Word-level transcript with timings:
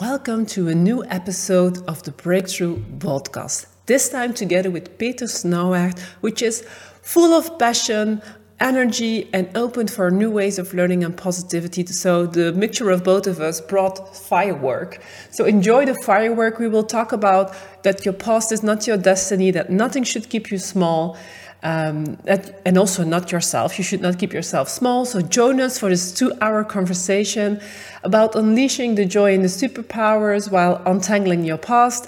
Welcome 0.00 0.46
to 0.46 0.66
a 0.68 0.74
new 0.74 1.04
episode 1.04 1.78
of 1.86 2.02
the 2.02 2.10
Breakthrough 2.10 2.82
Podcast. 2.98 3.66
This 3.86 4.08
time 4.08 4.34
together 4.34 4.68
with 4.68 4.98
Peter 4.98 5.26
Snauwaert, 5.26 6.00
which 6.20 6.42
is 6.42 6.66
full 7.02 7.32
of 7.32 7.60
passion, 7.60 8.20
energy, 8.58 9.30
and 9.32 9.56
open 9.56 9.86
for 9.86 10.10
new 10.10 10.32
ways 10.32 10.58
of 10.58 10.74
learning 10.74 11.04
and 11.04 11.16
positivity. 11.16 11.86
So 11.86 12.26
the 12.26 12.52
mixture 12.54 12.90
of 12.90 13.04
both 13.04 13.28
of 13.28 13.38
us 13.38 13.60
brought 13.60 14.16
firework. 14.16 15.00
So 15.30 15.44
enjoy 15.44 15.86
the 15.86 15.94
firework. 15.94 16.58
We 16.58 16.66
will 16.66 16.82
talk 16.82 17.12
about 17.12 17.54
that 17.84 18.04
your 18.04 18.14
past 18.14 18.50
is 18.50 18.64
not 18.64 18.88
your 18.88 18.96
destiny, 18.96 19.52
that 19.52 19.70
nothing 19.70 20.02
should 20.02 20.28
keep 20.28 20.50
you 20.50 20.58
small 20.58 21.16
um, 21.64 22.18
and 22.66 22.78
also 22.78 23.02
not 23.04 23.32
yourself. 23.32 23.78
You 23.78 23.84
should 23.84 24.02
not 24.02 24.18
keep 24.18 24.32
yourself 24.32 24.68
small. 24.68 25.06
So 25.06 25.22
join 25.22 25.60
us 25.60 25.78
for 25.78 25.88
this 25.88 26.12
two-hour 26.12 26.64
conversation 26.64 27.60
about 28.04 28.36
unleashing 28.36 28.94
the 28.94 29.06
joy 29.06 29.32
in 29.32 29.40
the 29.42 29.48
superpowers 29.48 30.50
while 30.50 30.82
untangling 30.84 31.44
your 31.44 31.58
past, 31.58 32.06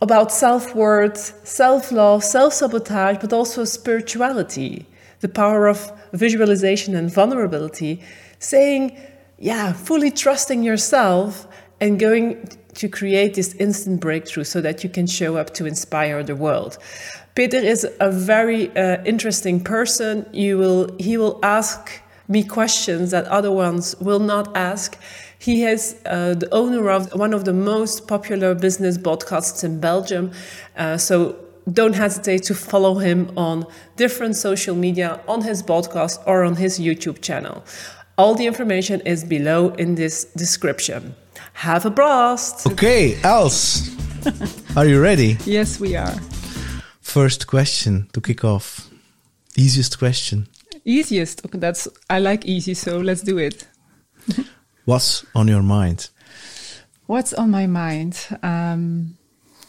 about 0.00 0.32
self-worth, 0.32 1.46
self-love, 1.46 2.24
self-sabotage, 2.24 3.18
but 3.20 3.32
also 3.32 3.64
spirituality, 3.64 4.86
the 5.20 5.28
power 5.28 5.68
of 5.68 5.92
visualization 6.12 6.94
and 6.94 7.12
vulnerability, 7.12 8.02
saying, 8.38 8.98
yeah, 9.38 9.74
fully 9.74 10.10
trusting 10.10 10.62
yourself 10.62 11.46
and 11.80 11.98
going 11.98 12.48
to 12.74 12.88
create 12.88 13.34
this 13.34 13.54
instant 13.54 14.00
breakthrough 14.00 14.44
so 14.44 14.60
that 14.60 14.82
you 14.82 14.88
can 14.88 15.06
show 15.06 15.36
up 15.36 15.52
to 15.52 15.66
inspire 15.66 16.22
the 16.22 16.36
world. 16.36 16.78
Peter 17.34 17.58
is 17.58 17.86
a 18.00 18.10
very 18.10 18.74
uh, 18.76 19.02
interesting 19.04 19.62
person. 19.62 20.26
You 20.32 20.58
will, 20.58 20.96
he 20.98 21.16
will 21.16 21.38
ask 21.42 22.02
me 22.28 22.44
questions 22.44 23.10
that 23.10 23.24
other 23.26 23.52
ones 23.52 23.94
will 24.00 24.18
not 24.18 24.56
ask. 24.56 24.98
He 25.38 25.64
is 25.64 25.96
uh, 26.06 26.34
the 26.34 26.48
owner 26.52 26.90
of 26.90 27.12
one 27.14 27.32
of 27.32 27.44
the 27.44 27.52
most 27.52 28.06
popular 28.06 28.54
business 28.54 28.98
podcasts 28.98 29.64
in 29.64 29.80
Belgium. 29.80 30.32
Uh, 30.76 30.96
so 30.96 31.36
don't 31.72 31.94
hesitate 31.94 32.42
to 32.44 32.54
follow 32.54 32.98
him 32.98 33.30
on 33.36 33.64
different 33.96 34.36
social 34.36 34.74
media, 34.74 35.20
on 35.28 35.42
his 35.42 35.62
podcast, 35.62 36.22
or 36.26 36.44
on 36.44 36.56
his 36.56 36.78
YouTube 36.78 37.20
channel. 37.22 37.64
All 38.18 38.34
the 38.34 38.46
information 38.46 39.00
is 39.02 39.24
below 39.24 39.70
in 39.70 39.94
this 39.94 40.24
description. 40.36 41.14
Have 41.54 41.86
a 41.86 41.90
blast! 41.90 42.66
Okay, 42.66 43.18
Els, 43.22 43.90
are 44.76 44.86
you 44.86 45.00
ready? 45.00 45.38
Yes, 45.46 45.80
we 45.80 45.96
are. 45.96 46.14
First 47.10 47.48
question 47.48 48.06
to 48.12 48.20
kick 48.20 48.44
off. 48.44 48.88
Easiest 49.56 49.98
question. 49.98 50.46
Easiest. 50.84 51.44
Okay, 51.44 51.58
that's 51.58 51.88
I 52.08 52.20
like 52.20 52.46
easy, 52.46 52.74
so 52.74 52.98
let's 53.00 53.22
do 53.22 53.36
it. 53.36 53.66
What's 54.84 55.26
on 55.34 55.48
your 55.48 55.62
mind? 55.62 56.08
What's 57.06 57.34
on 57.34 57.50
my 57.50 57.66
mind? 57.66 58.16
Um, 58.44 59.16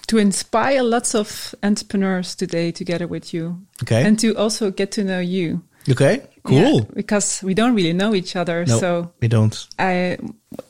to 0.05 0.19
inspire 0.19 0.83
lots 0.83 1.15
of 1.15 1.55
entrepreneurs 1.63 2.35
today 2.35 2.71
together 2.71 3.07
with 3.07 3.33
you. 3.33 3.65
Okay. 3.81 4.05
And 4.05 4.19
to 4.19 4.35
also 4.37 4.69
get 4.69 4.91
to 4.91 5.03
know 5.03 5.19
you. 5.19 5.63
Okay. 5.89 6.21
Cool. 6.43 6.59
Yeah, 6.59 6.79
because 6.93 7.41
we 7.41 7.55
don't 7.55 7.73
really 7.73 7.93
know 7.93 8.13
each 8.13 8.35
other. 8.35 8.65
No, 8.65 8.77
so 8.77 9.13
we 9.19 9.27
don't. 9.27 9.67
I 9.79 10.19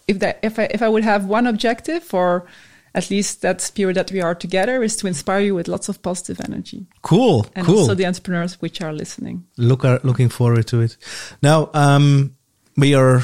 if 0.08 0.20
that 0.20 0.40
if 0.42 0.58
I 0.58 0.70
if 0.72 0.82
I 0.82 0.88
would 0.88 1.04
have 1.04 1.26
one 1.26 1.48
objective 1.48 2.02
for 2.02 2.46
at 2.94 3.10
least 3.10 3.42
that 3.42 3.62
spirit 3.62 3.96
that 3.96 4.12
we 4.12 4.22
are 4.22 4.36
together 4.36 4.84
is 4.84 4.96
to 4.98 5.08
inspire 5.08 5.40
you 5.40 5.56
with 5.56 5.68
lots 5.68 5.88
of 5.90 6.02
positive 6.02 6.42
energy. 6.44 6.86
Cool. 7.02 7.46
And 7.56 7.66
cool. 7.66 7.80
also 7.80 7.96
the 7.96 8.06
entrepreneurs 8.06 8.62
which 8.62 8.82
are 8.82 8.94
listening. 8.94 9.46
Look 9.58 9.86
are 9.86 10.00
looking 10.04 10.30
forward 10.30 10.68
to 10.68 10.82
it. 10.82 10.98
Now, 11.42 11.70
um, 11.74 12.36
we 12.76 12.94
are 12.96 13.24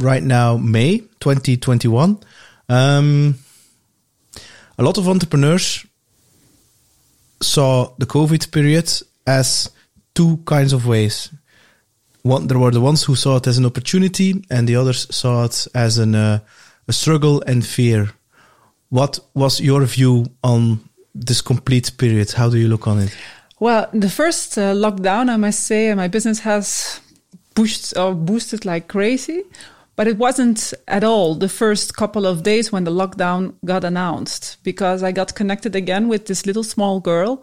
right 0.00 0.22
now 0.22 0.56
May 0.56 0.98
2021. 1.20 2.20
Um, 2.68 3.38
a 4.78 4.82
lot 4.82 4.98
of 4.98 5.08
entrepreneurs 5.08 5.84
saw 7.42 7.92
the 7.98 8.06
COVID 8.06 8.50
period 8.50 8.90
as 9.26 9.70
two 10.14 10.38
kinds 10.46 10.72
of 10.72 10.86
ways. 10.86 11.30
One, 12.22 12.46
there 12.46 12.58
were 12.58 12.70
the 12.70 12.80
ones 12.80 13.02
who 13.02 13.14
saw 13.14 13.36
it 13.36 13.46
as 13.46 13.58
an 13.58 13.66
opportunity, 13.66 14.44
and 14.48 14.68
the 14.68 14.76
others 14.76 15.12
saw 15.14 15.44
it 15.44 15.66
as 15.74 15.98
an, 15.98 16.14
uh, 16.14 16.38
a 16.86 16.92
struggle 16.92 17.42
and 17.46 17.66
fear. 17.66 18.10
What 18.92 19.20
was 19.32 19.58
your 19.58 19.86
view 19.86 20.26
on 20.44 20.80
this 21.14 21.40
complete 21.40 21.96
period? 21.96 22.32
How 22.32 22.50
do 22.50 22.58
you 22.58 22.68
look 22.68 22.86
on 22.86 22.98
it? 22.98 23.16
Well, 23.58 23.88
the 23.94 24.10
first 24.10 24.58
uh, 24.58 24.74
lockdown, 24.74 25.30
I 25.30 25.38
must 25.38 25.60
say, 25.60 25.94
my 25.94 26.08
business 26.08 26.40
has 26.40 27.00
pushed 27.54 27.96
or 27.96 28.14
boosted 28.14 28.66
like 28.66 28.88
crazy. 28.88 29.44
But 29.96 30.08
it 30.08 30.18
wasn't 30.18 30.74
at 30.88 31.04
all 31.04 31.34
the 31.34 31.48
first 31.48 31.96
couple 31.96 32.26
of 32.26 32.42
days 32.42 32.70
when 32.70 32.84
the 32.84 32.90
lockdown 32.90 33.54
got 33.64 33.82
announced 33.82 34.58
because 34.62 35.02
I 35.02 35.10
got 35.10 35.34
connected 35.34 35.74
again 35.74 36.06
with 36.08 36.26
this 36.26 36.44
little 36.44 36.64
small 36.64 37.00
girl, 37.00 37.42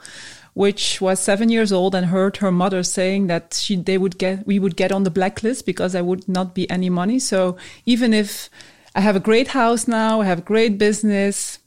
which 0.54 1.02
was 1.02 1.20
seven 1.20 1.50
years 1.50 1.72
old 1.72 1.96
and 1.96 2.06
heard 2.06 2.38
her 2.38 2.52
mother 2.52 2.84
saying 2.84 3.26
that 3.26 3.56
she, 3.60 3.76
they 3.76 3.98
would 3.98 4.20
get, 4.20 4.46
we 4.46 4.60
would 4.60 4.76
get 4.76 4.92
on 4.92 5.02
the 5.02 5.10
blacklist 5.10 5.66
because 5.66 5.94
there 5.94 6.04
would 6.04 6.30
not 6.30 6.54
be 6.54 6.70
any 6.70 6.92
money. 6.92 7.18
So 7.18 7.58
even 7.88 8.14
if 8.14 8.52
I 9.00 9.02
have 9.02 9.16
a 9.16 9.22
great 9.22 9.48
house 9.48 9.88
now, 9.88 10.20
I 10.20 10.26
have 10.26 10.40
a 10.40 10.50
great 10.54 10.78
business, 10.78 11.60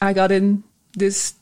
I 0.00 0.12
got 0.12 0.30
in 0.30 0.62
this 0.92 1.34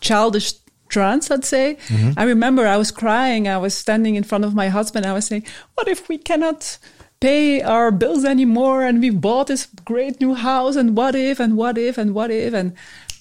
childish 0.00 0.54
trance, 0.88 1.30
I'd 1.30 1.44
say. 1.44 1.76
Mm-hmm. 1.88 2.12
I 2.16 2.22
remember 2.24 2.66
I 2.66 2.78
was 2.78 2.90
crying. 2.90 3.46
I 3.46 3.58
was 3.58 3.74
standing 3.74 4.14
in 4.14 4.24
front 4.24 4.46
of 4.46 4.54
my 4.54 4.68
husband. 4.70 5.04
I 5.04 5.12
was 5.12 5.26
saying, 5.26 5.44
what 5.74 5.86
if 5.86 6.08
we 6.08 6.16
cannot 6.16 6.78
pay 7.20 7.60
our 7.60 7.90
bills 7.90 8.24
anymore 8.24 8.84
and 8.84 9.02
we 9.02 9.10
bought 9.10 9.48
this 9.48 9.66
great 9.84 10.18
new 10.18 10.32
house 10.32 10.76
and 10.76 10.96
what 10.96 11.14
if 11.14 11.40
and 11.40 11.58
what 11.58 11.76
if 11.76 11.98
and 11.98 12.14
what 12.14 12.30
if 12.30 12.54
and 12.54 12.72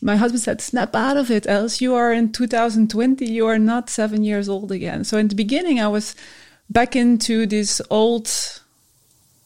my 0.01 0.15
husband 0.15 0.41
said 0.41 0.61
snap 0.61 0.95
out 0.95 1.17
of 1.17 1.29
it 1.29 1.45
Els 1.47 1.81
you 1.81 1.93
are 1.93 2.13
in 2.13 2.31
2020 2.31 3.25
you 3.25 3.45
are 3.47 3.59
not 3.59 3.89
7 3.89 4.23
years 4.23 4.49
old 4.49 4.71
again 4.71 5.05
so 5.05 5.17
in 5.17 5.29
the 5.29 5.35
beginning 5.35 5.79
i 5.79 5.87
was 5.87 6.13
back 6.69 6.93
into 6.93 7.45
this 7.45 7.81
old 7.89 8.29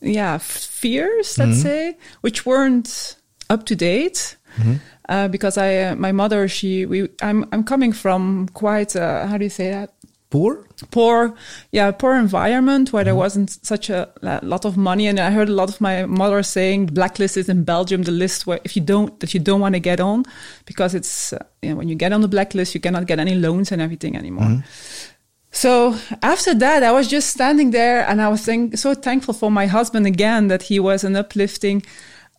yeah 0.01 0.37
fears 0.37 1.37
let's 1.37 1.51
mm-hmm. 1.51 1.61
say 1.61 1.97
which 2.21 2.45
weren't 2.45 3.17
up 3.49 3.65
to 3.65 3.75
date 3.75 4.37
mm-hmm. 4.57 4.75
uh, 5.09 5.27
because 5.27 5.57
i 5.57 5.75
uh, 5.77 5.95
my 5.95 6.11
mother 6.11 6.47
she 6.47 6.85
we 6.85 7.09
i'm 7.21 7.45
i'm 7.51 7.63
coming 7.63 7.91
from 7.91 8.47
quite 8.53 8.95
a, 8.95 9.27
how 9.27 9.37
do 9.37 9.43
you 9.43 9.49
say 9.49 9.71
that 9.71 9.93
poor 10.29 10.67
poor 10.91 11.33
yeah 11.71 11.89
poor 11.91 12.15
environment 12.15 12.93
where 12.93 13.01
mm-hmm. 13.01 13.07
there 13.07 13.15
wasn't 13.15 13.49
such 13.65 13.89
a, 13.89 14.07
a, 14.21 14.39
lot 14.45 14.63
of 14.63 14.77
money 14.77 15.07
and 15.07 15.19
i 15.19 15.31
heard 15.31 15.49
a 15.49 15.53
lot 15.53 15.69
of 15.69 15.81
my 15.81 16.05
mother 16.05 16.43
saying 16.43 16.85
blacklist 16.85 17.35
is 17.35 17.49
in 17.49 17.63
belgium 17.63 18.03
the 18.03 18.11
list 18.11 18.45
where 18.45 18.59
if 18.63 18.75
you 18.75 18.81
don't 18.81 19.19
that 19.21 19.33
you 19.33 19.39
don't 19.39 19.59
want 19.59 19.73
to 19.73 19.79
get 19.79 19.99
on 19.99 20.23
because 20.65 20.93
it's 20.93 21.33
uh, 21.33 21.43
you 21.63 21.71
know, 21.71 21.75
when 21.75 21.89
you 21.89 21.95
get 21.95 22.13
on 22.13 22.21
the 22.21 22.27
blacklist 22.27 22.75
you 22.75 22.79
cannot 22.79 23.07
get 23.07 23.17
any 23.17 23.33
loans 23.33 23.71
and 23.71 23.81
everything 23.81 24.15
anymore 24.15 24.45
mm-hmm. 24.45 25.08
So 25.51 25.97
after 26.21 26.53
that 26.53 26.83
i 26.83 26.91
was 26.91 27.07
just 27.07 27.29
standing 27.29 27.71
there 27.71 28.07
and 28.07 28.21
i 28.21 28.27
was 28.27 28.43
think, 28.43 28.77
so 28.77 28.93
thankful 28.93 29.33
for 29.33 29.51
my 29.51 29.65
husband 29.65 30.05
again 30.05 30.47
that 30.47 30.63
he 30.63 30.79
was 30.79 31.03
an 31.03 31.15
uplifting 31.15 31.83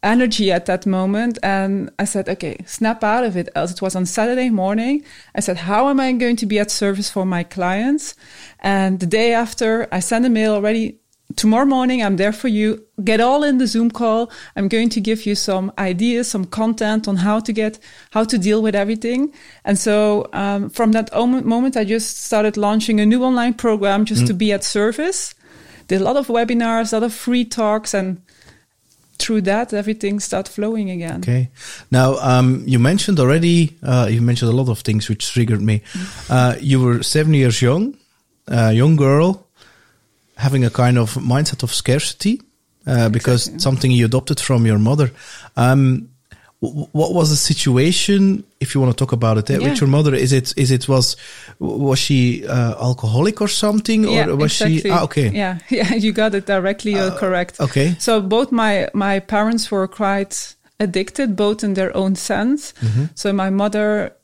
energy 0.03 0.51
at 0.51 0.67
that 0.67 0.87
moment. 0.87 1.39
And 1.43 1.91
I 1.99 2.05
said, 2.05 2.29
okay, 2.29 2.59
snap 2.67 3.05
out 3.05 3.25
of 3.25 3.37
it. 3.37 3.49
As 3.55 3.73
it 3.73 3.83
was 3.83 3.95
on 3.95 4.07
Saturday 4.07 4.51
morning. 4.51 5.05
I 5.35 5.41
said, 5.41 5.59
how 5.59 5.89
am 5.89 6.01
I 6.01 6.13
going 6.13 6.37
to 6.37 6.47
be 6.47 6.59
at 6.59 6.71
service 6.71 7.11
for 7.11 7.25
my 7.25 7.43
clients? 7.43 8.15
And 8.61 9.01
the 9.01 9.07
day 9.07 9.33
after, 9.33 9.89
I 9.93 10.01
sent 10.01 10.27
a 10.27 10.31
mail 10.31 10.55
already. 10.55 10.99
Tomorrow 11.37 11.67
morning, 11.67 12.03
I'm 12.03 12.17
there 12.17 12.33
for 12.33 12.49
you. 12.49 12.85
Get 13.05 13.21
all 13.21 13.45
in 13.45 13.59
the 13.59 13.67
Zoom 13.67 13.91
call. 13.91 14.31
I'm 14.57 14.69
going 14.69 14.89
to 14.91 15.01
give 15.01 15.27
you 15.27 15.35
some 15.35 15.73
ideas, 15.79 16.29
some 16.29 16.45
content 16.45 17.07
on 17.07 17.17
how 17.17 17.41
to 17.41 17.53
get, 17.53 17.79
how 18.11 18.25
to 18.25 18.39
deal 18.39 18.63
with 18.63 18.75
everything. 18.75 19.33
And 19.65 19.79
so, 19.79 20.29
um, 20.33 20.71
from 20.71 20.93
that 20.93 21.13
moment, 21.15 21.77
I 21.77 21.85
just 21.85 22.25
started 22.25 22.57
launching 22.57 23.01
a 23.01 23.07
new 23.07 23.23
online 23.23 23.55
program 23.55 24.05
just 24.05 24.25
mm. 24.25 24.27
to 24.29 24.35
be 24.35 24.53
at 24.53 24.65
service. 24.65 25.35
Did 25.87 26.01
a 26.01 26.05
lot 26.05 26.17
of 26.17 26.27
webinars, 26.27 26.93
a 26.93 26.97
lot 26.97 27.05
of 27.05 27.15
free 27.15 27.45
talks, 27.45 27.95
and 27.95 28.23
through 29.21 29.43
that 29.43 29.75
everything 29.75 30.19
start 30.19 30.49
flowing 30.49 30.89
again 30.91 31.21
okay 31.21 31.51
now 31.91 32.17
um, 32.21 32.65
you 32.67 32.79
mentioned 32.79 33.21
already 33.21 33.77
uh, 33.83 34.09
you 34.11 34.23
mentioned 34.23 34.51
a 34.51 34.55
lot 34.55 34.71
of 34.71 34.81
things 34.81 35.11
which 35.11 35.31
triggered 35.31 35.61
me 35.61 35.81
mm-hmm. 35.81 36.33
uh, 36.33 36.57
you 36.59 36.81
were 36.81 37.03
seven 37.03 37.35
years 37.35 37.61
young 37.61 37.95
a 38.49 38.73
young 38.73 38.97
girl 38.97 39.47
having 40.41 40.65
a 40.65 40.71
kind 40.71 40.99
of 40.99 41.15
mindset 41.15 41.63
of 41.63 41.71
scarcity 41.73 42.41
uh, 42.87 43.09
because 43.09 43.47
exactly. 43.47 43.61
something 43.61 43.91
you 43.91 44.05
adopted 44.07 44.41
from 44.41 44.67
your 44.67 44.79
mother 44.79 45.11
um, 45.57 46.09
what 46.61 47.15
was 47.15 47.31
the 47.31 47.37
situation 47.37 48.45
if 48.61 48.75
you 48.75 48.81
want 48.83 48.93
to 48.93 49.05
talk 49.05 49.13
about 49.13 49.39
it 49.39 49.49
eh, 49.49 49.57
yeah. 49.59 49.71
with 49.71 49.81
your 49.81 49.89
mother 49.89 50.15
is 50.15 50.31
it 50.33 50.53
is 50.59 50.71
it 50.71 50.89
was 50.89 51.17
was 51.59 51.99
she 51.99 52.47
uh, 52.47 52.75
alcoholic 52.83 53.41
or 53.41 53.49
something 53.49 54.05
yeah, 54.05 54.27
or 54.27 54.37
was 54.37 54.53
exactly. 54.53 54.81
she 54.81 54.91
ah, 54.91 55.03
okay 55.05 55.31
yeah 55.31 55.59
yeah 55.71 55.95
you 55.95 56.13
got 56.13 56.35
it 56.35 56.45
directly 56.45 56.95
uh, 56.99 57.17
correct 57.17 57.59
okay 57.61 57.97
so 57.99 58.21
both 58.21 58.53
my 58.53 58.89
my 58.93 59.21
parents 59.21 59.71
were 59.71 59.89
quite 59.89 60.55
addicted 60.79 61.35
both 61.35 61.65
in 61.65 61.75
their 61.75 61.97
own 61.97 62.15
sense 62.15 62.75
mm-hmm. 62.81 63.05
so 63.15 63.33
my 63.33 63.49
mother 63.49 64.15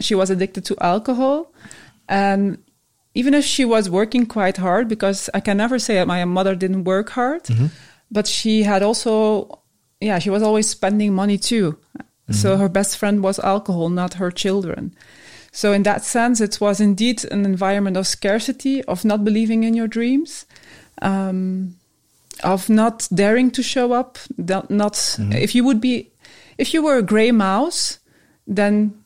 she 0.00 0.14
was 0.14 0.30
addicted 0.30 0.64
to 0.64 0.74
alcohol 0.80 1.52
and 2.08 2.56
even 3.14 3.34
if 3.34 3.44
she 3.44 3.64
was 3.64 3.90
working 3.90 4.26
quite 4.26 4.56
hard 4.56 4.88
because 4.88 5.28
i 5.34 5.40
can 5.40 5.56
never 5.56 5.78
say 5.78 5.94
that 5.94 6.06
my 6.06 6.24
mother 6.24 6.54
didn't 6.54 6.84
work 6.84 7.10
hard 7.10 7.42
mm-hmm. 7.44 7.66
but 8.10 8.26
she 8.26 8.62
had 8.62 8.82
also 8.82 9.62
yeah, 10.02 10.18
she 10.18 10.30
was 10.30 10.42
always 10.42 10.68
spending 10.68 11.14
money 11.14 11.38
too. 11.38 11.78
So 12.30 12.56
her 12.56 12.68
best 12.68 12.96
friend 12.96 13.22
was 13.22 13.38
alcohol, 13.40 13.90
not 13.90 14.14
her 14.14 14.30
children. 14.30 14.94
So 15.50 15.72
in 15.72 15.82
that 15.82 16.02
sense, 16.02 16.40
it 16.40 16.60
was 16.62 16.80
indeed 16.80 17.24
an 17.26 17.44
environment 17.44 17.98
of 17.98 18.06
scarcity, 18.06 18.82
of 18.84 19.04
not 19.04 19.22
believing 19.22 19.64
in 19.64 19.74
your 19.74 19.86
dreams, 19.86 20.46
um, 21.02 21.76
of 22.42 22.70
not 22.70 23.06
daring 23.12 23.50
to 23.50 23.62
show 23.62 23.92
up. 23.92 24.18
Not 24.38 25.18
if 25.18 25.54
you 25.54 25.62
would 25.62 25.80
be, 25.80 26.10
if 26.56 26.72
you 26.72 26.82
were 26.82 26.96
a 26.96 27.02
gray 27.02 27.32
mouse, 27.32 27.98
then 28.46 29.01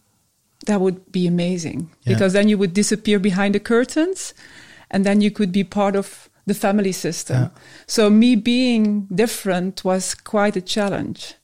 that 0.66 0.80
would 0.80 1.10
be 1.12 1.26
amazing 1.26 1.90
Yeah. 2.04 2.14
because 2.14 2.32
then 2.32 2.48
you 2.48 2.58
would 2.58 2.74
disappear 2.74 3.18
behind 3.18 3.54
the 3.54 3.60
curtains, 3.60 4.34
and 4.90 5.04
then 5.04 5.20
you 5.20 5.30
could 5.30 5.52
be 5.52 5.64
part 5.64 5.96
of 5.96 6.28
the 6.46 6.54
family 6.54 6.92
system. 6.92 7.36
Yeah. 7.42 7.48
So 7.86 8.08
me 8.10 8.36
being 8.36 9.06
different 9.12 9.84
was 9.84 10.14
quite 10.14 10.56
a 10.56 10.60
challenge. 10.60 11.34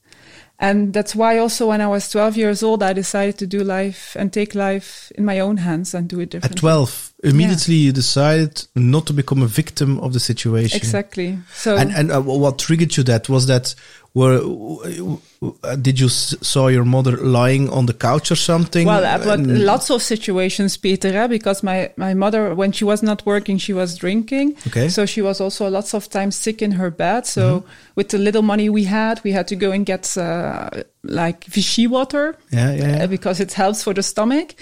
And 0.62 0.92
that's 0.92 1.16
why 1.16 1.38
also 1.38 1.68
when 1.68 1.80
I 1.80 1.88
was 1.88 2.08
12 2.08 2.36
years 2.36 2.62
old, 2.62 2.84
I 2.84 2.92
decided 2.92 3.36
to 3.38 3.48
do 3.48 3.64
life 3.64 4.14
and 4.16 4.32
take 4.32 4.54
life 4.54 5.10
in 5.16 5.24
my 5.24 5.40
own 5.40 5.56
hands 5.56 5.92
and 5.92 6.08
do 6.08 6.20
it 6.20 6.30
differently. 6.30 6.56
At 6.56 6.60
12, 6.60 7.14
immediately 7.24 7.74
you 7.74 7.90
decided 7.92 8.64
not 8.76 9.06
to 9.06 9.12
become 9.12 9.42
a 9.42 9.48
victim 9.48 9.98
of 9.98 10.12
the 10.12 10.20
situation. 10.20 10.76
Exactly. 10.76 11.36
So 11.52 11.76
And 11.76 11.90
and 11.92 12.12
uh, 12.12 12.20
what 12.22 12.60
triggered 12.60 12.96
you 12.96 13.02
that 13.04 13.28
was 13.28 13.48
that 13.48 13.74
were 14.14 14.40
uh, 15.64 15.76
did 15.76 15.98
you 15.98 16.08
saw 16.08 16.68
your 16.68 16.84
mother 16.84 17.16
lying 17.16 17.68
on 17.70 17.86
the 17.86 17.94
couch 17.94 18.30
or 18.30 18.36
something? 18.36 18.86
Well, 18.86 19.04
I've 19.04 19.24
got 19.24 19.38
And- 19.38 19.64
lots 19.64 19.90
of 19.90 20.02
situations, 20.02 20.76
Peter, 20.76 21.08
eh, 21.08 21.26
because 21.26 21.62
my, 21.62 21.90
my 21.96 22.14
mother, 22.14 22.54
when 22.54 22.72
she 22.72 22.84
was 22.84 23.02
not 23.02 23.24
working, 23.26 23.58
she 23.58 23.72
was 23.72 23.96
drinking. 23.96 24.56
Okay. 24.68 24.88
So 24.88 25.06
she 25.06 25.22
was 25.22 25.40
also 25.40 25.68
lots 25.68 25.94
of 25.94 26.08
times 26.08 26.36
sick 26.36 26.62
in 26.62 26.72
her 26.72 26.90
bed. 26.90 27.26
So 27.26 27.64
with 27.96 28.10
the 28.10 28.18
little 28.18 28.42
money 28.42 28.68
we 28.68 28.84
had, 28.84 29.22
we 29.24 29.32
had 29.32 29.48
to 29.48 29.56
go 29.56 29.72
and 29.72 29.84
get 29.86 30.16
uh, 30.16 30.70
like 31.02 31.44
Vichy 31.46 31.86
water 31.86 32.36
yeah, 32.50 32.72
yeah, 32.72 32.96
yeah. 32.98 33.04
uh, 33.04 33.06
because 33.06 33.40
it 33.40 33.52
helps 33.54 33.82
for 33.82 33.94
the 33.94 34.02
stomach. 34.02 34.54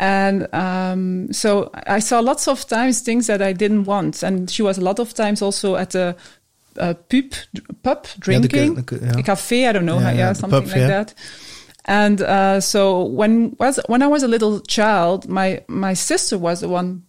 And 0.00 0.52
um, 0.54 1.32
so 1.32 1.70
I 1.86 1.98
saw 1.98 2.20
lots 2.20 2.46
of 2.46 2.64
times 2.68 3.00
things 3.00 3.26
that 3.26 3.42
I 3.42 3.52
didn't 3.52 3.84
want. 3.84 4.22
And 4.22 4.48
she 4.48 4.62
was 4.62 4.78
a 4.78 4.80
lot 4.80 5.00
of 5.00 5.12
times 5.12 5.42
also 5.42 5.74
at 5.74 5.94
a, 5.96 6.14
a 6.78 6.94
pub, 6.94 7.32
pub 7.82 8.06
drinking, 8.18 8.74
the 8.74 8.82
ca- 8.82 8.96
yeah. 9.02 9.18
a 9.18 9.22
cafe, 9.22 9.66
I 9.68 9.72
don't 9.72 9.84
know, 9.86 9.98
Yeah, 10.00 10.10
yeah, 10.12 10.18
yeah, 10.18 10.32
something 10.34 10.62
pub, 10.62 10.68
like 10.70 10.76
yeah. 10.80 10.86
that. 10.88 11.14
And 11.84 12.20
uh, 12.20 12.60
so 12.60 13.04
when 13.04 13.56
was 13.58 13.80
when 13.88 14.02
I 14.02 14.06
was 14.08 14.22
a 14.22 14.28
little 14.28 14.60
child, 14.60 15.28
my 15.28 15.62
my 15.68 15.94
sister 15.94 16.36
was 16.38 16.60
the 16.60 16.68
one, 16.68 17.02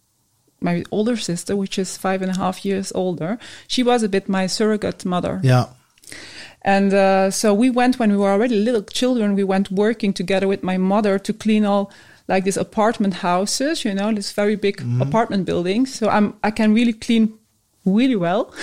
my 0.62 0.84
older 0.92 1.18
sister, 1.18 1.56
which 1.56 1.78
is 1.78 1.98
five 1.98 2.22
and 2.22 2.32
a 2.32 2.38
half 2.38 2.64
years 2.66 2.92
older. 2.96 3.38
She 3.68 3.84
was 3.84 4.04
a 4.04 4.10
bit 4.10 4.28
my 4.30 4.48
surrogate 4.48 5.06
mother. 5.06 5.40
yeah. 5.44 5.66
And 6.62 6.94
uh, 6.94 7.32
so 7.32 7.54
we 7.54 7.70
went 7.70 8.00
when 8.00 8.12
we 8.12 8.18
were 8.18 8.32
already 8.32 8.56
little 8.56 8.84
children. 8.84 9.34
We 9.36 9.46
went 9.46 9.72
working 9.72 10.14
together 10.14 10.46
with 10.48 10.62
my 10.62 10.78
mother 10.78 11.18
to 11.18 11.34
clean 11.34 11.64
all 11.66 11.90
like 12.28 12.44
these 12.44 12.58
apartment 12.58 13.14
houses, 13.16 13.86
you 13.86 13.94
know, 13.94 14.12
this 14.14 14.34
very 14.34 14.56
big 14.58 14.82
apartment 15.02 15.46
buildings. 15.46 15.94
So 15.96 16.10
I'm 16.10 16.34
I 16.44 16.52
can 16.52 16.74
really 16.74 16.94
clean 16.94 17.39
really 17.86 18.16
well. 18.16 18.54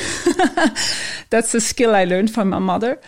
That's 1.31 1.55
a 1.55 1.61
skill 1.61 1.95
I 1.95 2.05
learned 2.05 2.31
from 2.31 2.51
my 2.51 2.59
mother. 2.59 3.01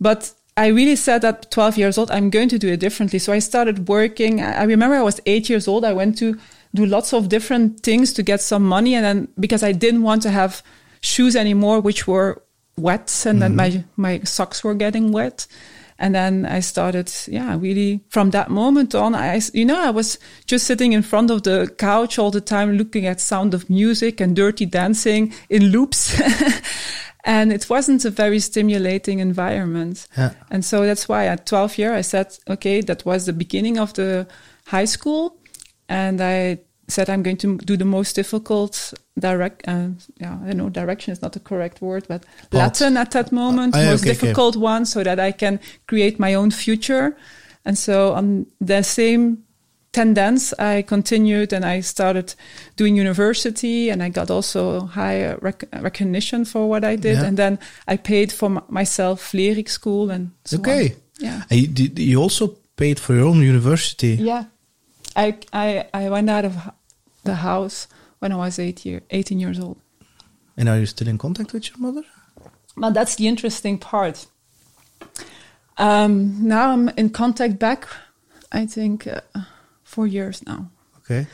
But 0.00 0.32
I 0.56 0.68
really 0.68 0.96
said 0.96 1.24
at 1.24 1.50
12 1.50 1.78
years 1.78 1.98
old, 1.98 2.10
I'm 2.10 2.30
going 2.30 2.48
to 2.50 2.58
do 2.58 2.68
it 2.72 2.80
differently. 2.80 3.18
So 3.18 3.32
I 3.32 3.40
started 3.40 3.88
working. 3.88 4.40
I 4.40 4.64
remember 4.64 4.96
I 4.96 5.02
was 5.02 5.20
eight 5.26 5.48
years 5.48 5.66
old. 5.66 5.84
I 5.84 5.92
went 5.92 6.18
to 6.18 6.38
do 6.74 6.86
lots 6.86 7.12
of 7.12 7.28
different 7.28 7.80
things 7.80 8.12
to 8.14 8.22
get 8.22 8.40
some 8.40 8.64
money. 8.64 8.94
And 8.94 9.04
then 9.04 9.28
because 9.38 9.62
I 9.62 9.72
didn't 9.72 10.02
want 10.02 10.22
to 10.22 10.30
have 10.30 10.62
shoes 11.00 11.36
anymore, 11.36 11.80
which 11.80 12.06
were 12.06 12.42
wet 12.76 13.24
and 13.26 13.40
then 13.40 13.56
mm-hmm. 13.56 13.84
my, 13.96 14.18
my 14.18 14.24
socks 14.24 14.64
were 14.64 14.74
getting 14.74 15.12
wet. 15.12 15.46
And 15.98 16.14
then 16.14 16.44
I 16.44 16.60
started, 16.60 17.12
yeah, 17.28 17.56
really 17.58 18.00
from 18.08 18.30
that 18.30 18.50
moment 18.50 18.94
on, 18.94 19.14
I, 19.14 19.40
you 19.52 19.64
know, 19.64 19.80
I 19.80 19.90
was 19.90 20.18
just 20.46 20.66
sitting 20.66 20.92
in 20.92 21.02
front 21.02 21.30
of 21.30 21.44
the 21.44 21.72
couch 21.78 22.18
all 22.18 22.30
the 22.30 22.40
time, 22.40 22.76
looking 22.76 23.06
at 23.06 23.20
sound 23.20 23.54
of 23.54 23.70
music 23.70 24.20
and 24.20 24.34
dirty 24.34 24.66
dancing 24.66 25.32
in 25.48 25.66
loops. 25.66 26.20
and 27.24 27.52
it 27.52 27.70
wasn't 27.70 28.04
a 28.04 28.10
very 28.10 28.40
stimulating 28.40 29.20
environment. 29.20 30.08
Yeah. 30.16 30.32
And 30.50 30.64
so 30.64 30.84
that's 30.84 31.08
why 31.08 31.26
at 31.26 31.46
12 31.46 31.78
year 31.78 31.94
I 31.94 32.00
said, 32.00 32.36
okay, 32.48 32.80
that 32.82 33.06
was 33.06 33.26
the 33.26 33.32
beginning 33.32 33.78
of 33.78 33.94
the 33.94 34.26
high 34.66 34.86
school. 34.86 35.38
And 35.88 36.20
I 36.20 36.58
said, 36.88 37.08
I'm 37.08 37.22
going 37.22 37.38
to 37.38 37.56
do 37.58 37.76
the 37.76 37.84
most 37.84 38.14
difficult 38.16 38.94
direct, 39.18 39.66
uh, 39.68 39.88
yeah, 40.20 40.38
I 40.44 40.52
know 40.52 40.68
direction 40.68 41.12
is 41.12 41.22
not 41.22 41.32
the 41.32 41.40
correct 41.40 41.80
word, 41.80 42.04
but 42.08 42.24
Latin 42.52 42.96
at 42.96 43.10
that 43.12 43.32
moment, 43.32 43.74
yeah, 43.74 43.90
most 43.90 44.02
okay, 44.02 44.10
okay. 44.10 44.20
difficult 44.20 44.56
one 44.56 44.84
so 44.84 45.02
that 45.02 45.18
I 45.18 45.32
can 45.32 45.60
create 45.86 46.18
my 46.18 46.34
own 46.34 46.50
future. 46.50 47.16
And 47.64 47.78
so 47.78 48.12
on 48.12 48.46
the 48.60 48.82
same 48.82 49.38
tendence, 49.92 50.52
I 50.58 50.82
continued 50.82 51.52
and 51.52 51.64
I 51.64 51.80
started 51.80 52.34
doing 52.76 52.96
university 52.96 53.90
and 53.90 54.02
I 54.02 54.08
got 54.10 54.30
also 54.30 54.80
high 54.80 55.34
rec- 55.34 55.68
recognition 55.80 56.44
for 56.44 56.68
what 56.68 56.84
I 56.84 56.96
did. 56.96 57.16
Yeah. 57.16 57.24
And 57.24 57.36
then 57.36 57.58
I 57.86 57.96
paid 57.96 58.32
for 58.32 58.46
m- 58.46 58.62
myself 58.68 59.32
Vlerick 59.32 59.68
school 59.68 60.10
and 60.10 60.32
so 60.44 60.58
Okay. 60.58 60.90
on. 60.90 60.96
Yeah. 61.20 61.42
And 61.48 61.60
you, 61.60 61.66
did, 61.68 61.98
you 61.98 62.20
also 62.20 62.56
paid 62.76 62.98
for 62.98 63.14
your 63.14 63.26
own 63.26 63.40
university. 63.40 64.16
Yeah. 64.20 64.44
I, 65.16 65.38
I, 65.52 65.86
I 65.92 66.08
went 66.08 66.30
out 66.30 66.44
of 66.44 66.56
the 67.24 67.36
house 67.36 67.86
when 68.18 68.32
I 68.32 68.36
was 68.36 68.58
eight 68.58 68.84
year, 68.84 69.02
18 69.10 69.38
years 69.38 69.58
old. 69.60 69.78
And 70.56 70.68
are 70.68 70.78
you 70.78 70.86
still 70.86 71.08
in 71.08 71.18
contact 71.18 71.52
with 71.52 71.68
your 71.68 71.78
mother? 71.78 72.06
Well, 72.76 72.92
that's 72.92 73.16
the 73.16 73.26
interesting 73.28 73.78
part. 73.78 74.26
Um, 75.76 76.46
now 76.46 76.70
I'm 76.70 76.88
in 76.90 77.10
contact 77.10 77.58
back, 77.58 77.88
I 78.52 78.66
think, 78.66 79.06
uh, 79.06 79.20
four 79.82 80.06
years 80.06 80.44
now. 80.46 80.70
Okay. 80.98 81.26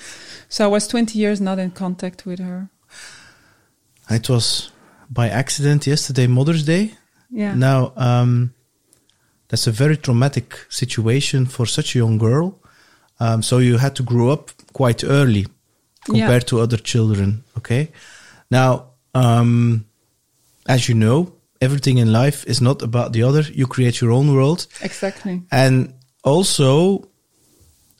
So 0.48 0.64
I 0.64 0.68
was 0.68 0.88
20 0.88 1.18
years 1.18 1.40
not 1.40 1.58
in 1.58 1.70
contact 1.70 2.26
with 2.26 2.40
her. 2.40 2.70
It 4.10 4.28
was 4.28 4.72
by 5.08 5.28
accident 5.28 5.86
yesterday, 5.86 6.26
Mother's 6.26 6.64
Day. 6.64 6.94
Yeah. 7.30 7.54
Now, 7.54 7.92
um, 7.96 8.54
that's 9.48 9.66
a 9.66 9.72
very 9.72 9.96
traumatic 9.96 10.66
situation 10.68 11.46
for 11.46 11.66
such 11.66 11.94
a 11.94 11.98
young 11.98 12.18
girl. 12.18 12.59
Um, 13.20 13.43
so 13.43 13.58
you 13.58 13.76
had 13.76 13.94
to 13.96 14.02
grow 14.02 14.31
up 14.31 14.50
quite 14.72 15.05
early 15.05 15.46
compared 16.05 16.46
to 16.49 16.61
other 16.61 16.78
children. 16.78 17.44
Okay. 17.58 17.93
Now, 18.50 18.87
um, 19.14 19.87
as 20.67 20.88
you 20.88 20.94
know, 20.94 21.34
everything 21.61 21.99
in 21.99 22.12
life 22.12 22.44
is 22.46 22.61
not 22.61 22.82
about 22.82 23.12
the 23.12 23.22
other. 23.22 23.43
You 23.43 23.67
create 23.67 24.00
your 24.00 24.11
own 24.11 24.34
world. 24.34 24.67
Exactly. 24.81 25.43
And 25.52 25.94
also, 26.25 27.08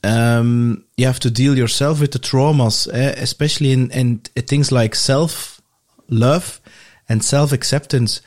um, 0.03 0.85
you 0.97 1.07
have 1.07 1.21
to 1.21 1.31
deal 1.31 1.57
yourself 1.57 2.01
with 2.01 2.13
the 2.13 2.19
traumas, 2.19 2.89
eh, 2.93 3.15
especially 3.19 3.73
in, 3.73 3.91
in 3.91 4.19
things 4.19 4.73
like 4.73 4.95
self 4.95 5.61
love 6.09 6.61
and 7.09 7.23
self 7.23 7.53
acceptance. 7.53 8.23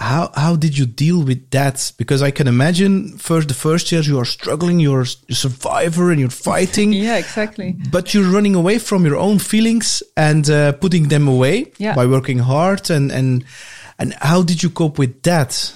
How 0.00 0.30
how 0.34 0.56
did 0.56 0.78
you 0.78 0.86
deal 0.86 1.24
with 1.24 1.50
that? 1.50 1.92
Because 1.98 2.22
I 2.22 2.30
can 2.30 2.46
imagine 2.46 3.18
first 3.18 3.48
the 3.48 3.54
first 3.54 3.90
years 3.90 4.06
you 4.06 4.18
are 4.20 4.24
struggling, 4.26 4.78
you're 4.80 5.04
a 5.28 5.34
survivor 5.34 6.10
and 6.12 6.20
you're 6.20 6.30
fighting, 6.30 6.92
Yeah, 7.06 7.18
exactly. 7.18 7.74
but 7.90 8.14
you're 8.14 8.30
running 8.32 8.54
away 8.54 8.78
from 8.78 9.04
your 9.04 9.16
own 9.16 9.38
feelings 9.40 10.02
and 10.16 10.48
uh, 10.48 10.72
putting 10.72 11.08
them 11.08 11.26
away 11.28 11.72
Yeah. 11.78 11.94
by 11.96 12.06
working 12.06 12.38
hard. 12.38 12.90
And 12.90 13.10
and 13.12 13.44
and 13.98 14.14
how 14.20 14.42
did 14.44 14.62
you 14.62 14.70
cope 14.70 14.98
with 15.00 15.22
that? 15.22 15.72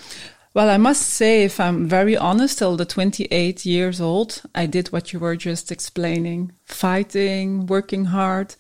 Well, 0.55 0.69
I 0.69 0.77
must 0.79 1.03
say, 1.09 1.45
if 1.45 1.59
I'm 1.59 1.89
very 1.89 2.15
honest, 2.17 2.59
till 2.59 2.77
the 2.77 2.85
28 2.85 3.65
years 3.67 4.01
old, 4.01 4.43
I 4.55 4.67
did 4.67 4.89
what 4.93 5.11
you 5.13 5.19
were 5.21 5.35
just 5.37 5.73
explaining 5.73 6.53
fighting, 6.67 7.67
working 7.67 8.05
hard, 8.05 8.55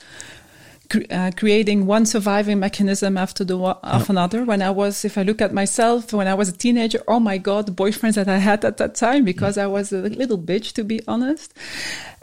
cre- 0.92 1.10
uh, 1.18 1.30
creating 1.40 1.86
one 1.86 2.04
surviving 2.06 2.58
mechanism 2.66 3.16
after 3.16 3.42
the 3.50 3.56
wa- 3.56 3.78
of 3.82 4.10
another. 4.10 4.40
When 4.50 4.60
I 4.62 4.70
was, 4.70 5.04
if 5.04 5.14
I 5.16 5.22
look 5.28 5.40
at 5.46 5.52
myself, 5.62 6.12
when 6.12 6.28
I 6.28 6.34
was 6.40 6.48
a 6.48 6.56
teenager, 6.64 7.00
oh 7.08 7.20
my 7.30 7.38
God, 7.48 7.62
the 7.66 7.72
boyfriends 7.82 8.14
that 8.20 8.28
I 8.28 8.38
had 8.38 8.64
at 8.64 8.76
that 8.76 8.94
time, 8.94 9.24
because 9.24 9.56
I 9.58 9.66
was 9.66 9.92
a 9.92 10.02
little 10.22 10.38
bitch, 10.38 10.72
to 10.74 10.84
be 10.84 10.98
honest. 11.08 11.48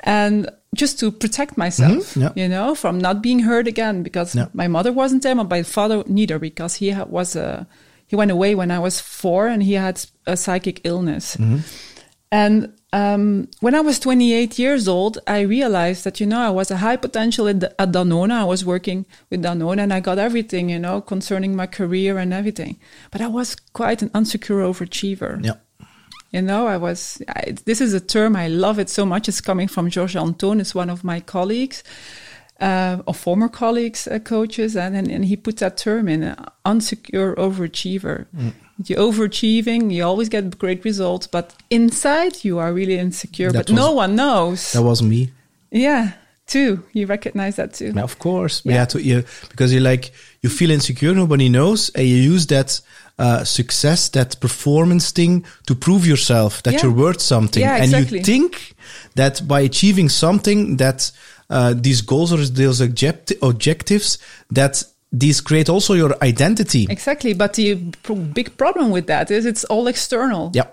And 0.03 0.49
just 0.75 0.99
to 0.99 1.11
protect 1.11 1.57
myself, 1.57 2.13
Mhm, 2.13 2.21
yeah. 2.21 2.31
you 2.41 2.47
know, 2.47 2.75
from 2.75 2.99
not 2.99 3.21
being 3.21 3.39
hurt 3.49 3.67
again, 3.67 4.03
because 4.03 4.35
Yeah. 4.35 4.47
my 4.53 4.67
mother 4.67 4.91
wasn't 4.93 5.23
there, 5.23 5.35
my 5.35 5.63
father 5.63 6.03
neither, 6.07 6.37
because 6.39 6.75
he 6.75 6.91
ha- 6.91 7.05
was 7.09 7.35
a, 7.35 7.65
he 8.07 8.15
went 8.15 8.31
away 8.31 8.55
when 8.55 8.71
I 8.71 8.79
was 8.79 8.99
four 9.01 9.47
and 9.47 9.61
he 9.63 9.73
had 9.73 9.95
a 10.25 10.35
psychic 10.37 10.81
illness. 10.83 11.37
And 12.31 12.73
um, 12.93 13.47
when 13.59 13.75
I 13.75 13.81
was 13.81 13.99
28 13.99 14.59
years 14.59 14.87
old, 14.87 15.19
I 15.27 15.41
realized 15.41 16.03
that, 16.03 16.19
you 16.19 16.25
know, 16.25 16.39
I 16.39 16.49
was 16.49 16.69
a 16.71 16.77
high 16.77 16.97
potential 16.97 17.47
at, 17.47 17.63
at 17.63 17.91
Danone. 17.91 18.31
I 18.31 18.43
was 18.43 18.63
working 18.63 19.05
with 19.29 19.43
Danone 19.43 19.79
and 19.79 19.93
I 19.93 19.99
got 19.99 20.19
everything, 20.19 20.69
you 20.69 20.79
know, 20.79 21.01
concerning 21.01 21.55
my 21.55 21.67
career 21.67 22.17
and 22.17 22.33
everything. 22.33 22.79
But 23.11 23.21
I 23.21 23.27
was 23.27 23.55
quite 23.73 24.01
an 24.01 24.09
unsecure 24.09 24.63
overachiever. 24.63 25.43
Yeah. 25.43 25.53
You 26.31 26.43
know, 26.43 26.67
I 26.67 26.77
was, 26.77 27.21
I, 27.27 27.55
this 27.65 27.81
is 27.81 27.93
a 27.95 27.99
term, 27.99 28.35
I 28.35 28.47
love 28.47 28.77
it 28.77 28.89
so 28.89 29.03
much. 29.03 29.27
It's 29.27 29.41
coming 29.41 29.67
from 29.67 29.89
George 29.89 30.15
Anton, 30.15 30.61
it's 30.61 30.75
one 30.75 30.91
of 30.91 31.03
my 31.03 31.19
colleagues. 31.19 31.83
uh, 32.59 33.01
of 33.07 33.17
former 33.17 33.47
colleagues, 33.47 34.07
uh, 34.07 34.19
coaches, 34.19 34.75
and, 34.75 34.95
and, 34.95 35.09
and 35.09 35.25
he 35.25 35.35
put 35.35 35.57
that 35.57 35.77
term 35.77 36.07
in 36.07 36.23
uh, 36.23 36.45
unsecure 36.65 37.35
overachiever. 37.35 38.27
Mm. 38.35 38.53
You're 38.85 38.99
overachieving, 38.99 39.91
you 39.93 40.03
always 40.05 40.29
get 40.29 40.57
great 40.57 40.85
results, 40.85 41.27
but 41.27 41.53
inside 41.69 42.43
you 42.45 42.59
are 42.59 42.71
really 42.73 42.97
insecure, 42.97 43.51
That 43.51 43.67
but 43.67 43.75
no 43.75 43.91
one 43.91 44.15
knows. 44.15 44.71
That 44.71 44.83
was 44.83 45.01
me. 45.01 45.31
yeah, 45.71 46.11
too. 46.47 46.83
You 46.93 47.05
recognize 47.05 47.57
that 47.57 47.73
too. 47.73 47.91
Yeah, 47.95 48.03
of 48.03 48.17
course. 48.19 48.61
Yeah. 48.63 48.85
To, 48.85 49.01
you, 49.01 49.23
because 49.49 49.73
you 49.73 49.81
like 49.81 50.11
you 50.41 50.49
feel 50.49 50.71
insecure, 50.71 51.13
nobody 51.13 51.49
knows, 51.49 51.89
and 51.89 52.07
you 52.07 52.15
use 52.15 52.47
that 52.47 52.79
uh, 53.19 53.43
success, 53.43 54.09
that 54.09 54.39
performance 54.39 55.11
thing 55.11 55.45
to 55.67 55.75
prove 55.75 56.07
yourself 56.07 56.63
that 56.63 56.73
Yeah. 56.73 56.83
you're 56.83 56.93
worth 56.95 57.19
something, 57.21 57.61
Yeah, 57.61 57.75
and 57.75 57.93
exactly. 57.93 58.19
you 58.19 58.23
think 58.23 58.75
that 59.15 59.45
by 59.45 59.59
achieving 59.59 60.07
something, 60.09 60.77
that 60.77 61.11
uh, 61.49 61.73
these 61.75 62.01
goals 62.01 62.31
or 62.31 62.37
those 62.37 62.79
object- 62.81 63.33
objectives, 63.41 64.17
that 64.51 64.83
these 65.11 65.41
create 65.41 65.69
also 65.69 65.93
your 65.93 66.15
identity. 66.21 66.87
Exactly, 66.89 67.33
but 67.33 67.53
the 67.53 67.75
big 68.33 68.55
problem 68.57 68.91
with 68.91 69.07
that 69.07 69.31
is 69.31 69.45
it's 69.45 69.63
all 69.65 69.87
external. 69.87 70.51
Yeah, 70.53 70.67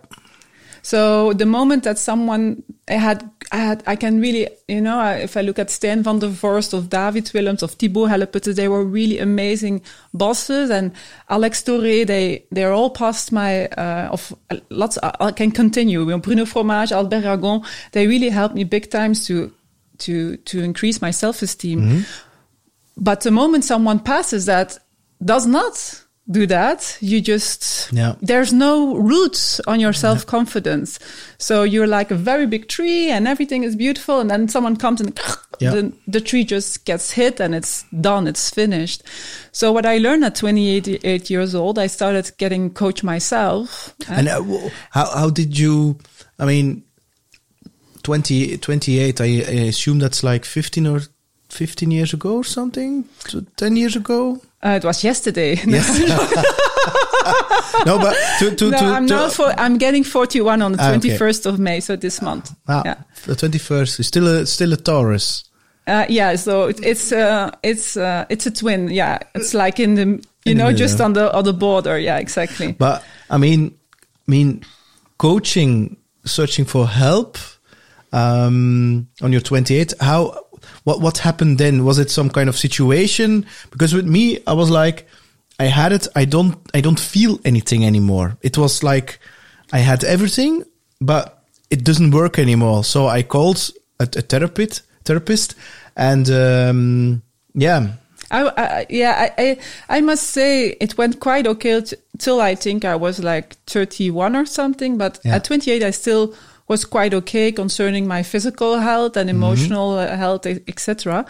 So 0.87 1.33
the 1.33 1.47
moment 1.47 1.83
that 1.83 1.99
someone 1.99 2.63
I 2.89 2.93
had, 2.93 3.29
I 3.51 3.57
had, 3.57 3.83
I 3.89 3.97
can 3.97 4.21
really, 4.21 4.47
you 4.69 4.81
know, 4.81 5.05
if 5.05 5.37
I 5.37 5.41
look 5.41 5.59
at 5.59 5.69
Stan 5.69 6.05
van 6.05 6.21
der 6.21 6.29
Vorst, 6.29 6.73
of 6.75 6.89
David 6.89 7.29
Willems, 7.35 7.65
of 7.65 7.73
Thibaut 7.73 8.09
Helleputte, 8.09 8.55
they 8.55 8.69
were 8.69 8.85
really 8.85 9.19
amazing 9.19 9.83
bosses, 10.15 10.71
and 10.71 10.93
Alex 11.29 11.65
Torre, 11.65 12.05
they 12.05 12.45
they're 12.53 12.73
all 12.73 12.91
past 12.91 13.33
my 13.33 13.67
uh, 13.67 14.11
of 14.13 14.33
uh, 14.51 14.59
lots. 14.71 14.97
I 15.03 15.13
I 15.19 15.33
can 15.33 15.51
continue. 15.51 16.19
Bruno 16.19 16.45
Fromage, 16.45 16.93
Albert 16.93 17.25
Ragon, 17.25 17.63
they 17.91 18.07
really 18.07 18.29
helped 18.29 18.55
me 18.55 18.63
big 18.63 18.89
times 18.89 19.27
to 19.27 19.51
to 19.99 20.37
to 20.37 20.61
increase 20.61 21.03
my 21.03 21.11
self 21.11 21.43
esteem. 21.43 22.05
But 22.97 23.21
the 23.21 23.31
moment 23.31 23.65
someone 23.65 24.01
passes 24.01 24.47
that 24.47 24.79
does 25.25 25.47
not 25.47 26.03
do 26.29 26.45
that, 26.47 26.97
you 27.01 27.21
just 27.21 27.93
Yeah. 27.93 28.15
there's 28.21 28.53
no 28.53 28.97
roots 28.97 29.61
on 29.67 29.79
your 29.81 29.93
self 29.93 30.27
confidence. 30.27 30.99
So 31.39 31.63
you're 31.63 31.87
like 31.87 32.11
a 32.11 32.17
very 32.17 32.47
big 32.47 32.69
tree 32.69 33.11
and 33.11 33.29
everything 33.29 33.63
is 33.65 33.77
beautiful, 33.77 34.19
and 34.21 34.29
then 34.31 34.49
someone 34.49 34.77
comes 34.77 35.01
and 35.01 35.17
Yeah. 35.61 35.71
the, 35.71 35.93
the 36.09 36.21
tree 36.21 36.45
just 36.45 36.85
gets 36.85 37.13
hit 37.13 37.41
and 37.41 37.55
it's 37.55 37.85
done, 38.01 38.27
it's 38.27 38.51
finished. 38.51 39.03
So 39.53 39.73
what 39.73 39.87
I 39.87 39.99
learned 39.99 40.25
at 40.25 40.35
28 40.35 41.01
eight 41.05 41.31
years 41.31 41.55
old, 41.55 41.79
I 41.79 41.87
started 41.89 42.33
getting 42.39 42.71
coach 42.75 43.03
myself. 43.05 43.95
and 44.09 44.29
uh, 44.29 44.43
how 44.91 45.07
how 45.15 45.31
did 45.31 45.57
you? 45.59 45.97
I 46.39 46.45
mean, 46.45 46.83
20, 48.03 48.59
28, 48.59 49.21
I, 49.21 49.25
I 49.25 49.29
assume 49.69 49.99
that's 49.99 50.23
like 50.23 50.45
fifteen 50.45 50.87
or 50.87 51.01
fifteen 51.57 51.91
years 51.91 52.13
ago 52.15 52.37
or 52.37 52.45
something, 52.45 53.05
ten 53.57 53.77
years 53.77 53.97
ago. 53.97 54.39
Uh, 54.63 54.77
it 54.77 54.85
was 54.85 55.03
yesterday. 55.05 55.57
Yes. 55.67 55.89
no, 57.87 57.99
but 57.99 58.15
to 58.39 58.55
to 58.57 58.71
no, 58.71 58.79
to, 58.79 58.85
I'm 58.85 59.07
now 59.07 59.29
for, 59.29 59.53
I'm 59.59 59.79
getting 59.79 60.05
41 60.05 60.63
on 60.63 60.73
the 60.73 60.79
Ah, 60.81 60.93
okay. 60.95 61.17
21st 61.17 61.47
of 61.47 61.59
May, 61.59 61.81
so 61.81 61.97
this 61.97 62.21
month. 62.23 62.51
ah, 62.69 62.83
Yeah. 62.85 62.95
the 63.27 63.35
twenty 63.35 63.59
first 63.59 63.99
is 64.01 64.07
still 64.07 64.27
a 64.29 64.47
still 64.47 64.73
a 64.73 64.77
Taurus. 64.77 65.45
Uh, 65.87 66.05
yeah, 66.09 66.37
so 66.37 66.69
it, 66.69 66.81
it's 66.85 67.13
uh, 67.13 67.51
it's 67.63 67.97
uh, 67.97 68.25
it's 68.29 68.47
a 68.47 68.51
twin. 68.51 68.89
Yeah, 68.89 69.19
it's 69.35 69.55
like 69.55 69.79
in 69.83 69.95
the 69.95 70.05
you 70.45 70.53
In 70.53 70.59
the 70.59 70.65
know 70.65 70.73
just 70.73 71.01
on 71.01 71.13
the 71.13 71.33
on 71.37 71.45
the 71.45 71.53
border. 71.53 71.99
Yeah, 71.99 72.19
exactly. 72.21 72.73
But 72.73 73.03
I 73.31 73.39
mean, 73.39 73.71
I 74.29 74.31
mean, 74.31 74.65
coaching, 75.19 75.97
searching 76.25 76.67
for 76.67 76.87
help 76.89 77.39
um, 78.13 79.07
on 79.23 79.33
your 79.33 79.41
28. 79.43 79.95
How 80.01 80.46
what 80.87 81.01
what 81.01 81.19
happened 81.19 81.59
then? 81.59 81.85
Was 81.85 81.99
it 81.99 82.11
some 82.11 82.31
kind 82.31 82.49
of 82.49 82.57
situation? 82.57 83.45
Because 83.71 83.93
with 83.97 84.07
me, 84.07 84.39
I 84.47 84.53
was 84.55 84.71
like, 84.71 85.07
I 85.59 85.65
had 85.67 85.93
it. 85.93 86.07
I 86.15 86.25
don't 86.27 86.55
I 86.79 86.81
don't 86.81 87.01
feel 87.01 87.39
anything 87.45 87.85
anymore. 87.85 88.37
It 88.41 88.57
was 88.57 88.83
like 88.83 89.19
I 89.73 89.79
had 89.81 90.05
everything, 90.05 90.65
but 91.01 91.25
it 91.71 91.83
doesn't 91.85 92.13
work 92.13 92.39
anymore. 92.39 92.85
So 92.85 93.09
I 93.19 93.23
called 93.25 93.59
a, 93.99 94.05
a 94.05 94.23
therapist, 94.23 94.83
therapist, 95.05 95.55
and 95.97 96.31
um, 96.31 97.23
yeah, 97.55 97.81
I, 98.31 98.41
I 98.57 98.87
yeah 98.89 99.15
I, 99.39 99.43
I 99.43 99.59
I 99.99 100.01
must 100.03 100.23
say 100.31 100.77
it 100.81 100.97
went 100.99 101.19
quite 101.21 101.47
okay 101.49 101.81
t- 101.81 101.97
till 102.19 102.41
I 102.41 102.55
think 102.55 102.85
I 102.85 102.95
was 102.97 103.19
like 103.19 103.57
31 103.67 104.37
or 104.37 104.47
something. 104.47 104.99
But 104.99 105.19
Yeah. 105.25 105.37
at 105.37 105.45
28, 105.45 105.83
I 105.83 105.91
still 105.93 106.35
was 106.69 106.85
quite 106.85 107.15
okay 107.15 107.53
concerning 107.53 108.07
my 108.07 108.23
physical 108.23 108.79
health 108.79 109.17
and 109.17 109.31
emotional 109.31 109.99
uh, 109.99 110.17
health, 110.17 110.47
etc. 110.47 111.25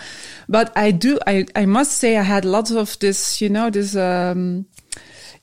But 0.49 0.73
I 0.76 0.90
do 0.90 1.19
I 1.26 1.47
I 1.55 1.66
must 1.66 1.93
say 1.93 2.16
I 2.16 2.23
had 2.23 2.45
lots 2.45 2.71
of 2.71 2.99
this 2.99 3.40
you 3.40 3.49
know 3.49 3.71
this. 3.71 3.97
Um, 3.97 4.66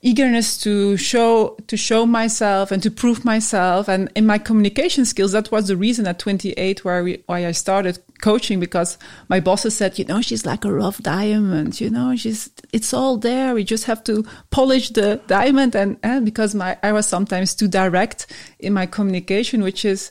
eagerness 0.04 0.58
to 0.58 0.98
show 0.98 1.56
to 1.66 1.78
show 1.78 2.04
myself 2.04 2.70
and 2.70 2.82
to 2.82 2.90
prove 2.90 3.24
myself 3.24 3.88
and 3.88 4.12
in 4.14 4.26
my 4.26 4.36
communication 4.36 5.06
skills 5.06 5.32
that 5.32 5.50
was 5.50 5.66
the 5.68 5.76
reason 5.76 6.06
at 6.06 6.18
28 6.18 6.84
where 6.84 7.02
we, 7.02 7.22
why 7.24 7.46
I 7.46 7.52
started 7.52 7.98
coaching 8.28 8.58
because 8.66 8.90
my 9.28 9.40
bosses 9.48 9.74
said 9.76 9.98
you 9.98 10.04
know 10.10 10.20
she's 10.28 10.44
like 10.52 10.64
a 10.64 10.72
rough 10.82 10.98
diamond 11.02 11.72
you 11.82 11.90
know 11.96 12.08
she's 12.22 12.40
it's 12.76 12.92
all 12.98 13.14
there 13.30 13.48
we 13.54 13.62
just 13.74 13.84
have 13.90 14.02
to 14.02 14.14
polish 14.50 14.86
the 14.98 15.08
diamond 15.26 15.72
and, 15.76 15.90
and 16.02 16.24
because 16.24 16.54
my 16.62 16.70
I 16.88 16.90
was 16.92 17.06
sometimes 17.06 17.54
too 17.54 17.68
direct 17.68 18.18
in 18.58 18.72
my 18.72 18.86
communication 18.86 19.62
which 19.62 19.84
is 19.84 20.10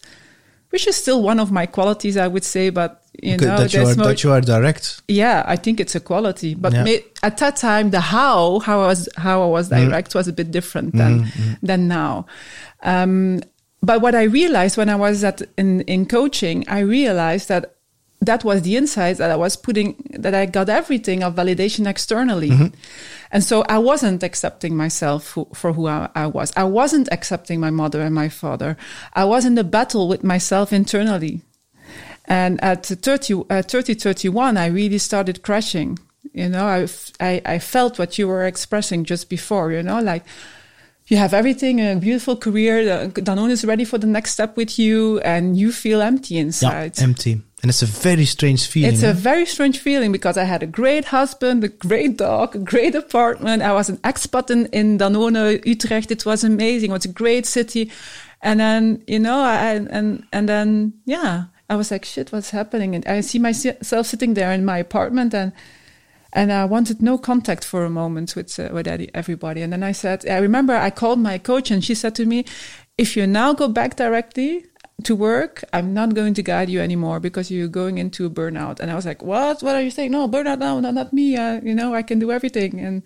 which 0.74 0.86
is 0.88 0.96
still 0.96 1.22
one 1.32 1.40
of 1.44 1.50
my 1.52 1.66
qualities 1.78 2.16
I 2.18 2.28
would 2.34 2.44
say 2.44 2.70
but 2.72 2.92
you 3.22 3.38
know 3.38 3.58
that 3.58 3.74
you 3.74 3.80
are 3.82 3.86
there's 3.86 3.98
mo- 3.98 4.08
that 4.10 4.24
you 4.24 4.32
are 4.36 4.42
direct. 4.42 4.86
yeah, 5.08 5.44
I 5.54 5.56
think 5.64 5.80
it's 5.80 5.96
a 5.96 6.00
quality. 6.00 6.56
But 6.56 6.74
Yeah. 6.74 6.84
may, 6.84 7.06
at 7.22 7.38
that 7.38 7.56
time, 7.58 7.92
the 7.92 8.00
how 8.00 8.60
how 8.68 8.82
I 8.82 8.88
was 8.88 9.08
how 9.26 9.38
I 9.48 9.50
was 9.58 9.70
direct 9.70 10.16
was 10.16 10.28
a 10.28 10.34
bit 10.34 10.50
different 10.52 10.90
than 10.98 11.30
than 11.62 11.88
now. 11.88 12.26
Um, 12.82 13.42
but 13.82 14.02
what 14.02 14.16
I 14.16 14.24
realized 14.24 14.78
when 14.78 14.90
I 14.90 14.96
was 14.96 15.24
at 15.24 15.42
in 15.58 15.82
in 15.82 16.06
coaching, 16.08 16.66
I 16.68 16.80
realized 16.80 17.48
that 17.50 17.73
that 18.26 18.44
was 18.44 18.62
the 18.62 18.76
insight 18.76 19.18
that 19.18 19.32
I 19.32 19.36
was 19.36 19.56
putting 19.56 19.96
that 20.20 20.34
I 20.36 20.46
got 20.46 20.70
everything 20.70 21.24
of 21.24 21.36
validation 21.36 21.88
externally. 21.88 22.52
And 23.32 23.44
so 23.44 23.64
I 23.68 23.80
wasn't 23.80 24.22
accepting 24.24 24.76
myself 24.78 25.32
who, 25.32 25.48
for 25.54 25.74
who 25.74 25.88
I, 25.88 26.10
I 26.16 26.28
was. 26.28 26.54
I 26.56 26.64
wasn't 26.66 27.10
accepting 27.12 27.60
my 27.60 27.72
mother 27.72 28.02
and 28.02 28.14
my 28.14 28.30
father. 28.30 28.78
I 29.14 29.26
was 29.26 29.46
in 29.46 29.58
a 29.58 29.64
battle 29.64 30.08
with 30.08 30.24
myself 30.24 30.72
internally. 30.72 31.42
And 32.26 32.64
at 32.64 32.86
30, 32.86 33.44
uh, 33.50 33.62
30, 33.64 33.96
31, 33.96 34.56
I 34.58 34.68
really 34.68 34.98
started 35.00 35.42
crashing. 35.44 36.00
You 36.34 36.50
know, 36.50 36.66
I 37.20 37.42
I 37.46 37.60
felt 37.60 38.00
what 38.00 38.18
you 38.18 38.28
were 38.28 38.46
expressing 38.46 39.04
just 39.04 39.30
before, 39.30 39.72
you 39.72 39.84
know, 39.84 40.00
like 40.00 40.24
you 41.08 41.18
have 41.18 41.34
everything, 41.34 41.80
a 41.82 41.96
beautiful 41.98 42.38
career. 42.38 43.10
Danone 43.10 43.52
is 43.52 43.66
ready 43.66 43.84
for 43.86 43.98
the 43.98 44.08
next 44.08 44.32
step 44.32 44.56
with 44.56 44.80
you 44.80 45.20
and 45.20 45.58
you 45.58 45.72
feel 45.72 46.02
empty 46.02 46.36
Yeah, 46.36 46.42
inside. 46.42 47.00
empty, 47.02 47.42
and 47.64 47.70
it's 47.70 47.82
a 47.82 47.86
very 47.86 48.26
strange 48.26 48.68
feeling. 48.68 48.94
It's 48.94 49.04
a 49.04 49.14
very 49.14 49.46
strange 49.46 49.80
feeling 49.80 50.12
because 50.12 50.38
I 50.38 50.44
had 50.44 50.64
a 50.64 50.68
great 50.68 51.06
husband, 51.06 51.64
a 51.64 51.70
great 51.70 52.18
dog, 52.18 52.58
a 52.58 52.60
great 52.60 52.94
apartment. 52.94 53.64
I 53.64 53.72
was 53.72 53.88
an 53.88 53.98
expat 54.00 54.52
in, 54.52 54.66
in 54.68 54.98
Danone, 54.98 55.66
Utrecht. 55.66 56.12
It 56.12 56.26
was 56.26 56.44
amazing. 56.44 56.90
It 56.90 56.94
was 56.94 57.06
a 57.06 57.14
great 57.14 57.46
city. 57.46 57.90
And 58.42 58.60
then, 58.60 59.02
you 59.08 59.18
know, 59.18 59.40
I, 59.40 59.76
and, 59.76 60.28
and 60.34 60.50
then, 60.50 60.94
yeah, 61.06 61.46
I 61.70 61.78
was 61.78 61.90
like, 61.90 62.04
shit, 62.04 62.34
what's 62.34 62.50
happening? 62.50 62.96
And 62.96 63.08
I 63.08 63.22
see 63.22 63.40
myself 63.40 64.08
sitting 64.08 64.34
there 64.34 64.52
in 64.52 64.66
my 64.66 64.80
apartment 64.80 65.34
and, 65.34 65.54
and 66.34 66.52
I 66.52 66.66
wanted 66.66 67.02
no 67.02 67.18
contact 67.18 67.64
for 67.64 67.86
a 67.86 67.90
moment 67.90 68.36
with, 68.36 68.60
uh, 68.60 68.72
with 68.74 68.90
everybody. 69.14 69.62
And 69.62 69.72
then 69.72 69.84
I 69.84 69.94
said, 69.94 70.28
I 70.28 70.40
remember 70.40 70.76
I 70.76 70.90
called 70.90 71.20
my 71.20 71.38
coach 71.38 71.72
and 71.72 71.82
she 71.82 71.96
said 71.96 72.14
to 72.16 72.26
me, 72.26 72.44
if 72.98 73.16
you 73.16 73.26
now 73.26 73.54
go 73.54 73.70
back 73.70 73.96
directly 73.96 74.66
to 75.04 75.16
work, 75.16 75.64
I'm 75.74 75.94
not 75.94 76.14
going 76.14 76.34
to 76.36 76.44
guide 76.44 76.70
you 76.70 76.80
anymore 76.80 77.20
because 77.20 77.50
you're 77.50 77.68
going 77.68 77.98
into 77.98 78.26
a 78.26 78.30
burnout. 78.30 78.80
And 78.80 78.92
I 78.92 78.96
was 78.96 79.06
like, 79.06 79.24
what? 79.24 79.62
What 79.62 79.76
are 79.76 79.82
you 79.82 79.92
saying? 79.92 80.12
No, 80.12 80.28
burnout, 80.28 80.60
no, 80.60 80.80
no 80.80 80.92
not 80.92 81.12
me. 81.12 81.36
Uh, 81.36 81.60
you 81.62 81.74
know, 81.74 81.94
I 81.94 82.04
can 82.04 82.20
do 82.20 82.32
everything. 82.32 82.80
And, 82.80 83.04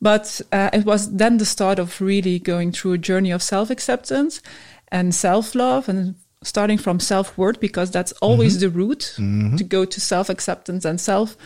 but 0.00 0.40
uh, 0.52 0.70
it 0.72 0.84
was 0.84 1.12
then 1.12 1.38
the 1.38 1.44
start 1.44 1.78
of 1.78 2.00
really 2.00 2.38
going 2.38 2.72
through 2.72 2.92
a 2.92 2.98
journey 2.98 3.30
of 3.30 3.42
self 3.42 3.70
acceptance 3.70 4.40
and 4.88 5.14
self 5.14 5.54
love 5.54 5.88
and 5.88 6.14
starting 6.42 6.78
from 6.78 7.00
self 7.00 7.36
worth 7.36 7.58
because 7.58 7.90
that's 7.90 8.12
always 8.20 8.60
the 8.60 8.68
route 8.68 9.14
to 9.58 9.64
go 9.64 9.84
to 9.84 10.00
self 10.00 10.28
acceptance 10.28 10.84
and 10.84 11.00
self 11.00 11.36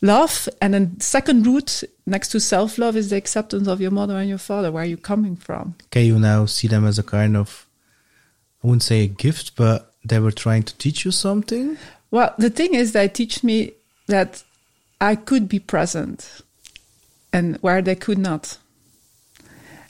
love. 0.00 0.48
And 0.60 0.74
then 0.74 1.00
second 1.00 1.46
route 1.46 1.84
next 2.06 2.28
to 2.28 2.40
self 2.40 2.78
love 2.78 2.96
is 2.96 3.10
the 3.10 3.16
acceptance 3.16 3.68
of 3.68 3.80
your 3.80 3.90
mother 3.90 4.16
and 4.16 4.28
your 4.28 4.38
father. 4.38 4.70
Where 4.70 4.84
you're 4.84 4.90
you 4.90 5.02
coming 5.02 5.36
from? 5.36 5.74
Can 5.90 6.04
you 6.04 6.18
now 6.18 6.46
see 6.46 6.68
them 6.68 6.86
as 6.86 6.98
a 6.98 7.02
kind 7.02 7.36
of, 7.36 7.61
I 8.62 8.66
wouldn't 8.66 8.82
say 8.82 9.04
a 9.04 9.08
gift, 9.08 9.56
but 9.56 9.94
they 10.04 10.18
were 10.18 10.32
trying 10.32 10.62
to 10.64 10.76
teach 10.76 11.04
you 11.04 11.10
something? 11.10 11.76
Well, 12.10 12.34
the 12.38 12.50
thing 12.50 12.74
is, 12.74 12.92
they 12.92 13.08
teach 13.08 13.42
me 13.42 13.72
that 14.06 14.42
I 15.00 15.16
could 15.16 15.48
be 15.48 15.58
present 15.58 16.42
and 17.32 17.56
where 17.56 17.82
they 17.82 17.94
could 17.94 18.18
not. 18.18 18.58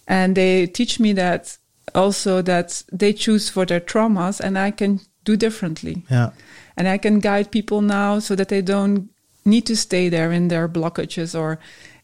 And 0.06 0.36
they 0.36 0.66
teach 0.66 1.00
me 1.00 1.12
that 1.14 1.56
also 1.94 2.42
that 2.42 2.82
they 2.92 3.12
choose 3.12 3.48
for 3.48 3.66
their 3.66 3.80
traumas 3.80 4.40
and 4.40 4.58
I 4.58 4.70
can 4.70 5.00
do 5.24 5.36
differently. 5.36 6.02
Yeah. 6.10 6.30
And 6.76 6.88
I 6.88 6.98
can 6.98 7.20
guide 7.20 7.50
people 7.50 7.82
now 7.82 8.18
so 8.18 8.34
that 8.36 8.48
they 8.48 8.62
don't 8.62 9.10
need 9.44 9.66
to 9.66 9.76
stay 9.76 10.08
there 10.08 10.32
in 10.32 10.48
their 10.48 10.68
blockages 10.68 11.38
or 11.38 11.58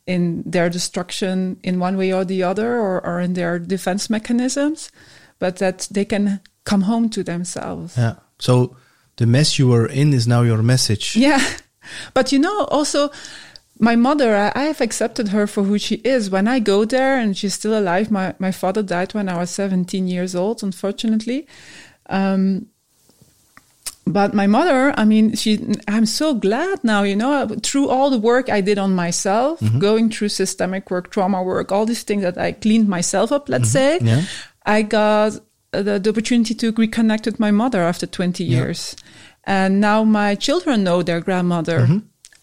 in 0.06 0.42
their 0.44 0.68
destruction 0.70 1.58
in 1.62 1.78
one 1.78 1.96
way 1.96 2.12
or 2.12 2.24
the 2.24 2.42
other 2.42 2.78
or, 2.78 3.04
or 3.04 3.20
in 3.20 3.34
their 3.34 3.58
defense 3.58 4.10
mechanisms, 4.10 4.90
but 5.38 5.56
that 5.56 5.88
they 5.90 6.04
can 6.04 6.40
come 6.68 6.82
home 6.82 7.08
to 7.10 7.22
themselves. 7.22 7.96
Yeah. 7.96 8.14
So 8.38 8.76
the 9.16 9.26
mess 9.26 9.58
you 9.58 9.68
were 9.68 9.86
in 9.86 10.12
is 10.12 10.26
now 10.26 10.42
your 10.42 10.62
message. 10.62 11.16
Yeah. 11.16 11.42
But 12.12 12.32
you 12.32 12.38
know, 12.38 12.64
also, 12.64 13.10
my 13.78 13.96
mother, 13.96 14.36
I, 14.36 14.52
I 14.54 14.64
have 14.64 14.82
accepted 14.82 15.28
her 15.28 15.46
for 15.46 15.62
who 15.62 15.78
she 15.78 15.94
is. 16.04 16.28
When 16.28 16.46
I 16.46 16.58
go 16.60 16.84
there 16.84 17.16
and 17.18 17.34
she's 17.34 17.54
still 17.54 17.78
alive, 17.78 18.10
my, 18.10 18.34
my 18.38 18.52
father 18.52 18.82
died 18.82 19.14
when 19.14 19.26
I 19.28 19.38
was 19.38 19.50
17 19.50 20.06
years 20.06 20.34
old, 20.34 20.62
unfortunately. 20.62 21.46
Um, 22.10 22.66
but 24.06 24.34
my 24.34 24.46
mother, 24.46 24.92
I 24.96 25.04
mean, 25.04 25.34
she, 25.34 25.52
I'm 25.86 26.06
so 26.06 26.34
glad 26.34 26.82
now, 26.84 27.04
you 27.04 27.16
know, 27.16 27.46
through 27.62 27.88
all 27.88 28.10
the 28.10 28.18
work 28.18 28.50
I 28.50 28.60
did 28.60 28.78
on 28.78 28.94
myself, 28.94 29.60
going 29.78 30.10
through 30.10 30.28
systemic 30.30 30.90
work, 30.90 31.10
trauma 31.10 31.42
work, 31.42 31.72
all 31.72 31.86
these 31.86 32.02
things 32.04 32.22
that 32.22 32.36
I 32.36 32.52
cleaned 32.52 32.88
myself 32.88 33.32
up, 33.32 33.48
let's 33.48 33.70
say, 33.70 33.98
Yeah. 34.02 34.24
I 34.66 34.82
got 34.82 35.40
the, 35.72 35.98
the 35.98 36.10
opportunity 36.10 36.54
to 36.54 36.72
reconnect 36.72 37.26
with 37.26 37.38
my 37.40 37.50
mother 37.50 37.82
after 37.82 38.06
20 38.06 38.44
years. 38.44 38.96
And 39.44 39.80
now 39.80 40.04
my 40.04 40.34
children 40.34 40.84
know 40.84 41.02
their 41.02 41.20
grandmother. 41.20 41.86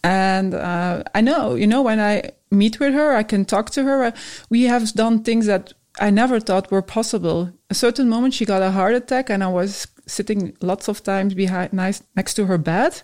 And 0.04 0.54
uh, 0.54 1.04
I 1.14 1.22
know, 1.22 1.56
you 1.56 1.68
know, 1.68 1.82
when 1.82 2.00
I 2.00 2.32
meet 2.52 2.80
with 2.80 2.94
her, 2.94 3.16
I 3.16 3.24
can 3.24 3.46
talk 3.46 3.70
to 3.72 3.84
her. 3.84 4.14
We 4.50 4.64
have 4.64 4.94
done 4.94 5.24
things 5.24 5.46
that 5.48 5.74
I 6.00 6.10
never 6.10 6.40
thought 6.40 6.72
were 6.72 6.82
possible. 6.82 7.52
A 7.70 7.74
certain 7.74 8.10
moment, 8.10 8.34
she 8.34 8.46
got 8.46 8.62
a 8.62 8.72
heart 8.72 8.96
attack, 8.96 9.30
and 9.30 9.44
I 9.44 9.48
was 9.48 9.88
sitting 10.08 10.56
lots 10.62 10.88
of 10.88 11.04
times 11.04 11.34
behind, 11.34 11.74
nice, 11.74 12.04
next 12.16 12.36
to 12.36 12.46
her 12.46 12.58
bed. 12.58 13.02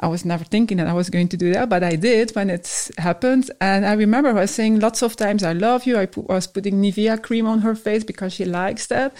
I 0.00 0.06
was 0.06 0.24
never 0.24 0.44
thinking 0.44 0.76
that 0.76 0.86
I 0.86 0.92
was 0.92 1.10
going 1.10 1.28
to 1.28 1.36
do 1.36 1.52
that, 1.52 1.68
but 1.68 1.82
I 1.82 1.96
did 1.96 2.30
when 2.36 2.50
it 2.50 2.90
happened. 2.98 3.50
And 3.60 3.84
I 3.84 3.94
remember 3.94 4.30
I 4.30 4.34
was 4.34 4.52
saying 4.52 4.78
lots 4.78 5.02
of 5.02 5.16
times, 5.16 5.42
I 5.42 5.52
love 5.52 5.86
you. 5.86 5.98
I, 5.98 6.06
put, 6.06 6.28
was 6.28 6.46
putting 6.46 6.80
Nivea 6.80 7.20
cream 7.22 7.46
on 7.46 7.60
her 7.60 7.74
face 7.74 8.04
because 8.04 8.32
she 8.32 8.44
likes 8.44 8.86
that. 8.86 9.16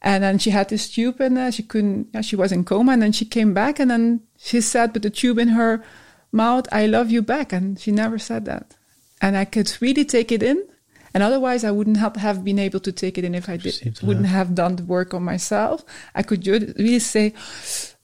And 0.00 0.24
then 0.24 0.38
she 0.38 0.50
had 0.50 0.68
this 0.68 0.88
tube 0.88 1.20
in 1.20 1.34
there. 1.34 1.52
She 1.52 1.62
couldn't, 1.62 2.08
yeah, 2.14 2.22
she 2.22 2.36
was 2.36 2.52
in 2.52 2.64
coma. 2.64 2.92
And 2.92 3.02
then 3.02 3.12
she 3.12 3.24
came 3.24 3.52
back 3.52 3.78
and 3.78 3.90
then 3.90 4.20
she 4.38 4.60
said 4.60 4.94
with 4.94 5.02
the 5.02 5.10
tube 5.10 5.38
in 5.38 5.48
her 5.48 5.82
mouth, 6.32 6.66
I 6.72 6.86
love 6.86 7.10
you 7.10 7.20
back. 7.20 7.52
And 7.52 7.78
she 7.78 7.92
never 7.92 8.18
said 8.18 8.46
that. 8.46 8.76
And 9.20 9.36
I 9.36 9.44
could 9.44 9.76
really 9.80 10.04
take 10.04 10.32
it 10.32 10.42
in. 10.42 10.66
And 11.14 11.22
otherwise, 11.22 11.62
I 11.64 11.70
wouldn't 11.70 11.98
have, 11.98 12.16
have 12.16 12.44
been 12.44 12.58
able 12.58 12.80
to 12.80 12.90
take 12.90 13.16
it 13.18 13.24
in 13.24 13.36
if 13.36 13.48
I 13.48 13.56
did, 13.56 14.00
wouldn't 14.02 14.26
have 14.26 14.54
done 14.54 14.76
the 14.76 14.82
work 14.82 15.14
on 15.14 15.22
myself. 15.22 15.84
I 16.14 16.24
could 16.24 16.44
really 16.44 16.98
say, 16.98 17.34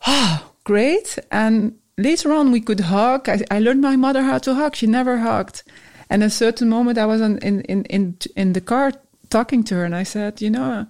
oh, 0.06 0.52
great. 0.62 1.18
And 1.32 1.76
later 2.00 2.32
on, 2.32 2.52
we 2.52 2.60
could 2.60 2.80
hug. 2.80 3.28
I, 3.28 3.40
I 3.50 3.58
learned 3.58 3.80
my 3.80 3.96
mother 3.96 4.22
how 4.22 4.38
to 4.38 4.54
hug. 4.54 4.76
She 4.76 4.86
never 4.86 5.18
hugged. 5.18 5.62
And 6.08 6.22
a 6.22 6.30
certain 6.30 6.68
moment, 6.68 6.98
I 6.98 7.06
was 7.06 7.20
in, 7.20 7.38
in, 7.38 7.84
in, 7.84 8.16
in 8.36 8.52
the 8.52 8.60
car 8.60 8.92
talking 9.28 9.62
to 9.64 9.76
her, 9.76 9.84
and 9.84 9.94
I 9.94 10.02
said, 10.02 10.40
you 10.40 10.50
know, 10.50 10.86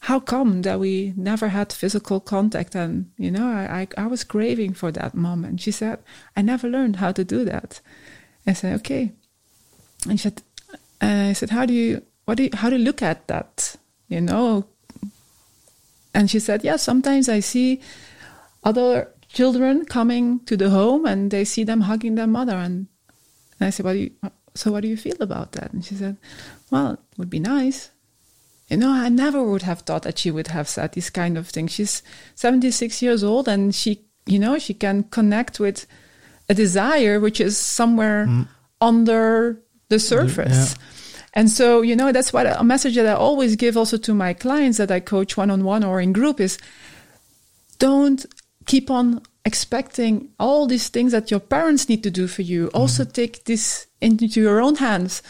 how 0.00 0.20
come 0.20 0.62
that 0.62 0.80
we 0.80 1.12
never 1.16 1.48
had 1.48 1.72
physical 1.72 2.20
contact? 2.20 2.74
And, 2.74 3.10
you 3.18 3.30
know, 3.30 3.46
I, 3.46 3.88
I, 3.96 4.04
I 4.04 4.06
was 4.06 4.24
craving 4.24 4.74
for 4.74 4.90
that 4.92 5.14
moment. 5.14 5.60
She 5.60 5.72
said, 5.72 5.98
I 6.36 6.42
never 6.42 6.68
learned 6.68 6.96
how 6.96 7.12
to 7.12 7.24
do 7.24 7.44
that. 7.44 7.80
I 8.46 8.54
said, 8.54 8.76
okay. 8.80 9.12
And 10.08 10.18
she 10.18 10.22
said, 10.22 10.42
and 11.00 11.28
I 11.28 11.32
said, 11.34 11.50
how 11.50 11.66
do 11.66 11.74
you, 11.74 12.02
what 12.24 12.36
do 12.36 12.44
you, 12.44 12.50
how 12.54 12.70
do 12.70 12.76
you 12.76 12.84
look 12.84 13.02
at 13.02 13.26
that? 13.28 13.76
You 14.08 14.20
know? 14.20 14.66
And 16.14 16.30
she 16.30 16.38
said, 16.38 16.64
yeah, 16.64 16.76
sometimes 16.76 17.28
I 17.28 17.40
see 17.40 17.80
other 18.64 19.12
children 19.32 19.84
coming 19.84 20.40
to 20.40 20.56
the 20.56 20.70
home 20.70 21.06
and 21.06 21.30
they 21.30 21.44
see 21.44 21.64
them 21.64 21.82
hugging 21.82 22.16
their 22.16 22.26
mother. 22.26 22.54
And, 22.54 22.88
and 23.58 23.66
I 23.66 23.70
said, 23.70 23.84
what 23.84 23.92
do 23.92 23.98
you, 23.98 24.10
so 24.54 24.72
what 24.72 24.82
do 24.82 24.88
you 24.88 24.96
feel 24.96 25.16
about 25.20 25.52
that? 25.52 25.72
And 25.72 25.84
she 25.84 25.94
said, 25.94 26.16
well, 26.70 26.92
it 26.92 27.00
would 27.18 27.30
be 27.30 27.40
nice. 27.40 27.90
You 28.68 28.76
know, 28.76 28.90
I 28.90 29.08
never 29.08 29.42
would 29.42 29.62
have 29.62 29.80
thought 29.80 30.02
that 30.02 30.18
she 30.18 30.30
would 30.30 30.48
have 30.48 30.68
said 30.68 30.92
this 30.92 31.10
kind 31.10 31.36
of 31.36 31.48
thing. 31.48 31.66
She's 31.66 32.02
76 32.36 33.02
years 33.02 33.24
old 33.24 33.48
and 33.48 33.74
she, 33.74 34.04
you 34.26 34.38
know, 34.38 34.58
she 34.58 34.74
can 34.74 35.04
connect 35.04 35.58
with 35.58 35.86
a 36.48 36.54
desire 36.54 37.18
which 37.18 37.40
is 37.40 37.56
somewhere 37.56 38.26
mm. 38.26 38.48
under 38.80 39.60
the 39.88 39.98
surface. 39.98 40.74
And 41.34 41.48
so, 41.48 41.82
you 41.82 41.94
know, 41.94 42.10
that's 42.10 42.32
what 42.32 42.46
a 42.46 42.64
message 42.64 42.96
that 42.96 43.06
I 43.06 43.14
always 43.14 43.54
give 43.54 43.76
also 43.76 43.96
to 43.98 44.14
my 44.14 44.34
clients 44.34 44.78
that 44.78 44.90
I 44.90 44.98
coach 44.98 45.36
one 45.36 45.50
on 45.50 45.64
one 45.64 45.84
or 45.84 46.00
in 46.00 46.12
group 46.12 46.40
is 46.40 46.58
don't 47.78 48.24
keep 48.66 48.90
on 48.90 49.22
expecting 49.50 50.12
all 50.38 50.66
these 50.66 50.88
things 50.88 51.10
that 51.12 51.30
your 51.32 51.40
parents 51.40 51.88
need 51.88 52.02
to 52.04 52.10
do 52.20 52.26
for 52.28 52.42
you. 52.42 52.62
Mm-hmm. 52.66 52.80
Also 52.80 53.04
take 53.04 53.44
this 53.50 53.86
into 54.00 54.26
your 54.26 54.60
own 54.60 54.76
hands. 54.76 55.22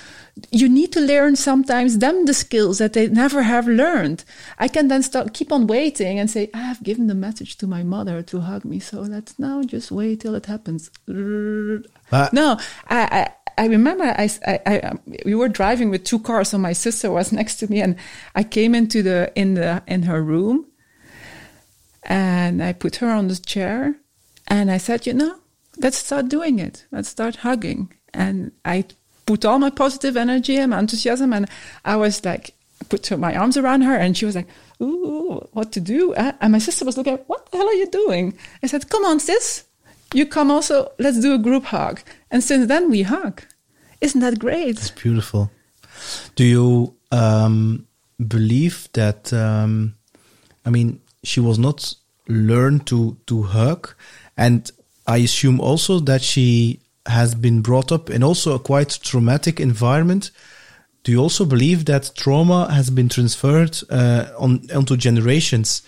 You 0.51 0.69
need 0.69 0.91
to 0.93 1.01
learn 1.01 1.37
sometimes 1.37 1.99
them 1.99 2.17
the 2.27 2.35
skills 2.35 2.77
that 2.79 2.93
they 2.93 3.09
never 3.09 3.43
have 3.43 3.67
learned. 3.67 4.25
I 4.65 4.69
can 4.69 4.89
then 4.89 5.03
start 5.03 5.35
keep 5.39 5.51
on 5.53 5.67
waiting 5.67 6.19
and 6.19 6.31
say, 6.31 6.51
I 6.55 6.63
have 6.71 6.83
given 6.83 7.07
the 7.09 7.21
message 7.27 7.53
to 7.59 7.67
my 7.67 7.83
mother 7.83 8.23
to 8.31 8.41
hug 8.41 8.65
me. 8.65 8.79
So 8.79 9.01
let's 9.01 9.39
now 9.39 9.63
just 9.63 9.91
wait 9.91 10.21
till 10.21 10.35
it 10.35 10.47
happens. 10.47 10.91
No, 12.41 12.59
I, 12.89 13.01
I 13.19 13.23
I 13.61 13.67
remember 13.67 14.05
I, 14.05 14.31
I, 14.47 14.61
I 14.67 14.99
we 15.27 15.35
were 15.35 15.49
driving 15.61 15.91
with 15.91 16.05
two 16.05 16.21
cars, 16.21 16.49
so 16.49 16.59
my 16.59 16.73
sister 16.73 17.11
was 17.11 17.33
next 17.39 17.57
to 17.57 17.71
me, 17.71 17.83
and 17.83 17.97
I 18.35 18.43
came 18.57 18.75
into 18.75 19.03
the 19.03 19.33
in 19.35 19.55
the 19.55 19.83
in 19.87 20.05
her 20.05 20.23
room, 20.23 20.67
and 22.03 22.63
I 22.63 22.73
put 22.73 22.97
her 22.97 23.11
on 23.11 23.29
the 23.29 23.37
chair, 23.37 24.00
and 24.51 24.71
I 24.71 24.77
said, 24.79 25.07
you 25.07 25.15
know, 25.15 25.37
let's 25.79 25.97
start 25.97 26.29
doing 26.29 26.59
it. 26.59 26.85
Let's 26.91 27.09
start 27.09 27.37
hugging, 27.37 27.93
and 28.13 28.53
I 28.65 28.85
put 29.27 29.45
all 29.45 29.59
my 29.59 29.71
positive 29.71 30.17
energy 30.17 30.57
and 30.57 30.71
my 30.71 30.79
enthusiasm, 30.79 31.33
and 31.33 31.49
I 31.85 31.97
was 31.97 32.25
like, 32.25 32.55
put 32.89 33.11
my 33.19 33.35
arms 33.35 33.57
around 33.57 33.83
her, 33.83 33.95
and 33.97 34.17
she 34.17 34.27
was 34.27 34.35
like, 34.35 34.49
ooh, 34.83 35.47
what 35.53 35.73
to 35.73 35.81
do? 35.81 36.13
Uh, 36.15 36.33
And 36.41 36.53
my 36.53 36.59
sister 36.59 36.85
was 36.85 36.97
looking, 36.97 37.19
what 37.29 37.51
the 37.51 37.59
hell 37.59 37.69
are 37.69 37.75
you 37.75 37.89
doing? 37.91 38.37
I 38.63 38.67
said, 38.67 38.89
come 38.91 39.05
on, 39.05 39.21
sis, 39.21 39.65
you 40.15 40.27
come 40.27 40.51
also, 40.51 40.91
let's 40.99 41.21
do 41.21 41.35
a 41.35 41.39
group 41.39 41.65
hug. 41.65 42.01
And 42.31 42.43
since 42.43 42.67
then 42.67 42.91
we 42.91 43.03
hug. 43.03 43.43
Isn't 44.01 44.21
that 44.23 44.39
great? 44.39 44.79
It's 44.79 44.91
beautiful. 44.91 45.51
Do 46.35 46.45
you 46.45 46.95
um, 47.13 47.87
believe 48.19 48.89
that? 48.95 49.33
Um, 49.33 49.95
I 50.65 50.71
mean, 50.71 51.01
she 51.23 51.41
was 51.41 51.59
not 51.59 51.95
learned 52.27 52.87
to 52.87 53.17
to 53.27 53.43
hug, 53.43 53.95
and 54.37 54.71
I 55.07 55.19
assume 55.19 55.61
also 55.61 56.01
that 56.01 56.23
she 56.23 56.81
has 57.07 57.35
been 57.35 57.63
brought 57.63 57.91
up 57.91 58.11
in 58.11 58.23
also 58.23 58.55
a 58.55 58.59
quite 58.59 58.99
traumatic 59.03 59.61
environment. 59.61 60.31
Do 61.03 61.13
you 61.13 61.19
also 61.19 61.45
believe 61.45 61.87
that 61.87 62.13
trauma 62.15 62.71
has 62.71 62.91
been 62.91 63.09
transferred 63.09 63.79
uh, 63.89 64.27
on 64.39 64.69
onto 64.75 64.97
generations? 64.97 65.83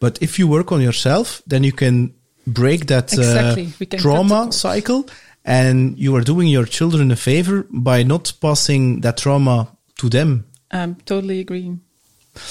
But 0.00 0.22
if 0.22 0.38
you 0.38 0.46
work 0.46 0.70
on 0.70 0.80
yourself, 0.80 1.42
then 1.46 1.64
you 1.64 1.72
can 1.72 2.14
break 2.46 2.86
that 2.86 3.12
uh, 3.12 3.20
Exactly. 3.20 3.86
Cut 3.86 4.00
trauma 4.00 4.52
cycle 4.52 5.08
and 5.44 5.98
you 5.98 6.14
are 6.16 6.20
doing 6.20 6.48
your 6.48 6.66
children 6.66 7.10
a 7.10 7.16
favor 7.16 7.66
by 7.70 8.02
not 8.02 8.32
passing 8.40 9.00
that 9.00 9.16
trauma 9.16 9.68
to 9.96 10.08
them 10.08 10.44
I'm 10.70 10.96
totally 10.96 11.40
agreeing. 11.40 11.80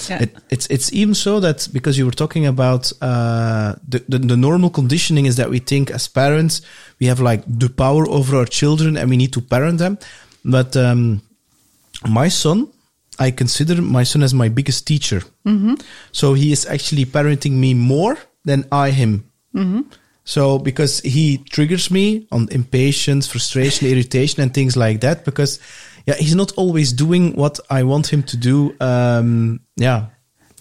Yeah. 0.10 0.24
it, 0.24 0.36
it's 0.50 0.68
it's 0.68 0.92
even 0.94 1.16
so 1.16 1.40
that 1.40 1.68
because 1.72 1.98
you 1.98 2.06
were 2.06 2.16
talking 2.16 2.46
about 2.46 2.92
uh, 3.02 3.76
the, 3.88 4.04
the 4.08 4.20
the 4.20 4.38
normal 4.38 4.70
conditioning 4.70 5.26
is 5.26 5.36
that 5.36 5.50
we 5.50 5.60
think 5.60 5.92
as 5.92 6.08
parents 6.08 6.62
we 7.00 7.08
have 7.08 7.20
like 7.20 7.44
the 7.48 7.70
power 7.70 8.08
over 8.08 8.38
our 8.38 8.46
children 8.46 8.98
and 8.98 9.10
we 9.10 9.18
need 9.18 9.34
to 9.34 9.42
parent 9.42 9.80
them 9.80 9.98
but 10.44 10.76
um, 10.76 11.22
my 12.08 12.30
son 12.30 12.68
i 13.20 13.32
consider 13.32 13.82
my 13.82 14.04
son 14.06 14.24
as 14.24 14.34
my 14.34 14.50
biggest 14.50 14.86
teacher 14.86 15.22
so 16.12 16.34
he 16.34 16.52
is 16.52 16.66
actually 16.66 17.06
parenting 17.06 17.54
me 17.54 17.74
more 17.74 18.18
than 18.46 18.64
i 18.72 18.92
him 18.92 19.24
so 20.24 20.60
because 20.60 21.00
he 21.02 21.38
triggers 21.38 21.90
me 21.90 22.28
on 22.32 22.48
impatience, 22.52 23.28
frustration, 23.28 23.88
irritation, 23.88 24.44
and 24.44 24.54
things 24.54 24.76
like 24.76 25.00
that. 25.00 25.24
Because 25.24 25.60
yeah, 26.08 26.16
he's 26.16 26.36
not 26.36 26.54
always 26.54 26.94
doing 26.94 27.36
what 27.36 27.60
I 27.70 27.84
want 27.84 28.12
him 28.12 28.24
to 28.24 28.38
do. 28.38 28.74
Um, 28.80 29.60
yeah, 29.76 30.08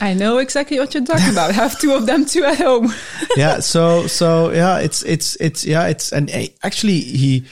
I 0.01 0.13
know 0.13 0.39
exactly 0.39 0.79
what 0.79 0.93
you're 0.93 1.05
talking 1.05 1.31
about. 1.31 1.51
I 1.51 1.53
have 1.55 1.79
two 1.79 1.95
of 1.95 2.07
them 2.07 2.27
too 2.27 2.45
at 2.45 2.59
home. 2.59 2.93
yeah. 3.37 3.61
So 3.61 4.07
so 4.09 4.51
yeah, 4.51 4.79
it's 4.81 5.03
it's 5.05 5.37
it's 5.37 5.65
yeah, 5.65 5.87
it's 5.87 6.13
and 6.13 6.31
uh, 6.31 6.43
actually 6.63 6.99
he 6.99 7.45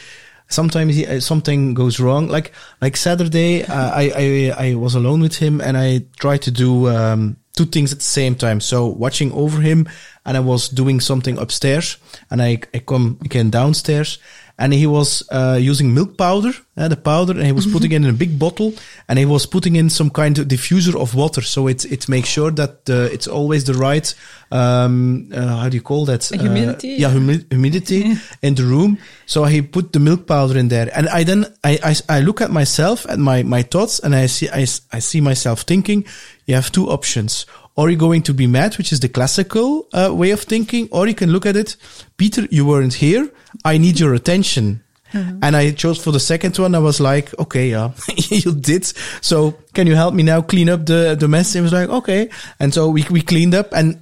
sometimes 0.48 0.96
he, 0.96 1.06
uh, 1.06 1.20
something 1.20 1.72
goes 1.72 2.00
wrong. 2.00 2.28
Like 2.28 2.52
like 2.82 2.96
Saturday, 2.96 3.62
uh, 3.62 3.90
I 3.90 4.12
I 4.16 4.68
I 4.70 4.74
was 4.74 4.94
alone 4.94 5.20
with 5.20 5.36
him 5.36 5.60
and 5.60 5.76
I 5.76 6.04
tried 6.18 6.42
to 6.42 6.50
do 6.50 6.88
um, 6.88 7.36
two 7.56 7.64
things 7.64 7.92
at 7.92 7.98
the 7.98 8.04
same 8.04 8.34
time. 8.34 8.60
So 8.60 8.86
watching 8.86 9.32
over 9.32 9.60
him, 9.60 9.88
and 10.26 10.36
I 10.36 10.40
was 10.40 10.68
doing 10.68 11.00
something 11.00 11.38
upstairs, 11.38 11.96
and 12.30 12.42
I 12.42 12.58
I 12.74 12.80
come 12.80 13.18
again 13.24 13.50
downstairs, 13.50 14.18
and 14.58 14.74
he 14.74 14.86
was 14.86 15.22
uh, 15.30 15.58
using 15.60 15.94
milk 15.94 16.18
powder, 16.18 16.52
uh, 16.76 16.88
the 16.88 16.96
powder, 16.96 17.32
and 17.32 17.46
he 17.46 17.52
was 17.52 17.66
putting 17.66 17.92
it 17.92 17.96
in 17.96 18.06
a 18.06 18.12
big 18.12 18.38
bottle, 18.38 18.72
and 19.08 19.18
he 19.18 19.24
was 19.24 19.46
putting 19.46 19.76
in 19.76 19.88
some 19.90 20.10
kind 20.10 20.38
of 20.38 20.48
diffuser 20.48 20.94
of 21.00 21.14
water, 21.14 21.40
so 21.40 21.68
it 21.68 21.84
it 21.84 22.08
makes 22.08 22.28
sure 22.28 22.50
that 22.50 22.90
uh, 22.90 23.08
it's 23.12 23.28
always 23.28 23.64
the 23.64 23.74
right 23.74 24.14
um, 24.50 25.30
uh, 25.34 25.56
how 25.58 25.68
do 25.68 25.76
you 25.76 25.82
call 25.82 26.04
that 26.06 26.24
humidity? 26.24 26.88
yeah, 26.88 27.10
humi- 27.10 27.44
humidity 27.50 28.14
in 28.42 28.54
the 28.54 28.64
room. 28.64 28.98
So 29.26 29.44
he 29.44 29.62
put 29.62 29.92
the 29.92 30.00
milk 30.00 30.26
powder 30.26 30.58
in 30.58 30.68
there, 30.68 30.90
and 30.94 31.08
I 31.08 31.24
then 31.24 31.46
I 31.62 31.78
I, 31.82 32.18
I 32.18 32.20
look 32.20 32.40
at 32.40 32.50
myself 32.50 33.06
at 33.08 33.18
my 33.18 33.42
my 33.42 33.62
thoughts, 33.62 33.98
and 34.00 34.14
I 34.14 34.26
see 34.26 34.48
I, 34.48 34.66
I 34.92 35.00
see 35.00 35.20
myself 35.20 35.62
thinking, 35.62 36.06
you 36.46 36.54
have 36.54 36.70
two 36.70 36.88
options. 36.88 37.46
Or 37.76 37.90
you're 37.90 37.98
going 37.98 38.22
to 38.22 38.32
be 38.34 38.46
mad, 38.46 38.78
which 38.78 38.92
is 38.92 39.00
the 39.00 39.08
classical 39.08 39.88
uh, 39.92 40.14
way 40.14 40.30
of 40.30 40.42
thinking, 40.42 40.88
or 40.92 41.08
you 41.08 41.14
can 41.14 41.32
look 41.32 41.44
at 41.44 41.56
it, 41.56 41.76
Peter, 42.16 42.46
you 42.48 42.64
weren't 42.64 42.94
here. 42.94 43.28
I 43.64 43.78
need 43.78 43.98
your 43.98 44.14
attention. 44.14 44.83
And 45.14 45.56
I 45.56 45.70
chose 45.72 46.02
for 46.02 46.10
the 46.10 46.20
second 46.20 46.58
one. 46.58 46.74
I 46.74 46.78
was 46.78 47.00
like, 47.00 47.38
okay, 47.38 47.70
yeah, 47.70 47.92
you 48.16 48.52
did. 48.52 48.84
So 49.20 49.52
can 49.72 49.86
you 49.86 49.94
help 49.94 50.14
me 50.14 50.22
now 50.22 50.42
clean 50.42 50.68
up 50.68 50.86
the, 50.86 51.16
the 51.18 51.28
mess? 51.28 51.52
He 51.52 51.60
was 51.60 51.72
like, 51.72 51.88
okay. 51.88 52.30
And 52.58 52.72
so 52.74 52.88
we, 52.88 53.04
we 53.10 53.22
cleaned 53.22 53.54
up 53.54 53.72
and 53.72 54.00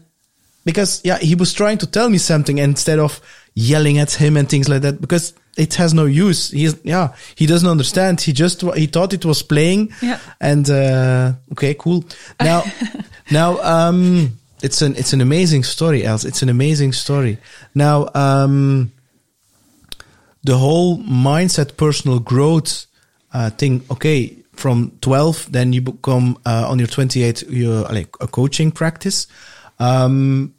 because 0.64 1.00
yeah, 1.04 1.18
he 1.18 1.34
was 1.34 1.52
trying 1.52 1.78
to 1.78 1.86
tell 1.86 2.08
me 2.08 2.18
something 2.18 2.58
instead 2.58 2.98
of 2.98 3.20
yelling 3.54 3.98
at 3.98 4.12
him 4.12 4.36
and 4.36 4.48
things 4.48 4.68
like 4.68 4.82
that 4.82 5.00
because 5.00 5.34
it 5.56 5.74
has 5.74 5.92
no 5.92 6.06
use. 6.06 6.50
He's 6.50 6.76
yeah, 6.84 7.14
he 7.34 7.46
doesn't 7.46 7.68
understand. 7.68 8.20
He 8.20 8.32
just 8.32 8.62
he 8.62 8.86
thought 8.86 9.12
it 9.12 9.24
was 9.24 9.42
playing. 9.42 9.92
Yeah. 10.00 10.18
And 10.40 10.68
uh, 10.70 11.32
okay, 11.52 11.74
cool. 11.74 12.04
Now, 12.40 12.62
now 13.30 13.60
um, 13.60 14.38
it's 14.62 14.82
an 14.82 14.96
it's 14.96 15.12
an 15.12 15.20
amazing 15.20 15.64
story, 15.64 16.04
Els. 16.04 16.24
It's 16.24 16.42
an 16.42 16.48
amazing 16.48 16.92
story. 16.92 17.38
Now, 17.74 18.08
um, 18.14 18.92
the 20.44 20.58
whole 20.58 20.98
mindset, 20.98 21.76
personal 21.76 22.18
growth 22.18 22.86
uh, 23.32 23.50
thing. 23.50 23.82
Okay, 23.90 24.36
from 24.52 24.92
twelve, 25.00 25.50
then 25.50 25.72
you 25.72 25.80
become 25.80 26.38
uh, 26.44 26.66
on 26.68 26.78
your 26.78 26.88
twenty 26.88 27.22
eight, 27.22 27.42
you're 27.48 27.82
like 27.84 28.14
a 28.20 28.26
coaching 28.26 28.70
practice. 28.70 29.26
Um, 29.78 30.54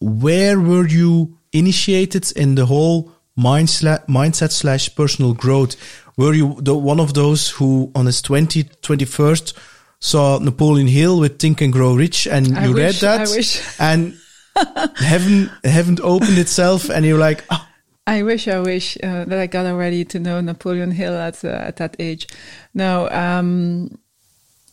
where 0.00 0.60
were 0.60 0.86
you 0.86 1.38
initiated 1.52 2.30
in 2.36 2.54
the 2.54 2.66
whole 2.66 3.12
mind 3.36 3.68
sla- 3.68 4.04
mindset 4.06 4.52
slash 4.52 4.94
personal 4.94 5.34
growth? 5.34 5.76
Were 6.16 6.34
you 6.34 6.56
the 6.60 6.74
one 6.76 7.00
of 7.00 7.14
those 7.14 7.50
who 7.50 7.90
on 7.94 8.06
his 8.06 8.22
20, 8.22 8.64
21st 8.64 9.52
saw 10.00 10.38
Napoleon 10.38 10.86
Hill 10.86 11.18
with 11.18 11.38
Think 11.38 11.60
and 11.60 11.72
Grow 11.72 11.94
Rich 11.94 12.26
and 12.26 12.56
I 12.56 12.66
you 12.66 12.74
wish, 12.74 12.82
read 12.82 12.94
that 12.96 13.28
I 13.28 13.30
wish. 13.30 13.80
and 13.80 14.16
heaven, 14.96 15.50
heaven 15.64 15.98
opened 16.02 16.38
itself 16.38 16.88
and 16.90 17.04
you're 17.04 17.18
like, 17.18 17.44
oh, 17.50 17.63
I 18.06 18.22
wish, 18.22 18.48
I 18.48 18.60
wish 18.60 18.98
uh, 19.02 19.24
that 19.24 19.38
I 19.38 19.46
got 19.46 19.66
already 19.66 20.04
to 20.04 20.18
know 20.18 20.40
Napoleon 20.40 20.90
Hill 20.90 21.14
at 21.14 21.42
uh, 21.44 21.48
at 21.48 21.76
that 21.76 21.96
age. 21.98 22.28
No, 22.74 23.08
um, 23.08 23.98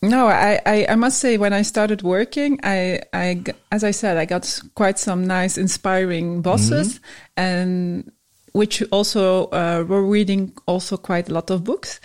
no, 0.02 0.28
I, 0.28 0.60
I, 0.66 0.86
I 0.90 0.96
must 0.96 1.20
say 1.20 1.38
when 1.38 1.54
I 1.54 1.62
started 1.62 2.02
working, 2.02 2.60
I, 2.64 3.02
I, 3.14 3.44
as 3.72 3.84
I 3.84 3.92
said, 3.92 4.18
I 4.18 4.26
got 4.26 4.62
quite 4.74 4.98
some 4.98 5.28
nice, 5.28 5.60
inspiring 5.60 6.42
bosses, 6.42 7.00
and 7.38 8.12
which 8.54 8.82
also 8.92 9.46
uh, 9.48 9.86
were 9.88 10.04
reading 10.04 10.54
also 10.66 10.98
quite 10.98 11.30
a 11.30 11.34
lot 11.34 11.52
of 11.52 11.64
books. 11.64 12.02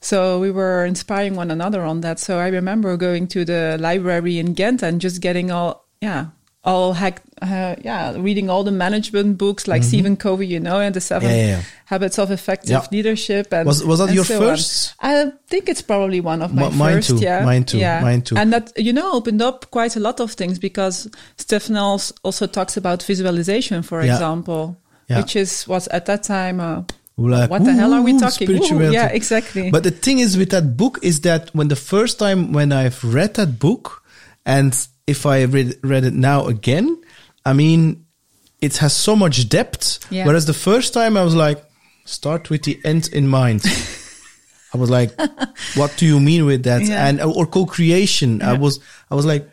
So 0.00 0.40
we 0.40 0.50
were 0.50 0.84
inspiring 0.84 1.36
one 1.36 1.50
another 1.50 1.82
on 1.82 2.00
that. 2.00 2.18
So 2.18 2.38
I 2.38 2.48
remember 2.48 2.96
going 2.96 3.28
to 3.28 3.44
the 3.44 3.78
library 3.80 4.38
in 4.38 4.54
Ghent 4.54 4.82
and 4.82 5.00
just 5.00 5.20
getting 5.20 5.50
all, 5.50 5.86
yeah, 6.00 6.26
all 6.68 6.92
hack, 6.92 7.22
uh, 7.40 7.74
yeah, 7.88 8.14
reading 8.18 8.50
all 8.50 8.62
the 8.64 8.70
management 8.72 9.38
books 9.38 9.66
like 9.66 9.82
Stephen 9.82 10.16
Covey, 10.16 10.46
you 10.46 10.60
know, 10.60 10.78
and 10.80 10.94
the 10.94 11.00
seven 11.00 11.28
Yeah, 11.30 11.36
yeah, 11.36 11.46
yeah. 11.56 11.62
habits 11.86 12.18
of 12.18 12.30
effective 12.30 12.86
leadership. 12.92 13.52
And 13.52 13.66
Was- 13.66 13.84
was 13.84 13.98
that 14.00 14.12
your 14.12 14.24
so 14.24 14.36
on. 14.36 14.48
first? 14.48 14.94
I 15.00 15.32
think 15.50 15.68
it's 15.68 15.82
probably 15.82 16.20
one 16.20 16.42
of 16.42 16.52
my 16.52 16.68
Mi- 16.68 16.76
mine 16.76 16.94
first. 16.96 17.08
too, 17.10 17.16
Yeah, 17.28 17.44
mine 17.44 17.64
too, 17.64 17.78
Yeah, 17.78 18.00
mine 18.02 18.22
too. 18.22 18.36
And 18.36 18.52
that 18.52 18.72
you 18.76 18.92
know 18.92 19.12
opened 19.18 19.40
up 19.42 19.70
quite 19.70 19.96
a 19.96 20.00
lot 20.00 20.20
of 20.20 20.32
things 20.32 20.58
because 20.58 21.08
Stephen 21.36 21.76
also 21.76 22.46
talks 22.46 22.76
about 22.76 23.02
visualization, 23.02 23.82
for 23.82 24.00
example, 24.02 24.76
which 25.08 25.34
is 25.36 25.66
was 25.66 25.88
at 25.88 26.04
that 26.06 26.22
time. 26.24 26.60
Uh, 26.60 26.82
like, 27.16 27.50
what 27.50 27.64
the 27.64 27.72
hell 27.72 27.92
are 27.94 28.02
we 28.02 28.12
talking? 28.18 28.48
Ooh, 28.50 28.92
yeah, 28.92 29.08
exactly. 29.08 29.70
But 29.70 29.82
the 29.82 29.90
thing 30.04 30.18
is 30.20 30.36
with 30.36 30.50
that 30.50 30.76
book 30.76 30.98
is 31.02 31.20
that 31.22 31.50
when 31.56 31.68
the 31.68 31.76
first 31.92 32.18
time 32.18 32.52
when 32.52 32.70
I've 32.72 33.02
read 33.02 33.34
that 33.34 33.58
book, 33.58 34.02
and 34.46 34.72
if 35.08 35.26
I 35.26 35.42
read 35.44 35.78
read 35.82 36.04
it 36.04 36.14
now 36.14 36.46
again, 36.46 37.02
I 37.44 37.52
mean, 37.54 38.04
it 38.60 38.76
has 38.76 38.94
so 38.94 39.16
much 39.16 39.48
depth. 39.48 39.98
Yeah. 40.10 40.26
Whereas 40.26 40.44
the 40.46 40.54
first 40.54 40.92
time 40.94 41.16
I 41.16 41.24
was 41.24 41.34
like, 41.34 41.64
start 42.04 42.50
with 42.50 42.62
the 42.62 42.78
end 42.84 43.08
in 43.12 43.26
mind. 43.26 43.64
I 44.74 44.76
was 44.76 44.90
like, 44.90 45.18
what 45.74 45.94
do 45.96 46.04
you 46.04 46.20
mean 46.20 46.44
with 46.44 46.64
that? 46.64 46.82
Yeah. 46.82 47.06
And 47.06 47.20
or 47.22 47.46
co-creation. 47.46 48.42
I 48.42 48.52
was 48.52 48.80
I 49.10 49.14
was 49.14 49.24
like, 49.24 49.48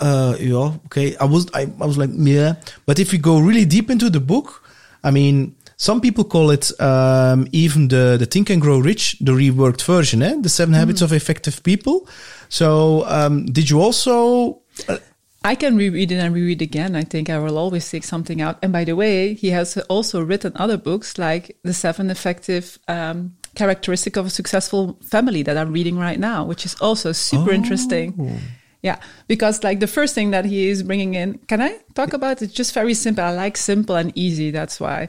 uh, 0.00 0.36
yeah, 0.40 0.72
okay. 0.86 1.16
I 1.16 1.24
was 1.24 1.46
I, 1.54 1.62
I 1.80 1.86
was 1.86 1.96
like, 1.96 2.10
yeah. 2.12 2.54
But 2.86 2.98
if 2.98 3.12
you 3.12 3.20
go 3.20 3.38
really 3.38 3.64
deep 3.64 3.88
into 3.88 4.10
the 4.10 4.20
book, 4.20 4.64
I 5.04 5.12
mean, 5.12 5.54
some 5.76 6.00
people 6.00 6.24
call 6.24 6.50
it 6.50 6.72
um, 6.80 7.46
even 7.52 7.88
the 7.88 8.16
the 8.18 8.26
Think 8.26 8.50
and 8.50 8.60
Grow 8.60 8.78
Rich, 8.78 9.18
the 9.20 9.32
reworked 9.32 9.82
version, 9.82 10.22
eh? 10.22 10.34
the 10.40 10.48
Seven 10.48 10.74
Habits 10.74 11.02
of 11.02 11.12
Effective 11.12 11.62
People. 11.62 12.08
So, 12.48 13.04
um, 13.06 13.46
did 13.46 13.70
you 13.70 13.80
also? 13.80 14.62
Uh, 14.88 14.98
I 15.44 15.54
can 15.54 15.76
reread 15.76 16.10
it 16.10 16.16
and 16.16 16.34
reread 16.34 16.60
again. 16.60 16.96
I 16.96 17.02
think 17.04 17.30
I 17.30 17.38
will 17.38 17.56
always 17.56 17.88
take 17.88 18.02
something 18.02 18.40
out. 18.40 18.58
And 18.62 18.72
by 18.72 18.82
the 18.82 18.96
way, 18.96 19.34
he 19.34 19.50
has 19.50 19.78
also 19.88 20.20
written 20.20 20.52
other 20.56 20.76
books 20.76 21.18
like 21.18 21.56
The 21.62 21.72
Seven 21.72 22.10
Effective 22.10 22.80
um, 22.88 23.36
Characteristic 23.54 24.16
of 24.16 24.26
a 24.26 24.30
Successful 24.30 24.98
Family 25.04 25.44
that 25.44 25.56
I'm 25.56 25.72
reading 25.72 25.98
right 25.98 26.18
now, 26.18 26.44
which 26.44 26.66
is 26.66 26.74
also 26.80 27.12
super 27.12 27.52
interesting. 27.52 28.40
Yeah, 28.82 28.98
because 29.28 29.64
like 29.64 29.80
the 29.80 29.86
first 29.86 30.14
thing 30.14 30.30
that 30.32 30.44
he 30.44 30.68
is 30.68 30.82
bringing 30.82 31.14
in, 31.14 31.38
can 31.46 31.62
I 31.62 31.78
talk 31.94 32.12
about 32.12 32.42
it? 32.42 32.52
Just 32.52 32.74
very 32.74 32.94
simple. 32.94 33.24
I 33.24 33.30
like 33.30 33.56
simple 33.56 33.96
and 33.96 34.12
easy. 34.16 34.50
That's 34.50 34.78
why. 34.78 35.08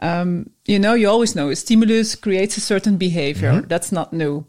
Um, 0.00 0.50
you 0.66 0.78
know, 0.78 0.94
you 0.94 1.08
always 1.08 1.34
know 1.34 1.50
a 1.50 1.56
stimulus 1.56 2.14
creates 2.14 2.56
a 2.56 2.60
certain 2.60 2.96
behavior. 2.96 3.62
That's 3.62 3.90
not 3.90 4.12
new. 4.12 4.46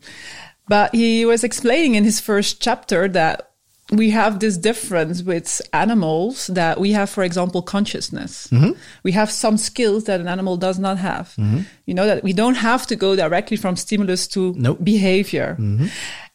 But 0.70 0.96
he 0.96 1.26
was 1.26 1.44
explaining 1.44 1.96
in 1.96 2.06
his 2.06 2.20
first 2.22 2.62
chapter 2.62 3.10
that 3.10 3.52
we 3.92 4.12
have 4.12 4.40
this 4.40 4.56
difference 4.56 5.24
with 5.24 5.62
animals 5.74 6.48
that 6.48 6.80
we 6.80 6.92
have, 6.92 7.10
for 7.10 7.24
example, 7.24 7.64
consciousness. 7.64 8.48
Mm-hmm. 8.52 8.80
We 9.02 9.12
have 9.14 9.32
some 9.32 9.58
skills 9.58 10.04
that 10.04 10.22
an 10.22 10.28
animal 10.28 10.58
does 10.58 10.78
not 10.78 11.00
have. 11.00 11.34
Mm-hmm. 11.38 11.62
You 11.88 11.94
know, 11.96 12.06
that 12.06 12.24
we 12.24 12.34
don't 12.34 12.56
have 12.56 12.86
to 12.88 12.96
go 12.96 13.16
directly 13.16 13.58
from 13.58 13.76
stimulus 13.76 14.28
to 14.30 14.54
Nope. 14.58 14.78
behavior. 14.84 15.58
Mm-hmm. 15.60 15.88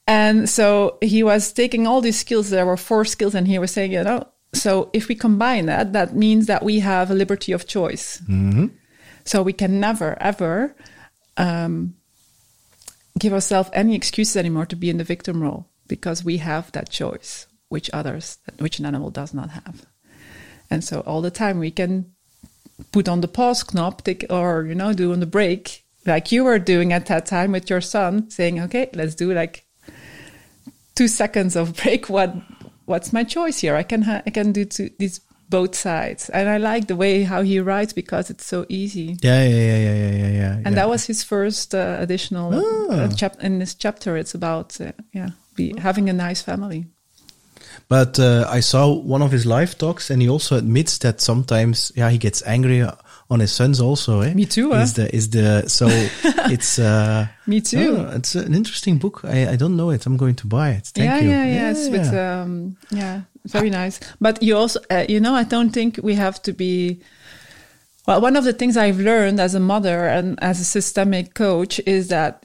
And 0.06 0.50
so 0.50 0.98
he 1.00 1.22
was 1.22 1.52
taking 1.52 1.86
all 1.86 2.00
these 2.00 2.18
skills. 2.18 2.50
There 2.50 2.66
were 2.66 2.76
four 2.76 3.04
skills, 3.04 3.34
and 3.34 3.46
he 3.46 3.58
was 3.58 3.70
saying, 3.70 3.92
you 3.92 4.02
know, 4.02 4.26
so 4.52 4.90
if 4.92 5.08
we 5.08 5.14
combine 5.14 5.66
that, 5.66 5.92
that 5.92 6.14
means 6.14 6.46
that 6.46 6.62
we 6.64 6.80
have 6.80 7.10
a 7.10 7.14
liberty 7.14 7.52
of 7.52 7.66
choice. 7.66 8.20
So 9.24 9.42
we 9.42 9.52
can 9.52 9.80
never, 9.80 10.20
ever 10.20 10.74
um, 11.36 11.94
give 13.18 13.32
ourselves 13.32 13.70
any 13.72 13.94
excuses 13.94 14.36
anymore 14.36 14.66
to 14.66 14.76
be 14.76 14.90
in 14.90 14.98
the 14.98 15.04
victim 15.04 15.42
role 15.42 15.68
because 15.86 16.24
we 16.24 16.38
have 16.38 16.72
that 16.72 16.90
choice, 16.90 17.46
which 17.68 17.90
others, 17.92 18.38
which 18.58 18.78
an 18.78 18.86
animal 18.86 19.10
does 19.10 19.34
not 19.34 19.50
have. 19.50 19.86
And 20.70 20.82
so 20.82 21.00
all 21.00 21.20
the 21.20 21.30
time 21.30 21.58
we 21.58 21.70
can 21.70 22.12
put 22.92 23.08
on 23.08 23.20
the 23.20 23.28
pause 23.28 23.72
knob, 23.74 24.02
or 24.30 24.64
you 24.64 24.74
know, 24.74 24.92
do 24.92 25.12
on 25.12 25.20
the 25.20 25.26
break, 25.26 25.84
like 26.06 26.32
you 26.32 26.44
were 26.44 26.58
doing 26.58 26.92
at 26.92 27.06
that 27.06 27.26
time 27.26 27.52
with 27.52 27.70
your 27.70 27.80
son, 27.80 28.30
saying, 28.30 28.60
"Okay, 28.60 28.90
let's 28.94 29.14
do 29.14 29.32
like 29.32 29.64
two 30.94 31.08
seconds 31.08 31.56
of 31.56 31.76
break. 31.82 32.08
What, 32.08 32.34
what's 32.86 33.12
my 33.12 33.24
choice 33.24 33.58
here? 33.58 33.76
I 33.76 33.82
can, 33.82 34.02
ha- 34.02 34.22
I 34.26 34.30
can 34.30 34.52
do 34.52 34.64
two, 34.64 34.90
these 34.98 35.20
both 35.56 35.74
sides." 35.74 36.30
And 36.30 36.48
I 36.48 36.58
like 36.72 36.86
the 36.86 36.96
way 36.96 37.24
how 37.24 37.42
he 37.42 37.60
writes 37.60 37.94
because 37.94 38.30
it's 38.32 38.46
so 38.46 38.64
easy. 38.68 39.16
yeah, 39.22 39.44
yeah, 39.48 39.66
yeah, 39.70 39.78
yeah, 39.78 39.94
yeah, 39.94 40.16
yeah, 40.16 40.32
yeah. 40.32 40.62
And 40.64 40.76
that 40.76 40.88
was 40.88 41.06
his 41.06 41.24
first 41.24 41.74
uh, 41.74 41.96
additional 42.00 42.52
uh, 42.90 43.08
chap- 43.16 43.42
in 43.42 43.58
this 43.58 43.74
chapter. 43.74 44.16
It's 44.16 44.34
about 44.34 44.80
uh, 44.80 44.92
yeah, 45.12 45.30
be 45.56 45.74
having 45.78 46.10
a 46.10 46.12
nice 46.12 46.42
family. 46.44 46.84
But 47.88 48.18
uh, 48.18 48.46
I 48.58 48.60
saw 48.62 48.94
one 49.16 49.24
of 49.24 49.32
his 49.32 49.44
live 49.44 49.76
talks, 49.78 50.10
and 50.10 50.22
he 50.22 50.28
also 50.28 50.56
admits 50.56 50.98
that 50.98 51.20
sometimes, 51.20 51.92
yeah, 51.96 52.10
he 52.10 52.18
gets 52.18 52.42
angry 52.46 52.86
on 53.30 53.40
his 53.40 53.52
sons 53.52 53.80
also. 53.80 54.20
Eh? 54.20 54.34
Me 54.34 54.46
too, 54.46 54.72
Is 54.72 54.92
the 54.94 55.14
is 55.14 55.28
the 55.30 55.64
so 55.68 55.86
it's 56.50 56.78
uh, 56.78 57.26
Me 57.46 57.60
too. 57.60 57.96
oh, 57.98 58.16
it's 58.16 58.34
an 58.34 58.54
interesting 58.54 58.98
book. 58.98 59.20
I, 59.24 59.52
I 59.52 59.56
don't 59.56 59.76
know 59.76 59.90
it. 59.90 60.06
I'm 60.06 60.16
going 60.16 60.36
to 60.36 60.46
buy 60.46 60.70
it. 60.70 60.86
Thank 60.94 61.10
yeah, 61.10 61.20
you. 61.20 61.28
yeah, 61.30 61.44
yeah, 61.44 61.54
yeah. 61.54 61.70
It's 61.70 61.88
with 61.88 62.14
um, 62.14 62.76
yeah, 62.90 63.22
very 63.46 63.70
nice. 63.70 64.00
But 64.20 64.42
you 64.42 64.56
also, 64.56 64.80
uh, 64.90 65.04
you 65.08 65.20
know, 65.20 65.34
I 65.34 65.44
don't 65.44 65.70
think 65.70 66.00
we 66.02 66.14
have 66.14 66.40
to 66.42 66.52
be. 66.52 67.00
Well, 68.06 68.20
one 68.20 68.36
of 68.36 68.44
the 68.44 68.52
things 68.52 68.76
I've 68.76 68.98
learned 68.98 69.40
as 69.40 69.54
a 69.54 69.60
mother 69.60 70.06
and 70.06 70.38
as 70.42 70.60
a 70.60 70.64
systemic 70.64 71.34
coach 71.34 71.80
is 71.86 72.08
that, 72.08 72.44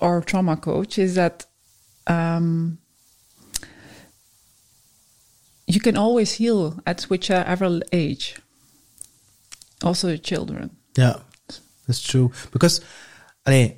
or 0.00 0.22
trauma 0.22 0.56
coach, 0.56 0.98
is 0.98 1.14
that 1.14 1.44
um, 2.06 2.78
you 5.66 5.80
can 5.80 5.96
always 5.96 6.32
heal 6.32 6.80
at 6.86 7.02
whichever 7.02 7.80
age. 7.92 8.36
Also, 9.82 10.16
children. 10.16 10.70
Yeah, 10.96 11.16
that's 11.86 12.02
true. 12.02 12.32
Because, 12.50 12.80
allee, 13.46 13.76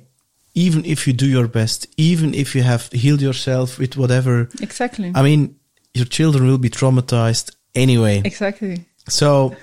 even 0.53 0.85
if 0.85 1.05
you 1.07 1.13
do 1.13 1.27
your 1.27 1.47
best, 1.47 1.87
even 1.97 2.33
if 2.33 2.55
you 2.55 2.63
have 2.63 2.89
healed 2.91 3.21
yourself 3.21 3.77
with 3.77 3.97
whatever, 3.97 4.49
Exactly. 4.61 5.11
I 5.13 5.21
mean, 5.21 5.55
your 5.93 6.05
children 6.05 6.47
will 6.47 6.57
be 6.57 6.69
traumatized 6.69 7.51
anyway. 7.75 8.21
exactly. 8.25 8.85
So, 9.07 9.55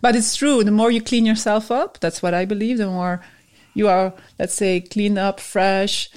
But 0.00 0.16
it's 0.16 0.36
true. 0.36 0.64
The 0.64 0.70
more 0.70 0.90
you 0.90 1.02
clean 1.02 1.26
yourself 1.26 1.70
up, 1.70 1.98
that's 2.00 2.22
what 2.22 2.34
I 2.34 2.44
believe. 2.46 2.78
The 2.78 2.86
more 2.86 3.20
you 3.74 3.88
are, 3.88 4.12
let's 4.38 4.54
say, 4.54 4.80
clean 4.80 5.18
up, 5.18 5.40
fresh. 5.40 6.08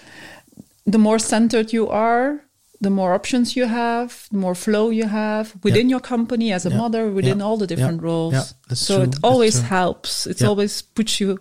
The 0.86 0.98
more 0.98 1.20
centered 1.20 1.74
you 1.74 1.88
are, 1.90 2.42
the 2.82 2.90
more 2.90 3.14
options 3.14 3.56
you 3.56 3.66
have, 3.66 4.28
the 4.32 4.38
more 4.38 4.56
flow 4.56 4.90
you 4.92 5.08
have 5.08 5.54
within 5.64 5.90
your 5.90 6.00
company 6.02 6.52
as 6.54 6.66
a 6.66 6.70
Yeah. 6.70 6.78
mother, 6.78 7.10
within 7.12 7.40
Yeah. 7.40 7.46
all 7.46 7.58
the 7.58 7.68
different 7.68 8.02
Yeah. 8.02 8.08
roles. 8.08 8.34
Yeah, 8.34 8.76
so 8.76 8.96
true. 8.98 9.04
it 9.10 9.16
always 9.24 9.60
helps. 9.62 10.28
It 10.28 10.42
Yeah. 10.42 10.48
always 10.50 10.82
puts 10.82 11.20
you 11.20 11.40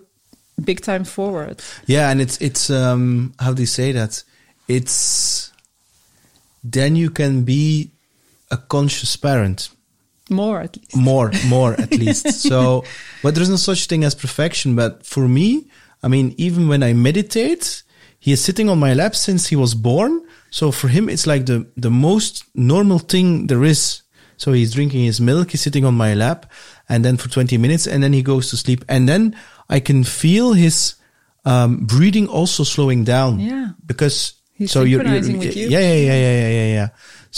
big 0.63 0.81
time 0.81 1.03
forward. 1.03 1.61
yeah, 1.85 2.09
and 2.09 2.21
it's, 2.21 2.37
it's, 2.41 2.69
um, 2.69 3.33
how 3.39 3.53
do 3.53 3.61
you 3.61 3.67
say 3.67 3.91
that? 3.91 4.23
It's, 4.67 5.51
then 6.63 6.95
you 6.95 7.09
can 7.11 7.43
be 7.43 7.91
a 8.51 8.57
conscious 8.57 9.15
parent. 9.15 9.69
More 10.29 10.59
at 10.61 10.75
least. 10.75 10.95
more 10.95 11.31
more 11.47 11.73
at 11.79 11.91
least 12.03 12.31
so 12.49 12.83
but 13.21 13.35
there's 13.35 13.49
no 13.49 13.57
such 13.57 13.85
thing 13.85 14.03
as 14.03 14.15
perfection 14.15 14.75
but 14.75 15.05
for 15.05 15.27
me 15.27 15.67
i 16.01 16.07
mean 16.07 16.33
even 16.37 16.67
when 16.67 16.81
i 16.81 16.93
meditate 16.93 17.83
he 18.19 18.31
is 18.31 18.41
sitting 18.43 18.67
on 18.67 18.79
my 18.79 18.95
lap 18.95 19.13
since 19.15 19.45
he 19.49 19.55
was 19.55 19.75
born 19.75 20.25
so 20.49 20.71
for 20.71 20.87
him 20.87 21.09
it's 21.09 21.27
like 21.27 21.45
the 21.45 21.67
the 21.77 21.91
most 21.91 22.43
normal 22.55 22.97
thing 22.97 23.45
there 23.45 23.63
is 23.63 24.01
so 24.37 24.51
he's 24.51 24.73
drinking 24.73 25.03
his 25.05 25.21
milk 25.21 25.51
he's 25.51 25.61
sitting 25.61 25.85
on 25.85 25.93
my 25.93 26.15
lap 26.15 26.51
and 26.89 27.05
then 27.05 27.17
for 27.17 27.29
20 27.29 27.59
minutes 27.59 27.85
and 27.85 28.01
then 28.01 28.11
he 28.13 28.23
goes 28.23 28.49
to 28.49 28.57
sleep 28.57 28.83
and 28.89 29.07
then 29.07 29.35
i 29.69 29.79
can 29.79 30.03
feel 30.03 30.53
his 30.53 30.95
um, 31.45 31.85
breathing 31.85 32.27
also 32.27 32.63
slowing 32.63 33.03
down 33.03 33.39
Yeah. 33.39 33.69
because 33.85 34.33
He's 34.57 34.71
so 34.71 34.81
you're, 34.83 35.03
you're 35.05 35.37
with 35.37 35.55
you. 35.55 35.67
yeah 35.67 35.79
yeah 35.79 35.93
yeah 35.93 36.15
yeah 36.15 36.39
yeah 36.39 36.49
yeah 36.49 36.73
yeah 36.73 36.87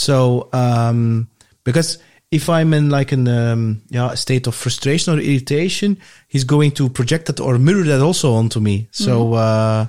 so 0.06 0.48
um 0.52 1.26
because 1.64 1.98
if 2.30 2.48
i'm 2.48 2.72
in 2.78 2.86
like 2.98 3.10
an 3.18 3.26
um 3.26 3.82
yeah 3.90 4.12
a 4.12 4.16
state 4.16 4.46
of 4.48 4.54
frustration 4.54 5.14
or 5.14 5.20
irritation 5.20 5.96
he's 6.28 6.44
going 6.44 6.70
to 6.70 6.88
project 6.88 7.26
that 7.26 7.40
or 7.40 7.58
mirror 7.58 7.82
that 7.84 8.00
also 8.00 8.34
onto 8.34 8.60
me 8.60 8.86
so 8.92 9.34
uh 9.34 9.86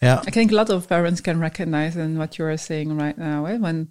yeah 0.00 0.20
I 0.28 0.30
think 0.30 0.52
a 0.52 0.54
lot 0.54 0.70
of 0.70 0.86
parents 0.88 1.20
can 1.20 1.40
recognize 1.40 1.96
in 2.04 2.18
what 2.18 2.38
you 2.38 2.44
are 2.46 2.56
saying 2.56 2.96
right 3.04 3.18
now. 3.18 3.46
Eh? 3.46 3.58
When 3.58 3.88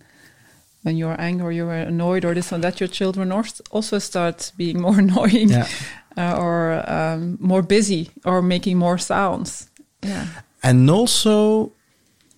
when 0.84 0.96
you're 0.96 1.20
angry 1.20 1.46
or 1.46 1.52
you're 1.52 1.88
annoyed 1.88 2.24
or 2.24 2.34
this 2.34 2.54
or 2.54 2.60
that, 2.60 2.80
your 2.80 2.88
children 2.90 3.32
also 3.72 4.00
start 4.00 4.54
being 4.56 4.80
more 4.86 5.00
annoying 5.00 5.50
Yeah. 5.50 5.68
uh, 6.16 6.40
or 6.44 6.58
um, 6.88 7.38
more 7.42 7.62
busy 7.62 8.10
or 8.24 8.42
making 8.42 8.78
more 8.80 8.98
sounds. 8.98 9.68
Yeah. 10.06 10.26
and 10.64 10.90
also 10.90 11.72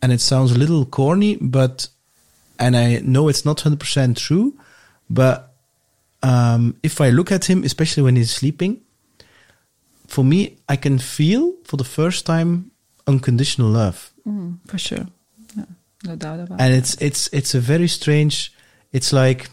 and 0.01 0.11
it 0.11 0.21
sounds 0.21 0.51
a 0.51 0.57
little 0.57 0.85
corny 0.85 1.37
but 1.41 1.89
and 2.59 2.75
i 2.75 2.99
know 2.99 3.27
it's 3.29 3.45
not 3.45 3.57
100% 3.57 4.15
true 4.17 4.53
but 5.09 5.55
um 6.23 6.75
if 6.83 6.99
i 7.01 7.09
look 7.09 7.31
at 7.31 7.45
him 7.49 7.63
especially 7.63 8.03
when 8.03 8.15
he's 8.15 8.31
sleeping 8.31 8.81
for 10.07 10.23
me 10.23 10.57
i 10.67 10.75
can 10.75 10.99
feel 10.99 11.53
for 11.63 11.77
the 11.77 11.83
first 11.83 12.25
time 12.25 12.71
unconditional 13.07 13.69
love 13.69 14.11
Mm, 14.27 14.59
for 14.67 14.77
sure. 14.77 15.07
Yeah, 15.57 15.63
no 16.03 16.15
doubt 16.15 16.39
about 16.41 16.61
and 16.61 16.73
it. 16.73 16.77
it's 16.77 16.93
it's 17.01 17.29
it's 17.33 17.55
a 17.55 17.59
very 17.59 17.87
strange 17.87 18.53
it's 18.91 19.11
like 19.11 19.49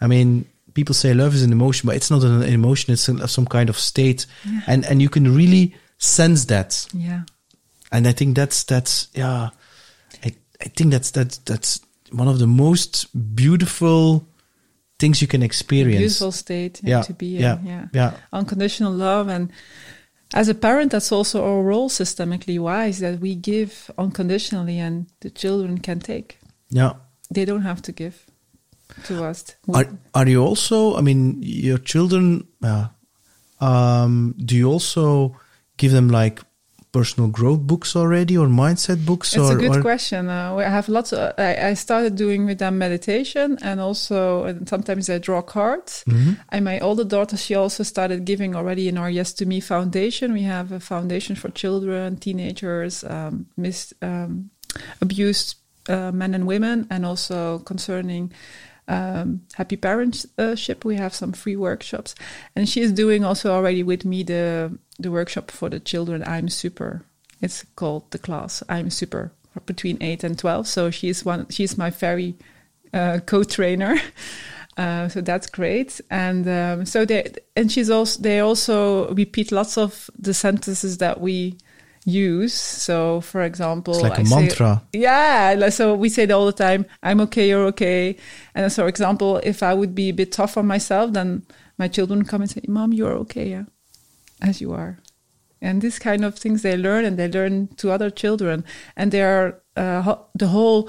i 0.00 0.06
mean 0.06 0.46
people 0.72 0.94
say 0.94 1.12
love 1.12 1.34
is 1.34 1.42
an 1.42 1.52
emotion 1.52 1.86
but 1.86 1.96
it's 1.96 2.10
not 2.10 2.22
an 2.24 2.42
emotion 2.44 2.92
it's 2.94 3.10
some 3.32 3.46
kind 3.46 3.68
of 3.68 3.76
state 3.78 4.24
Yeah. 4.46 4.60
and 4.66 4.86
and 4.86 5.02
you 5.02 5.10
can 5.10 5.34
really 5.36 5.74
sense 5.98 6.46
that 6.46 6.86
Yeah. 6.94 7.22
and 7.92 8.06
i 8.08 8.12
think 8.12 8.36
that's 8.36 8.64
that's 8.64 9.08
yeah 9.12 9.50
i 10.24 10.32
i 10.64 10.68
think 10.76 10.92
that's 10.92 11.10
that's 11.10 11.38
that's 11.44 11.80
one 12.12 12.28
of 12.28 12.38
the 12.38 12.46
most 12.46 13.06
beautiful 13.34 14.26
things 14.98 15.22
you 15.22 15.28
can 15.28 15.42
experience 15.42 16.00
Beautiful 16.00 16.32
state 16.32 16.80
yeah, 16.82 17.02
to 17.02 17.12
be 17.12 17.36
in. 17.36 17.42
yeah 17.42 17.58
yeah. 17.64 17.88
yeah 17.92 18.12
unconditional 18.32 18.92
love 18.92 19.28
and 19.28 19.52
as 20.34 20.48
a 20.48 20.54
parent 20.54 20.92
that's 20.92 21.12
also 21.12 21.44
our 21.44 21.62
role 21.62 21.88
systemically 21.88 22.58
wise 22.58 22.98
that 22.98 23.20
we 23.20 23.34
give 23.34 23.90
unconditionally 23.96 24.78
and 24.78 25.06
the 25.20 25.30
children 25.30 25.78
can 25.78 26.00
take 26.00 26.38
yeah 26.70 26.94
they 27.30 27.44
don't 27.44 27.62
have 27.62 27.80
to 27.82 27.92
give 27.92 28.26
to 29.04 29.24
us 29.24 29.54
are 29.72 29.86
are 30.14 30.28
you 30.28 30.42
also 30.42 30.96
i 30.96 31.00
mean 31.00 31.38
your 31.40 31.78
children 31.78 32.46
uh, 32.62 32.88
um 33.60 34.34
do 34.44 34.56
you 34.56 34.68
also 34.68 35.36
give 35.76 35.92
them 35.92 36.08
like 36.08 36.40
personal 36.92 37.28
growth 37.28 37.60
books 37.60 37.94
already 37.94 38.36
or 38.36 38.46
mindset 38.46 39.04
books 39.04 39.34
it's 39.34 39.50
or, 39.50 39.58
a 39.58 39.60
good 39.60 39.82
question. 39.82 40.28
Uh, 40.28 40.54
i 40.56 40.62
have 40.64 40.88
lots 40.88 41.12
of 41.12 41.32
I, 41.38 41.70
I 41.70 41.74
started 41.74 42.16
doing 42.16 42.46
with 42.46 42.58
them 42.58 42.78
meditation 42.78 43.58
and 43.62 43.80
also 43.80 44.44
and 44.44 44.68
sometimes 44.68 45.10
i 45.10 45.18
draw 45.18 45.42
cards. 45.42 46.04
Mhm. 46.08 46.38
and 46.48 46.64
my 46.64 46.78
older 46.80 47.04
daughter 47.04 47.36
she 47.36 47.54
also 47.54 47.82
started 47.82 48.24
giving 48.24 48.54
already 48.56 48.88
in 48.88 48.98
our 48.98 49.10
yes 49.10 49.32
to 49.34 49.46
me 49.46 49.60
foundation. 49.60 50.32
We 50.32 50.42
have 50.42 50.72
a 50.72 50.80
foundation 50.80 51.36
for 51.36 51.50
children 51.50 52.16
teenagers 52.16 53.04
um, 53.04 53.46
mis, 53.56 53.92
um, 54.02 54.50
abused 55.00 55.56
uh, 55.88 56.12
men 56.12 56.34
and 56.34 56.46
women 56.46 56.86
and 56.90 57.04
also 57.06 57.58
concerning 57.60 58.32
um, 58.88 59.42
happy 59.54 59.76
parentship. 59.76 60.84
We 60.84 60.96
have 60.96 61.14
some 61.14 61.32
free 61.32 61.56
workshops. 61.56 62.14
And 62.56 62.68
she 62.68 62.80
is 62.80 62.92
doing 62.92 63.24
also 63.24 63.52
already 63.52 63.82
with 63.82 64.04
me 64.04 64.22
the 64.22 64.76
the 64.98 65.10
workshop 65.12 65.50
for 65.50 65.68
the 65.68 65.78
children 65.78 66.24
i'm 66.26 66.48
super. 66.48 67.04
It's 67.40 67.64
called 67.76 68.10
the 68.10 68.18
class 68.18 68.62
i'm 68.68 68.90
super 68.90 69.32
between 69.66 69.98
8 70.00 70.24
and 70.24 70.38
12 70.38 70.68
so 70.68 70.90
she's 70.90 71.24
one 71.24 71.46
she's 71.50 71.76
my 71.76 71.90
very 71.90 72.36
uh, 72.92 73.20
co-trainer. 73.24 73.98
Uh, 74.78 75.08
so 75.08 75.20
that's 75.20 75.48
great. 75.48 76.00
And 76.08 76.48
um, 76.48 76.86
so 76.86 77.04
they 77.04 77.32
and 77.56 77.70
she's 77.72 77.90
also 77.90 78.22
they 78.22 78.38
also 78.38 79.12
repeat 79.12 79.50
lots 79.50 79.76
of 79.76 80.08
the 80.16 80.32
sentences 80.32 80.98
that 80.98 81.20
we 81.20 81.58
use 82.08 82.54
so 82.54 83.20
for 83.20 83.42
example 83.42 83.92
it's 83.94 84.02
like 84.02 84.18
a 84.18 84.20
I 84.20 84.24
say- 84.24 84.34
mantra 84.40 84.82
yeah, 84.92 85.68
so 85.68 85.94
we 85.94 86.08
say 86.08 86.22
it 86.24 86.30
all 86.30 86.46
the 86.46 86.52
time. 86.52 86.86
I'm 87.02 87.20
okay, 87.26 87.48
you're 87.48 87.66
okay. 87.66 88.16
And 88.54 88.72
so, 88.72 88.82
for 88.84 88.88
example, 88.88 89.38
if 89.44 89.62
I 89.62 89.74
would 89.74 89.94
be 89.94 90.08
a 90.08 90.14
bit 90.14 90.32
tough 90.32 90.56
on 90.56 90.66
myself, 90.66 91.12
then 91.12 91.42
my 91.78 91.88
children 91.88 92.24
come 92.24 92.40
and 92.42 92.50
say, 92.50 92.62
"Mom, 92.66 92.92
you're 92.92 93.14
okay, 93.24 93.46
yeah, 93.50 93.64
as 94.40 94.60
you 94.60 94.72
are." 94.72 94.98
And 95.60 95.82
these 95.82 95.98
kind 95.98 96.24
of 96.24 96.34
things 96.38 96.62
they 96.62 96.76
learn, 96.76 97.04
and 97.04 97.16
they 97.18 97.28
learn 97.28 97.68
to 97.76 97.90
other 97.90 98.10
children, 98.10 98.64
and 98.96 99.10
they 99.12 99.22
are 99.22 99.60
uh, 99.76 100.02
ho- 100.02 100.26
the 100.34 100.48
whole 100.48 100.88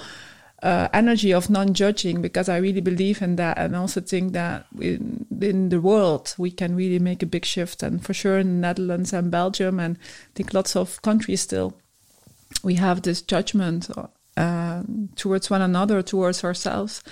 uh, 0.63 0.87
energy 0.93 1.33
of 1.33 1.49
non-judging, 1.49 2.21
because 2.21 2.49
I 2.49 2.57
really 2.57 2.81
believe 2.81 3.21
in 3.21 3.35
that, 3.37 3.57
and 3.57 3.75
also 3.75 4.01
think 4.01 4.33
that 4.33 4.65
in, 4.79 5.25
in 5.41 5.69
the 5.69 5.81
world 5.81 6.35
we 6.37 6.51
can 6.51 6.75
really 6.75 6.99
make 6.99 7.23
a 7.23 7.25
big 7.25 7.45
shift, 7.45 7.83
and 7.83 8.03
for 8.03 8.13
sure 8.13 8.39
in 8.39 8.47
the 8.47 8.67
Netherlands 8.67 9.13
and 9.13 9.31
Belgium, 9.31 9.79
and 9.79 9.97
I 9.97 10.31
think 10.35 10.53
lots 10.53 10.75
of 10.75 11.01
countries 11.01 11.41
still 11.41 11.73
we 12.63 12.75
have 12.75 13.03
this 13.03 13.21
judgment 13.21 13.89
uh, 14.35 14.83
towards 15.15 15.49
one 15.49 15.61
another, 15.61 16.01
towards 16.01 16.43
ourselves, 16.43 17.03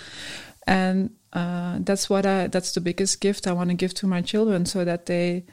and 0.65 1.11
uh, 1.33 1.77
that's 1.79 2.09
what 2.09 2.25
I. 2.25 2.47
That's 2.47 2.73
the 2.73 2.81
biggest 2.81 3.21
gift 3.21 3.47
I 3.47 3.53
want 3.53 3.69
to 3.69 3.75
give 3.75 3.93
to 3.95 4.07
my 4.07 4.21
children, 4.21 4.65
so 4.65 4.83
that 4.83 5.05
they 5.05 5.45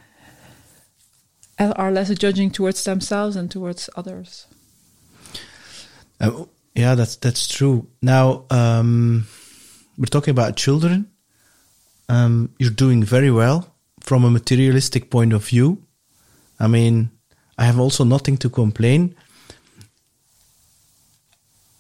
are 1.59 1.93
less 1.93 2.11
judging 2.15 2.51
towards 2.51 2.83
themselves 2.85 3.37
and 3.37 3.51
towards 3.51 3.91
others. 3.95 4.47
Uh, 6.21 6.45
yeah, 6.75 6.95
that's 6.95 7.17
that's 7.17 7.49
true. 7.49 7.87
Now 8.03 8.45
um, 8.51 9.27
we're 9.97 10.07
talking 10.07 10.33
about 10.33 10.57
children. 10.57 11.11
Um, 12.09 12.51
you're 12.59 12.71
doing 12.71 13.03
very 13.03 13.31
well 13.31 13.75
from 14.01 14.25
a 14.25 14.31
materialistic 14.31 15.11
point 15.11 15.33
of 15.33 15.47
view. 15.47 15.83
I 16.61 16.67
mean, 16.67 17.11
I 17.57 17.65
have 17.65 17.79
also 17.79 18.05
nothing 18.05 18.37
to 18.39 18.51
complain. 18.51 19.15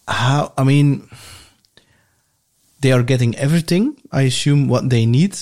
How? 0.06 0.52
I 0.56 0.64
mean, 0.64 1.08
they 2.80 2.92
are 2.92 3.02
getting 3.02 3.34
everything. 3.36 3.96
I 4.12 4.22
assume 4.22 4.68
what 4.68 4.90
they 4.90 5.06
need. 5.06 5.36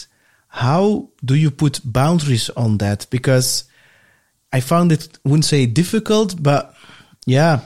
How 0.49 1.09
do 1.25 1.35
you 1.35 1.51
put 1.51 1.81
boundaries 1.85 2.51
on 2.51 2.79
that? 2.79 3.07
Because 3.11 3.65
I 4.53 4.61
found 4.61 4.93
it, 4.93 5.19
wouldn't 5.25 5.47
say 5.47 5.67
difficult, 5.67 6.43
but 6.43 6.75
yeah, 7.27 7.61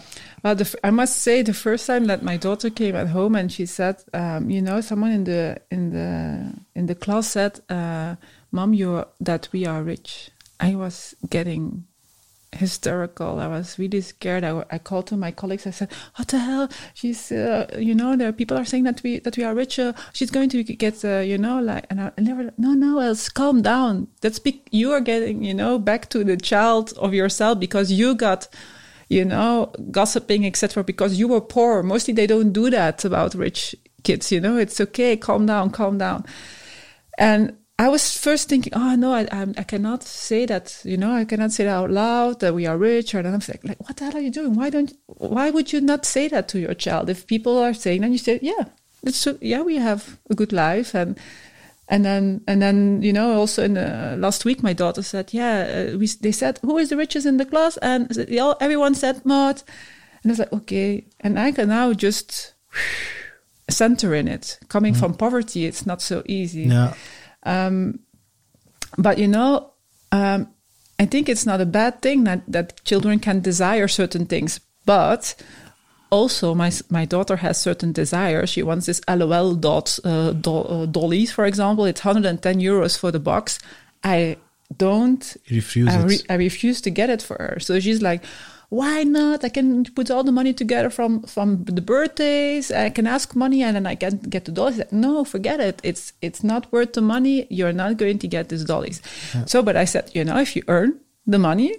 Well, 0.47 0.55
the, 0.55 0.79
I 0.85 0.93
must 0.93 1.17
say, 1.23 1.43
the 1.43 1.53
first 1.53 1.89
time 1.89 2.05
that 2.05 2.23
my 2.23 2.37
daughter 2.37 2.71
came 2.71 2.95
at 2.95 3.09
home 3.09 3.35
and 3.35 3.51
she 3.51 3.67
said, 3.67 3.97
um, 4.15 4.49
you 4.49 4.63
know, 4.63 4.81
someone 4.81 5.11
in 5.11 5.25
the 5.25 5.61
in 5.73 5.91
the 5.91 6.55
in 6.77 6.87
the 6.87 6.95
class 6.95 7.27
said, 7.27 7.59
uh, 7.69 8.15
"Mom, 8.53 8.73
you 8.73 9.05
that 9.19 9.49
we 9.51 9.67
are 9.67 9.83
rich." 9.83 10.31
I 10.61 10.77
was 10.77 11.17
getting 11.29 11.87
hysterical. 12.53 13.41
I 13.41 13.49
was 13.49 13.77
really 13.77 14.01
scared. 14.01 14.45
I, 14.45 14.65
I 14.71 14.79
called 14.79 15.09
to 15.09 15.17
my 15.17 15.33
colleagues. 15.33 15.67
I 15.67 15.71
said, 15.71 15.91
"What 16.15 16.29
the 16.29 16.39
hell? 16.39 16.69
She's, 16.95 17.33
uh, 17.33 17.67
you 17.77 17.97
know, 17.97 18.15
there 18.15 18.29
are 18.29 18.33
people 18.33 18.57
are 18.57 18.65
saying 18.65 18.85
that 18.85 19.03
we 19.03 19.19
that 19.19 19.37
we 19.37 19.43
are 19.43 19.53
richer. 19.53 19.95
She's 20.13 20.31
going 20.31 20.51
to 20.51 20.63
get, 20.63 21.05
uh, 21.05 21.19
you 21.27 21.39
know, 21.39 21.59
like." 21.61 21.87
And 21.91 22.01
I, 22.01 22.13
I 22.17 22.21
never, 22.21 22.53
no, 22.57 22.73
no, 22.73 23.01
Els 23.01 23.29
calm 23.31 23.63
down. 23.63 24.07
That's 24.21 24.39
be- 24.39 24.63
you 24.71 24.93
are 24.93 25.01
getting, 25.01 25.43
you 25.43 25.55
know, 25.55 25.81
back 25.81 26.09
to 26.11 26.23
the 26.23 26.37
child 26.37 26.93
of 26.99 27.13
yourself 27.15 27.59
because 27.59 27.91
you 27.91 28.15
got, 28.15 28.47
you 29.09 29.25
know, 29.25 29.73
gossiping, 29.91 30.47
etc. 30.47 30.83
Because 30.85 31.19
you 31.19 31.29
were 31.29 31.41
poor. 31.41 31.83
Mostly 31.83 32.15
they 32.15 32.27
don't 32.27 32.53
do 32.53 32.71
that 32.71 33.05
about 33.05 33.35
rich 33.35 33.75
kids. 34.03 34.33
You 34.33 34.41
know, 34.41 34.57
it's 34.57 34.81
okay. 34.81 35.17
Calm 35.17 35.47
down, 35.47 35.71
calm 35.71 35.99
down. 35.99 36.25
And 37.19 37.57
I 37.79 37.89
was 37.89 38.17
first 38.17 38.49
thinking, 38.49 38.73
oh 38.75 38.95
no, 38.97 39.13
I, 39.13 39.29
I, 39.31 39.47
I 39.59 39.63
cannot 39.63 40.03
say 40.03 40.47
that. 40.47 40.81
You 40.85 40.97
know, 40.97 41.13
I 41.13 41.25
cannot 41.25 41.53
say 41.53 41.65
that 41.65 41.71
out 41.71 41.91
loud 41.91 42.41
that 42.41 42.55
we 42.55 42.67
are 42.67 42.79
rich. 42.79 43.15
And 43.15 43.29
I'm 43.29 43.35
like, 43.35 43.65
like, 43.65 43.81
what 43.81 43.97
the 43.97 44.05
hell 44.05 44.17
are 44.17 44.21
you 44.21 44.31
doing? 44.31 44.55
Why 44.55 44.71
don't? 44.71 44.93
Why 45.07 45.51
would 45.51 45.73
you 45.73 45.81
not 45.81 46.05
say 46.07 46.29
that 46.29 46.49
to 46.49 46.59
your 46.59 46.75
child? 46.75 47.11
If 47.11 47.27
people 47.27 47.59
are 47.59 47.75
saying, 47.75 48.03
and 48.03 48.13
you 48.13 48.19
say, 48.19 48.39
yeah, 48.43 48.65
it's 49.03 49.27
yeah, 49.41 49.63
we 49.63 49.77
have 49.77 50.19
a 50.31 50.35
good 50.35 50.53
life, 50.53 50.95
and 50.95 51.19
and 51.89 52.05
then 52.05 52.43
and 52.47 52.61
then 52.61 53.03
you 53.03 53.13
know, 53.13 53.39
also 53.39 53.63
in 53.63 53.75
the 53.75 54.17
last 54.19 54.45
week, 54.45 54.63
my 54.63 54.73
daughter 54.73 55.03
said, 55.03 55.33
yeah, 55.33 55.91
uh, 55.93 55.99
we 55.99 56.07
they 56.07 56.33
said 56.33 56.59
who 56.63 56.79
is 56.79 56.89
the 56.89 56.97
richest 56.97 57.27
in 57.27 57.37
the 57.37 57.45
class, 57.45 57.77
and 57.79 58.09
they 58.09 58.39
all, 58.39 58.57
everyone 58.61 58.95
said 58.95 59.25
Maud, 59.25 59.63
and 60.23 60.31
I 60.31 60.33
was 60.33 60.39
like, 60.39 60.53
okay, 60.53 61.07
and 61.21 61.39
I 61.39 61.53
can 61.53 61.69
now 61.69 61.93
just 61.93 62.55
center 63.69 64.15
in 64.15 64.29
it. 64.29 64.59
Coming 64.69 64.95
mm. 64.95 65.01
from 65.01 65.15
poverty, 65.15 65.65
it's 65.65 65.87
not 65.87 66.03
so 66.03 66.23
easy. 66.27 66.63
Yeah. 66.63 66.95
Um, 67.45 68.01
but 68.99 69.19
you 69.19 69.29
know, 69.29 69.73
um, 70.13 70.49
I 70.99 71.07
think 71.07 71.29
it's 71.29 71.47
not 71.47 71.61
a 71.61 71.67
bad 71.67 72.03
thing 72.03 72.25
that, 72.25 72.43
that 72.49 72.83
children 72.85 73.19
can 73.19 73.41
desire 73.41 73.89
certain 73.89 74.27
things, 74.27 74.61
but 74.85 75.35
also 76.11 76.55
my 76.55 76.71
my 76.91 77.05
daughter 77.05 77.37
has 77.37 77.61
certain 77.61 77.93
desires. 77.93 78.51
She 78.51 78.63
wants 78.63 78.87
this 78.87 79.01
LOL 79.09 79.55
dot 79.55 79.99
uh, 80.05 80.33
do, 80.33 80.57
uh, 80.59 80.87
dollies, 80.87 81.33
for 81.33 81.47
example. 81.47 81.85
It's 81.85 82.05
110 82.05 82.61
euros 82.61 82.99
for 82.99 83.11
the 83.11 83.19
box. 83.19 83.59
I 84.05 84.37
don't 84.77 85.37
refuse. 85.51 85.89
I, 85.89 86.03
re- 86.03 86.27
I 86.29 86.35
refuse 86.35 86.81
to 86.83 86.91
get 86.91 87.11
it 87.11 87.23
for 87.23 87.37
her. 87.39 87.59
So 87.61 87.79
she's 87.81 88.03
like, 88.03 88.25
why 88.69 89.05
not? 89.05 89.45
I 89.45 89.49
can 89.49 89.85
put 89.85 90.11
all 90.11 90.25
the 90.25 90.33
money 90.33 90.53
together 90.53 90.91
from 90.91 91.23
from 91.23 91.65
the 91.65 91.81
birthdays. 91.81 92.71
I 92.71 92.91
can 92.91 93.07
ask 93.07 93.35
money 93.37 93.63
and 93.63 93.77
then 93.77 93.87
I 93.87 93.95
can 93.95 94.19
get 94.19 94.45
the 94.45 94.53
dollies. 94.53 94.83
No, 94.91 95.25
forget 95.25 95.61
it. 95.61 95.81
It's 95.83 96.13
it's 96.21 96.43
not 96.43 96.71
worth 96.73 96.95
the 96.95 97.03
money. 97.03 97.47
You're 97.51 97.73
not 97.73 97.97
going 97.97 98.19
to 98.21 98.29
get 98.29 98.49
these 98.49 98.65
dollies. 98.65 99.01
Yeah. 99.35 99.45
So, 99.47 99.63
but 99.63 99.77
I 99.77 99.85
said, 99.85 100.11
you 100.15 100.25
know, 100.25 100.39
if 100.39 100.57
you 100.57 100.63
earn 100.69 101.01
the 101.27 101.39
money, 101.39 101.75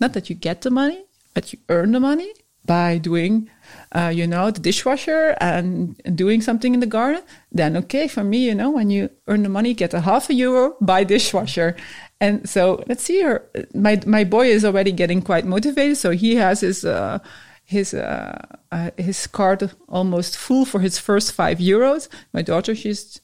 not 0.00 0.12
that 0.12 0.28
you 0.28 0.36
get 0.36 0.62
the 0.62 0.70
money, 0.70 1.04
but 1.34 1.52
you 1.52 1.58
earn 1.68 1.92
the 1.92 2.00
money 2.00 2.32
by 2.68 2.98
doing, 2.98 3.50
uh, 3.92 4.12
you 4.14 4.26
know, 4.26 4.52
the 4.52 4.60
dishwasher 4.60 5.34
and, 5.40 5.96
doing 6.14 6.40
something 6.42 6.74
in 6.74 6.80
the 6.80 6.86
garden, 6.86 7.22
then 7.50 7.76
okay 7.76 8.06
for 8.06 8.22
me, 8.22 8.46
you 8.46 8.54
know, 8.54 8.70
when 8.70 8.90
you 8.90 9.10
earn 9.26 9.42
the 9.42 9.48
money, 9.48 9.74
get 9.74 9.94
a 9.94 10.00
half 10.00 10.30
a 10.30 10.34
euro, 10.34 10.76
buy 10.80 11.02
dishwasher. 11.02 11.74
And 12.20 12.48
so 12.48 12.84
let's 12.86 13.02
see 13.02 13.22
her. 13.22 13.48
My 13.74 14.00
my 14.06 14.24
boy 14.24 14.46
is 14.46 14.64
already 14.64 14.92
getting 14.92 15.22
quite 15.22 15.46
motivated, 15.46 15.96
so 15.96 16.10
he 16.10 16.36
has 16.36 16.60
his 16.60 16.84
uh, 16.84 17.18
his 17.64 17.94
uh, 17.94 18.38
uh, 18.70 18.90
his 18.96 19.26
card 19.26 19.70
almost 19.88 20.36
full 20.36 20.64
for 20.64 20.80
his 20.80 20.98
first 20.98 21.32
five 21.32 21.58
euros. 21.58 22.08
My 22.32 22.42
daughter, 22.42 22.74
she's 22.74 23.20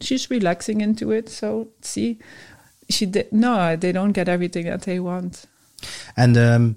she's 0.00 0.30
relaxing 0.30 0.80
into 0.80 1.12
it. 1.12 1.28
So 1.28 1.68
see, 1.80 2.18
she 2.88 3.06
did, 3.06 3.32
no, 3.32 3.76
they 3.76 3.92
don't 3.92 4.12
get 4.12 4.28
everything 4.28 4.66
that 4.66 4.82
they 4.82 5.00
want. 5.00 5.46
And 6.16 6.36
um, 6.36 6.76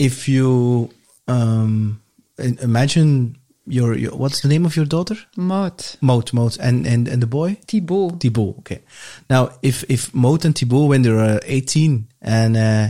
if 0.00 0.28
you 0.28 0.90
um, 1.28 2.00
imagine 2.38 3.36
your, 3.66 3.94
your 3.96 4.16
what's 4.16 4.40
the 4.40 4.48
name 4.48 4.64
of 4.64 4.74
your 4.74 4.86
daughter? 4.86 5.16
Maud. 5.36 5.84
Maud, 6.00 6.32
Maud, 6.32 6.56
and 6.58 6.86
and 6.86 7.06
and 7.06 7.22
the 7.22 7.26
boy 7.26 7.58
Thibaut. 7.66 8.18
Thibaut. 8.18 8.58
Okay. 8.60 8.80
Now, 9.28 9.50
if 9.62 9.84
if 9.88 10.12
Maud 10.14 10.44
and 10.44 10.56
Thibaut, 10.56 10.88
when 10.88 11.02
they're 11.02 11.18
uh, 11.18 11.38
eighteen, 11.44 12.08
and 12.22 12.56
uh, 12.56 12.88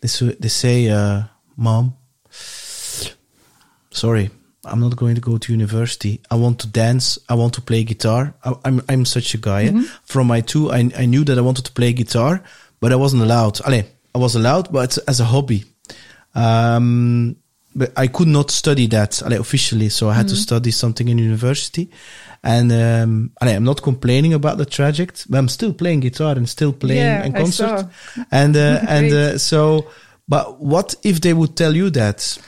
they 0.00 0.08
they 0.40 0.48
say, 0.48 0.88
uh, 0.88 1.22
"Mom, 1.56 1.94
sorry, 3.90 4.30
I'm 4.64 4.80
not 4.80 4.96
going 4.96 5.14
to 5.14 5.20
go 5.20 5.38
to 5.38 5.52
university. 5.52 6.20
I 6.30 6.34
want 6.34 6.58
to 6.60 6.66
dance. 6.66 7.18
I 7.28 7.34
want 7.34 7.54
to 7.54 7.62
play 7.62 7.84
guitar. 7.84 8.34
I, 8.44 8.48
am 8.50 8.58
I'm, 8.64 8.82
I'm 8.88 9.04
such 9.04 9.34
a 9.34 9.38
guy. 9.38 9.70
Mm 9.70 9.76
-hmm. 9.76 9.84
From 10.04 10.26
my 10.26 10.42
two, 10.42 10.74
I 10.76 10.80
I 11.02 11.06
knew 11.06 11.24
that 11.24 11.36
I 11.36 11.40
wanted 11.40 11.64
to 11.64 11.72
play 11.72 11.92
guitar, 11.92 12.42
but 12.80 12.90
I 12.90 12.96
wasn't 12.96 13.22
allowed. 13.22 13.60
Allez, 13.62 13.84
I 14.14 14.18
was 14.18 14.34
allowed, 14.34 14.70
but 14.70 14.98
as 15.06 15.20
a 15.20 15.24
hobby. 15.24 15.69
Um, 16.34 17.36
but 17.74 17.92
I 17.96 18.08
could 18.08 18.28
not 18.28 18.50
study 18.50 18.86
that 18.88 19.22
like, 19.22 19.38
officially, 19.38 19.88
so 19.88 20.08
I 20.08 20.14
had 20.14 20.26
mm. 20.26 20.30
to 20.30 20.36
study 20.36 20.70
something 20.70 21.08
in 21.08 21.18
university. 21.18 21.90
And 22.42 22.72
um, 22.72 23.32
I'm 23.40 23.64
not 23.64 23.82
complaining 23.82 24.32
about 24.32 24.58
the 24.58 24.64
traject, 24.64 25.30
but 25.30 25.38
I'm 25.38 25.48
still 25.48 25.72
playing 25.72 26.00
guitar 26.00 26.32
and 26.36 26.48
still 26.48 26.72
playing 26.72 27.00
yeah, 27.00 27.24
in 27.24 27.32
concert. 27.32 27.86
And 28.32 28.56
uh, 28.56 28.80
and 28.88 29.12
uh, 29.12 29.38
so, 29.38 29.86
but 30.26 30.60
what 30.60 30.94
if 31.02 31.20
they 31.20 31.34
would 31.34 31.56
tell 31.56 31.76
you 31.76 31.90
that? 31.90 32.38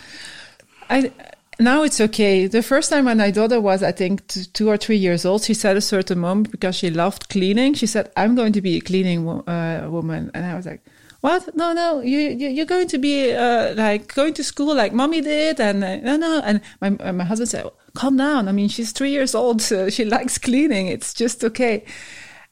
I 0.89 1.13
now 1.61 1.83
it's 1.83 2.01
okay. 2.01 2.47
The 2.47 2.63
first 2.63 2.91
time 2.91 3.05
when 3.05 3.19
my 3.19 3.31
daughter 3.31 3.61
was, 3.61 3.83
I 3.83 3.93
think, 3.93 4.27
two 4.55 4.69
or 4.69 4.79
three 4.79 4.97
years 4.97 5.25
old, 5.25 5.45
she 5.45 5.55
said 5.55 5.77
a 5.77 5.81
certain 5.81 6.19
moment 6.19 6.51
because 6.51 6.75
she 6.75 6.91
loved 6.91 7.29
cleaning. 7.29 7.75
She 7.75 7.87
said, 7.87 8.11
"I'm 8.17 8.35
going 8.35 8.55
to 8.55 8.63
be 8.63 8.79
a 8.79 8.81
cleaning 8.81 9.29
uh, 9.29 9.87
woman," 9.91 10.31
and 10.35 10.45
I 10.45 10.55
was 10.57 10.67
like 10.67 10.83
what? 11.23 11.55
No, 11.55 11.73
no, 11.73 12.01
you, 12.01 12.19
you 12.31 12.63
are 12.63 12.67
going 12.67 12.89
to 12.89 12.99
be 12.99 13.33
uh, 13.33 13.75
like 13.77 14.13
going 14.13 14.35
to 14.35 14.43
school 14.43 14.75
like 14.75 14.93
mommy 14.93 15.21
did, 15.21 15.61
and 15.61 15.85
uh, 15.85 15.97
no, 15.99 16.17
no. 16.17 16.41
And 16.45 16.61
my 16.81 17.13
my 17.13 17.25
husband 17.25 17.49
said, 17.49 17.71
calm 17.95 18.17
down. 18.17 18.49
I 18.49 18.53
mean, 18.53 18.69
she's 18.69 18.91
three 18.91 19.11
years 19.11 19.33
old. 19.33 19.63
So 19.63 19.89
she 19.97 20.05
likes 20.05 20.37
cleaning. 20.37 20.89
It's 20.89 21.15
just 21.15 21.45
okay. 21.45 21.85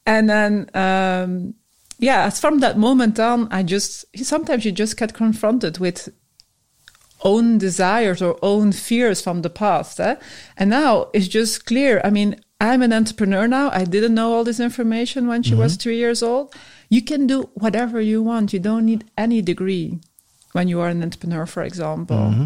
And 0.07 0.31
then, 0.31 0.71
um, 0.75 1.55
yeah, 1.99 2.31
from 2.31 2.61
that 2.61 2.79
moment 2.79 3.19
on, 3.19 3.49
I 3.51 3.65
just 3.65 4.05
sometimes 4.25 4.65
you 4.65 4.71
just 4.71 4.97
get 4.97 5.15
confronted 5.15 5.79
with 5.79 6.09
own 7.23 7.59
desires 7.59 8.23
or 8.23 8.39
own 8.41 8.71
fears 8.71 9.21
from 9.21 9.43
the 9.43 9.51
past. 9.51 9.99
Eh? 9.99 10.15
And 10.57 10.71
now 10.71 11.11
it's 11.13 11.29
just 11.29 11.67
clear. 11.67 12.01
I 12.05 12.11
mean, 12.11 12.41
I'm 12.61 12.83
an 12.83 12.93
entrepreneur 12.93 13.49
now. 13.49 13.71
I 13.73 13.85
didn't 13.85 14.15
know 14.15 14.33
all 14.33 14.45
this 14.45 14.61
information 14.61 15.27
when 15.27 15.43
she 15.43 15.53
mm-hmm. 15.53 15.61
was 15.61 15.77
three 15.77 15.97
years 15.97 16.23
old. 16.23 16.55
You 16.91 17.01
can 17.01 17.27
do 17.27 17.49
whatever 17.55 18.01
you 18.01 18.23
want. 18.23 18.53
You 18.53 18.59
don't 18.59 18.85
need 18.85 19.05
any 19.17 19.41
degree 19.41 20.01
when 20.53 20.69
you 20.69 20.81
are 20.81 20.89
an 20.89 21.03
entrepreneur, 21.03 21.47
for 21.47 21.63
example. 21.63 22.17
Mm-hmm. 22.17 22.45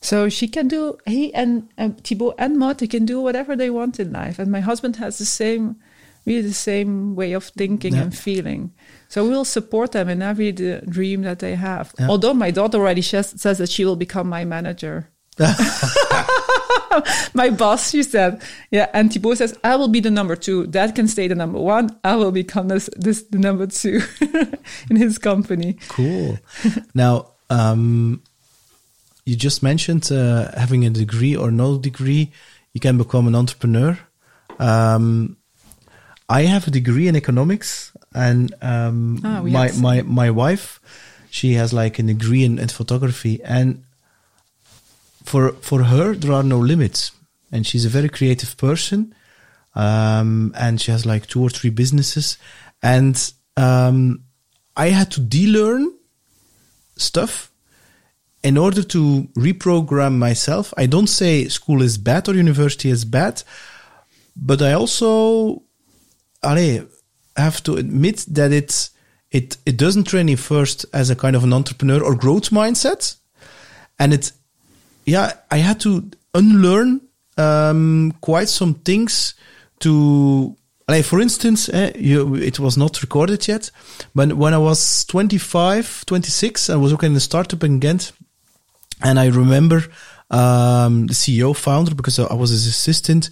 So 0.00 0.28
she 0.28 0.48
can 0.48 0.66
do, 0.66 0.98
he 1.06 1.32
and 1.32 1.68
uh, 1.78 1.90
Thibaut 2.02 2.34
and 2.36 2.58
Maud, 2.58 2.78
they 2.78 2.88
can 2.88 3.06
do 3.06 3.20
whatever 3.20 3.54
they 3.54 3.70
want 3.70 4.00
in 4.00 4.12
life. 4.12 4.40
And 4.40 4.50
my 4.50 4.58
husband 4.58 4.96
has 4.96 5.18
the 5.18 5.24
same, 5.24 5.76
really 6.26 6.42
the 6.42 6.52
same 6.52 7.14
way 7.14 7.32
of 7.32 7.44
thinking 7.44 7.94
yeah. 7.94 8.02
and 8.02 8.18
feeling. 8.18 8.72
So 9.08 9.28
we'll 9.28 9.44
support 9.44 9.92
them 9.92 10.08
in 10.08 10.20
every 10.20 10.50
dream 10.50 11.22
that 11.22 11.38
they 11.38 11.54
have. 11.54 11.94
Yeah. 12.00 12.08
Although 12.08 12.34
my 12.34 12.50
daughter 12.50 12.78
already 12.78 13.02
says 13.02 13.32
that 13.32 13.70
she 13.70 13.84
will 13.84 13.94
become 13.94 14.28
my 14.28 14.44
manager. 14.44 15.08
my 17.34 17.50
boss, 17.50 17.90
she 17.90 18.02
said, 18.02 18.42
yeah. 18.70 18.88
And 18.92 19.12
Thibaut 19.12 19.38
says, 19.38 19.58
I 19.64 19.76
will 19.76 19.88
be 19.88 20.00
the 20.00 20.10
number 20.10 20.36
two. 20.36 20.66
Dad 20.66 20.94
can 20.94 21.08
stay 21.08 21.28
the 21.28 21.34
number 21.34 21.58
one. 21.58 21.98
I 22.04 22.16
will 22.16 22.32
become 22.32 22.68
this, 22.68 22.90
this 22.96 23.22
the 23.22 23.38
number 23.38 23.66
two 23.66 24.00
in 24.90 24.96
his 24.96 25.18
company. 25.18 25.78
Cool. 25.88 26.38
now, 26.94 27.28
um, 27.50 28.22
you 29.24 29.36
just 29.36 29.62
mentioned 29.62 30.10
uh, 30.10 30.50
having 30.58 30.84
a 30.84 30.90
degree 30.90 31.36
or 31.36 31.50
no 31.50 31.78
degree, 31.78 32.32
you 32.72 32.80
can 32.80 32.98
become 32.98 33.26
an 33.26 33.34
entrepreneur. 33.34 33.98
Um, 34.58 35.36
I 36.28 36.42
have 36.42 36.66
a 36.66 36.70
degree 36.70 37.08
in 37.08 37.16
economics, 37.16 37.92
and 38.14 38.54
um, 38.62 39.20
oh, 39.24 39.42
my 39.42 39.70
my 39.72 40.02
my 40.02 40.30
wife, 40.30 40.80
she 41.30 41.54
has 41.54 41.72
like 41.72 41.98
a 41.98 42.02
degree 42.02 42.44
in, 42.44 42.58
in 42.58 42.68
photography, 42.68 43.42
and 43.44 43.84
for 45.24 45.52
for 45.60 45.84
her 45.84 46.14
there 46.14 46.32
are 46.32 46.42
no 46.42 46.58
limits. 46.58 47.12
And 47.50 47.66
she's 47.66 47.84
a 47.84 47.90
very 47.90 48.08
creative 48.08 48.56
person 48.56 49.14
um, 49.74 50.54
and 50.56 50.80
she 50.80 50.90
has 50.90 51.04
like 51.04 51.26
two 51.26 51.42
or 51.42 51.50
three 51.50 51.70
businesses. 51.70 52.38
And 52.82 53.16
um, 53.56 54.24
i 54.76 54.88
had 54.88 55.10
to 55.10 55.20
de-learn 55.20 55.92
stuff 56.96 57.52
in 58.42 58.56
order 58.56 58.82
to 58.82 59.28
reprogram 59.36 60.16
myself. 60.18 60.72
I 60.76 60.86
don't 60.86 61.08
say 61.08 61.48
school 61.48 61.82
is 61.82 61.98
bad 61.98 62.28
or 62.28 62.34
university 62.34 62.88
is 62.88 63.04
bad 63.04 63.42
but 64.34 64.62
i 64.62 64.72
also 64.72 65.62
allez, 66.42 66.86
have 67.36 67.62
to 67.62 67.76
admit 67.76 68.24
that 68.28 68.52
it's 68.52 68.90
it 69.30 69.56
it 69.64 69.76
doesn't 69.76 70.04
train 70.04 70.28
you 70.28 70.36
first 70.36 70.84
as 70.92 71.10
a 71.10 71.16
kind 71.16 71.36
of 71.36 71.44
an 71.44 71.52
entrepreneur 71.52 72.02
or 72.02 72.14
growth 72.14 72.50
mindset. 72.50 73.16
And 73.98 74.12
it's 74.12 74.32
yeah, 75.04 75.32
I 75.50 75.58
had 75.58 75.80
to 75.80 76.10
unlearn 76.34 77.00
um, 77.36 78.14
quite 78.20 78.48
some 78.48 78.74
things 78.74 79.34
to 79.80 80.56
like 80.88 81.04
for 81.04 81.20
instance, 81.20 81.68
eh, 81.68 81.92
you, 81.96 82.34
it 82.34 82.58
was 82.58 82.76
not 82.76 83.00
recorded 83.02 83.46
yet, 83.46 83.70
but 84.14 84.32
when 84.34 84.52
I 84.52 84.58
was 84.58 85.04
25, 85.06 86.04
26, 86.06 86.70
I 86.70 86.76
was 86.76 86.92
working 86.92 87.12
in 87.12 87.16
a 87.16 87.20
startup 87.20 87.62
in 87.64 87.78
Ghent, 87.78 88.12
and 89.02 89.18
I 89.18 89.28
remember 89.28 89.84
um, 90.30 91.06
the 91.06 91.14
CEO 91.14 91.56
founder 91.56 91.94
because 91.94 92.18
I 92.18 92.34
was 92.34 92.50
his 92.50 92.66
assistant, 92.66 93.30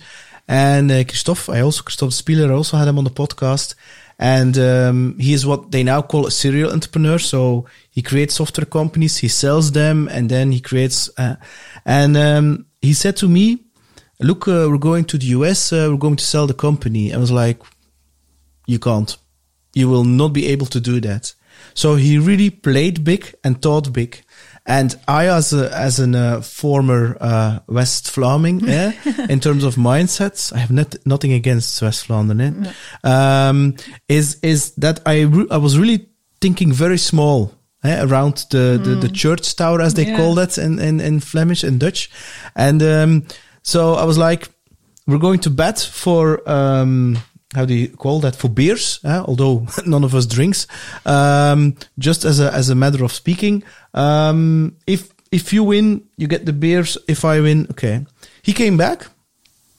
and 0.49 0.91
uh, 0.91 1.05
Christophe. 1.05 1.49
I 1.49 1.61
also 1.61 1.83
Christophe 1.83 2.13
Spieler. 2.13 2.51
I 2.51 2.55
also 2.55 2.77
had 2.77 2.89
him 2.89 2.99
on 2.99 3.05
the 3.05 3.11
podcast, 3.11 3.75
and 4.21 4.57
um, 4.59 5.17
he 5.19 5.33
is 5.33 5.47
what 5.47 5.73
they 5.73 5.83
now 5.83 6.03
call 6.03 6.27
a 6.27 6.31
serial 6.31 6.71
entrepreneur. 6.71 7.19
So 7.19 7.67
he 7.91 8.03
creates 8.03 8.35
software 8.35 8.67
companies, 8.67 9.17
he 9.17 9.29
sells 9.29 9.73
them, 9.73 10.09
and 10.09 10.29
then 10.29 10.53
he 10.53 10.61
creates. 10.61 11.11
Uh, 11.19 11.37
and 11.85 12.17
um, 12.17 12.67
he 12.81 12.93
said 12.93 13.17
to 13.17 13.29
me 13.29 13.65
look, 14.21 14.47
uh, 14.47 14.69
we're 14.69 14.79
going 14.79 15.05
to 15.07 15.19
the 15.19 15.27
US, 15.27 15.73
uh, 15.73 15.89
we're 15.91 15.97
going 15.97 16.17
to 16.17 16.25
sell 16.25 16.47
the 16.47 16.55
company. 16.55 17.13
I 17.13 17.17
was 17.17 17.31
like, 17.33 17.61
you 18.67 18.79
can't. 18.79 19.17
You 19.75 19.89
will 19.89 20.05
not 20.05 20.33
be 20.33 20.49
able 20.49 20.67
to 20.67 20.81
do 20.81 21.01
that. 21.01 21.33
So 21.75 21.95
he 21.95 22.19
really 22.19 22.51
played 22.51 23.05
big 23.05 23.35
and 23.45 23.61
thought 23.61 23.93
big. 23.93 24.23
And 24.71 24.95
I, 25.09 25.27
as 25.27 25.53
a, 25.53 25.69
as 25.77 25.99
a 25.99 26.17
uh, 26.17 26.41
former 26.41 27.17
uh, 27.21 27.59
West 27.67 28.07
Vlaming, 28.15 28.63
eh, 28.69 28.93
in 29.29 29.41
terms 29.41 29.65
of 29.65 29.75
mindsets, 29.75 30.53
I 30.53 30.59
have 30.59 30.71
not, 30.71 30.95
nothing 31.05 31.33
against 31.33 31.83
West 31.83 32.07
Vlaanderen. 32.07 32.41
Eh, 32.41 32.73
no. 33.05 33.11
um, 33.11 33.75
is 34.09 34.39
is 34.43 34.73
that 34.77 35.01
I 35.07 35.23
I 35.51 35.57
was 35.57 35.77
really 35.77 36.07
thinking 36.41 36.73
very 36.73 36.99
small 36.99 37.53
eh, 37.83 38.01
around 38.01 38.47
the, 38.51 38.79
mm. 38.79 38.85
the, 38.85 38.95
the 38.95 39.09
church 39.09 39.57
tower, 39.57 39.81
as 39.81 39.95
they 39.95 40.07
yeah. 40.07 40.17
call 40.17 40.37
that 40.37 40.57
in, 40.57 40.79
in 40.79 41.01
in 41.01 41.19
Flemish 41.19 41.65
and 41.65 41.81
Dutch, 41.81 42.09
and 42.55 42.81
um, 42.83 43.27
so 43.63 43.95
I 43.95 44.05
was 44.05 44.19
like, 44.19 44.49
we're 45.07 45.19
going 45.19 45.41
to 45.41 45.51
bet 45.51 45.81
for, 45.81 46.49
um, 46.49 47.19
how 47.55 47.65
do 47.65 47.75
you 47.75 47.89
call 47.89 48.21
that? 48.21 48.37
For 48.37 48.49
beers, 48.49 49.01
eh? 49.05 49.23
although 49.27 49.67
none 49.87 50.05
of 50.05 50.15
us 50.15 50.27
drinks. 50.27 50.67
Um, 51.05 51.77
just 51.99 52.25
as 52.25 52.41
a, 52.41 52.53
as 52.55 52.71
a 52.71 52.75
matter 52.75 53.05
of 53.05 53.13
speaking, 53.13 53.65
um, 53.95 54.77
if, 54.87 55.13
if 55.31 55.53
you 55.53 55.65
win, 55.65 56.05
you 56.17 56.27
get 56.27 56.47
the 56.47 56.53
beers. 56.53 56.99
If 57.09 57.25
I 57.25 57.41
win, 57.41 57.67
okay. 57.71 58.05
He 58.43 58.53
came 58.53 58.77
back 58.77 59.07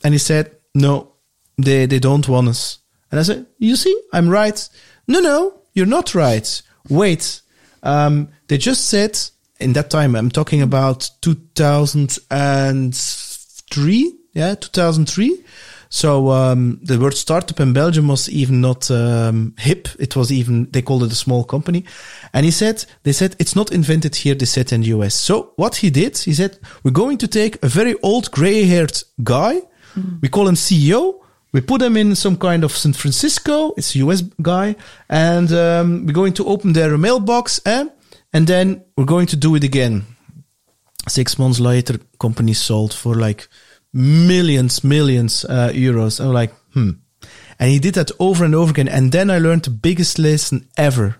and 0.03 0.13
he 0.13 0.17
said, 0.17 0.55
no, 0.73 1.13
they, 1.57 1.85
they 1.85 1.99
don't 1.99 2.27
want 2.27 2.49
us. 2.49 2.79
And 3.11 3.19
I 3.19 3.23
said, 3.23 3.45
you 3.57 3.75
see, 3.75 3.95
I'm 4.13 4.29
right. 4.29 4.69
No, 5.07 5.19
no, 5.19 5.61
you're 5.73 5.85
not 5.85 6.15
right. 6.15 6.61
Wait. 6.89 7.41
Um, 7.83 8.29
they 8.47 8.57
just 8.57 8.87
said 8.87 9.19
in 9.59 9.73
that 9.73 9.89
time, 9.89 10.15
I'm 10.15 10.31
talking 10.31 10.61
about 10.61 11.09
2003. 11.21 14.13
yeah, 14.33 14.55
2003. 14.55 15.43
So 15.93 16.29
um, 16.29 16.79
the 16.81 16.97
word 16.97 17.15
startup 17.15 17.59
in 17.59 17.73
Belgium 17.73 18.07
was 18.07 18.29
even 18.29 18.61
not 18.61 18.89
um, 18.89 19.53
hip. 19.59 19.89
It 19.99 20.15
was 20.15 20.31
even 20.31 20.71
they 20.71 20.81
called 20.81 21.03
it 21.03 21.11
a 21.11 21.15
small 21.15 21.43
company. 21.43 21.83
And 22.33 22.45
he 22.45 22.51
said 22.51 22.85
they 23.03 23.11
said 23.11 23.35
it's 23.39 23.57
not 23.57 23.73
invented 23.73 24.15
here. 24.15 24.33
They 24.33 24.45
said 24.45 24.71
in 24.71 24.81
the 24.81 24.87
US. 24.87 25.13
So 25.13 25.51
what 25.57 25.75
he 25.75 25.89
did, 25.89 26.17
he 26.17 26.33
said 26.33 26.57
we're 26.83 26.91
going 26.91 27.17
to 27.17 27.27
take 27.27 27.61
a 27.61 27.67
very 27.67 27.95
old 28.03 28.31
gray-haired 28.31 29.03
guy. 29.21 29.59
Mm-hmm. 29.95 30.19
We 30.21 30.29
call 30.29 30.47
him 30.47 30.55
CEO. 30.55 31.19
We 31.51 31.59
put 31.59 31.81
him 31.81 31.97
in 31.97 32.15
some 32.15 32.37
kind 32.37 32.63
of 32.63 32.71
San 32.71 32.93
Francisco. 32.93 33.73
It's 33.75 33.93
a 33.93 33.99
US 33.99 34.21
guy, 34.41 34.77
and 35.09 35.51
um, 35.51 36.05
we're 36.05 36.13
going 36.13 36.33
to 36.35 36.45
open 36.45 36.71
their 36.71 36.97
mailbox, 36.97 37.59
eh? 37.65 37.89
and 38.31 38.47
then 38.47 38.85
we're 38.95 39.03
going 39.03 39.27
to 39.27 39.35
do 39.35 39.55
it 39.55 39.65
again. 39.65 40.05
Six 41.09 41.37
months 41.37 41.59
later, 41.59 41.99
company 42.17 42.53
sold 42.53 42.93
for 42.93 43.15
like 43.15 43.49
millions, 43.93 44.83
millions 44.83 45.45
uh, 45.45 45.71
euros. 45.73 46.19
I'm 46.19 46.33
like, 46.33 46.53
hmm. 46.73 46.91
And 47.59 47.69
he 47.69 47.79
did 47.79 47.93
that 47.93 48.11
over 48.19 48.43
and 48.43 48.55
over 48.55 48.71
again. 48.71 48.87
And 48.87 49.11
then 49.11 49.29
I 49.29 49.37
learned 49.37 49.63
the 49.63 49.69
biggest 49.69 50.17
lesson 50.17 50.67
ever. 50.77 51.17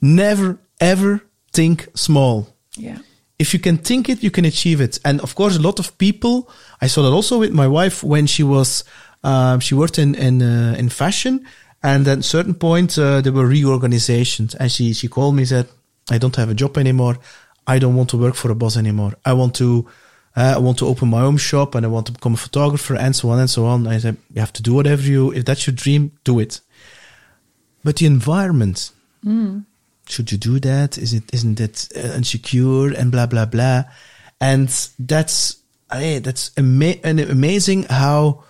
Never, 0.00 0.58
ever 0.80 1.22
think 1.52 1.88
small. 1.94 2.54
Yeah. 2.76 2.98
If 3.38 3.54
you 3.54 3.58
can 3.58 3.78
think 3.78 4.08
it, 4.08 4.22
you 4.22 4.30
can 4.30 4.44
achieve 4.44 4.80
it. 4.80 4.98
And 5.04 5.20
of 5.22 5.34
course, 5.34 5.56
a 5.56 5.62
lot 5.62 5.78
of 5.78 5.96
people, 5.96 6.50
I 6.80 6.88
saw 6.88 7.02
that 7.02 7.08
also 7.10 7.38
with 7.38 7.52
my 7.52 7.66
wife 7.66 8.04
when 8.04 8.26
she 8.26 8.42
was, 8.42 8.84
um, 9.22 9.60
she 9.60 9.74
worked 9.74 9.98
in, 9.98 10.14
in, 10.14 10.42
uh, 10.42 10.74
in 10.78 10.90
fashion. 10.90 11.46
And 11.82 12.06
at 12.06 12.18
a 12.18 12.22
certain 12.22 12.54
point, 12.54 12.98
uh, 12.98 13.22
there 13.22 13.32
were 13.32 13.46
reorganizations. 13.46 14.54
And 14.54 14.70
she, 14.70 14.92
she 14.92 15.08
called 15.08 15.34
me 15.34 15.42
and 15.42 15.48
said, 15.48 15.68
I 16.10 16.18
don't 16.18 16.36
have 16.36 16.50
a 16.50 16.54
job 16.54 16.76
anymore. 16.76 17.16
I 17.66 17.78
don't 17.78 17.94
want 17.94 18.10
to 18.10 18.18
work 18.18 18.34
for 18.34 18.50
a 18.50 18.54
boss 18.54 18.76
anymore. 18.76 19.14
I 19.24 19.32
want 19.32 19.54
to, 19.56 19.88
uh, 20.36 20.54
I 20.56 20.58
want 20.58 20.78
to 20.78 20.86
open 20.86 21.08
my 21.08 21.20
own 21.20 21.36
shop 21.36 21.74
and 21.74 21.86
I 21.86 21.88
want 21.88 22.06
to 22.06 22.12
become 22.12 22.34
a 22.34 22.38
photographer 22.38 22.96
and 22.96 23.14
so 23.14 23.30
on 23.30 23.38
and 23.38 23.48
so 23.48 23.66
on. 23.66 23.86
I 23.86 23.98
said, 23.98 24.16
you 24.32 24.40
have 24.40 24.52
to 24.54 24.62
do 24.62 24.74
whatever 24.74 25.02
you, 25.02 25.32
if 25.32 25.44
that's 25.44 25.66
your 25.66 25.74
dream, 25.74 26.12
do 26.24 26.40
it. 26.40 26.60
But 27.84 27.96
the 27.96 28.06
environment, 28.06 28.90
mm. 29.24 29.64
should 30.08 30.32
you 30.32 30.38
do 30.38 30.58
that? 30.60 30.98
Is 30.98 31.12
it, 31.12 31.32
isn't 31.32 31.60
it 31.60 31.88
uh, 31.96 32.14
insecure 32.16 32.92
and 32.92 33.12
blah, 33.12 33.26
blah, 33.26 33.46
blah. 33.46 33.84
And 34.40 34.68
that's, 34.98 35.58
hey, 35.92 36.18
that's 36.18 36.50
ama- 36.56 36.96
amazing 37.04 37.84
how 37.84 38.42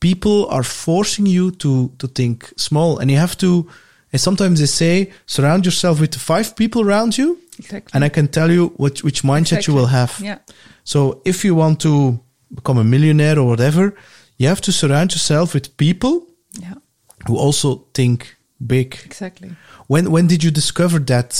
people 0.00 0.46
are 0.46 0.62
forcing 0.62 1.24
you 1.24 1.52
to, 1.52 1.90
to 1.98 2.06
think 2.06 2.52
small 2.56 2.98
and 2.98 3.10
you 3.10 3.16
have 3.16 3.38
to, 3.38 3.66
and 4.12 4.20
sometimes 4.20 4.60
they 4.60 4.66
say, 4.66 5.12
surround 5.24 5.64
yourself 5.64 6.00
with 6.00 6.12
the 6.12 6.18
five 6.18 6.54
people 6.54 6.82
around 6.82 7.16
you 7.16 7.38
Exactly. 7.60 7.92
And 7.94 8.04
I 8.04 8.10
can 8.16 8.26
tell 8.28 8.50
you 8.50 8.62
which, 8.76 8.98
which 9.06 9.22
mindset 9.22 9.58
exactly. 9.58 9.66
you 9.68 9.74
will 9.78 9.90
have. 10.00 10.12
Yeah. 10.20 10.38
So 10.84 11.20
if 11.24 11.44
you 11.44 11.54
want 11.54 11.76
to 11.80 12.18
become 12.58 12.78
a 12.78 12.84
millionaire 12.94 13.38
or 13.38 13.46
whatever, 13.52 13.84
you 14.38 14.48
have 14.48 14.60
to 14.62 14.72
surround 14.72 15.12
yourself 15.12 15.54
with 15.54 15.66
people 15.76 16.14
yeah. 16.58 16.74
who 17.26 17.36
also 17.36 17.86
think 17.92 18.36
big. 18.74 18.98
Exactly. 19.04 19.50
When 19.86 20.10
when 20.14 20.26
did 20.26 20.42
you 20.44 20.50
discover 20.50 20.98
that 21.12 21.30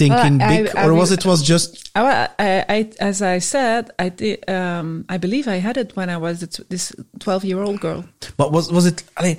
thinking 0.00 0.38
well, 0.38 0.50
I, 0.50 0.62
big, 0.62 0.76
I, 0.76 0.82
I, 0.82 0.86
or 0.86 0.94
was 0.94 1.10
it 1.12 1.24
was 1.24 1.42
just? 1.42 1.90
I, 1.94 2.88
as 3.00 3.20
I 3.22 3.40
said, 3.40 3.90
I 3.98 4.08
did. 4.08 4.48
Um, 4.48 5.04
I 5.08 5.18
believe 5.18 5.48
I 5.48 5.58
had 5.60 5.76
it 5.76 5.96
when 5.96 6.08
I 6.08 6.16
was 6.16 6.40
this 6.68 6.92
twelve-year-old 7.18 7.80
girl. 7.80 8.04
But 8.36 8.52
was 8.52 8.70
was 8.70 8.86
it? 8.86 9.02
I 9.16 9.22
mean, 9.22 9.36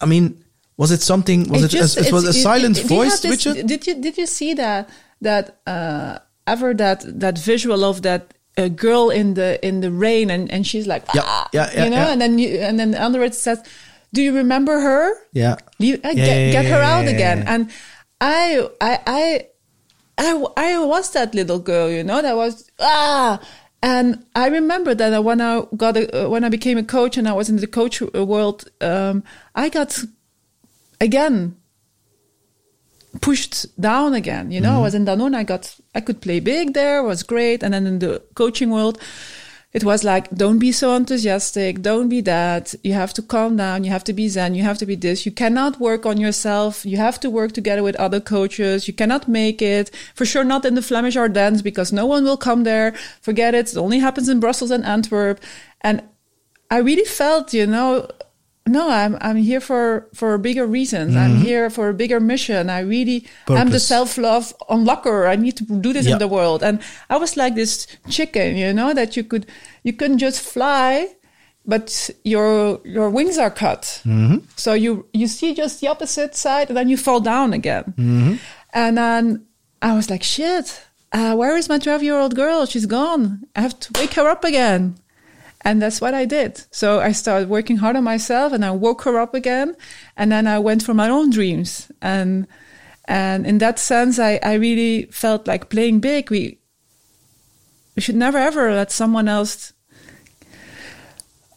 I 0.00 0.06
mean, 0.06 0.24
was 0.76 0.90
it 0.90 1.02
something? 1.02 1.48
Was 1.48 1.62
it? 1.62 1.74
it, 1.74 1.78
just, 1.78 1.96
a, 1.98 2.06
it 2.06 2.12
was 2.12 2.24
a 2.24 2.32
silent 2.32 2.78
voice, 2.96 3.20
this, 3.20 3.30
Richard? 3.30 3.66
Did 3.66 3.86
you 3.86 3.94
did 4.00 4.16
you 4.16 4.26
see 4.26 4.54
that? 4.54 4.88
That 5.20 5.60
uh, 5.66 6.18
ever 6.46 6.74
that 6.74 7.04
that 7.06 7.38
visual 7.38 7.84
of 7.84 8.02
that 8.02 8.34
uh, 8.56 8.68
girl 8.68 9.10
in 9.10 9.34
the 9.34 9.64
in 9.66 9.80
the 9.80 9.90
rain 9.90 10.30
and 10.30 10.50
and 10.50 10.66
she's 10.66 10.86
like 10.86 11.04
ah, 11.14 11.48
yeah, 11.52 11.70
yeah, 11.72 11.84
you 11.84 11.90
know 11.90 11.96
yeah. 11.96 12.12
and 12.12 12.20
then 12.20 12.38
you, 12.38 12.58
and 12.58 12.78
then 12.78 12.94
under 12.94 13.22
it 13.22 13.34
says 13.34 13.62
do 14.12 14.22
you 14.22 14.34
remember 14.34 14.80
her? 14.80 15.14
Yeah, 15.32 15.56
you, 15.78 15.94
uh, 16.02 16.12
get, 16.14 16.52
get 16.52 16.66
her 16.66 16.82
out 16.82 17.06
again. 17.06 17.44
and 17.46 17.70
I 18.20 18.68
I 18.80 18.98
I 19.06 19.46
I 20.18 20.44
I 20.56 20.84
was 20.84 21.12
that 21.12 21.34
little 21.34 21.58
girl 21.58 21.88
you 21.90 22.02
know 22.02 22.20
that 22.20 22.36
was 22.36 22.68
ah! 22.80 23.40
And 23.82 24.26
I 24.34 24.48
remember 24.48 24.94
that 24.94 25.24
when 25.24 25.40
I 25.40 25.62
got 25.74 25.96
a, 25.96 26.26
uh, 26.26 26.28
when 26.28 26.44
I 26.44 26.50
became 26.50 26.76
a 26.76 26.82
coach 26.82 27.16
and 27.16 27.26
I 27.26 27.32
was 27.32 27.48
in 27.48 27.56
the 27.56 27.66
coach 27.66 28.02
world, 28.02 28.70
um, 28.82 29.24
I 29.54 29.70
got 29.70 30.04
again 31.00 31.56
pushed 33.20 33.80
down 33.80 34.14
again. 34.14 34.50
You 34.50 34.60
know, 34.60 34.70
mm-hmm. 34.70 34.78
I 34.78 34.82
was 34.82 34.94
in 34.94 35.04
Danone. 35.04 35.34
I 35.34 35.44
got, 35.44 35.76
I 35.94 36.00
could 36.00 36.20
play 36.20 36.40
big 36.40 36.74
there, 36.74 37.02
was 37.02 37.22
great. 37.22 37.62
And 37.62 37.74
then 37.74 37.86
in 37.86 37.98
the 37.98 38.22
coaching 38.34 38.70
world, 38.70 38.98
it 39.72 39.84
was 39.84 40.02
like, 40.02 40.28
don't 40.30 40.58
be 40.58 40.72
so 40.72 40.96
enthusiastic. 40.96 41.80
Don't 41.80 42.08
be 42.08 42.20
that. 42.22 42.74
You 42.82 42.92
have 42.94 43.14
to 43.14 43.22
calm 43.22 43.56
down. 43.56 43.84
You 43.84 43.90
have 43.90 44.02
to 44.04 44.12
be 44.12 44.28
zen. 44.28 44.56
You 44.56 44.64
have 44.64 44.78
to 44.78 44.86
be 44.86 44.96
this. 44.96 45.24
You 45.24 45.30
cannot 45.30 45.78
work 45.78 46.04
on 46.04 46.18
yourself. 46.18 46.84
You 46.84 46.96
have 46.96 47.20
to 47.20 47.30
work 47.30 47.52
together 47.52 47.84
with 47.84 47.94
other 47.96 48.20
coaches. 48.20 48.88
You 48.88 48.94
cannot 48.94 49.28
make 49.28 49.62
it. 49.62 49.94
For 50.16 50.24
sure, 50.24 50.42
not 50.42 50.64
in 50.64 50.74
the 50.74 50.82
Flemish 50.82 51.16
Ardennes 51.16 51.62
because 51.62 51.92
no 51.92 52.04
one 52.04 52.24
will 52.24 52.36
come 52.36 52.64
there. 52.64 52.94
Forget 53.20 53.54
it. 53.54 53.70
It 53.72 53.76
only 53.76 54.00
happens 54.00 54.28
in 54.28 54.40
Brussels 54.40 54.72
and 54.72 54.84
Antwerp. 54.84 55.40
And 55.82 56.02
I 56.68 56.78
really 56.78 57.04
felt, 57.04 57.54
you 57.54 57.66
know, 57.66 58.08
no 58.66 58.88
i'm 58.90 59.16
i'm 59.20 59.36
here 59.36 59.60
for 59.60 60.06
for 60.14 60.36
bigger 60.38 60.66
reasons. 60.66 61.14
Mm-hmm. 61.14 61.22
i'm 61.22 61.36
here 61.36 61.70
for 61.70 61.88
a 61.88 61.94
bigger 61.94 62.20
mission. 62.20 62.70
I 62.70 62.80
really 62.80 63.26
Purpose. 63.46 63.60
i'm 63.60 63.70
the 63.70 63.80
self-love 63.80 64.52
unlocker. 64.68 65.28
I 65.28 65.36
need 65.36 65.56
to 65.58 65.64
do 65.64 65.92
this 65.92 66.06
in 66.06 66.18
the 66.18 66.28
world. 66.28 66.62
And 66.62 66.80
i 67.08 67.16
was 67.16 67.36
like 67.36 67.54
this 67.54 67.86
chicken 68.08 68.56
you 68.56 68.72
know 68.72 68.92
that 68.94 69.16
you 69.16 69.24
could 69.24 69.46
you 69.82 69.92
couldn't 69.92 70.18
just 70.18 70.40
fly 70.40 71.08
but 71.66 72.10
your 72.24 72.80
your 72.84 73.10
wings 73.10 73.38
are 73.38 73.50
cut. 73.50 74.02
Mm-hmm. 74.04 74.38
so 74.56 74.74
you 74.74 75.06
you 75.12 75.26
see 75.26 75.54
just 75.54 75.80
the 75.80 75.88
opposite 75.88 76.34
side 76.34 76.68
and 76.68 76.76
then 76.76 76.88
you 76.88 76.96
fall 76.96 77.20
down 77.20 77.52
again. 77.52 77.84
Mm-hmm. 77.96 78.34
and 78.74 78.98
then 78.98 79.46
i 79.82 79.94
was 79.94 80.10
like 80.10 80.22
shit 80.22 80.82
uh, 81.12 81.34
where 81.34 81.56
is 81.56 81.68
my 81.68 81.78
12 81.78 82.04
year 82.04 82.16
old 82.16 82.36
girl? 82.36 82.66
She's 82.66 82.86
gone. 82.86 83.42
I 83.56 83.62
have 83.62 83.76
to 83.80 84.00
wake 84.00 84.14
her 84.14 84.28
up 84.28 84.44
again 84.44 84.94
and 85.62 85.82
that's 85.82 86.00
what 86.00 86.14
I 86.14 86.24
did. 86.24 86.62
So 86.70 87.00
I 87.00 87.12
started 87.12 87.48
working 87.48 87.76
hard 87.76 87.96
on 87.96 88.04
myself 88.04 88.52
and 88.52 88.64
I 88.64 88.70
woke 88.70 89.02
her 89.02 89.20
up 89.20 89.34
again. 89.34 89.76
And 90.16 90.32
then 90.32 90.46
I 90.46 90.58
went 90.58 90.82
for 90.82 90.94
my 90.94 91.10
own 91.10 91.30
dreams. 91.30 91.90
And, 92.00 92.46
and 93.04 93.46
in 93.46 93.58
that 93.58 93.78
sense, 93.78 94.18
I, 94.18 94.40
I 94.42 94.54
really 94.54 95.04
felt 95.06 95.46
like 95.46 95.68
playing 95.68 96.00
big. 96.00 96.30
We, 96.30 96.58
we 97.94 98.02
should 98.02 98.16
never 98.16 98.38
ever 98.38 98.72
let 98.72 98.90
someone 98.90 99.28
else 99.28 99.74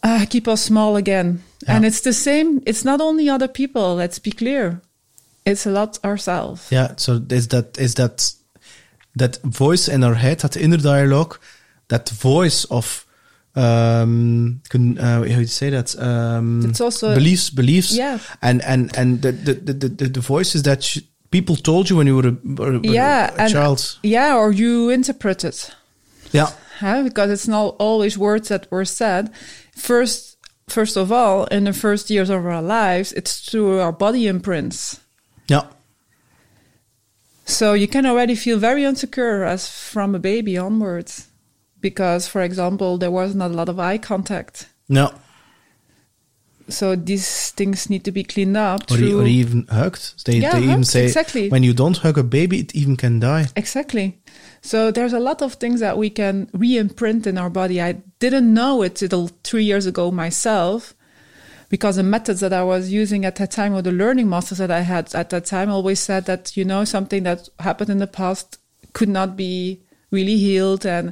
uh, 0.01 0.25
keep 0.29 0.47
us 0.47 0.63
small 0.63 0.97
again. 0.97 1.43
And 1.65 1.85
it's 1.85 2.01
the 2.01 2.11
same. 2.11 2.61
It's 2.65 2.83
not 2.83 2.99
only 2.99 3.29
other 3.29 3.47
people. 3.47 3.95
Let's 3.95 4.19
be 4.19 4.31
clear. 4.31 4.81
It's 5.45 5.65
a 5.65 5.71
lot 5.71 5.97
ourselves. 6.03 6.69
Yeah. 6.69 6.95
So 6.97 7.21
is 7.29 7.47
that 7.49 7.77
is 7.79 7.95
that 7.95 8.33
that 9.15 9.37
voice 9.43 9.87
in 9.87 10.03
our 10.03 10.15
head, 10.15 10.39
that 10.39 10.57
inner 10.57 10.77
dialogue, 10.77 11.39
that 11.87 12.09
voice 12.09 12.65
of 12.65 13.02
um 13.55 14.61
can 14.69 14.97
uh, 14.97 15.19
how 15.19 15.23
do 15.23 15.41
you 15.41 15.45
say 15.47 15.69
that 15.69 15.95
um 15.99 16.61
It's 16.69 16.81
also- 16.81 17.13
beliefs 17.15 17.49
beliefs 17.51 17.91
Yeah. 17.91 18.19
and 18.41 18.61
and 18.63 18.91
and 18.97 19.21
the 19.21 19.31
the 19.31 19.53
the, 19.53 19.89
the, 19.89 20.09
the 20.09 20.19
voices 20.21 20.63
that 20.63 20.83
sh- 20.83 20.99
people 21.29 21.55
told 21.55 21.89
you 21.89 21.97
when 21.97 22.07
you 22.07 22.15
were 22.15 22.27
a, 22.29 22.63
a- 22.63 22.79
Yeah, 22.81 23.29
a 23.37 23.41
and- 23.41 23.51
child 23.53 23.99
Yeah, 24.03 24.35
or 24.37 24.51
you 24.51 24.89
interpret 24.89 25.43
it. 25.43 25.75
yeah 26.31 26.47
huh? 26.79 27.03
because 27.03 27.31
it's 27.31 27.47
not 27.47 27.75
always 27.79 28.17
words 28.17 28.47
that 28.47 28.67
were 28.71 28.85
said. 28.85 29.29
First, 29.75 30.37
first 30.67 30.97
of 30.97 31.11
all, 31.11 31.45
in 31.51 31.63
the 31.65 31.73
first 31.73 32.09
years 32.09 32.29
of 32.29 32.45
our 32.45 32.61
lives, 32.61 33.11
it's 33.13 33.49
through 33.49 33.79
our 33.79 33.91
body 33.93 34.25
imprints. 34.27 34.99
yeah 35.49 35.63
So 37.45 37.73
you 37.73 37.87
can 37.87 38.05
already 38.05 38.35
feel 38.35 38.57
very 38.59 38.83
insecure 38.85 39.43
as 39.43 39.67
from 39.67 40.15
a 40.15 40.19
baby 40.19 40.57
onwards, 40.57 41.27
because, 41.83 42.27
for 42.27 42.41
example, 42.41 42.97
there 42.97 43.11
was 43.11 43.35
not 43.35 43.51
a 43.51 43.53
lot 43.53 43.69
of 43.69 43.77
eye 43.79 43.99
contact. 43.99 44.55
no 44.89 45.05
So 46.79 46.95
these 46.95 47.51
things 47.51 47.89
need 47.91 48.03
to 48.05 48.11
be 48.11 48.23
cleaned 48.23 48.57
up. 48.57 48.89
or, 48.89 48.95
through 48.95 49.19
or 49.21 49.27
even 49.27 49.67
hugged 49.67 50.25
they, 50.25 50.37
Yeah, 50.39 50.57
they 50.59 50.63
even 50.71 50.85
say 50.85 51.03
exactly. 51.05 51.49
when 51.49 51.61
you 51.67 51.73
don't 51.73 51.97
hug 51.97 52.17
a 52.17 52.23
baby 52.23 52.57
it 52.63 52.73
even 52.73 52.95
can 52.95 53.19
die 53.19 53.45
Exactly. 53.55 54.07
So 54.61 54.77
there's 54.95 55.13
a 55.13 55.19
lot 55.29 55.41
of 55.41 55.53
things 55.55 55.79
that 55.81 55.97
we 55.97 56.09
can 56.09 56.35
re-imprint 56.53 57.27
in 57.27 57.37
our 57.37 57.49
body. 57.49 57.81
I 57.81 57.91
didn't 58.23 58.49
know 58.59 58.81
it 58.81 58.95
till 58.95 59.27
three 59.43 59.65
years 59.71 59.85
ago 59.85 60.09
myself, 60.09 60.95
because 61.73 61.97
the 61.97 62.03
methods 62.15 62.39
that 62.39 62.53
I 62.53 62.63
was 62.63 62.83
using 63.01 63.25
at 63.25 63.35
that 63.37 63.51
time 63.51 63.73
or 63.75 63.81
the 63.81 63.91
learning 63.91 64.29
masters 64.29 64.59
that 64.59 64.71
I 64.71 64.81
had 64.93 65.13
at 65.15 65.31
that 65.31 65.45
time 65.45 65.69
always 65.69 65.99
said 65.99 66.23
that, 66.27 66.55
you 66.55 66.63
know, 66.63 66.85
something 66.85 67.23
that 67.23 67.49
happened 67.59 67.89
in 67.89 67.97
the 67.97 68.07
past 68.21 68.47
could 68.93 69.09
not 69.09 69.35
be 69.35 69.81
really 70.11 70.37
healed 70.37 70.85
and 70.85 71.11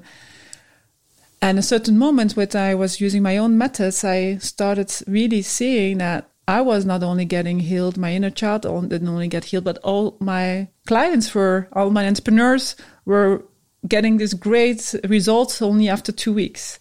and 1.42 1.58
a 1.58 1.64
certain 1.64 1.98
moment 1.98 2.36
when 2.36 2.56
I 2.56 2.76
was 2.76 3.02
using 3.02 3.24
my 3.24 3.38
own 3.38 3.58
methods, 3.58 4.04
I 4.04 4.38
started 4.38 4.94
really 5.08 5.42
seeing 5.42 5.98
that 5.98 6.30
I 6.48 6.62
was 6.62 6.86
not 6.86 7.02
only 7.02 7.26
getting 7.26 7.60
healed, 7.60 7.98
my 7.98 8.14
inner 8.14 8.30
child 8.30 8.62
didn't 8.62 9.08
only 9.08 9.28
get 9.28 9.46
healed, 9.46 9.64
but 9.64 9.78
all 9.80 10.18
my 10.20 10.68
clients 10.86 11.34
were, 11.34 11.68
all 11.74 11.90
my 11.90 12.08
entrepreneurs 12.08 12.76
were 13.06 13.44
getting 13.88 14.18
these 14.18 14.34
great 14.34 14.94
results 15.08 15.62
only 15.62 15.90
after 15.90 16.12
two 16.12 16.34
weeks. 16.34 16.80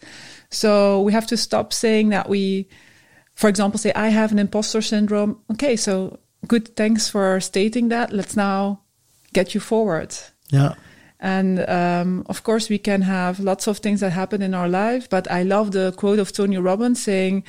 So 0.51 1.01
we 1.03 1.13
have 1.13 1.27
to 1.29 1.37
stop 1.37 1.73
saying 1.73 2.11
that 2.11 2.29
we, 2.29 2.69
for 3.35 3.49
example, 3.49 3.79
say, 3.79 3.93
I 3.95 4.09
have 4.09 4.33
an 4.33 4.39
imposter 4.39 4.83
syndrome. 4.83 5.41
Okay, 5.53 5.77
so 5.77 6.19
good, 6.47 6.77
thanks 6.77 7.09
for 7.09 7.41
stating 7.41 7.89
that. 7.89 8.13
Let's 8.13 8.37
now 8.37 8.83
get 9.33 9.55
you 9.55 9.61
forward. 9.61 10.15
yeah 10.51 10.75
And 11.21 11.69
um, 11.69 12.25
of 12.29 12.43
course, 12.43 12.69
we 12.71 12.79
can 12.79 13.03
have 13.03 13.39
lots 13.39 13.67
of 13.67 13.79
things 13.79 14.01
that 14.01 14.11
happen 14.11 14.41
in 14.43 14.55
our 14.55 14.69
life. 14.69 15.09
But 15.09 15.31
I 15.31 15.43
love 15.43 15.73
the 15.73 15.93
quote 15.93 16.19
of 16.19 16.33
Tony 16.33 16.57
Robbins 16.57 17.03
saying, 17.03 17.45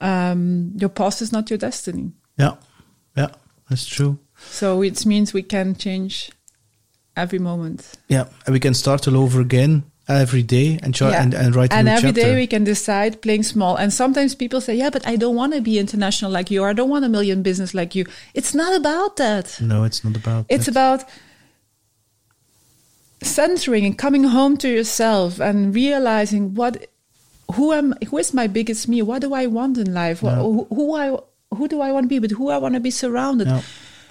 um, 0.00 0.72
"Your 0.76 0.90
past 0.90 1.22
is 1.22 1.32
not 1.32 1.50
your 1.50 1.58
destiny." 1.58 2.12
yeah 2.38 2.54
yeah 3.16 3.30
that's 3.68 3.84
true 3.86 4.16
So 4.50 4.82
it 4.82 5.04
means 5.04 5.34
we 5.34 5.42
can 5.42 5.74
change 5.74 6.30
every 7.16 7.40
moment. 7.40 7.94
Yeah, 8.08 8.26
and 8.46 8.52
we 8.52 8.60
can 8.60 8.74
start 8.74 9.08
all 9.08 9.16
over 9.16 9.40
again 9.40 9.82
every 10.06 10.42
day 10.42 10.78
and 10.82 10.94
try 10.94 11.14
and, 11.14 11.34
and 11.34 11.54
write 11.54 11.72
a 11.72 11.76
and 11.76 11.88
every 11.88 12.10
chapter. 12.10 12.22
day 12.22 12.34
we 12.36 12.46
can 12.46 12.64
decide 12.64 13.20
playing 13.20 13.42
small. 13.42 13.76
And 13.76 13.92
sometimes 13.92 14.34
people 14.34 14.60
say, 14.60 14.74
"Yeah, 14.76 14.90
but 14.90 15.06
I 15.06 15.16
don't 15.16 15.34
want 15.34 15.52
to 15.54 15.60
be 15.60 15.78
international 15.78 16.30
like 16.30 16.50
you. 16.50 16.62
Or 16.62 16.68
I 16.70 16.72
don't 16.72 16.88
want 16.88 17.04
a 17.04 17.08
million 17.08 17.42
business 17.42 17.74
like 17.74 17.94
you." 17.94 18.06
It's 18.34 18.54
not 18.54 18.72
about 18.74 19.16
that. 19.16 19.58
no, 19.60 19.84
it's 19.84 20.04
not 20.04 20.16
about. 20.16 20.46
It's 20.48 20.66
that. 20.66 20.70
about 20.70 21.04
centering 23.22 23.84
and 23.84 23.98
coming 23.98 24.24
home 24.24 24.56
to 24.58 24.68
yourself 24.68 25.40
and 25.40 25.74
realizing 25.74 26.54
what 26.54 26.86
who 27.54 27.72
am 27.72 27.94
who 28.08 28.18
is 28.18 28.34
my 28.34 28.46
biggest 28.46 28.88
me? 28.88 29.02
What 29.02 29.22
do 29.22 29.34
i 29.34 29.46
want 29.46 29.78
in 29.78 29.92
life? 29.94 30.22
Yeah. 30.22 30.36
who, 30.36 30.66
who 30.70 30.94
i 30.94 31.16
who 31.54 31.68
do 31.68 31.80
i 31.80 31.92
want 31.92 32.04
to 32.04 32.08
be? 32.08 32.18
But 32.18 32.32
who 32.32 32.50
i 32.50 32.58
want 32.58 32.74
to 32.74 32.80
be 32.80 32.90
surrounded? 32.90 33.48
Yeah. 33.48 33.62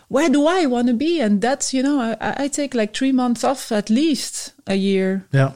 where 0.07 0.29
do 0.29 0.47
i 0.47 0.65
want 0.65 0.87
to 0.87 0.93
be? 0.93 1.19
And 1.21 1.41
that's 1.41 1.73
you 1.73 1.83
know 1.83 1.99
I, 2.19 2.45
I 2.45 2.47
take 2.47 2.73
like 2.73 2.95
three 2.95 3.11
months 3.11 3.43
off 3.43 3.71
at 3.71 3.89
least 3.89 4.53
a 4.65 4.75
year. 4.75 5.27
Yeah, 5.31 5.53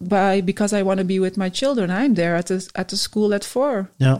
by 0.00 0.40
because 0.40 0.72
i 0.72 0.82
want 0.82 0.98
to 0.98 1.04
be 1.04 1.18
with 1.18 1.36
my 1.36 1.48
children. 1.48 1.90
I'm 1.90 2.14
there 2.14 2.36
at 2.36 2.46
the 2.46 2.68
at 2.74 2.88
the 2.88 2.96
school 2.96 3.32
at 3.32 3.44
four. 3.44 3.90
Yeah, 3.98 4.18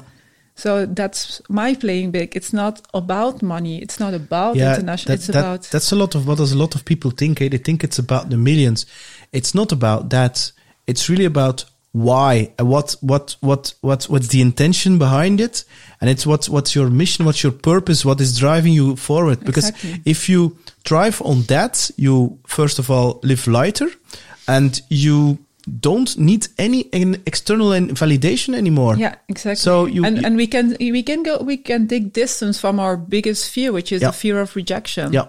so 0.56 0.86
that's 0.86 1.42
my 1.48 1.74
playing 1.74 2.10
big 2.10 2.36
it's 2.36 2.52
not 2.52 2.80
about 2.94 3.42
money 3.42 3.82
it's 3.82 3.98
not 3.98 4.14
about 4.14 4.54
yeah. 4.56 4.74
international 4.74 5.08
that- 5.08 5.14
it's 5.18 5.26
that- 5.26 5.38
about 5.38 5.62
that's 5.72 5.92
a 5.92 5.96
lot 5.96 6.14
of 6.14 6.26
what 6.26 6.38
does 6.38 6.52
a 6.52 6.56
lot 6.58 6.74
of 6.74 6.84
people 6.84 7.10
think. 7.10 7.40
Eh? 7.40 7.48
They 7.48 7.58
think 7.58 7.82
it's 7.84 7.98
about 7.98 8.30
the 8.30 8.36
millions. 8.36 8.86
It's 9.32 9.54
not 9.54 9.72
about 9.72 10.10
that. 10.10 10.52
It's 10.86 11.08
really 11.08 11.24
about 11.24 11.64
why 11.92 12.52
and 12.58 12.68
what 12.68 12.96
what 13.00 13.36
what 13.40 13.74
what 13.80 14.04
what's 14.04 14.28
the 14.28 14.40
intention 14.40 14.98
behind 14.98 15.40
it, 15.40 15.64
and 16.00 16.10
it's 16.10 16.26
what's 16.26 16.48
what's 16.48 16.74
your 16.74 16.90
mission, 16.90 17.24
what's 17.24 17.42
your 17.42 17.52
purpose, 17.52 18.04
what 18.04 18.20
is 18.20 18.38
driving 18.38 18.72
you 18.72 18.96
forward. 18.96 19.40
Because 19.44 19.68
Exactly. 19.70 20.02
if 20.04 20.28
you 20.28 20.56
drive 20.84 21.20
on 21.22 21.42
that, 21.42 21.90
you 21.96 22.38
first 22.46 22.78
of 22.78 22.90
all 22.90 23.20
live 23.22 23.46
lighter, 23.46 23.88
and 24.46 24.80
you 24.88 25.38
don't 25.80 26.16
need 26.18 26.48
any 26.58 26.88
an 26.92 27.22
external 27.26 27.70
validation 27.70 28.54
anymore. 28.54 28.96
Yeah, 28.96 29.14
exactly. 29.28 29.56
So 29.56 29.86
you- 29.86 30.04
and 30.04 30.18
you- 30.18 30.22
and 30.26 30.36
we 30.36 30.46
can 30.46 30.76
we 30.80 31.02
can 31.02 31.22
go 31.22 31.38
we 31.42 31.56
can 31.56 31.88
take 31.88 32.12
distance 32.12 32.58
from 32.60 32.78
our 32.78 32.96
biggest 32.96 33.48
fear, 33.50 33.72
which 33.72 33.92
is 33.92 34.02
Yeah. 34.02 34.08
the 34.08 34.12
fear 34.12 34.40
of 34.40 34.54
rejection. 34.56 35.12
Yeah. 35.12 35.26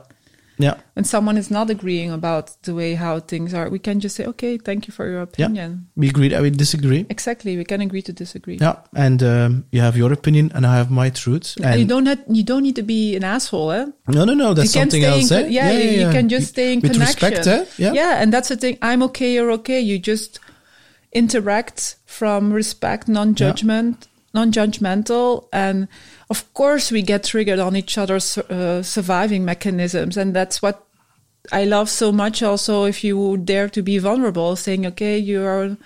Yeah. 0.57 0.75
When 0.93 1.03
someone 1.03 1.37
is 1.37 1.51
not 1.51 1.69
agreeing 1.69 2.11
about 2.11 2.51
the 2.63 2.73
way 2.73 2.93
how 2.95 3.19
things 3.19 3.53
are, 3.53 3.69
we 3.69 3.77
can 3.79 3.99
just 3.99 4.15
say, 4.15 4.25
"Okay, 4.25 4.57
thank 4.57 4.87
you 4.87 4.93
for 4.93 5.05
your 5.09 5.21
opinion. 5.21 5.55
Yeah. 5.55 5.99
We 6.01 6.07
agree. 6.09 6.33
I 6.33 6.39
would 6.39 6.57
disagree. 6.57 7.05
Exactly. 7.09 7.57
We 7.57 7.65
can 7.65 7.81
agree 7.81 8.01
to 8.03 8.13
disagree. 8.13 8.57
Yeah. 8.61 8.75
And 8.95 9.21
um, 9.21 9.65
you 9.71 9.81
have 9.81 9.97
your 9.97 10.13
opinion, 10.13 10.51
and 10.55 10.65
I 10.65 10.77
have 10.77 10.89
my 10.89 11.09
truth. 11.09 11.57
And 11.61 11.79
you 11.81 11.85
don't 11.85 12.05
have, 12.05 12.23
you 12.29 12.43
don't 12.43 12.63
need 12.63 12.75
to 12.77 12.83
be 12.83 13.15
an 13.17 13.23
asshole, 13.25 13.71
eh? 13.71 13.85
no, 14.07 14.23
no, 14.23 14.33
no. 14.33 14.53
That's 14.53 14.71
something 14.71 15.03
else. 15.03 15.29
eh? 15.31 15.41
co- 15.43 15.47
yeah, 15.49 15.71
you- 15.71 16.05
you 16.05 16.11
can 16.11 16.29
just 16.29 16.47
stay 16.47 16.71
in 16.73 16.79
with 16.79 16.93
connection. 16.93 17.29
respect. 17.31 17.47
Eh? 17.47 17.65
Yeah. 17.77 17.93
yeah, 17.93 18.21
and 18.21 18.31
that's 18.31 18.47
the 18.49 18.55
thing. 18.57 18.77
I'm 18.81 19.03
okay, 19.03 19.33
you're 19.33 19.51
okay. 19.59 19.79
You 19.81 19.99
just 19.99 20.39
interact 21.13 21.95
from 22.05 22.51
respect, 22.53 23.07
non-judgment, 23.07 24.07
non-judgmental, 24.35 25.47
and 25.51 25.87
of 26.29 26.53
course 26.53 26.91
we 26.91 27.01
get 27.01 27.23
triggered 27.23 27.59
on 27.59 27.75
each 27.75 27.97
other's 27.97 28.37
uh, 28.37 28.83
surviving 28.83 29.43
mechanisms, 29.45 30.17
and 30.17 30.35
that's 30.35 30.61
what 30.61 30.85
I 31.51 31.63
love 31.65 31.89
so 31.89 32.11
much. 32.11 32.43
Also, 32.43 32.83
if 32.85 33.03
you 33.03 33.37
dare 33.37 33.69
to 33.69 33.81
be 33.81 33.97
vulnerable, 33.97 34.55
saying, 34.55 34.85
"Okay, 34.85 35.17
you 35.17 35.43
are," 35.43 35.77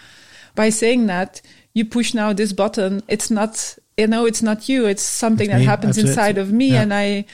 by 0.55 0.69
saying 0.69 1.07
that 1.07 1.41
you 1.73 1.85
push 1.85 2.13
now 2.13 2.33
this 2.33 2.51
button. 2.53 3.01
It's 3.07 3.29
not, 3.29 3.77
you 3.97 4.07
know, 4.07 4.25
it's 4.25 4.41
not 4.41 4.67
you. 4.67 4.85
It's 4.87 5.03
something 5.03 5.45
It's 5.49 5.53
that 5.53 5.59
me, 5.59 5.65
happens 5.65 5.97
absolutely. 5.97 6.11
inside 6.11 6.37
of 6.37 6.51
me, 6.51 6.71
Yeah. 6.71 6.81
and 6.81 6.93
I 6.93 7.25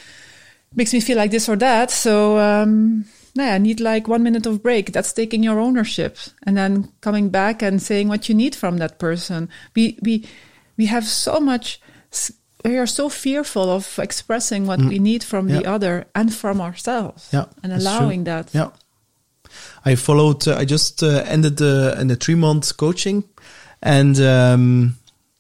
makes 0.76 0.94
me 0.94 1.00
feel 1.00 1.18
like 1.18 1.32
this 1.32 1.48
or 1.48 1.56
that. 1.58 1.90
So 1.92 2.38
um, 2.38 3.06
yeah, 3.34 3.56
I 3.56 3.58
need 3.60 3.80
like 3.80 4.08
one 4.08 4.24
minute 4.24 4.46
of 4.46 4.62
break. 4.62 4.92
That's 4.92 5.14
taking 5.14 5.44
your 5.44 5.60
ownership 5.60 6.18
and 6.46 6.58
then 6.58 6.90
coming 7.02 7.30
back 7.30 7.62
and 7.64 7.82
saying 7.82 8.10
what 8.10 8.28
you 8.28 8.36
need 8.36 8.56
from 8.56 8.78
that 8.80 9.00
person. 9.00 9.50
We 9.76 9.98
we 10.02 10.26
we 10.78 10.86
have 10.88 11.06
so 11.06 11.40
much. 11.40 11.80
We 12.64 12.78
are 12.80 12.88
so 12.88 13.10
fearful 13.10 13.70
of 13.70 14.00
expressing 14.00 14.66
what 14.68 14.80
we 14.80 14.98
need 15.00 15.24
from 15.24 15.48
the 15.48 15.60
Mm. 15.62 15.68
Other 15.76 16.06
and 16.14 16.34
from 16.34 16.60
ourselves, 16.62 17.28
Yeah, 17.32 17.46
and 17.64 17.72
allowing 17.74 18.24
that. 18.26 18.50
Yeah. 18.54 18.70
I 19.86 19.96
followed. 19.96 20.48
Uh, 20.48 20.58
I 20.62 20.66
just 20.66 21.04
uh, 21.04 21.24
ended 21.28 21.58
the 21.58 21.96
in 22.00 22.08
the 22.08 22.16
three 22.16 22.36
month 22.36 22.76
coaching, 22.78 23.24
and 23.82 24.20
um, 24.20 24.96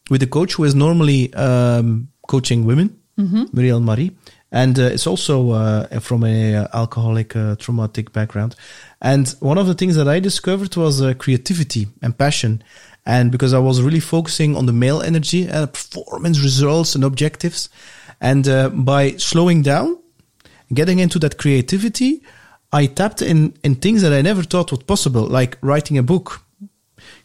with 0.09 0.21
a 0.23 0.27
coach 0.27 0.53
who 0.53 0.65
is 0.65 0.75
normally 0.75 1.33
um, 1.33 2.07
coaching 2.27 2.65
women, 2.65 2.89
Mm-hmm. 3.17 3.43
Muriel 3.53 3.79
Marie, 3.79 4.11
and 4.51 4.77
uh, 4.77 4.83
it's 4.93 5.07
also 5.07 5.51
uh, 5.51 5.99
from 6.01 6.23
a 6.25 6.55
uh, 6.55 6.67
alcoholic 6.73 7.33
uh, 7.35 7.55
traumatic 7.55 8.11
background. 8.11 8.55
And 9.01 9.33
one 9.39 9.57
of 9.57 9.67
the 9.67 9.73
things 9.73 9.95
that 9.95 10.07
I 10.07 10.19
discovered 10.19 10.75
was 10.75 11.01
uh, 11.01 11.13
creativity 11.17 11.87
and 12.01 12.13
passion. 12.17 12.61
And 13.05 13.31
because 13.31 13.53
I 13.53 13.59
was 13.59 13.81
really 13.81 13.99
focusing 13.99 14.55
on 14.55 14.65
the 14.65 14.73
male 14.73 15.01
energy, 15.01 15.47
uh, 15.49 15.67
performance 15.67 16.41
results 16.41 16.95
and 16.95 17.03
objectives, 17.03 17.69
and 18.19 18.47
uh, 18.47 18.69
by 18.69 19.11
slowing 19.17 19.61
down, 19.61 19.99
getting 20.73 20.99
into 20.99 21.19
that 21.19 21.37
creativity, 21.37 22.23
I 22.71 22.87
tapped 22.87 23.21
in 23.21 23.53
in 23.63 23.75
things 23.75 24.01
that 24.01 24.11
I 24.11 24.21
never 24.21 24.43
thought 24.43 24.71
was 24.71 24.83
possible, 24.83 25.27
like 25.27 25.57
writing 25.61 25.97
a 25.97 26.03
book, 26.03 26.41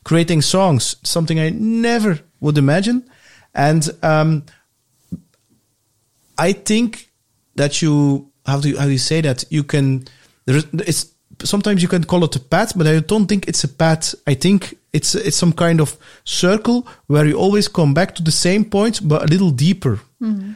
creating 0.05 0.43
songs, 0.43 0.97
something 1.03 1.41
I 1.41 1.51
never 1.51 2.21
would 2.41 2.59
imagine. 2.59 3.09
And 3.55 3.89
um, 4.03 4.45
I 6.39 6.53
think 6.53 7.11
that 7.55 7.81
you 7.81 8.31
how 8.47 8.61
do 8.61 8.77
how 8.77 8.85
do 8.85 8.91
you 8.91 8.99
say 8.99 9.21
that 9.23 9.45
you 9.51 9.65
can 9.65 10.05
there 10.45 10.57
is 10.57 10.67
it's 10.87 11.15
sometimes 11.45 11.83
you 11.83 11.89
can 11.89 12.05
call 12.05 12.25
it 12.25 12.37
a 12.37 12.41
path, 12.41 12.77
but 12.77 12.87
I 12.87 13.01
don't 13.01 13.27
think 13.27 13.49
it's 13.49 13.65
a 13.65 13.69
path. 13.69 14.15
I 14.27 14.35
think 14.35 14.77
it's 14.93 15.15
it's 15.15 15.37
some 15.37 15.53
kind 15.53 15.81
of 15.81 15.97
circle 16.25 16.87
where 17.07 17.27
you 17.27 17.37
always 17.39 17.69
come 17.69 17.95
back 17.95 18.15
to 18.17 18.23
the 18.23 18.33
same 18.33 18.65
point, 18.65 19.01
but 19.09 19.23
a 19.23 19.27
little 19.27 19.51
deeper. 19.51 20.01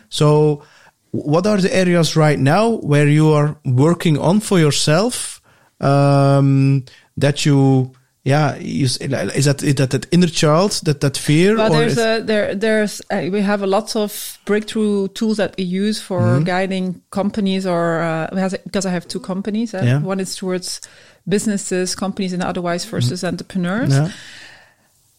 So, 0.09 0.62
what 1.11 1.47
are 1.47 1.57
the 1.61 1.74
areas 1.74 2.16
right 2.16 2.39
now 2.39 2.70
where 2.82 3.09
you 3.09 3.32
are 3.32 3.57
working 3.64 4.18
on 4.18 4.41
for 4.41 4.59
yourself 4.59 5.41
um, 5.80 6.85
that 7.16 7.45
you? 7.47 7.93
Yeah, 8.26 8.57
you, 8.57 8.87
is 8.87 8.97
that 8.99 9.37
is 9.37 9.74
that 9.76 9.91
that 9.91 10.07
inner 10.11 10.28
child, 10.28 10.80
that 10.85 11.01
that 11.03 11.18
fear, 11.18 11.57
Well, 11.59 11.70
there's 11.70 11.99
a, 11.99 12.22
there 12.24 12.55
there's 12.55 13.03
uh, 13.11 13.28
we 13.30 13.43
have 13.43 13.62
a 13.62 13.66
lot 13.66 13.95
of 13.97 14.39
breakthrough 14.47 15.09
tools 15.09 15.37
that 15.37 15.55
we 15.59 15.64
use 15.64 16.01
for 16.01 16.20
Mm-hmm. 16.20 16.45
guiding 16.45 17.03
companies 17.11 17.66
or 17.66 18.01
uh, 18.01 18.30
because 18.64 18.87
I 18.87 18.91
have 18.93 19.07
two 19.07 19.20
companies. 19.20 19.74
Uh, 19.74 19.82
Yeah. 19.85 20.01
One 20.01 20.20
is 20.20 20.37
towards 20.37 20.80
businesses, 21.29 21.95
companies, 21.95 22.33
and 22.33 22.43
otherwise 22.43 22.85
versus 22.85 23.25
entrepreneurs. 23.25 23.91
Mm-hmm. 23.93 24.07
yeah. 24.07 24.12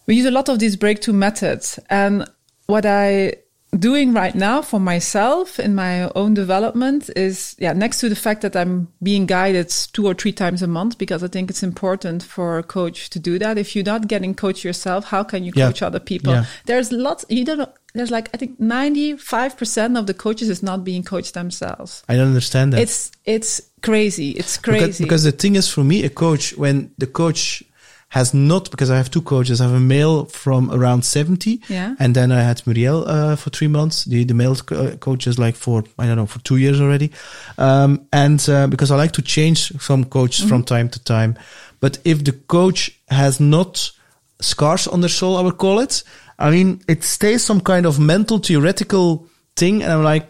we 0.07 0.15
use 0.15 0.25
a 0.25 0.31
lot 0.31 0.49
of 0.49 0.59
these 0.59 0.75
breakthrough 0.75 1.13
methods 1.15 1.79
and 1.89 2.25
what 2.67 2.85
i 2.85 3.33
doing 3.77 4.13
right 4.13 4.35
now 4.35 4.61
for 4.61 4.79
myself 4.79 5.59
in 5.59 5.75
my 5.75 6.09
own 6.15 6.33
development 6.33 7.09
is 7.15 7.55
yeah 7.59 7.73
next 7.73 7.99
to 7.99 8.07
the 8.07 8.15
fact 8.15 8.41
that 8.41 8.55
i'm 8.55 8.87
being 9.03 9.25
guided 9.25 9.67
two 9.93 10.05
or 10.07 10.13
three 10.13 10.31
times 10.31 10.61
a 10.61 10.67
month 10.67 10.97
because 10.97 11.23
i 11.23 11.27
think 11.27 11.49
it's 11.49 11.63
important 11.63 12.23
for 12.23 12.57
a 12.57 12.63
coach 12.63 13.09
to 13.09 13.19
do 13.19 13.37
that 13.37 13.57
if 13.57 13.75
you're 13.75 13.83
not 13.83 14.07
getting 14.07 14.33
coach 14.33 14.63
yourself 14.63 15.05
how 15.05 15.23
can 15.23 15.43
you 15.43 15.51
Yeah. 15.55 15.67
coach 15.67 15.81
other 15.81 15.99
people 15.99 16.33
Yeah. 16.33 16.45
there's 16.67 16.91
lots 16.91 17.25
you 17.29 17.43
don't 17.43 17.69
there's 17.97 18.11
like 18.11 18.29
i 18.33 18.37
think 18.37 18.59
95% 18.59 19.97
of 19.99 20.05
the 20.07 20.13
coaches 20.13 20.49
is 20.49 20.61
not 20.63 20.83
being 20.83 21.03
coached 21.03 21.33
themselves 21.33 22.03
I 22.07 22.15
don't 22.15 22.27
understand 22.27 22.73
that. 22.73 22.81
it's 22.81 23.11
it's 23.25 23.61
crazy 23.81 24.31
it's 24.31 24.57
crazy 24.57 24.79
Because, 24.85 24.99
because 24.99 25.23
the 25.23 25.31
thing 25.31 25.55
is, 25.55 25.69
for 25.69 25.83
me, 25.83 26.03
a 26.03 26.09
coach, 26.09 26.53
when 26.57 26.91
the 26.97 27.07
coach 27.07 27.63
has 28.09 28.33
not, 28.33 28.71
because 28.71 28.89
I 28.89 28.97
have 28.97 29.09
two 29.09 29.21
coaches, 29.21 29.59
I 29.59 29.65
have 29.65 29.73
a 29.75 29.79
male 29.79 30.25
from 30.25 30.71
around 30.71 31.03
70. 31.03 31.61
Yeah. 31.67 31.95
And 31.99 32.15
then 32.15 32.31
I 32.31 32.41
had 32.41 32.65
Muriel 32.65 33.03
uh, 33.07 33.35
for 33.35 33.49
three 33.49 33.67
months. 33.67 34.05
The, 34.05 34.23
the 34.23 34.33
male 34.33 34.55
co- 34.55 34.75
uh, 34.75 34.95
coach 34.97 35.27
is 35.27 35.37
like 35.37 35.55
for, 35.55 35.83
I 35.99 36.05
don't 36.05 36.15
know, 36.15 36.25
for 36.27 36.39
two 36.43 36.55
years 36.57 36.79
already. 36.79 37.11
Um, 37.57 38.07
and 38.13 38.47
uh, 38.47 38.67
because 38.67 38.91
I 38.91 38.95
like 38.95 39.11
to 39.13 39.21
change 39.21 39.71
some 39.81 40.05
coaches 40.05 40.47
from 40.47 40.63
time 40.63 40.87
to 40.89 40.99
time. 41.03 41.35
But 41.79 41.97
if 42.05 42.23
the 42.23 42.31
coach 42.31 42.91
has 43.09 43.39
not 43.39 43.91
scars 44.39 44.87
on 44.87 45.01
their 45.01 45.09
soul, 45.09 45.35
I 45.37 45.41
would 45.41 45.57
call 45.57 45.79
it, 45.79 46.03
I 46.37 46.51
mean, 46.51 46.81
it 46.87 47.03
stays 47.03 47.43
some 47.43 47.61
kind 47.61 47.85
of 47.85 47.99
mental, 47.99 48.39
theoretical 48.39 49.27
thing. 49.55 49.83
And 49.83 49.91
I'm 49.93 50.03
like, 50.03 50.27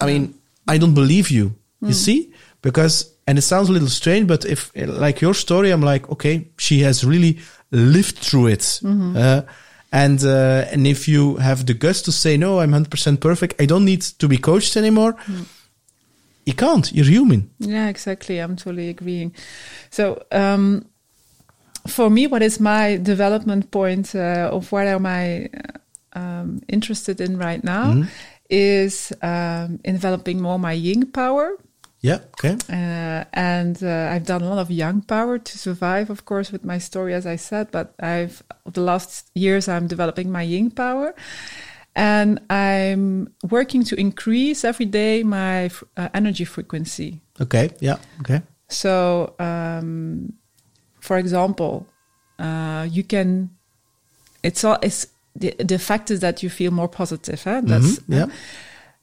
I 0.00 0.06
mean, 0.06 0.34
I 0.66 0.78
don't 0.78 0.94
believe 0.94 1.30
you. 1.30 1.54
You 1.80 1.92
see? 1.92 2.32
Because, 2.62 3.12
and 3.26 3.36
it 3.38 3.42
sounds 3.42 3.68
a 3.68 3.72
little 3.72 3.88
strange, 3.88 4.26
but 4.26 4.44
if, 4.46 4.72
like 4.74 5.20
your 5.20 5.34
story, 5.34 5.70
I'm 5.70 5.82
like, 5.82 6.08
okay, 6.10 6.48
she 6.58 6.80
has 6.80 7.04
really 7.04 7.38
lived 7.70 8.16
through 8.18 8.46
it. 8.48 8.80
Uh, 8.84 9.42
and, 9.92 10.24
uh, 10.24 10.64
and 10.72 10.86
if 10.86 11.06
you 11.06 11.36
have 11.36 11.66
the 11.66 11.74
guts 11.74 12.02
to 12.02 12.12
say, 12.12 12.36
no, 12.36 12.60
I'm 12.60 12.72
100% 12.72 13.20
perfect, 13.20 13.60
I 13.60 13.66
don't 13.66 13.84
need 13.84 14.00
to 14.18 14.26
be 14.28 14.38
coached 14.38 14.76
anymore, 14.76 15.14
you 16.46 16.54
can't. 16.54 16.90
You're 16.92 17.04
human. 17.06 17.50
Yeah, 17.58 17.88
exactly. 17.88 18.38
I'm 18.38 18.56
totally 18.56 18.88
agreeing. 18.88 19.34
So, 19.90 20.24
um, 20.32 20.86
for 21.86 22.10
me, 22.10 22.26
what 22.26 22.42
is 22.42 22.60
my 22.60 22.96
development 22.96 23.70
point 23.70 24.14
uh, 24.14 24.50
of 24.52 24.72
what 24.72 24.86
am 24.86 25.06
I 25.06 25.48
um, 26.14 26.62
interested 26.68 27.20
in 27.20 27.38
right 27.38 27.62
now 27.62 28.06
is 28.50 29.12
um, 29.22 29.80
in 29.84 29.94
developing 29.94 30.40
more 30.40 30.58
my 30.58 30.72
Ying 30.72 31.10
power. 31.10 31.56
Yeah. 32.00 32.18
Okay. 32.38 32.56
Uh, 32.68 33.24
and 33.32 33.82
uh, 33.82 34.10
I've 34.12 34.26
done 34.26 34.42
a 34.42 34.48
lot 34.48 34.58
of 34.58 34.70
Yang 34.70 35.02
power 35.02 35.38
to 35.38 35.58
survive, 35.58 36.10
of 36.10 36.26
course, 36.26 36.52
with 36.52 36.62
my 36.62 36.76
story, 36.76 37.14
as 37.14 37.24
I 37.24 37.36
said. 37.36 37.70
But 37.70 37.94
I've 37.98 38.42
the 38.70 38.82
last 38.82 39.30
years 39.34 39.68
I'm 39.68 39.86
developing 39.86 40.30
my 40.30 40.42
Ying 40.42 40.70
power, 40.70 41.14
and 41.96 42.40
I'm 42.50 43.32
working 43.48 43.84
to 43.84 43.96
increase 43.96 44.64
every 44.64 44.84
day 44.84 45.22
my 45.22 45.64
f- 45.64 45.84
uh, 45.96 46.10
energy 46.12 46.44
frequency. 46.44 47.22
Okay. 47.40 47.70
Yeah. 47.80 47.96
Okay. 48.20 48.42
So, 48.68 49.34
um, 49.38 50.34
for 51.08 51.16
example, 51.18 51.74
uh, 52.38 52.86
you 52.96 53.04
can. 53.04 53.50
It's 54.42 54.64
all. 54.64 54.78
It's 54.82 55.06
the 55.42 55.50
the 55.72 55.78
fact 55.78 56.10
is 56.10 56.18
that 56.20 56.42
you 56.42 56.50
feel 56.50 56.72
more 56.80 56.88
positive. 56.88 57.40
Huh? 57.44 57.60
That's 57.64 57.98
Mhm, 57.98 58.16
yeah. 58.18 58.26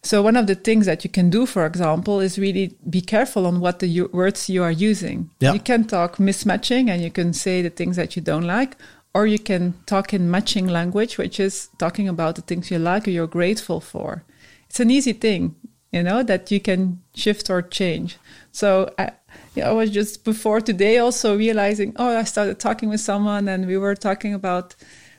so 0.04 0.16
one 0.30 0.38
of 0.42 0.46
the 0.48 0.56
things 0.68 0.86
that 0.86 1.04
you 1.04 1.10
can 1.18 1.30
do, 1.30 1.46
for 1.46 1.64
example, 1.66 2.16
is 2.28 2.38
really 2.38 2.66
be 2.90 3.02
careful 3.02 3.46
on 3.46 3.60
what 3.60 3.76
the 3.80 3.88
u- 4.02 4.10
words 4.14 4.50
you 4.50 4.64
are 4.64 4.76
using. 4.92 5.30
Yeah. 5.40 5.54
You 5.56 5.60
can 5.60 5.84
talk 5.86 6.18
mismatching 6.20 6.90
and 6.92 7.02
you 7.06 7.12
can 7.12 7.34
say 7.34 7.62
the 7.62 7.70
things 7.80 7.96
that 7.96 8.16
you 8.16 8.22
don't 8.32 8.48
like, 8.58 8.72
or 9.14 9.24
you 9.28 9.40
can 9.40 9.74
talk 9.86 10.14
in 10.14 10.30
matching 10.36 10.68
language, 10.68 11.18
which 11.22 11.40
is 11.40 11.70
talking 11.78 12.08
about 12.10 12.36
the 12.36 12.42
things 12.42 12.72
you 12.72 12.80
like 12.80 13.08
or 13.08 13.12
you're 13.12 13.28
grateful 13.40 13.80
for. 13.82 14.24
It's 14.70 14.80
an 14.80 14.90
easy 14.90 15.14
thing, 15.14 15.56
you 15.92 16.04
know, 16.04 16.24
that 16.24 16.50
you 16.52 16.60
can 16.62 17.02
shift 17.14 17.50
or 17.50 17.62
change. 17.62 18.18
So 18.52 18.68
I, 18.98 19.04
yeah, 19.56 19.70
I 19.70 19.74
was 19.74 19.90
just 19.90 20.24
before 20.24 20.62
today 20.62 20.98
also 20.98 21.38
realizing, 21.38 21.94
oh, 21.98 22.18
I 22.18 22.24
started 22.24 22.60
talking 22.60 22.90
with 22.90 23.02
someone 23.02 23.48
and 23.48 23.68
we 23.68 23.78
were 23.78 23.96
talking 23.96 24.34
about 24.34 24.76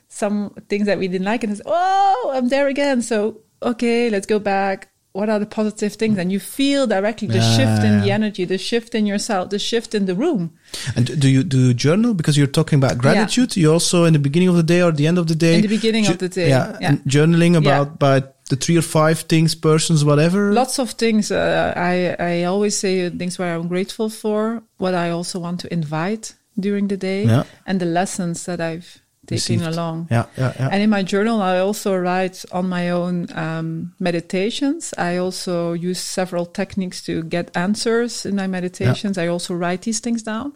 some 0.09 0.55
things 0.69 0.87
that 0.87 0.99
we 0.99 1.09
didn't 1.09 1.25
like, 1.25 1.43
and 1.43 1.53
it's, 1.53 1.63
oh, 1.65 2.33
I'm 2.35 2.49
there 2.49 2.69
again. 2.69 3.03
So 3.03 3.41
okay, 3.63 4.11
let's 4.11 4.27
go 4.27 4.39
back. 4.39 4.89
What 5.13 5.29
are 5.29 5.39
the 5.39 5.45
positive 5.45 5.93
things? 5.93 6.17
And 6.17 6.33
you 6.33 6.41
feel 6.41 6.87
directly 6.87 7.29
the 7.29 7.43
shift 7.43 7.85
in 7.85 8.01
the 8.01 8.11
energy, 8.11 8.47
the 8.47 8.57
shift 8.57 8.95
in 8.95 9.05
yourself, 9.05 9.51
the 9.51 9.59
shift 9.59 9.95
in 9.95 10.07
the 10.07 10.15
room. 10.15 10.55
And 10.97 11.21
do 11.21 11.29
you 11.29 11.45
do 11.45 11.59
you 11.67 11.75
journal 11.75 12.15
because 12.15 12.39
you're 12.39 12.47
talking 12.47 12.79
about 12.79 12.97
gratitude? 12.97 13.55
You 13.59 13.73
also 13.73 14.05
in 14.07 14.15
the 14.15 14.19
beginning 14.19 14.49
of 14.49 14.57
the 14.57 14.63
day 14.63 14.81
or 14.81 14.91
the 14.91 15.07
end 15.07 15.19
of 15.19 15.27
the 15.27 15.35
day. 15.35 15.57
In 15.57 15.61
the 15.61 15.69
beginning 15.69 16.07
of 16.07 16.17
the 16.17 16.31
day, 16.31 16.49
Yeah, 16.49 16.79
yeah. 16.81 16.93
journaling 17.07 17.53
Yeah. 17.53 17.59
about 17.59 17.89
about 17.97 18.41
the 18.53 18.57
three 18.65 18.79
or 18.79 18.83
five 18.83 19.19
things, 19.29 19.55
persons, 19.57 20.05
whatever. 20.05 20.53
Lots 20.53 20.79
of 20.79 20.91
things. 20.97 21.31
Uh, 21.31 21.73
I 21.77 21.95
I 22.33 22.45
always 22.45 22.77
say 22.79 23.11
things 23.11 23.39
where 23.39 23.55
I'm 23.57 23.69
grateful 23.69 24.09
for, 24.11 24.63
what 24.79 24.95
I 24.95 25.11
also 25.11 25.41
want 25.41 25.61
to 25.61 25.69
invite 25.73 26.35
during 26.61 26.89
the 26.89 26.97
day, 26.97 27.25
Yeah. 27.25 27.45
and 27.67 27.79
the 27.81 27.87
lessons 27.87 28.45
that 28.45 28.61
I've 28.61 29.01
taken 29.27 29.37
Received. 29.61 29.67
along. 29.67 30.07
Yeah, 30.11 30.25
yeah, 30.39 30.53
yeah. 30.59 30.69
And 30.73 30.83
in 30.83 30.91
my 30.91 31.03
journal, 31.05 31.41
I 31.41 31.59
also 31.61 31.97
write 31.97 32.45
on 32.51 32.69
my 32.69 32.91
own 32.91 33.27
um, 33.35 33.93
meditations. 33.99 34.93
I 34.99 35.19
also 35.19 35.73
use 35.91 36.01
several 36.01 36.47
techniques 36.47 37.03
to 37.05 37.23
get 37.23 37.57
answers 37.57 38.27
in 38.27 38.35
my 38.37 38.47
meditations. 38.49 39.17
I 39.19 39.29
also 39.29 39.55
write 39.55 39.83
these 39.83 40.01
things 40.01 40.23
down. 40.23 40.53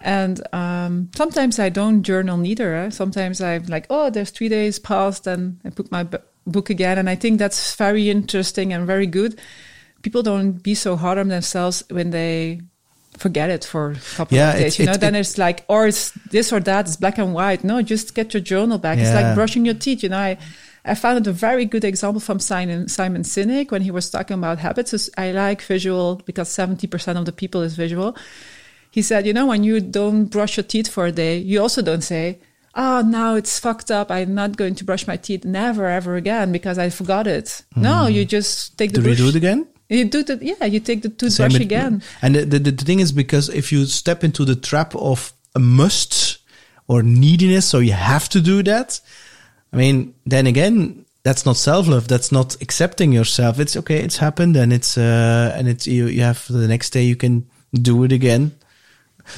And 0.00 0.40
um, 0.52 1.08
sometimes 1.16 1.58
I 1.58 1.70
don't 1.70 2.04
journal 2.06 2.36
neither. 2.36 2.74
eh. 2.74 2.90
Sometimes 2.90 3.40
I'm 3.40 3.64
like, 3.66 3.86
oh, 3.90 4.10
there's 4.10 4.30
three 4.30 4.48
days 4.48 4.78
past, 4.78 5.26
and 5.26 5.58
I 5.64 5.70
put 5.70 5.90
my 5.90 6.06
book 6.50 6.70
again. 6.70 6.98
And 6.98 7.08
I 7.08 7.14
think 7.14 7.38
that's 7.38 7.74
very 7.76 8.10
interesting 8.10 8.72
and 8.72 8.86
very 8.86 9.06
good. 9.06 9.38
People 10.02 10.22
don't 10.22 10.52
be 10.62 10.74
so 10.74 10.96
hard 10.96 11.18
on 11.18 11.28
themselves 11.28 11.82
when 11.90 12.10
they 12.10 12.60
forget 13.16 13.50
it 13.50 13.64
for 13.64 13.92
a 13.92 14.16
couple 14.16 14.36
Yeah, 14.38 14.52
of 14.52 14.60
days. 14.60 14.78
You 14.78 14.86
know, 14.86 14.92
it- 14.92 15.00
then 15.00 15.14
it- 15.14 15.20
it's 15.20 15.38
like, 15.38 15.64
or 15.68 15.88
it's 15.88 16.12
this 16.30 16.52
or 16.52 16.60
that, 16.60 16.86
it's 16.86 16.96
black 16.96 17.18
and 17.18 17.34
white. 17.34 17.64
No, 17.64 17.82
just 17.82 18.14
get 18.14 18.32
your 18.32 18.40
journal 18.40 18.78
back. 18.78 18.98
It's 18.98 19.12
like 19.12 19.34
brushing 19.34 19.64
your 19.64 19.74
teeth. 19.74 20.02
You 20.04 20.10
know, 20.10 20.18
I, 20.18 20.38
I 20.84 20.94
found 20.94 21.26
a 21.26 21.32
very 21.32 21.64
good 21.64 21.84
example 21.84 22.20
from 22.20 22.38
Simon, 22.38 22.88
Simon 22.88 23.22
Sinek 23.22 23.72
when 23.72 23.82
he 23.82 23.90
was 23.90 24.08
talking 24.08 24.38
about 24.38 24.58
habits. 24.58 25.10
I 25.18 25.32
like 25.32 25.60
visual 25.62 26.22
because 26.24 26.48
70% 26.48 27.18
of 27.18 27.24
the 27.26 27.32
people 27.32 27.62
is 27.62 27.74
visual. 27.74 28.16
He 28.90 29.02
said, 29.02 29.26
you 29.26 29.32
know, 29.34 29.46
when 29.46 29.64
you 29.64 29.80
don't 29.80 30.26
brush 30.26 30.56
your 30.56 30.64
teeth 30.64 30.88
for 30.88 31.04
a 31.06 31.12
day, 31.12 31.38
you 31.38 31.60
also 31.60 31.82
don't 31.82 32.02
say, 32.02 32.38
oh, 32.74 33.02
now 33.02 33.34
it's 33.34 33.58
fucked 33.58 33.90
up. 33.90 34.10
I'm 34.10 34.34
not 34.34 34.56
going 34.56 34.74
to 34.76 34.84
brush 34.84 35.06
my 35.06 35.16
teeth 35.16 35.44
never, 35.44 35.86
ever 35.86 36.16
again 36.16 36.52
because 36.52 36.78
I 36.78 36.90
forgot 36.90 37.26
it. 37.26 37.62
No, 37.76 38.06
you 38.06 38.24
just 38.24 38.76
take 38.78 38.92
the 38.92 39.00
do 39.00 39.02
we 39.02 39.08
brush. 39.08 39.18
do 39.18 39.28
it 39.28 39.34
again? 39.36 39.66
You 39.88 40.04
do 40.04 40.22
the, 40.22 40.38
yeah, 40.42 40.66
you 40.66 40.80
take 40.80 41.02
the 41.02 41.08
toothbrush 41.08 41.54
with- 41.54 41.62
again. 41.62 42.02
And 42.20 42.34
the, 42.34 42.44
the, 42.44 42.58
the 42.72 42.84
thing 42.84 43.00
is 43.00 43.10
because 43.12 43.48
if 43.48 43.72
you 43.72 43.86
step 43.86 44.22
into 44.22 44.44
the 44.44 44.54
trap 44.56 44.94
of 44.94 45.32
a 45.54 45.58
must 45.58 46.38
or 46.86 47.02
neediness, 47.02 47.66
so 47.66 47.78
you 47.78 47.92
have 47.92 48.28
to 48.30 48.40
do 48.40 48.62
that. 48.64 49.00
I 49.72 49.76
mean, 49.76 50.14
then 50.26 50.46
again, 50.46 51.04
that's 51.22 51.44
not 51.44 51.56
self 51.56 51.88
love. 51.88 52.08
That's 52.08 52.32
not 52.32 52.60
accepting 52.62 53.12
yourself. 53.12 53.58
It's 53.58 53.76
okay. 53.76 54.00
It's 54.00 54.16
happened, 54.16 54.56
and 54.56 54.72
it's 54.72 54.96
uh, 54.96 55.52
and 55.56 55.68
it's 55.68 55.86
you. 55.86 56.06
You 56.06 56.22
have 56.22 56.46
the 56.48 56.66
next 56.68 56.90
day 56.90 57.02
you 57.02 57.16
can 57.16 57.46
do 57.74 58.02
it 58.04 58.12
again. 58.12 58.52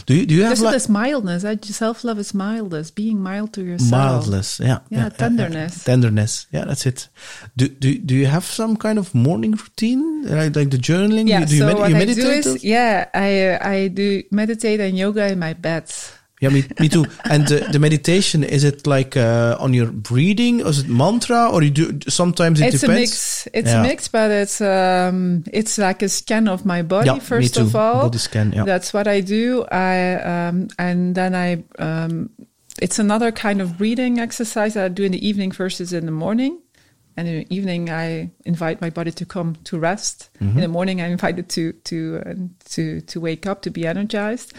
Do 0.06 0.14
you 0.14 0.26
do 0.26 0.34
you 0.34 0.42
have 0.42 0.50
There's 0.50 0.62
like 0.62 0.72
this 0.74 0.88
mildness. 0.88 1.42
Self 1.76 2.04
love 2.04 2.18
is 2.18 2.32
mildness, 2.34 2.90
being 2.90 3.20
mild 3.20 3.52
to 3.54 3.62
yourself. 3.62 3.90
mildness? 3.90 4.60
Yeah, 4.60 4.78
Yeah, 4.90 5.08
tenderness. 5.08 5.84
tenderness. 5.84 6.46
Yeah, 6.52 6.64
that's 6.64 6.86
it. 6.86 7.08
Do 7.56 7.68
do 7.68 7.98
do 7.98 8.14
you 8.14 8.26
have 8.26 8.44
some 8.44 8.76
kind 8.76 8.98
of 8.98 9.14
morning 9.14 9.52
routine 9.52 10.22
like 10.26 10.54
like 10.56 10.70
the 10.70 10.78
journaling? 10.78 11.28
Yeah, 11.28 11.40
do, 11.40 11.46
do 11.46 11.54
you, 11.54 11.60
so 11.60 11.66
med- 11.66 11.76
what 11.78 11.90
you 11.90 11.96
I 11.96 11.98
meditate? 11.98 12.44
do 12.44 12.54
is, 12.54 12.64
yeah, 12.64 13.08
I 13.14 13.46
uh, 13.48 13.68
I 13.68 13.88
do 13.88 14.22
meditate 14.30 14.80
and 14.80 14.96
yoga 14.98 15.26
in 15.32 15.38
my 15.38 15.52
bed. 15.54 15.90
Yeah, 16.40 16.48
me, 16.48 16.64
me 16.80 16.88
too. 16.88 17.04
And 17.24 17.46
the, 17.46 17.68
the 17.70 17.78
meditation 17.78 18.42
is 18.44 18.64
it 18.64 18.86
like 18.86 19.14
uh, 19.14 19.56
on 19.60 19.74
your 19.74 19.92
breathing, 19.92 20.62
or 20.62 20.70
is 20.70 20.78
it 20.80 20.88
mantra, 20.88 21.50
or 21.52 21.62
you 21.62 21.70
do 21.70 21.98
sometimes 22.08 22.60
it 22.60 22.72
it's 22.72 22.80
depends. 22.80 22.96
a 22.96 23.00
mix. 23.00 23.48
It's 23.52 23.70
Yeah. 23.70 23.80
a 23.80 23.82
mix, 23.82 24.08
but 24.08 24.30
it's 24.30 24.60
um 24.62 25.44
it's 25.52 25.76
like 25.76 26.02
a 26.02 26.08
scan 26.08 26.48
of 26.48 26.64
my 26.64 26.80
body 26.82 27.08
Yeah, 27.08 27.18
first 27.18 27.58
of 27.58 27.76
all. 27.76 28.04
Body 28.08 28.18
scan, 28.18 28.52
yeah. 28.52 28.64
That's 28.64 28.94
what 28.94 29.06
I 29.06 29.20
do. 29.20 29.64
I 29.70 30.14
um 30.14 30.68
and 30.78 31.14
then 31.14 31.34
I 31.34 31.62
um 31.78 32.30
it's 32.80 32.98
another 32.98 33.32
kind 33.32 33.60
of 33.60 33.76
breathing 33.76 34.18
exercise 34.18 34.72
that 34.74 34.84
I 34.86 34.88
do 34.88 35.02
in 35.04 35.12
the 35.12 35.28
evening 35.28 35.52
versus 35.52 35.92
in 35.92 36.06
the 36.06 36.12
morning. 36.12 36.58
And 37.16 37.28
in 37.28 37.40
the 37.40 37.54
evening, 37.54 37.90
I 37.90 38.30
invite 38.46 38.80
my 38.80 38.88
body 38.88 39.10
to 39.10 39.26
come 39.26 39.56
to 39.64 39.78
rest. 39.78 40.30
In 40.40 40.54
the 40.56 40.68
morning, 40.68 41.02
I 41.02 41.08
invite 41.08 41.38
it 41.38 41.48
to 41.50 41.72
to 41.84 42.22
uh, 42.24 42.34
to 42.70 43.00
to 43.02 43.20
wake 43.20 43.44
up 43.50 43.60
to 43.62 43.70
be 43.70 43.86
energized. 43.86 44.54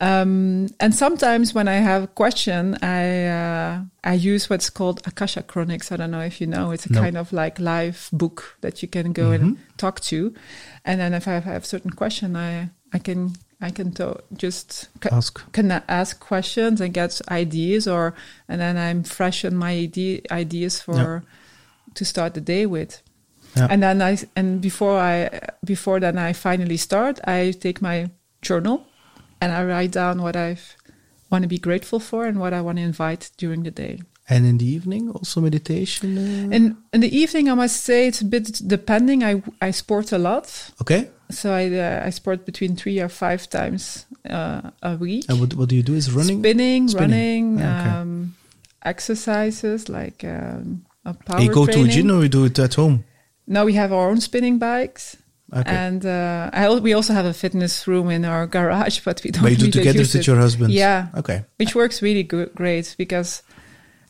Um, 0.00 0.68
and 0.78 0.94
sometimes 0.94 1.54
when 1.54 1.66
I 1.66 1.74
have 1.74 2.04
a 2.04 2.06
question, 2.06 2.76
I 2.82 3.26
uh, 3.26 3.80
I 4.04 4.14
use 4.14 4.48
what's 4.48 4.70
called 4.70 5.00
Akasha 5.06 5.42
Chronics. 5.42 5.90
I 5.90 5.96
don't 5.96 6.12
know 6.12 6.20
if 6.20 6.40
you 6.40 6.46
know. 6.46 6.70
It's 6.70 6.86
a 6.86 6.92
No. 6.92 7.00
kind 7.00 7.16
of 7.16 7.32
like 7.32 7.58
live 7.58 8.08
book 8.12 8.56
that 8.60 8.80
you 8.80 8.88
can 8.88 9.12
go 9.12 9.32
and 9.32 9.58
talk 9.76 10.00
to. 10.00 10.32
And 10.84 11.00
then 11.00 11.14
if 11.14 11.26
I 11.26 11.40
have 11.40 11.62
a 11.64 11.66
certain 11.66 11.90
question, 11.90 12.36
I 12.36 12.70
I 12.92 12.98
can 13.00 13.32
I 13.60 13.70
can 13.70 13.90
to- 13.94 14.22
just 14.36 14.88
ca- 15.00 15.16
Ask. 15.16 15.40
can 15.52 15.72
ask 15.88 16.20
questions 16.20 16.80
and 16.80 16.94
get 16.94 17.20
ideas, 17.28 17.88
or 17.88 18.14
and 18.48 18.60
then 18.60 18.76
I'm 18.76 19.02
fresh 19.02 19.44
on 19.44 19.56
my 19.56 19.72
idea, 19.72 20.20
ideas 20.30 20.80
for 20.80 21.24
to 21.94 22.04
start 22.04 22.34
the 22.34 22.40
day 22.40 22.66
with. 22.66 23.02
Yeah. 23.56 23.66
And 23.68 23.82
then 23.82 24.00
I 24.00 24.16
and 24.36 24.60
before 24.60 25.00
I 25.00 25.28
before 25.64 25.98
then 25.98 26.18
I 26.18 26.34
finally 26.34 26.76
start, 26.76 27.18
I 27.26 27.50
take 27.50 27.82
my 27.82 28.10
journal 28.42 28.86
and 29.40 29.52
I 29.52 29.64
write 29.64 29.92
down 29.92 30.20
what 30.22 30.36
I 30.36 30.56
want 31.30 31.42
to 31.42 31.48
be 31.48 31.58
grateful 31.58 32.00
for 32.00 32.26
and 32.26 32.38
what 32.38 32.52
I 32.52 32.60
want 32.60 32.78
to 32.78 32.82
invite 32.84 33.30
during 33.36 33.62
the 33.64 33.70
day. 33.70 34.00
And 34.30 34.44
in 34.46 34.58
the 34.58 34.66
evening, 34.66 35.10
also 35.10 35.40
meditation. 35.40 36.18
uh, 36.18 36.56
In 36.56 36.76
in 36.92 37.00
the 37.00 37.08
evening, 37.22 37.48
I 37.48 37.54
must 37.54 37.82
say 37.84 38.06
it's 38.08 38.20
a 38.20 38.26
bit 38.26 38.60
depending. 38.68 39.22
I 39.24 39.42
I 39.68 39.72
sport 39.72 40.12
a 40.12 40.18
lot, 40.18 40.72
okay. 40.80 41.08
so 41.30 41.50
I 41.52 41.64
uh, 41.72 42.06
I 42.08 42.10
sport 42.10 42.44
between 42.44 42.76
three 42.76 43.00
or 43.02 43.08
five 43.08 43.48
times 43.48 44.06
uh, 44.28 44.60
a 44.82 44.96
week. 44.96 45.24
And 45.30 45.40
what, 45.40 45.54
what 45.54 45.68
do 45.70 45.74
you 45.76 45.82
do? 45.82 45.94
Is 45.94 46.10
running? 46.12 46.40
Spinning, 46.42 46.88
Spinning. 46.88 47.56
running, 47.56 47.62
Ah, 47.62 47.80
okay. 47.80 48.00
um, 48.02 48.34
exercises 48.98 49.88
like 49.88 50.24
um, 50.24 50.84
a 51.04 51.14
power 51.14 51.40
you 51.40 51.52
go 51.52 51.66
to 51.66 51.82
a 51.82 51.88
gym 51.88 52.10
or 52.10 52.22
you 52.22 52.28
do 52.28 52.44
it 52.44 52.58
at 52.58 52.74
home? 52.74 53.04
No, 53.46 53.64
we 53.64 53.72
have 53.74 53.92
our 53.92 54.10
own 54.10 54.20
spinning 54.20 54.58
bikes. 54.58 55.16
Okay. 55.54 55.70
And 55.74 56.04
uh, 56.04 56.50
I, 56.52 56.68
we 56.78 56.92
also 56.92 57.14
have 57.14 57.24
a 57.24 57.32
fitness 57.32 57.86
room 57.88 58.10
in 58.10 58.24
our 58.24 58.46
garage, 58.46 59.00
but 59.04 59.22
we 59.24 59.30
don't. 59.30 59.42
but 59.42 59.50
you 59.52 59.56
do 59.56 59.64
really 59.64 59.72
together 59.72 59.98
with 60.00 60.14
it. 60.14 60.26
your 60.26 60.36
husband? 60.36 60.72
Yeah, 60.72 61.08
Okay. 61.16 61.44
which 61.56 61.74
works 61.74 62.02
really 62.02 62.22
good, 62.22 62.52
great 62.54 62.94
because 62.98 63.42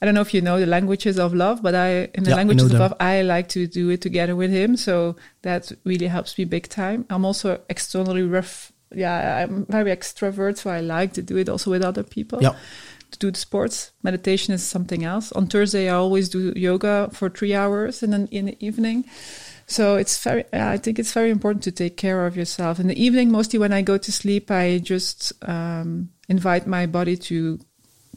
I 0.02 0.06
don't 0.06 0.14
know 0.14 0.20
if 0.20 0.32
you 0.34 0.40
know 0.40 0.58
the 0.58 0.66
languages 0.66 1.18
of 1.18 1.34
love, 1.34 1.62
but 1.62 1.74
I 1.74 2.08
in 2.14 2.24
the 2.24 2.30
Yeah, 2.30 2.36
languages 2.36 2.64
of 2.64 2.70
them. 2.72 2.80
love 2.80 2.94
I 3.00 3.22
like 3.22 3.48
to 3.50 3.66
do 3.68 3.90
it 3.90 4.00
together 4.00 4.34
with 4.36 4.50
him, 4.50 4.76
so 4.76 5.16
that 5.42 5.70
really 5.84 6.08
helps 6.08 6.36
me 6.38 6.44
big 6.44 6.68
time. 6.68 7.04
I'm 7.10 7.24
also 7.24 7.60
externally 7.68 8.22
ref. 8.22 8.72
Yeah, 8.94 9.42
I'm 9.44 9.66
very 9.66 9.90
extrovert, 9.94 10.56
so 10.56 10.70
I 10.70 10.80
like 10.80 11.12
to 11.14 11.22
do 11.22 11.36
it 11.36 11.48
also 11.48 11.70
with 11.70 11.82
other 11.82 12.02
people. 12.02 12.42
Yeah. 12.42 12.54
To 13.12 13.18
do 13.18 13.30
the 13.30 13.38
sports, 13.38 13.92
meditation 14.02 14.54
is 14.54 14.62
something 14.62 15.04
else. 15.04 15.30
On 15.32 15.46
Thursday, 15.46 15.88
I 15.88 15.94
always 15.94 16.28
do 16.28 16.52
yoga 16.56 17.10
for 17.12 17.28
three 17.30 17.54
hours, 17.54 18.02
and 18.02 18.12
then 18.12 18.26
in 18.30 18.46
the 18.46 18.56
evening. 18.66 19.04
So 19.70 19.96
it's 19.96 20.16
very. 20.24 20.44
I 20.52 20.78
think 20.78 20.98
it's 20.98 21.12
very 21.12 21.30
important 21.30 21.62
to 21.64 21.70
take 21.70 21.98
care 21.98 22.24
of 22.26 22.36
yourself. 22.36 22.80
In 22.80 22.86
the 22.88 23.00
evening, 23.00 23.30
mostly 23.30 23.58
when 23.58 23.72
I 23.72 23.82
go 23.82 23.98
to 23.98 24.10
sleep, 24.10 24.50
I 24.50 24.78
just 24.78 25.32
um, 25.46 26.08
invite 26.26 26.66
my 26.66 26.86
body 26.86 27.16
to 27.28 27.60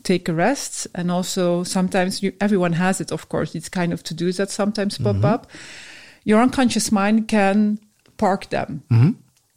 take 0.04 0.30
a 0.30 0.34
rest, 0.34 0.88
and 0.95 1.12
also 1.12 1.64
sometimes 1.64 2.24
you, 2.24 2.32
everyone 2.39 2.74
has 2.74 3.02
it. 3.02 3.12
Of 3.12 3.28
course, 3.28 3.54
it's 3.54 3.68
kind 3.68 3.91
of 3.91 4.02
to 4.04 4.14
dos 4.14 4.38
that 4.38 4.49
sometimes 4.49 4.97
pop 4.97 5.24
up. 5.26 5.52
Your 6.24 6.41
unconscious 6.41 6.89
mind 6.89 7.28
can 7.28 7.80
park 8.18 8.49
them. 8.49 8.84
Mhm. 8.89 9.16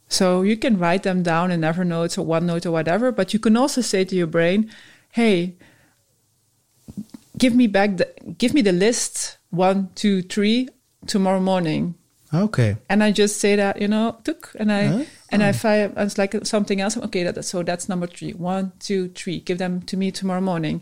So 0.09 0.41
you 0.41 0.57
can 0.57 0.77
write 0.77 1.03
them 1.03 1.23
down 1.23 1.49
in 1.49 1.61
Evernote 1.61 2.17
or 2.17 2.25
OneNote 2.25 2.65
or 2.65 2.71
whatever, 2.71 3.11
but 3.13 3.33
you 3.33 3.39
can 3.39 3.55
also 3.55 3.81
say 3.81 4.03
to 4.03 4.15
your 4.15 4.27
brain, 4.27 4.69
"Hey, 5.11 5.55
give 7.37 7.55
me 7.55 7.67
back 7.67 7.97
the 7.97 8.07
give 8.37 8.53
me 8.53 8.61
the 8.61 8.73
list 8.73 9.37
one, 9.49 9.89
two, 9.95 10.21
three 10.21 10.67
tomorrow 11.07 11.39
morning." 11.41 11.95
Okay. 12.33 12.75
And 12.89 13.03
I 13.03 13.11
just 13.11 13.39
say 13.39 13.55
that, 13.55 13.79
you 13.81 13.87
know, 13.87 14.17
took, 14.23 14.51
and 14.59 14.71
I 14.71 14.87
Huh? 14.87 15.03
and 15.31 15.41
if 15.41 15.63
I 15.63 15.87
find 15.87 15.97
it's 15.97 16.17
like 16.17 16.45
something 16.45 16.81
else, 16.81 16.97
okay, 16.97 17.23
that, 17.23 17.45
so 17.45 17.63
that's 17.63 17.87
number 17.87 18.07
three. 18.07 18.31
One, 18.33 18.71
two, 18.79 19.09
three. 19.09 19.39
Give 19.39 19.57
them 19.57 19.81
to 19.83 19.95
me 19.97 20.11
tomorrow 20.11 20.41
morning, 20.41 20.81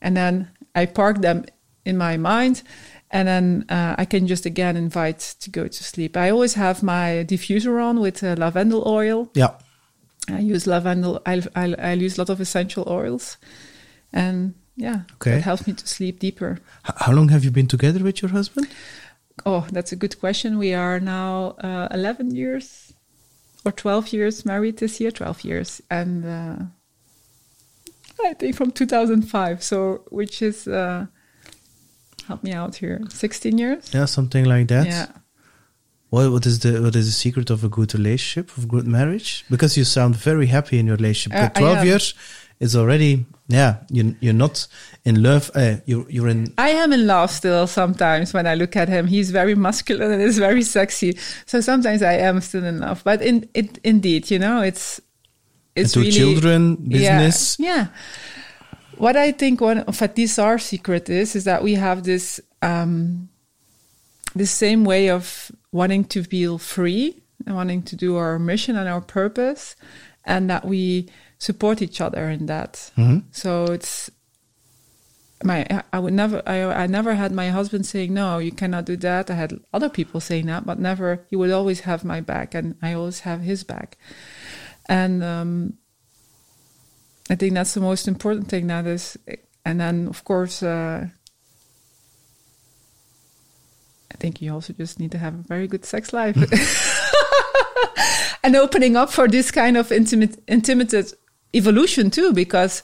and 0.00 0.16
then 0.16 0.48
I 0.74 0.86
park 0.86 1.20
them 1.20 1.44
in 1.84 1.96
my 1.98 2.16
mind, 2.16 2.62
and 3.10 3.28
then 3.28 3.64
uh, 3.68 3.96
I 3.98 4.04
can 4.06 4.26
just 4.26 4.46
again 4.46 4.76
invite 4.76 5.36
to 5.40 5.50
go 5.50 5.68
to 5.68 5.84
sleep. 5.84 6.16
I 6.16 6.30
always 6.30 6.54
have 6.54 6.82
my 6.82 7.24
diffuser 7.28 7.82
on 7.82 8.00
with 8.00 8.22
uh, 8.22 8.34
lavender 8.38 8.80
oil. 8.86 9.28
Yeah. 9.34 9.50
I 10.30 10.38
use 10.38 10.66
lavender. 10.66 11.18
I, 11.26 11.42
I 11.54 11.74
I 11.78 11.92
use 11.92 12.16
a 12.16 12.20
lot 12.22 12.30
of 12.30 12.40
essential 12.40 12.84
oils, 12.88 13.36
and 14.12 14.54
yeah, 14.76 15.00
Okay. 15.14 15.36
it 15.36 15.42
helps 15.42 15.66
me 15.66 15.74
to 15.74 15.86
sleep 15.86 16.18
deeper. 16.20 16.58
How 16.82 17.12
long 17.12 17.28
have 17.30 17.44
you 17.44 17.50
been 17.50 17.68
together 17.68 18.02
with 18.02 18.22
your 18.22 18.30
husband? 18.30 18.68
Oh, 19.44 19.66
that's 19.72 19.92
a 19.92 19.96
good 19.96 20.18
question. 20.20 20.58
We 20.58 20.74
are 20.74 21.00
now 21.00 21.56
uh, 21.58 21.88
11 21.90 22.34
years 22.34 22.92
or 23.64 23.72
12 23.72 24.12
years 24.12 24.44
married 24.44 24.78
this 24.78 25.00
year, 25.00 25.10
12 25.10 25.42
years. 25.44 25.82
And 25.90 26.24
uh, 26.24 26.56
I 28.24 28.34
think 28.34 28.54
from 28.54 28.70
2005. 28.70 29.62
So, 29.62 30.04
which 30.10 30.40
is, 30.40 30.68
uh, 30.68 31.06
help 32.28 32.44
me 32.44 32.52
out 32.52 32.76
here, 32.76 33.00
16 33.08 33.58
years? 33.58 33.92
Yeah, 33.92 34.04
something 34.04 34.44
like 34.44 34.68
that. 34.68 34.86
Yeah. 34.86 35.06
What 36.10 36.30
what 36.30 36.46
is 36.46 36.60
the 36.60 36.80
what 36.80 36.94
is 36.94 37.06
the 37.06 37.12
secret 37.12 37.50
of 37.50 37.64
a 37.64 37.68
good 37.68 37.92
relationship, 37.92 38.56
of 38.56 38.68
good 38.68 38.86
marriage? 38.86 39.44
Because 39.50 39.76
you 39.76 39.82
sound 39.82 40.14
very 40.14 40.46
happy 40.46 40.78
in 40.78 40.86
your 40.86 40.94
relationship. 40.94 41.40
Uh, 41.40 41.46
At 41.46 41.54
Twelve 41.56 41.84
years 41.84 42.14
is 42.60 42.76
already 42.76 43.26
yeah. 43.48 43.76
You 43.90 44.16
you're 44.20 44.32
not 44.32 44.66
in 45.04 45.22
love. 45.22 45.50
Uh, 45.54 45.76
you 45.84 46.06
you're 46.08 46.28
in 46.28 46.54
I 46.56 46.70
am 46.70 46.92
in 46.92 47.06
love 47.06 47.30
still 47.30 47.66
sometimes 47.66 48.32
when 48.32 48.46
I 48.46 48.54
look 48.54 48.76
at 48.76 48.88
him. 48.88 49.06
He's 49.06 49.30
very 49.30 49.54
masculine 49.54 50.12
and 50.12 50.22
is 50.22 50.38
very 50.38 50.62
sexy. 50.62 51.18
So 51.46 51.60
sometimes 51.60 52.02
I 52.02 52.14
am 52.14 52.40
still 52.40 52.64
in 52.64 52.80
love. 52.80 53.02
But 53.04 53.20
in 53.20 53.48
it 53.52 53.78
indeed, 53.84 54.30
you 54.30 54.38
know, 54.38 54.62
it's 54.62 55.00
it's 55.76 55.96
really 55.96 56.10
children, 56.10 56.76
business. 56.76 57.58
Yeah. 57.58 57.74
yeah. 57.74 57.86
What 58.96 59.16
I 59.16 59.32
think 59.32 59.60
one 59.60 59.80
of 59.80 60.00
at 60.00 60.16
least 60.16 60.38
our 60.38 60.58
secret 60.58 61.10
is 61.10 61.36
is 61.36 61.44
that 61.44 61.62
we 61.62 61.74
have 61.74 62.04
this 62.04 62.40
um 62.62 63.28
the 64.34 64.46
same 64.46 64.84
way 64.84 65.10
of 65.10 65.52
wanting 65.70 66.04
to 66.04 66.24
feel 66.24 66.58
free 66.58 67.22
and 67.46 67.54
wanting 67.54 67.82
to 67.82 67.96
do 67.96 68.16
our 68.16 68.38
mission 68.38 68.76
and 68.76 68.88
our 68.88 69.00
purpose 69.00 69.76
and 70.24 70.48
that 70.48 70.64
we 70.64 71.08
support 71.38 71.82
each 71.82 72.00
other 72.00 72.30
in 72.30 72.46
that. 72.46 72.90
Mhm. 72.96 73.24
So 73.32 73.64
it's 73.64 74.10
my 75.42 75.66
I- 75.70 75.82
I 75.92 75.98
would 75.98 76.14
never 76.14 76.42
I 76.46 76.84
I 76.84 76.86
never 76.86 77.14
had 77.14 77.32
my 77.32 77.50
husband 77.50 77.84
saying 77.86 78.14
no 78.14 78.38
you 78.38 78.52
cannot 78.52 78.86
do 78.86 78.96
that. 78.98 79.30
I 79.30 79.34
had 79.34 79.58
other 79.72 79.88
people 79.90 80.20
saying 80.20 80.46
that, 80.46 80.64
but 80.64 80.78
never 80.78 81.26
he 81.28 81.36
would 81.36 81.50
always 81.50 81.80
have 81.80 82.04
my 82.04 82.20
back 82.20 82.54
and 82.54 82.76
I 82.82 82.92
always 82.94 83.20
have 83.20 83.42
his 83.42 83.64
back. 83.64 83.98
And 84.88 85.22
um, 85.24 85.74
I 87.30 87.34
think 87.36 87.54
that's 87.54 87.74
the 87.74 87.80
most 87.80 88.06
important 88.08 88.48
thing. 88.48 88.66
That 88.68 88.86
is, 88.86 89.16
and 89.64 89.80
then 89.80 90.08
of 90.08 90.24
course, 90.24 90.62
uh, 90.62 91.08
I 94.12 94.16
think 94.16 94.40
you 94.40 94.52
also 94.52 94.72
just 94.72 95.00
need 95.00 95.10
to 95.12 95.18
have 95.18 95.34
a 95.34 95.42
very 95.48 95.66
good 95.66 95.84
sex 95.84 96.12
life 96.12 96.36
and 98.44 98.54
opening 98.56 98.96
up 98.96 99.10
for 99.10 99.26
this 99.28 99.50
kind 99.50 99.76
of 99.76 99.90
intimate, 99.90 100.38
intimate 100.46 100.94
evolution 101.54 102.10
too, 102.10 102.32
because 102.32 102.82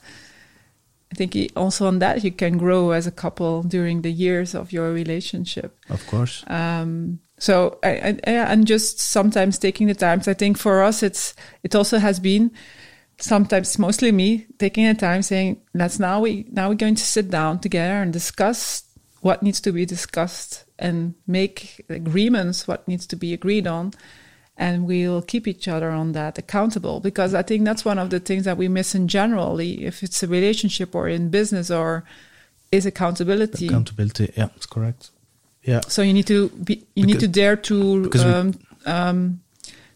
I 1.13 1.17
think 1.17 1.37
also 1.57 1.87
on 1.87 1.99
that 1.99 2.23
you 2.23 2.31
can 2.31 2.57
grow 2.57 2.93
as 2.93 3.07
a 3.07 3.11
couple 3.11 3.63
during 3.63 4.03
the 4.03 4.13
years 4.13 4.55
of 4.55 4.73
your 4.73 4.93
relationship. 4.93 5.77
Of 5.89 6.07
course. 6.07 6.45
Um, 6.47 7.21
so 7.39 7.79
I, 7.83 8.19
I, 8.27 8.31
and 8.31 8.67
just 8.67 9.01
sometimes 9.01 9.59
taking 9.59 9.89
the 9.89 9.95
times. 9.95 10.29
I 10.29 10.35
think 10.35 10.59
for 10.59 10.83
us, 10.83 11.03
it's 11.03 11.35
it 11.63 11.75
also 11.75 11.99
has 11.99 12.21
been 12.21 12.53
sometimes 13.19 13.79
mostly 13.79 14.13
me 14.13 14.47
taking 14.59 14.87
the 14.87 14.95
time 14.95 15.23
saying, 15.23 15.61
"Let's 15.75 15.99
now 15.99 16.21
we 16.21 16.47
now 16.51 16.69
we're 16.69 16.75
going 16.75 16.97
to 16.97 17.05
sit 17.05 17.31
down 17.31 17.59
together 17.61 18.03
and 18.03 18.13
discuss 18.13 18.85
what 19.21 19.43
needs 19.43 19.61
to 19.63 19.73
be 19.73 19.85
discussed 19.85 20.65
and 20.79 21.15
make 21.27 21.85
agreements 21.89 22.69
what 22.69 22.87
needs 22.87 23.07
to 23.09 23.17
be 23.17 23.33
agreed 23.33 23.67
on." 23.67 23.95
And 24.57 24.87
we'll 24.87 25.23
keep 25.23 25.47
each 25.49 25.69
other 25.69 25.91
on 25.91 26.13
that 26.13 26.37
accountable 26.37 27.01
because 27.01 27.35
I 27.35 27.43
think 27.43 27.65
that's 27.65 27.85
one 27.85 27.99
of 27.99 28.11
the 28.11 28.21
things 28.21 28.45
that 28.45 28.59
we 28.59 28.69
miss 28.69 28.95
in 28.95 29.09
generally, 29.09 29.85
if 29.87 30.03
it's 30.03 30.23
a 30.23 30.27
relationship 30.27 30.95
or 30.95 31.09
in 31.09 31.31
business 31.31 31.71
or 31.71 32.05
is 32.71 32.85
accountability. 32.85 33.69
Accountability. 33.69 34.33
Yeah, 34.37 34.49
it's 34.57 34.67
correct. 34.67 35.11
Yeah. 35.63 35.81
So 35.89 36.03
you 36.03 36.13
need 36.13 36.27
to 36.27 36.49
be, 36.51 36.85
you 36.95 37.07
need 37.07 37.21
to 37.21 37.29
dare 37.29 37.57
to 37.57 38.03
because 38.03 38.25
we- 38.25 38.33
um, 38.33 38.55
um, 38.87 39.41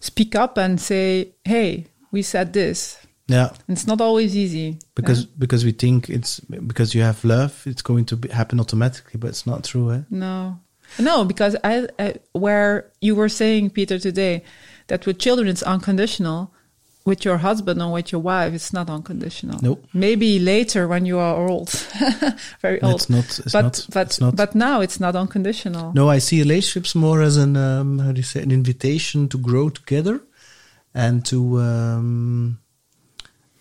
speak 0.01 0.35
up 0.35 0.57
and 0.59 0.81
say, 0.81 1.29
"Hey, 1.45 1.87
we 2.11 2.23
said 2.23 2.53
this." 2.53 2.99
Yeah. 3.27 3.51
It's 3.69 3.87
not 3.87 4.01
always 4.03 4.37
easy 4.37 4.79
Because 4.95 5.23
yeah? 5.23 5.29
because 5.39 5.65
we 5.65 5.73
think 5.73 6.11
it's 6.11 6.41
because 6.41 6.95
you 6.95 7.03
have 7.03 7.25
love, 7.25 7.63
it's 7.67 7.81
going 7.83 8.05
to 8.07 8.17
be, 8.17 8.29
happen 8.29 8.61
automatically, 8.61 9.19
but 9.19 9.29
it's 9.29 9.47
not 9.47 9.65
true. 9.65 9.93
Eh? 9.93 10.03
no, 10.11 10.59
no, 10.99 11.25
because 11.25 11.57
I, 11.65 11.87
I 11.99 12.15
where 12.33 12.91
you 13.01 13.15
were 13.15 13.29
saying 13.29 13.71
Peter 13.71 13.99
today 13.99 14.45
that 14.87 15.07
with 15.07 15.19
children 15.19 15.49
it's 15.49 15.63
unconditional. 15.63 16.53
with 17.05 17.25
your 17.25 17.39
husband 17.39 17.83
or 17.83 17.93
with 17.93 18.13
your 18.13 18.21
wife, 18.21 18.55
it's 18.55 18.73
not 18.73 18.89
unconditional. 18.89 19.59
Nope. 19.63 19.85
Maybe 19.93 20.39
later 20.39 20.89
when 20.89 21.05
you 21.05 21.19
are 21.19 21.49
old, 21.49 21.71
very 22.61 22.81
old. 22.81 22.95
It's 22.95 23.11
not. 23.11 23.39
It's 23.39 23.53
but 23.53 23.63
not. 23.63 23.87
but 23.93 24.07
it's 24.07 24.21
not. 24.21 24.37
but 24.37 24.55
now 24.55 24.81
it's 24.81 24.99
not 24.99 25.15
unconditional. 25.15 25.93
No, 25.93 26.09
I 26.09 26.19
see 26.19 26.39
relationships 26.41 26.95
more 26.95 27.21
as 27.21 27.37
an 27.37 27.57
um, 27.57 27.99
how 27.99 28.13
do 28.13 28.19
you 28.19 28.25
say 28.25 28.43
an 28.43 28.51
invitation 28.51 29.29
to 29.29 29.39
grow 29.39 29.69
together, 29.69 30.23
and 30.95 31.25
to 31.27 31.61
um, 31.61 32.59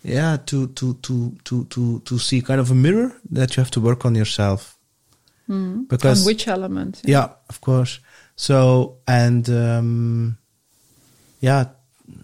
yeah 0.02 0.38
to 0.46 0.68
to 0.68 0.94
to 0.94 1.36
to 1.44 1.64
to 1.64 2.00
to 2.00 2.18
see 2.18 2.40
kind 2.40 2.60
of 2.60 2.70
a 2.70 2.74
mirror 2.74 3.12
that 3.30 3.56
you 3.56 3.60
have 3.60 3.70
to 3.72 3.80
work 3.80 4.04
on 4.06 4.14
yourself 4.14 4.73
Mm. 5.48 5.88
because 5.88 6.20
On 6.22 6.26
which 6.26 6.48
element? 6.48 7.02
yeah 7.04 7.28
of 7.48 7.60
course 7.60 8.00
so 8.36 8.96
and 9.06 9.48
um, 9.50 10.36
yeah 11.40 11.66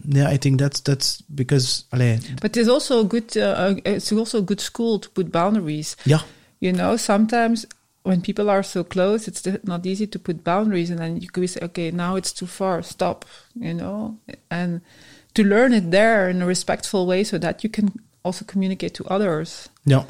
yeah 0.09 0.29
I 0.29 0.39
think 0.39 0.59
that's 0.61 0.81
that's 0.81 1.23
because 1.35 1.85
allez, 1.93 2.21
But 2.41 2.57
it's 2.57 2.69
also 2.69 3.01
a 3.01 3.05
good. 3.05 3.37
Uh, 3.37 3.75
it's 3.85 4.13
also 4.13 4.39
a 4.39 4.43
good 4.43 4.61
school 4.61 4.99
to 4.99 5.09
put 5.11 5.31
boundaries. 5.33 5.97
yeah 6.05 6.21
You 6.61 6.73
know, 6.73 6.97
sometimes 6.99 7.65
when 8.03 8.21
people 8.21 8.51
are 8.51 8.63
so 8.63 8.85
close, 8.85 9.29
it's 9.29 9.47
not 9.65 9.87
easy 9.87 10.07
to 10.07 10.19
put 10.19 10.45
boundaries, 10.45 10.91
and 10.91 10.99
then 10.99 11.17
you 11.21 11.29
could 11.29 11.49
say, 11.49 11.61
"Okay, 11.63 11.91
now 11.91 12.17
it's 12.17 12.33
too 12.33 12.47
far. 12.47 12.83
Stop." 12.83 13.25
You 13.55 13.75
know, 13.75 14.19
and 14.51 14.81
to 15.35 15.43
learn 15.45 15.73
it 15.73 15.91
there 15.91 16.29
in 16.31 16.43
a 16.43 16.47
respectful 16.47 17.07
way, 17.07 17.25
so 17.25 17.39
that 17.39 17.63
you 17.65 17.71
can 17.71 17.93
also 18.23 18.45
communicate 18.45 18.93
to 18.93 19.05
others 19.09 19.71
yeah 19.87 20.05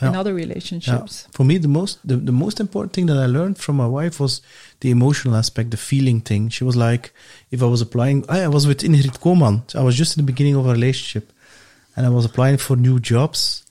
in 0.00 0.12
Yeah. 0.12 0.20
other 0.20 0.30
Yeah. 0.30 0.46
relationships. 0.46 1.26
For 1.32 1.44
me, 1.44 1.58
the 1.58 1.68
most 1.68 1.98
the, 2.04 2.16
the 2.16 2.32
most 2.32 2.60
important 2.60 2.92
thing 2.92 3.06
that 3.06 3.16
I 3.16 3.26
learned 3.26 3.56
from 3.58 3.76
my 3.76 3.86
wife 3.86 4.20
was 4.20 4.40
the 4.80 4.90
emotional 4.90 5.34
aspect, 5.36 5.70
the 5.70 5.76
feeling 5.76 6.20
thing. 6.20 6.50
She 6.50 6.64
was 6.64 6.76
like, 6.76 7.12
if 7.50 7.62
I 7.62 7.66
was 7.66 7.80
applying, 7.80 8.24
I, 8.28 8.42
I 8.42 8.48
was 8.48 8.66
with 8.66 8.82
Ingrid 8.82 9.18
Koman. 9.20 9.62
I 9.74 9.82
was 9.82 9.96
just 9.96 10.16
in 10.16 10.24
the 10.24 10.32
beginning 10.32 10.56
of 10.56 10.66
a 10.66 10.72
relationship, 10.72 11.32
and 11.96 12.06
I 12.06 12.10
was 12.10 12.24
applying 12.24 12.58
for 12.58 12.76
new 12.76 12.98
jobs, 13.00 13.64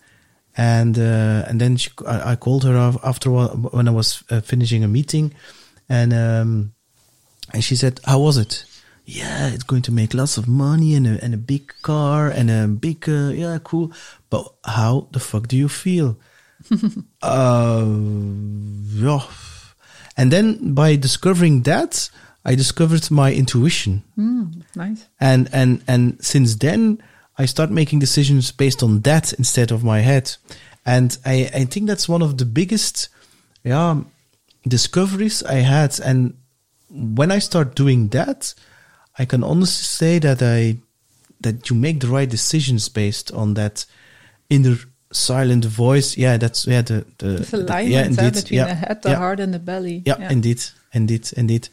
and 0.58 0.98
uh, 0.98 1.46
and 1.50 1.60
then 1.62 1.78
she, 1.78 1.90
I, 2.06 2.32
I 2.32 2.36
called 2.36 2.64
her 2.66 2.76
af- 2.76 3.00
after 3.04 3.30
when 3.32 3.88
I 3.88 3.92
was 3.92 4.24
uh, 4.30 4.42
finishing 4.42 4.84
a 4.84 4.88
meeting, 4.88 5.34
and 5.90 6.12
um, 6.14 6.74
and 7.54 7.64
she 7.64 7.76
said, 7.76 8.00
"How 8.04 8.20
was 8.20 8.38
it?" 8.38 8.66
Yeah, 9.10 9.48
it's 9.54 9.64
going 9.64 9.84
to 9.84 9.92
make 9.94 10.14
lots 10.14 10.38
of 10.38 10.50
money 10.50 10.94
and 10.94 11.08
a, 11.08 11.24
and 11.24 11.34
a 11.34 11.38
big 11.38 11.74
car 11.82 12.28
and 12.30 12.52
a 12.52 12.68
big 12.68 13.08
uh, 13.08 13.30
yeah 13.30 13.58
cool. 13.64 13.94
But 14.30 14.52
how 14.66 15.08
the 15.12 15.20
fuck 15.20 15.48
do 15.48 15.56
you 15.56 15.70
feel? 15.70 16.18
uh, 17.22 17.86
yeah. 17.86 19.20
And 20.18 20.32
then 20.32 20.74
by 20.74 20.98
discovering 20.98 21.62
that, 21.64 22.10
I 22.44 22.56
discovered 22.56 23.10
my 23.12 23.34
intuition, 23.34 24.04
Mm, 24.18 24.64
nice. 24.76 25.08
and 25.20 25.48
and 25.54 25.82
and 25.88 26.18
since 26.22 26.56
then, 26.56 27.02
I 27.38 27.46
start 27.46 27.72
making 27.72 28.00
decisions 28.00 28.52
based 28.52 28.84
on 28.84 29.02
that 29.02 29.32
instead 29.34 29.72
of 29.72 29.84
my 29.84 30.00
head, 30.02 30.36
and 30.86 31.18
I 31.26 31.50
I 31.54 31.66
think 31.66 31.88
that's 31.88 32.10
one 32.10 32.22
of 32.26 32.38
the 32.38 32.46
biggest, 32.46 33.10
yeah, 33.64 34.02
discoveries 34.68 35.44
I 35.44 35.62
had. 35.62 36.00
And 36.00 36.34
when 36.90 37.32
I 37.32 37.40
start 37.40 37.76
doing 37.76 38.10
that, 38.10 38.54
I 39.20 39.26
can 39.26 39.44
honestly 39.44 39.84
say 39.84 40.20
that 40.20 40.42
I 40.42 40.78
that 41.42 41.70
you 41.70 41.76
make 41.76 42.00
the 42.00 42.08
right 42.08 42.30
decisions 42.30 42.90
based 42.90 43.32
on 43.32 43.54
that 43.56 43.86
inner 44.50 44.78
silent 45.12 45.66
voice. 45.66 46.18
Yeah, 46.18 46.38
that's 46.38 46.66
yeah 46.68 46.82
the 46.84 47.06
the, 47.18 47.28
the- 47.28 47.58
alignment 47.58 47.90
yeah 47.92 48.06
indeed 48.06 48.34
between 48.34 48.58
yeah, 48.60 48.68
the 48.68 48.76
head, 48.76 49.02
the 49.02 49.10
yeah, 49.10 49.18
heart, 49.18 49.40
and 49.40 49.54
the 49.54 49.60
belly. 49.60 50.02
yeah, 50.06 50.32
indeed 50.32 50.64
indeed 50.94 51.32
indeed 51.38 51.70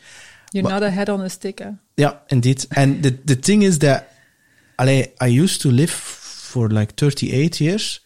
You're 0.53 0.63
But- 0.65 0.71
not 0.71 0.83
a 0.83 0.91
head 0.91 1.09
on 1.09 1.21
a 1.21 1.29
stick. 1.29 1.61
eh? 1.61 1.73
yeah 1.97 2.15
indeed 2.31 2.67
and 2.77 3.03
the 3.03 3.11
the 3.11 3.37
thing 3.37 3.63
is 3.63 3.79
that 3.79 4.09
allee, 4.79 5.07
I 5.21 5.27
used 5.43 5.61
to 5.63 5.71
live 5.71 5.91
for 5.91 6.69
like 6.69 6.95
38 6.95 7.61
years 7.61 8.01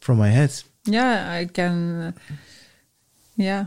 from 0.00 0.18
my 0.18 0.30
head 0.30 0.52
Yeah, 0.86 1.40
I 1.40 1.46
can. 1.46 2.00
uh, 2.00 2.12
yeah. 3.36 3.66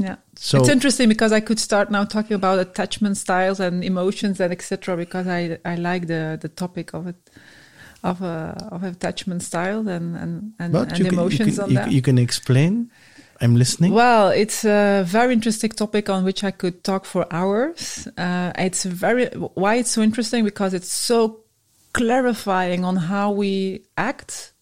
Yeah. 0.00 0.16
So- 0.36 0.58
it's 0.58 0.68
interesting 0.68 1.08
because 1.08 1.32
I 1.32 1.40
could 1.40 1.58
start 1.58 1.90
now 1.90 2.04
talking 2.04 2.34
about 2.34 2.58
attachment 2.58 3.16
styles 3.16 3.60
and 3.60 3.84
emotions 3.84 4.40
and 4.40 4.52
etc. 4.52 4.96
Because 4.96 5.26
I 5.26 5.58
I 5.64 5.76
like 5.76 6.06
the 6.06 6.38
the 6.40 6.48
topic 6.48 6.94
of 6.94 7.06
it 7.06 7.16
of 8.02 8.22
uh, 8.22 8.54
of 8.70 8.82
attachment 8.84 9.42
style 9.42 9.88
and 9.88 10.16
and 10.16 10.52
and, 10.58 10.72
but 10.72 10.88
and 10.90 10.98
you, 10.98 11.04
can, 11.04 11.14
you, 11.14 11.20
emotions 11.20 11.54
can, 11.56 11.64
on 11.64 11.70
you, 11.70 11.76
that. 11.76 11.92
you 11.92 12.02
can 12.02 12.18
explain 12.18 12.90
I'm 13.40 13.56
listening 13.56 13.92
Well, 13.92 14.28
it's 14.28 14.64
a 14.64 15.02
very 15.06 15.32
interesting 15.32 15.70
topic 15.70 16.08
on 16.08 16.24
which 16.24 16.44
I 16.44 16.50
could 16.50 16.84
talk 16.84 17.04
for 17.04 17.26
hours. 17.30 18.06
Uh, 18.16 18.52
it's 18.56 18.84
very 18.84 19.26
why 19.54 19.76
it's 19.76 19.90
so 19.90 20.02
interesting 20.02 20.44
because 20.44 20.72
it's 20.74 20.92
so 20.92 21.40
clarifying 21.92 22.84
on 22.84 22.96
how 22.96 23.30
we 23.32 23.82
act, 23.96 24.52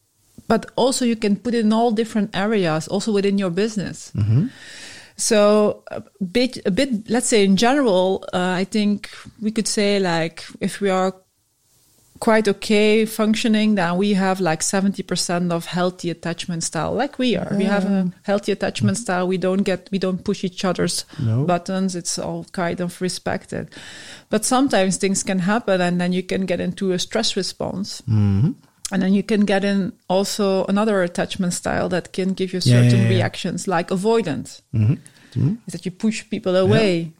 but 0.49 0.71
also 0.77 1.05
you 1.05 1.17
can 1.17 1.37
put 1.37 1.55
it 1.55 1.65
in 1.65 1.73
all 1.73 1.91
different 1.91 2.31
areas, 2.35 2.89
also 2.89 3.13
within 3.13 3.39
your 3.39 3.51
business. 3.51 4.13
So 5.17 5.83
a 5.91 6.03
bit, 6.25 6.59
a 6.67 6.71
bit, 6.71 7.09
let's 7.09 7.29
say 7.29 7.45
in 7.45 7.57
general, 7.57 8.25
uh, 8.33 8.39
I 8.61 8.65
think 8.65 9.11
we 9.41 9.51
could 9.51 9.69
say 9.69 9.99
like 10.01 10.45
if 10.61 10.81
we 10.81 10.91
are 10.91 11.15
quite 12.19 12.47
okay 12.47 13.05
functioning, 13.05 13.75
then 13.75 13.97
we 13.97 14.15
have 14.15 14.41
like 14.41 14.61
70% 14.61 15.51
of 15.51 15.67
healthy 15.67 16.09
attachment 16.09 16.63
style, 16.63 16.93
like 16.95 17.19
we 17.19 17.35
are. 17.37 17.53
We 17.57 17.65
have 17.65 17.85
a 17.85 18.13
healthy 18.23 18.53
attachment 18.53 18.97
style. 18.97 19.27
We 19.27 19.39
don't 19.39 19.65
get, 19.65 19.89
we 19.91 19.99
don't 19.99 20.25
push 20.25 20.45
each 20.45 20.65
other's 20.65 21.05
No. 21.19 21.45
buttons. 21.45 21.97
It's 21.97 22.19
all 22.21 22.47
kind 22.53 22.81
of 22.81 23.01
respected. 23.01 23.71
But 24.31 24.45
sometimes 24.45 24.99
things 24.99 25.25
can 25.25 25.41
happen 25.41 25.81
and 25.81 26.01
then 26.01 26.13
you 26.13 26.23
can 26.23 26.47
get 26.47 26.61
into 26.61 26.93
a 26.93 26.99
stress 27.01 27.35
response. 27.37 28.03
Mhm. 28.09 28.55
And 28.93 29.03
then 29.03 29.15
you 29.15 29.23
can 29.23 29.41
get 29.47 29.65
in 29.65 29.93
also 30.09 30.65
another 30.67 31.03
attachment 31.03 31.55
style 31.55 31.89
that 31.89 32.13
can 32.13 32.35
give 32.35 32.53
you 32.53 32.61
certain 32.61 32.91
yeah, 32.99 33.03
yeah. 33.09 33.09
reactions, 33.17 33.67
like 33.67 33.91
avoidance 33.91 34.61
Mhm. 34.75 34.99
Mhm. 35.35 35.57
is 35.67 35.73
that 35.73 35.85
you 35.87 35.91
push 35.91 36.29
people 36.31 36.55
away 36.57 37.13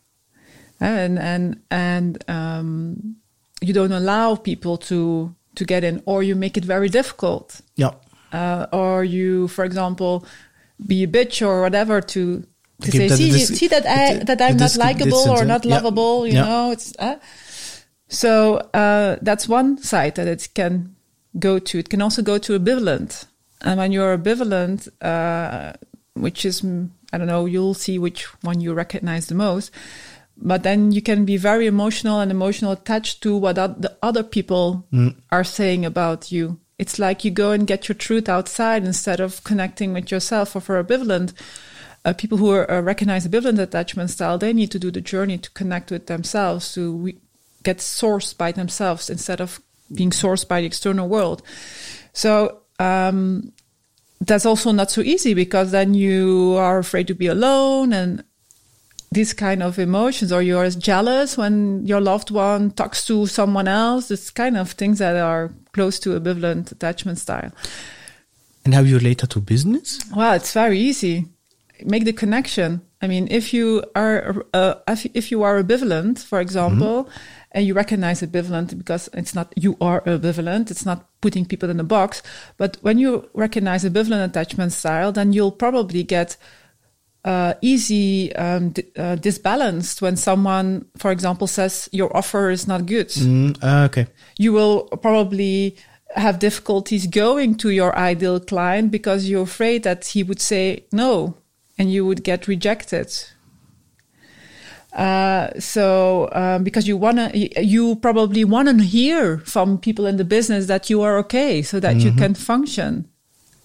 and 0.81 1.19
and 1.19 1.57
and 1.71 2.23
um, 2.29 3.17
you 3.63 3.73
don't 3.73 3.93
allow 3.93 4.35
people 4.37 4.77
to 4.77 5.35
to 5.55 5.65
get 5.65 5.83
in 5.85 6.03
or 6.05 6.23
you 6.23 6.35
make 6.37 6.57
it 6.59 6.65
very 6.65 6.89
difficult 6.89 7.61
yeah 7.77 7.93
uh, 8.33 8.67
or 8.73 9.05
you 9.05 9.49
for 9.49 9.65
example 9.65 10.25
be 10.87 11.05
a 11.05 11.07
bitch 11.07 11.41
or 11.47 11.61
whatever 11.63 12.01
to 12.03 12.43
to 12.83 12.91
say 12.91 13.09
that 13.09 13.17
see, 13.17 13.31
dis- 13.31 13.49
see 13.59 13.69
that 13.69 13.87
I 13.87 14.15
the, 14.19 14.25
that 14.25 14.41
I'm 14.43 14.57
not 14.57 14.77
likable 14.77 15.31
or 15.31 15.45
not 15.45 15.65
yeah. 15.65 15.75
lovable 15.77 16.27
you 16.27 16.35
Yeah. 16.35 16.45
know 16.49 16.73
it's 16.73 16.93
uh, 16.99 17.17
so 18.09 18.57
uh, 18.75 19.17
that's 19.23 19.49
one 19.49 19.79
side 19.79 20.17
that 20.17 20.27
it 20.27 20.49
can 20.55 20.97
go 21.39 21.59
to. 21.59 21.79
It 21.79 21.89
can 21.89 22.03
also 22.03 22.23
go 22.23 22.39
to 22.39 22.59
ambivalent. 22.59 23.27
And 23.63 23.79
when 23.79 23.93
you're 23.93 24.17
ambivalent, 24.17 24.89
uh, 25.01 25.73
which 26.15 26.45
is, 26.45 26.63
mm, 26.63 26.91
I 27.13 27.19
don't 27.19 27.27
know, 27.27 27.47
you'll 27.47 27.75
see 27.75 27.99
which 27.99 28.25
one 28.43 28.61
you 28.61 28.75
recognize 28.75 29.27
the 29.27 29.35
most. 29.35 29.71
But 30.37 30.63
then 30.63 30.93
you 30.93 31.03
can 31.03 31.25
be 31.25 31.37
very 31.37 31.67
emotional 31.67 32.21
and 32.21 32.31
emotional 32.31 32.73
attached 32.73 33.23
to 33.23 33.37
what 33.37 33.57
the 33.57 33.97
other 34.03 34.23
people 34.23 34.85
are 35.31 35.45
saying 35.45 35.85
about 35.85 36.33
you. 36.33 36.59
It's 36.79 36.99
like 36.99 37.25
you 37.25 37.31
go 37.31 37.53
and 37.53 37.67
get 37.67 37.89
your 37.89 37.95
truth 37.95 38.29
outside 38.29 38.85
instead 38.85 39.21
of 39.21 39.45
connecting 39.45 39.93
with 39.93 40.11
yourself. 40.11 40.57
Or 40.57 40.61
for 40.61 40.83
ambivalent, 40.83 41.33
uh, 42.05 42.13
people 42.15 42.39
who 42.39 42.51
are, 42.51 42.69
uh, 42.69 42.81
recognize 42.81 43.27
ambivalent 43.27 43.61
attachment 43.61 44.11
style, 44.11 44.39
they 44.39 44.53
need 44.53 44.71
to 44.73 44.79
do 44.79 44.91
the 44.91 45.01
journey 45.01 45.39
to 45.39 45.51
connect 45.51 45.91
with 45.93 46.07
themselves, 46.07 46.73
to 46.75 46.97
re- 46.97 47.17
get 47.63 47.79
sourced 47.79 48.37
by 48.37 48.51
themselves 48.51 49.09
instead 49.09 49.41
of 49.41 49.61
being 49.95 50.11
sourced 50.11 50.47
by 50.47 50.61
the 50.61 50.67
external 50.67 51.09
world. 51.09 51.43
So 52.13 52.63
um, 52.79 53.53
that's 54.21 54.47
also 54.47 54.73
not 54.73 54.91
so 54.91 55.01
easy 55.01 55.35
because 55.35 55.71
then 55.71 55.95
you 55.95 56.55
are 56.59 56.79
afraid 56.79 57.07
to 57.09 57.15
be 57.15 57.27
alone 57.27 57.93
and 57.93 58.25
these 59.13 59.35
kind 59.35 59.63
of 59.63 59.79
emotions, 59.79 60.33
or 60.33 60.41
you're 60.41 60.71
jealous 60.71 61.37
when 61.37 61.87
your 61.87 62.01
loved 62.01 62.31
one 62.31 62.71
talks 62.71 63.05
to 63.07 63.27
someone 63.27 63.69
else. 63.69 64.11
It's 64.11 64.31
kind 64.31 64.57
of 64.57 64.71
things 64.73 64.99
that 65.01 65.17
are 65.17 65.51
close 65.73 65.99
to 66.01 66.19
ambivalent 66.19 66.73
attachment 66.73 67.19
style. 67.19 67.53
and 68.65 68.75
how 68.75 68.81
you 68.81 68.97
relate 68.97 69.19
that 69.19 69.31
to 69.31 69.41
business 69.41 69.99
Well, 70.15 70.35
it's 70.35 70.53
very 70.53 70.79
easy. 70.79 71.27
Make 71.85 72.05
the 72.05 72.13
connection. 72.13 72.81
I 73.03 73.09
mean, 73.09 73.27
if 73.31 73.53
you 73.53 73.83
are 73.97 74.45
uh, 74.55 74.75
if, 74.87 75.05
if 75.15 75.31
you 75.33 75.43
are 75.43 75.63
ambivalent, 75.63 76.25
for 76.25 76.41
example, 76.41 77.09
and 77.53 77.67
you 77.67 77.75
recognize 77.75 78.23
ambivalent 78.23 78.77
because 78.77 79.09
it's 79.13 79.35
not 79.35 79.53
you 79.57 79.77
are 79.81 80.01
ambivalent, 80.03 80.71
it's 80.71 80.87
not 80.87 81.09
putting 81.21 81.45
people 81.47 81.71
in 81.71 81.79
a 81.81 81.85
box. 81.85 82.23
But 82.57 82.79
when 82.83 82.99
you 82.99 83.29
recognize 83.35 83.85
ambivalent 83.85 84.25
attachment 84.25 84.73
style, 84.73 85.13
then 85.13 85.33
you'll 85.33 85.53
probably 85.53 86.03
get 86.03 86.37
uh, 87.25 87.55
easy 87.61 88.35
um, 88.35 88.71
d- 88.71 88.85
uh, 88.97 89.15
disbalanced 89.15 90.03
when 90.03 90.17
someone, 90.17 90.87
for 90.97 91.13
example, 91.13 91.47
says 91.47 91.89
your 91.93 92.15
offer 92.17 92.51
is 92.51 92.67
not 92.67 92.85
good 92.85 93.11
mm, 93.11 93.57
ah, 93.63 93.85
okay 93.85 94.09
you 94.39 94.53
will 94.53 94.89
probably 95.01 95.77
have 96.17 96.39
difficulties 96.39 97.07
going 97.07 97.55
to 97.57 97.71
your 97.71 97.97
ideal 97.97 98.41
client 98.41 98.91
because 98.91 99.29
you're 99.29 99.43
afraid 99.43 99.83
that 99.83 100.07
he 100.07 100.23
would 100.23 100.41
say 100.41 100.85
no 100.93 101.37
and 101.79 101.93
you 101.93 102.05
would 102.07 102.23
get 102.23 102.49
rejected. 102.49 103.13
Uh, 104.93 105.49
so 105.59 106.29
um, 106.33 106.65
because 106.65 106.87
you 106.87 106.97
wanna, 106.97 107.31
you 107.35 107.97
probably 107.97 108.45
wanna 108.45 108.83
hear 108.83 109.39
from 109.39 109.79
people 109.79 110.07
in 110.07 110.17
the 110.17 110.25
business 110.25 110.67
that 110.67 110.91
you 110.91 111.01
are 111.01 111.17
okay, 111.19 111.63
so 111.63 111.81
that 111.81 111.97
you 111.97 112.13
can 112.13 112.35
function. 112.35 113.09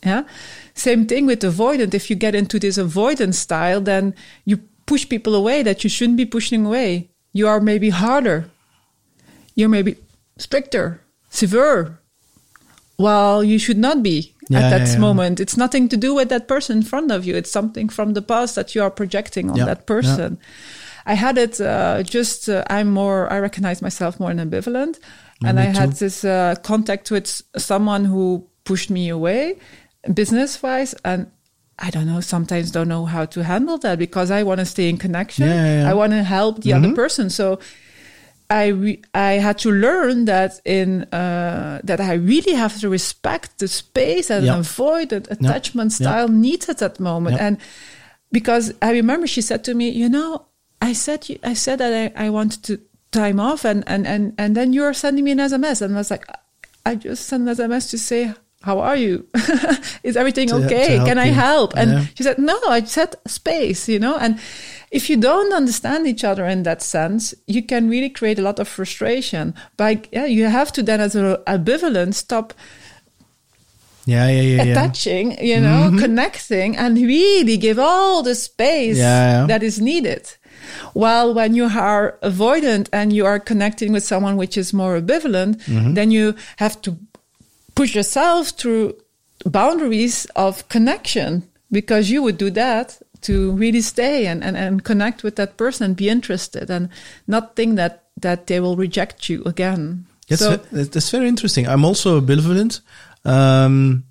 Yeah. 0.06 0.24
Same 0.74 1.06
thing 1.06 1.26
with 1.26 1.42
avoidant. 1.42 1.94
If 1.94 2.10
you 2.10 2.16
get 2.16 2.36
into 2.36 2.60
this 2.60 2.78
avoidance 2.78 3.40
style, 3.40 3.82
then 3.82 4.14
you 4.46 4.60
push 4.86 5.10
people 5.10 5.36
away 5.36 5.64
that 5.64 5.84
you 5.84 5.90
shouldn't 5.90 6.18
be 6.18 6.26
pushing 6.26 6.66
away. 6.66 7.10
You 7.34 7.48
are 7.48 7.60
maybe 7.60 7.90
harder. 7.90 8.50
You're 9.56 9.70
maybe 9.70 9.98
stricter, 10.38 11.02
severe. 11.30 12.00
Well, 12.98 13.44
you 13.44 13.60
should 13.60 13.78
not 13.78 14.02
be 14.02 14.34
Yeah, 14.50 14.60
at 14.60 14.70
that 14.70 14.88
yeah, 14.88 14.94
yeah. 14.94 15.00
moment. 15.00 15.40
It's 15.40 15.58
nothing 15.58 15.90
to 15.90 15.98
do 15.98 16.16
with 16.16 16.30
that 16.30 16.48
person 16.48 16.78
in 16.78 16.84
front 16.84 17.12
of 17.12 17.26
you. 17.26 17.36
It's 17.36 17.52
something 17.52 17.90
from 17.90 18.14
the 18.14 18.22
past 18.22 18.56
that 18.56 18.74
you 18.76 18.82
are 18.82 18.92
projecting 18.92 19.50
on 19.50 19.58
that 19.58 19.86
person. 19.86 20.38
I 21.08 21.14
had 21.16 21.38
it 21.38 21.60
uh, 21.62 22.04
just, 22.04 22.50
uh, 22.50 22.64
I'm 22.70 22.90
more, 22.92 23.32
I 23.32 23.40
recognize 23.40 23.82
myself 23.82 24.20
more 24.20 24.30
ambivalent. 24.32 25.00
and 25.46 25.60
I 25.60 25.64
had 25.80 25.94
this 25.94 26.24
uh, 26.24 26.56
contact 26.64 27.10
with 27.12 27.28
someone 27.58 28.04
who 28.06 28.46
pushed 28.66 28.90
me 28.90 29.10
away 29.10 29.56
business 30.14 30.62
wise. 30.64 30.94
And 31.06 31.32
I 31.80 31.90
don't 31.92 32.08
know, 32.08 32.22
sometimes 32.22 32.72
don't 32.72 32.88
know 32.90 33.06
how 33.06 33.26
to 33.26 33.44
handle 33.44 33.78
that 33.80 33.98
because 34.00 34.32
I 34.32 34.44
want 34.44 34.60
to 34.60 34.66
stay 34.66 34.90
in 34.90 34.98
connection. 34.98 35.46
Yeah, 35.48 35.54
yeah, 35.56 35.62
Mm-hmm. 35.62 35.86
yeah. 35.86 35.92
I 35.92 35.94
want 35.94 36.12
to 36.12 36.24
help 36.24 36.62
the 36.64 36.74
other 36.74 36.94
person. 36.94 37.30
So 37.30 37.60
I 38.50 38.68
re- 38.68 39.02
I 39.14 39.34
had 39.48 39.58
to 39.60 39.70
learn 39.72 40.26
that 40.26 40.60
in 40.66 41.04
uh, 41.14 41.80
that 41.84 42.00
I 42.00 42.14
really 42.14 42.54
have 42.56 42.80
to 42.82 42.90
respect 42.90 43.60
the 43.60 43.68
space 43.68 44.30
and 44.36 44.46
Yeah. 44.46 44.58
avoid 44.60 45.10
the 45.10 45.18
attachment 45.30 45.92
Yeah. 45.92 45.98
style 46.08 46.28
needs 46.30 46.68
at 46.70 46.78
that 46.80 47.00
moment. 47.00 47.36
Yeah. 47.38 47.46
And 47.48 47.58
because 48.32 48.74
I 48.82 48.92
remember 48.92 49.28
she 49.28 49.42
said 49.42 49.64
to 49.66 49.74
me, 49.74 49.90
you 49.90 50.10
know, 50.10 50.46
I 50.82 50.94
said 50.94 51.26
I 51.44 51.54
said 51.54 51.80
that 51.80 52.14
I, 52.18 52.26
I 52.26 52.30
wanted 52.30 52.64
to 52.64 52.80
time 53.12 53.40
off, 53.40 53.66
and 53.66 53.84
and 53.88 54.06
and 54.08 54.34
and 54.38 54.56
then 54.56 54.74
you're 54.74 54.94
sending 54.94 55.24
me 55.26 55.32
an 55.32 55.40
SMS, 55.40 55.82
and 55.82 55.94
I 55.96 55.98
was 55.98 56.12
like, 56.12 56.26
I 56.86 56.96
just 56.96 57.26
sent 57.28 57.48
an 57.48 57.56
SMS 57.56 57.90
to 57.92 57.98
say. 57.98 58.34
How 58.64 58.80
are 58.80 58.96
you? 58.98 59.26
Is 60.04 60.18
everything 60.18 60.48
To- 60.50 60.60
to 60.60 60.66
okay? 60.66 60.96
help 60.98 61.08
Can 61.08 61.18
I 61.20 61.26
you. 61.28 61.34
help? 61.34 61.78
And 61.78 61.92
Yeah. 61.92 62.06
she 62.16 62.24
said, 62.24 62.40
No, 62.40 62.60
I 62.68 62.82
said 62.84 63.16
space, 63.28 63.88
you 63.88 64.00
know? 64.00 64.18
And 64.18 64.40
if 64.92 65.10
you 65.12 65.16
don't 65.16 65.54
understand 65.54 66.08
each 66.08 66.24
other 66.24 66.44
in 66.48 66.64
that 66.64 66.82
sense, 66.82 67.36
you 67.46 67.62
can 67.62 67.88
really 67.88 68.10
create 68.10 68.40
a 68.40 68.42
lot 68.42 68.60
of 68.60 68.68
frustration. 68.68 69.54
By 69.78 70.02
yeah, 70.12 70.26
you 70.26 70.46
have 70.50 70.72
to 70.74 70.82
then, 70.84 71.00
as 71.00 71.16
a 71.16 71.40
ambivalent, 71.46 72.16
stop 72.16 72.54
Yeah, 74.06 74.28
yeah, 74.28 74.42
yeah, 74.42 74.64
yeah. 74.64 74.72
attaching, 74.72 75.38
you 75.44 75.60
know, 75.62 75.88
mm-hmm. 75.88 76.00
connecting, 76.00 76.78
and 76.78 76.98
really 76.98 77.58
give 77.58 77.78
all 77.78 78.24
the 78.24 78.36
space 78.36 78.98
Yeah, 78.98 79.42
yeah. 79.42 79.48
that 79.48 79.64
is 79.64 79.80
needed. 79.80 80.34
While 80.94 81.34
when 81.34 81.56
you 81.56 81.66
are 81.66 82.18
avoidant 82.22 82.90
and 82.92 83.14
you 83.14 83.26
are 83.26 83.40
connecting 83.40 83.92
with 83.92 84.04
someone 84.04 84.38
which 84.38 84.58
is 84.58 84.74
more 84.74 85.00
ambivalent, 85.00 85.58
Mm-hmm. 85.68 85.94
then 85.94 86.12
you 86.12 86.36
have 86.58 86.82
to 86.82 86.98
push 87.76 87.96
yourself 87.96 88.50
through 88.50 88.96
boundaries 89.46 90.26
of 90.36 90.68
connection 90.70 91.44
because 91.72 92.10
you 92.10 92.22
would 92.24 92.38
do 92.38 92.50
that 92.50 93.00
to 93.22 93.52
really 93.52 93.82
stay 93.82 94.28
and, 94.28 94.44
and, 94.44 94.56
and 94.58 94.84
connect 94.84 95.24
with 95.24 95.36
that 95.36 95.58
person 95.58 95.86
and 95.86 95.96
be 95.96 96.10
interested 96.10 96.70
and 96.70 96.90
not 97.28 97.56
think 97.56 97.76
that, 97.76 98.04
that 98.22 98.48
they 98.48 98.60
will 98.60 98.76
reject 98.76 99.30
you 99.30 99.44
again. 99.46 100.06
That's, 100.30 100.42
so, 100.42 100.58
that's 100.72 101.10
very 101.10 101.28
interesting. 101.28 101.68
I'm 101.68 101.86
also 101.86 102.20
ambivalent. 102.22 102.82
Um, 103.26 104.04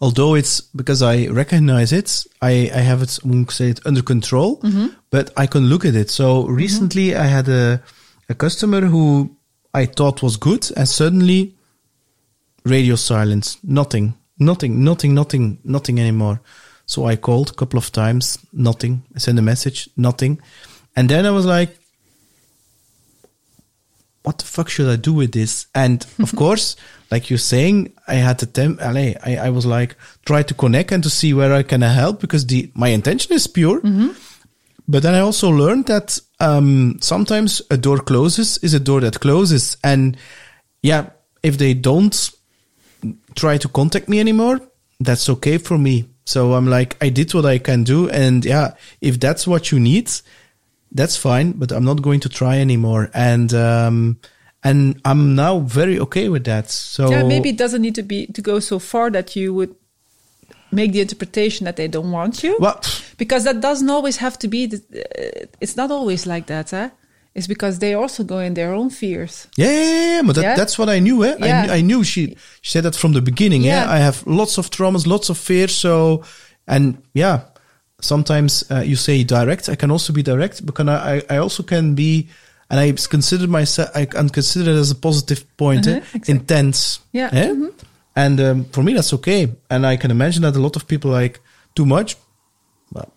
although 0.00 0.34
it's 0.34 0.60
because 0.60 1.02
I 1.02 1.26
recognize 1.28 1.92
it, 1.92 2.24
I, 2.42 2.70
I 2.74 2.78
have 2.80 3.02
it, 3.02 3.18
I 3.24 3.28
won't 3.28 3.50
say 3.50 3.70
it 3.70 3.80
under 3.86 4.02
control, 4.02 4.58
Mm-hmm. 4.60 4.86
but 5.10 5.30
I 5.36 5.46
can 5.46 5.66
look 5.66 5.84
at 5.84 5.94
it. 5.94 6.10
So 6.10 6.46
recently 6.46 7.14
I 7.16 7.24
had 7.24 7.48
a, 7.48 7.82
a 8.28 8.34
customer 8.34 8.82
who 8.82 9.36
I 9.74 9.86
thought 9.86 10.22
was 10.22 10.36
good 10.36 10.70
and 10.76 10.88
suddenly 10.88 11.54
radio 12.64 12.96
silence, 12.96 13.58
nothing, 13.62 14.14
nothing, 14.38 14.82
nothing, 14.84 15.14
nothing, 15.14 15.58
nothing 15.64 15.98
anymore. 16.00 16.40
So 16.86 17.04
I 17.06 17.16
called 17.16 17.50
a 17.50 17.54
couple 17.54 17.78
of 17.78 17.90
times, 17.92 18.38
nothing. 18.52 19.02
I 19.14 19.18
sent 19.18 19.38
a 19.38 19.42
message, 19.42 19.88
nothing. 19.96 20.40
And 20.94 21.08
then 21.08 21.26
I 21.26 21.30
was 21.30 21.44
like, 21.46 21.76
what 24.26 24.38
the 24.38 24.44
fuck 24.44 24.68
should 24.68 24.88
I 24.88 24.96
do 24.96 25.12
with 25.12 25.30
this? 25.30 25.68
And 25.72 26.04
of 26.18 26.34
course, 26.42 26.74
like 27.12 27.30
you're 27.30 27.38
saying, 27.38 27.92
I 28.08 28.14
had 28.14 28.40
to 28.40 28.46
tem- 28.46 28.78
allez, 28.80 29.16
I, 29.24 29.36
I 29.36 29.50
was 29.50 29.64
like, 29.64 29.96
try 30.24 30.42
to 30.42 30.52
connect 30.52 30.90
and 30.90 31.00
to 31.04 31.10
see 31.10 31.32
where 31.32 31.54
I 31.54 31.62
can 31.62 31.82
help 31.82 32.20
because 32.20 32.44
the, 32.44 32.68
my 32.74 32.88
intention 32.88 33.32
is 33.34 33.46
pure. 33.46 33.80
But 34.88 35.04
then 35.04 35.14
I 35.14 35.20
also 35.20 35.48
learned 35.48 35.86
that, 35.86 36.18
um, 36.40 36.98
sometimes 37.00 37.62
a 37.70 37.76
door 37.76 37.98
closes 37.98 38.58
is 38.58 38.74
a 38.74 38.80
door 38.80 39.00
that 39.00 39.20
closes. 39.20 39.76
And 39.84 40.16
yeah, 40.82 41.10
if 41.44 41.56
they 41.56 41.74
don't 41.74 42.30
try 43.36 43.58
to 43.58 43.68
contact 43.68 44.08
me 44.08 44.18
anymore, 44.18 44.60
that's 44.98 45.28
okay 45.28 45.58
for 45.58 45.78
me. 45.78 46.08
So 46.24 46.54
I'm 46.54 46.66
like, 46.66 46.96
I 47.00 47.10
did 47.10 47.32
what 47.32 47.46
I 47.46 47.58
can 47.58 47.84
do. 47.84 48.10
And 48.10 48.44
yeah, 48.44 48.74
if 49.00 49.20
that's 49.20 49.46
what 49.46 49.70
you 49.70 49.78
need, 49.78 50.10
that's 50.96 51.16
fine, 51.16 51.52
but 51.52 51.70
I'm 51.72 51.84
not 51.84 52.00
going 52.02 52.20
to 52.20 52.28
try 52.28 52.58
anymore. 52.58 53.10
And, 53.14 53.52
um, 53.54 54.18
and 54.64 55.00
I'm 55.04 55.34
now 55.34 55.60
very 55.60 55.98
okay 56.00 56.28
with 56.28 56.44
that. 56.44 56.70
So 56.70 57.10
yeah, 57.10 57.22
maybe 57.22 57.50
it 57.50 57.58
doesn't 57.58 57.82
need 57.82 57.94
to 57.94 58.02
be 58.02 58.26
to 58.36 58.42
go 58.42 58.58
so 58.60 58.78
far 58.78 59.10
that 59.10 59.36
you 59.36 59.54
would 59.54 59.74
make 60.72 60.92
the 60.92 61.00
interpretation 61.00 61.64
that 61.66 61.76
they 61.76 61.88
don't 61.88 62.10
want 62.10 62.42
you. 62.42 62.56
well, 62.58 62.80
because 63.18 63.44
that 63.44 63.60
doesn't 63.60 63.88
always 63.90 64.16
have 64.18 64.36
to 64.40 64.48
be. 64.48 64.66
The, 64.66 64.78
uh, 64.78 65.46
it's 65.60 65.76
not 65.76 65.90
always 65.90 66.26
like 66.26 66.46
that, 66.46 66.72
eh? 66.72 66.90
It's 67.34 67.46
because 67.46 67.78
they 67.78 67.92
also 67.94 68.24
go 68.24 68.38
in 68.38 68.54
their 68.54 68.72
own 68.72 68.88
fears. 68.90 69.46
yeah, 69.56 69.70
yeah, 69.70 70.12
yeah, 70.16 70.22
but 70.26 70.34
that, 70.36 70.42
Yeah? 70.42 70.56
that's 70.56 70.78
what 70.78 70.88
I 70.88 70.98
knew. 71.00 71.22
Eh? 71.22 71.34
I, 71.40 71.46
Yeah. 71.46 71.62
knew, 71.66 71.72
I 71.72 71.80
knew 71.82 72.02
she, 72.04 72.34
she 72.62 72.70
said 72.72 72.84
that 72.84 72.96
from 72.96 73.12
the 73.12 73.20
beginning. 73.20 73.62
Yeah. 73.62 73.84
Yeah. 73.84 73.92
I 73.92 73.98
have 73.98 74.26
lots 74.26 74.56
of 74.58 74.70
traumas, 74.70 75.06
lots 75.06 75.28
of 75.28 75.36
fears. 75.38 75.74
So, 75.76 76.24
and 76.66 76.96
yeah, 77.12 77.40
sometimes 78.00 78.64
uh, 78.70 78.80
you 78.80 78.96
say 78.96 79.24
direct. 79.24 79.68
I 79.68 79.74
can 79.76 79.90
also 79.90 80.12
be 80.12 80.22
direct 80.22 80.64
because 80.64 80.88
I, 80.88 81.16
I, 81.16 81.22
I 81.30 81.36
also 81.38 81.62
can 81.62 81.94
be, 81.94 82.28
and 82.70 82.78
I 82.80 82.92
consider 82.92 83.46
myself, 83.46 83.90
I 83.94 84.04
can 84.06 84.28
consider 84.28 84.70
it 84.70 84.76
as 84.76 84.90
a 84.90 84.94
positive 84.94 85.44
point, 85.56 85.86
eh? 85.86 85.90
Uh-huh, 85.98 86.00
exactly. 86.14 86.34
intense. 86.34 87.00
Yeah. 87.12 87.30
eh? 87.32 87.48
Mhm. 87.52 87.72
And 88.14 88.40
um, 88.40 88.64
for 88.72 88.82
me, 88.82 88.94
that's 88.94 89.12
okay. 89.14 89.48
And 89.68 89.86
I 89.86 89.96
can 89.98 90.10
imagine 90.10 90.42
that 90.42 90.56
a 90.56 90.60
lot 90.60 90.76
of 90.76 90.86
people 90.86 91.10
like 91.10 91.40
too 91.74 91.84
much. 91.84 92.16
Well, 92.92 93.12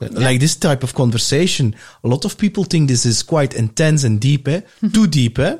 but 0.00 0.12
like 0.12 0.40
this 0.40 0.56
type 0.56 0.82
of 0.82 0.92
conversation, 0.94 1.74
a 2.02 2.08
lot 2.08 2.24
of 2.24 2.36
people 2.36 2.64
think 2.64 2.88
this 2.88 3.06
is 3.06 3.22
quite 3.22 3.54
intense 3.54 4.02
and 4.04 4.20
deep, 4.20 4.48
eh? 4.48 4.62
Too 4.92 5.06
deep, 5.06 5.38
eh? 5.38 5.58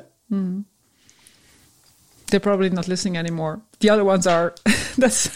They're 2.27 2.39
probably 2.39 2.69
not 2.69 2.87
listening 2.87 3.17
anymore. 3.17 3.61
The 3.79 3.89
other 3.89 4.03
ones 4.03 4.25
are. 4.27 4.53
That's 4.97 5.29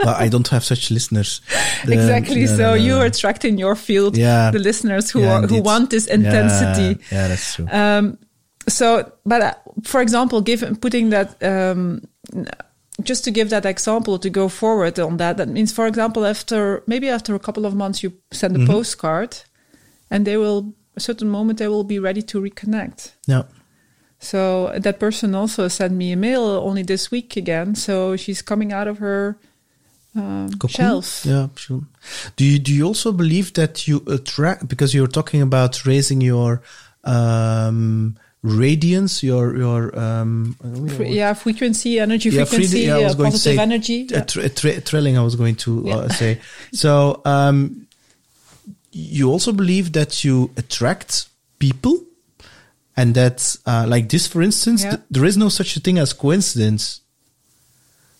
well, 0.00 0.14
I 0.18 0.28
don't 0.28 0.48
have 0.48 0.64
such 0.64 0.90
listeners. 0.90 1.40
The- 1.86 1.92
exactly. 1.94 2.46
so 2.46 2.74
you 2.74 2.96
are 2.96 3.06
attracting 3.06 3.58
your 3.58 3.76
field 3.76 4.16
Yeah. 4.16 4.50
the 4.50 4.58
listeners 4.58 5.10
who 5.10 5.20
Yeah, 5.20 5.32
are, 5.38 5.46
who 5.46 5.62
want 5.62 5.90
this 5.90 6.06
Yeah, 6.06 6.14
intensity. 6.14 7.00
Yeah, 7.12 7.28
that's 7.28 7.54
true. 7.54 7.66
Um, 7.70 8.18
so, 8.68 9.12
but 9.24 9.42
uh, 9.42 9.54
for 9.84 10.00
example, 10.00 10.40
given 10.40 10.76
putting 10.76 11.10
that, 11.10 11.36
um, 11.42 12.00
just 13.02 13.24
to 13.24 13.30
give 13.30 13.50
that 13.50 13.64
example 13.66 14.18
to 14.18 14.30
go 14.30 14.48
forward 14.48 14.98
on 14.98 15.16
that, 15.18 15.36
that 15.36 15.48
means, 15.48 15.72
for 15.72 15.86
example, 15.86 16.24
after 16.26 16.82
maybe 16.86 17.08
after 17.08 17.34
a 17.34 17.38
couple 17.38 17.66
of 17.66 17.74
months, 17.74 18.02
you 18.02 18.12
send 18.32 18.56
a 18.56 18.58
Mm-hmm. 18.58 18.72
postcard, 18.72 19.36
and 20.10 20.26
they 20.26 20.36
will 20.36 20.72
a 20.96 21.00
certain 21.00 21.28
moment 21.28 21.58
they 21.58 21.68
will 21.68 21.84
be 21.84 21.98
ready 21.98 22.22
to 22.22 22.40
reconnect. 22.40 23.12
yeah. 23.26 23.42
So 24.24 24.72
that 24.78 24.98
person 24.98 25.34
also 25.34 25.68
sent 25.68 25.92
me 25.92 26.12
a 26.12 26.16
mail 26.16 26.42
only 26.42 26.82
this 26.82 27.10
week 27.10 27.36
again. 27.36 27.74
So 27.74 28.16
she's 28.16 28.42
coming 28.42 28.72
out 28.72 28.88
of 28.88 28.98
her 28.98 29.36
um, 30.16 30.50
shelf. 30.68 31.24
Yeah, 31.26 31.48
sure. 31.56 31.82
Do 32.36 32.44
you 32.44 32.58
do 32.58 32.72
you 32.72 32.84
also 32.86 33.12
believe 33.12 33.52
that 33.54 33.86
you 33.88 34.02
attract 34.06 34.68
because 34.68 34.94
you're 34.94 35.12
talking 35.12 35.42
about 35.42 35.84
raising 35.84 36.20
your 36.20 36.62
um 37.04 38.16
radiance, 38.42 39.22
your 39.22 39.56
your 39.56 39.98
um 39.98 40.56
I 40.62 40.68
don't 40.68 40.84
know 40.86 40.94
Fre- 40.94 41.02
yeah, 41.20 41.34
frequency, 41.34 41.98
energy 41.98 42.30
Yeah, 42.30 42.44
frequency, 42.44 42.80
yeah, 42.80 42.96
I 42.96 43.04
was 43.04 43.14
uh, 43.14 43.16
going 43.16 43.30
to 43.32 43.38
positive 43.38 43.56
say 43.56 43.62
energy. 43.62 44.06
yeah. 44.10 44.24
tra- 44.24 44.48
tra- 44.48 44.80
trailing. 44.80 45.18
I 45.18 45.22
was 45.22 45.36
going 45.36 45.56
to 45.66 45.90
uh, 45.90 46.08
say. 46.08 46.40
So, 46.72 47.20
um, 47.24 47.86
you 48.92 49.30
also 49.30 49.52
believe 49.52 49.92
that 49.92 50.22
you 50.24 50.50
attract 50.56 51.28
people, 51.58 51.98
and 52.96 53.14
that, 53.14 53.56
uh, 53.66 53.84
like 53.88 54.08
this, 54.08 54.26
for 54.26 54.42
instance, 54.42 54.82
Yeah. 54.84 54.90
th- 54.90 55.02
there 55.10 55.24
is 55.24 55.36
no 55.36 55.48
such 55.48 55.76
a 55.76 55.80
thing 55.80 55.98
as 55.98 56.12
coincidence. 56.12 57.00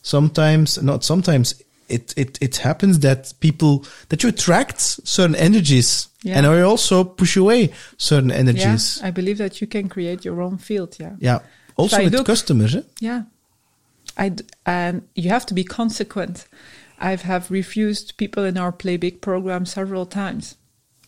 Sometimes, 0.03 0.83
not 0.83 1.05
sometimes, 1.05 1.55
it 1.89 2.13
it 2.17 2.39
it 2.41 2.57
happens 2.59 2.99
that 3.01 3.33
people 3.41 3.85
that 4.09 4.23
you 4.23 4.29
attract 4.31 4.81
certain 4.81 5.35
energies, 5.37 6.09
Yeah. 6.23 6.39
and 6.39 6.47
you 6.47 6.65
also 6.65 7.05
push 7.05 7.37
away 7.37 7.71
certain 7.97 8.31
Yeah, 8.31 8.37
energies. 8.37 9.01
I 9.03 9.11
believe 9.11 9.39
that 9.39 9.61
you 9.61 9.67
can 9.67 9.89
create 9.89 10.25
your 10.25 10.43
own 10.43 10.59
field. 10.59 10.97
Yeah. 11.01 11.13
Yeah. 11.21 11.39
Also 11.77 11.97
I 11.99 12.05
with 12.05 12.13
look- 12.15 12.27
customers, 12.27 12.75
eh? 12.75 12.83
Yeah. 13.01 13.23
I 14.17 14.29
d- 14.31 14.45
and 14.67 15.03
you 15.15 15.31
have 15.31 15.47
to 15.47 15.55
be 15.55 15.65
consequent. 15.65 16.47
I 16.99 17.17
have 17.17 17.51
refused 17.51 18.17
people 18.17 18.45
in 18.45 18.57
our 18.57 18.73
Play 18.73 18.97
Big 18.97 19.21
program 19.21 19.67
several 19.67 20.07
times 20.07 20.55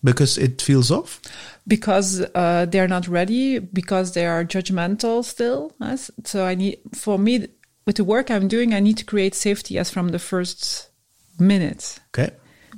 because 0.07 0.39
it 0.39 0.63
feels 0.63 0.91
off. 0.91 1.21
because 1.69 2.23
uh, 2.35 2.65
they're 2.71 2.89
not 2.97 3.07
ready 3.09 3.59
because 3.59 4.13
they 4.15 4.25
are 4.27 4.45
judgmental 4.45 5.25
still 5.25 5.73
yes? 5.81 6.11
so 6.25 6.45
i 6.47 6.55
need 6.55 6.79
for 6.95 7.19
me 7.19 7.35
with 7.87 7.97
the 7.97 8.05
work 8.05 8.31
i'm 8.31 8.49
doing 8.49 8.73
i 8.73 8.81
need 8.81 8.97
to 8.97 9.05
create 9.05 9.35
safety 9.35 9.79
as 9.79 9.91
from 9.91 10.09
the 10.11 10.19
first 10.19 10.91
minute 11.39 11.99
Okay. 12.15 12.31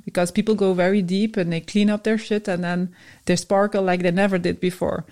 because 0.05 0.31
people 0.31 0.55
go 0.55 0.73
very 0.73 1.01
deep 1.01 1.37
and 1.37 1.51
they 1.53 1.61
clean 1.61 1.89
up 1.89 2.03
their 2.03 2.17
shit 2.17 2.47
and 2.47 2.63
then 2.63 2.89
they 3.25 3.35
sparkle 3.35 3.83
like 3.83 4.01
they 4.01 4.11
never 4.11 4.37
did 4.37 4.59
before 4.59 5.05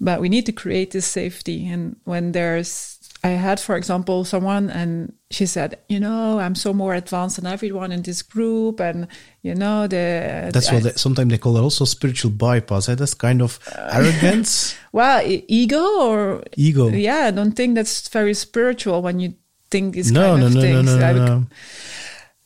but 0.00 0.20
we 0.20 0.28
need 0.28 0.46
to 0.46 0.52
create 0.62 0.90
this 0.92 1.06
safety 1.06 1.68
and 1.68 1.96
when 2.04 2.32
there's 2.32 2.96
i 3.22 3.28
had 3.28 3.60
for 3.60 3.76
example 3.76 4.24
someone 4.24 4.70
and 4.70 5.12
she 5.30 5.44
said 5.46 5.78
you 5.88 6.00
know 6.00 6.38
i'm 6.38 6.54
so 6.54 6.72
more 6.72 6.94
advanced 6.94 7.36
than 7.36 7.46
everyone 7.46 7.92
in 7.92 8.02
this 8.02 8.22
group 8.22 8.80
and 8.80 9.06
you 9.42 9.54
know 9.54 9.86
the 9.86 10.50
That's 10.52 10.68
I- 10.70 10.74
what 10.74 10.82
they, 10.84 10.92
sometimes 10.92 11.30
they 11.30 11.38
call 11.38 11.56
it 11.56 11.60
also 11.62 11.84
spiritual 11.84 12.30
bypass. 12.32 12.88
Eh? 12.88 12.94
That's 12.94 13.14
kind 13.14 13.40
of 13.42 13.58
arrogance, 13.76 14.74
Well, 14.92 15.20
e- 15.26 15.44
ego 15.48 15.80
or 16.00 16.42
ego. 16.56 16.88
yeah, 16.88 17.26
I 17.28 17.30
don't 17.30 17.52
think 17.52 17.74
that's 17.76 18.08
very 18.08 18.34
spiritual 18.34 19.00
when 19.02 19.20
you 19.20 19.34
think 19.70 19.94
these 19.94 20.10
No, 20.12 20.22
kind 20.36 20.40
no, 20.40 20.46
of 20.46 20.54
no, 20.54 20.60
no, 20.60 20.66
things. 20.66 20.86
no, 20.86 20.96
no, 20.98 21.00
bec- 21.00 21.16
no. 21.28 21.46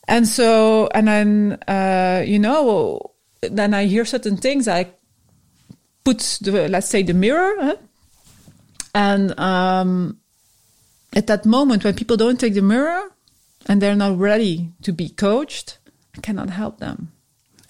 And 0.07 0.27
so, 0.27 0.87
and 0.93 1.07
then 1.07 1.57
uh, 1.67 2.23
you 2.25 2.37
know, 2.39 3.11
then 3.41 3.73
I 3.73 3.85
hear 3.87 4.05
certain 4.05 4.37
things. 4.37 4.67
I 4.67 4.87
put 6.03 6.19
the 6.41 6.67
let's 6.69 6.87
say 6.87 7.01
the 7.03 7.13
mirror, 7.13 7.55
huh? 7.59 7.75
and 8.93 9.37
um, 9.39 10.17
at 11.15 11.27
that 11.27 11.45
moment 11.45 11.83
when 11.83 11.93
people 11.95 12.17
don't 12.17 12.39
take 12.39 12.53
the 12.53 12.61
mirror 12.61 13.01
and 13.67 13.81
they're 13.81 13.95
not 13.95 14.17
ready 14.19 14.69
to 14.83 14.91
be 14.93 15.09
coached, 15.09 15.77
I 16.17 16.21
cannot 16.21 16.49
help 16.49 16.79
them. 16.79 17.11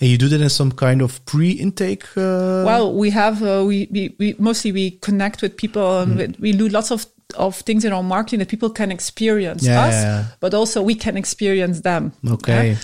And 0.02 0.10
you 0.10 0.18
do 0.18 0.28
that 0.28 0.41
in 0.41 0.50
some 0.50 0.72
kind 0.74 1.02
of 1.02 1.24
pre-intake. 1.26 2.04
Uh, 2.18 2.64
well 2.66 2.93
we 2.93 3.12
have 3.12 3.41
uh, 3.41 3.64
we, 3.66 3.88
we 3.91 4.16
we 4.20 4.36
mostly 4.39 4.72
we 4.74 4.91
connect 4.91 5.41
with 5.41 5.56
people 5.58 6.00
and 6.02 6.18
Mm. 6.20 6.39
we, 6.39 6.52
we 6.52 6.58
do 6.58 6.68
lots 6.68 6.91
of 6.91 7.06
of 7.38 7.56
things 7.66 7.84
in 7.86 7.91
our 7.93 8.04
marketing 8.04 8.39
that 8.39 8.50
people 8.50 8.70
can 8.70 8.91
experience 8.91 9.64
Yeah, 9.64 9.88
us 9.88 9.93
yeah, 9.93 10.26
but 10.39 10.54
also 10.54 10.82
we 10.84 10.96
can 10.96 11.18
experience 11.18 11.82
them 11.82 12.12
Okay. 12.28 12.78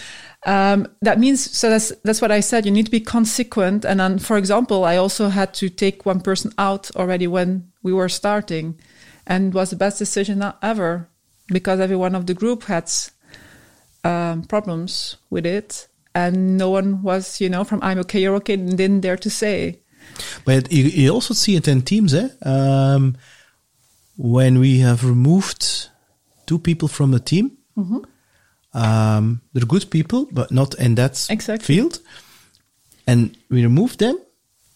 Yeah? 0.45 0.73
um, 0.73 0.87
that 1.01 1.19
means 1.19 1.39
so 1.57 1.69
that's 1.69 1.91
that's 2.03 2.21
what 2.21 2.31
i 2.31 2.41
said 2.41 2.65
you 2.65 2.71
need 2.71 2.85
to 2.85 2.91
be 2.91 2.99
consequent 2.99 3.85
and 3.85 3.99
then 3.99 4.17
for 4.19 4.37
example 4.37 4.83
i 4.83 4.97
also 4.97 5.29
had 5.29 5.53
to 5.53 5.69
take 5.69 6.05
one 6.07 6.19
person 6.21 6.51
out 6.57 6.89
already 6.95 7.27
when 7.27 7.71
we 7.83 7.93
were 7.93 8.09
starting 8.09 8.73
and 9.27 9.53
was 9.53 9.69
the 9.69 9.75
best 9.75 9.99
decision 9.99 10.43
ever 10.61 11.07
because 11.47 11.79
everyone 11.79 12.15
of 12.15 12.25
the 12.25 12.33
group 12.33 12.63
had 12.63 12.89
um, 14.03 14.43
problems 14.43 15.17
with 15.29 15.45
it 15.45 15.87
and 16.15 16.57
no 16.57 16.69
one 16.69 17.01
was 17.03 17.39
you 17.41 17.49
know 17.49 17.63
from 17.63 17.79
i'm 17.83 17.99
okay 17.99 18.19
you're 18.21 18.35
okay 18.35 18.55
didn't 18.55 19.01
dare 19.01 19.17
to 19.17 19.29
say 19.29 19.79
But 20.45 20.71
you, 20.71 20.83
you 20.83 21.13
also 21.13 21.33
see 21.33 21.55
it 21.55 21.67
in 21.67 21.81
teams, 21.83 22.13
eh? 22.13 22.29
Um, 22.43 23.15
when 24.17 24.59
we 24.59 24.79
have 24.79 25.05
removed 25.07 25.89
two 26.45 26.59
people 26.59 26.87
from 26.87 27.11
the 27.11 27.19
team, 27.19 27.51
um, 28.73 29.41
they're 29.53 29.65
good 29.65 29.89
people, 29.89 30.27
but 30.31 30.51
not 30.51 30.73
in 30.79 30.95
that 30.95 31.27
Exactly. 31.29 31.75
field. 31.75 31.99
And 33.07 33.37
we 33.49 33.63
remove 33.63 33.97
them, 33.97 34.17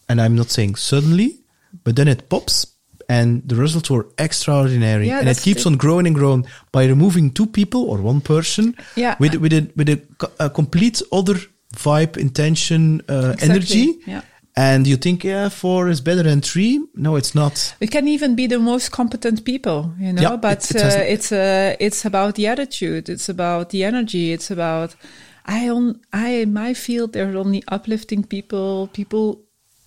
and 0.08 0.20
I'm 0.20 0.34
not 0.36 0.50
saying 0.50 0.76
suddenly, 0.76 1.40
but 1.84 1.96
then 1.96 2.08
it 2.08 2.28
pops, 2.28 2.66
and 3.08 3.42
the 3.48 3.54
results 3.56 3.88
were 3.90 4.06
extraordinary, 4.18 5.06
Yeah, 5.08 5.20
and 5.20 5.28
it 5.28 5.40
keeps 5.40 5.66
on 5.66 5.76
growing 5.76 6.06
and 6.06 6.14
growing 6.16 6.46
by 6.72 6.86
removing 6.86 7.30
two 7.32 7.46
people 7.46 7.80
or 7.90 7.98
one 8.02 8.20
person, 8.20 8.74
Yeah. 8.96 9.14
with 9.20 9.34
with 9.36 9.52
a 9.52 9.68
with 9.76 9.88
a, 9.88 9.98
a 10.38 10.48
complete 10.50 11.02
other 11.12 11.36
vibe, 11.74 12.16
intention, 12.16 13.02
uh, 13.08 13.32
Exactly, 13.34 13.48
energy. 13.50 13.98
yeah. 14.06 14.20
And 14.58 14.86
you 14.86 14.96
think, 14.96 15.22
yeah, 15.22 15.50
four 15.50 15.90
is 15.90 16.00
better 16.00 16.22
than 16.22 16.40
three? 16.40 16.80
No, 16.94 17.16
it's 17.16 17.34
not. 17.34 17.74
It 17.78 17.90
can 17.90 18.08
even 18.08 18.34
be 18.34 18.46
the 18.48 18.58
most 18.58 18.90
competent 18.90 19.44
people, 19.44 19.92
you 20.00 20.12
know. 20.14 20.22
Yeah, 20.22 20.36
but 20.36 20.70
it- 20.70 20.76
it 20.76 20.82
uh, 20.82 21.04
it's 21.14 21.30
uh, 21.32 21.76
it's 21.78 22.06
about 22.06 22.34
the 22.36 22.46
attitude. 22.48 23.08
It's 23.12 23.28
about 23.28 23.68
the 23.68 23.84
energy. 23.84 24.32
It's 24.32 24.50
about 24.50 24.96
I 25.44 25.68
on 25.68 26.00
I 26.12 26.40
in 26.42 26.52
my 26.52 26.74
field 26.74 27.12
there 27.12 27.30
are 27.30 27.36
only 27.38 27.62
uplifting 27.68 28.24
people, 28.24 28.88
people 28.92 29.42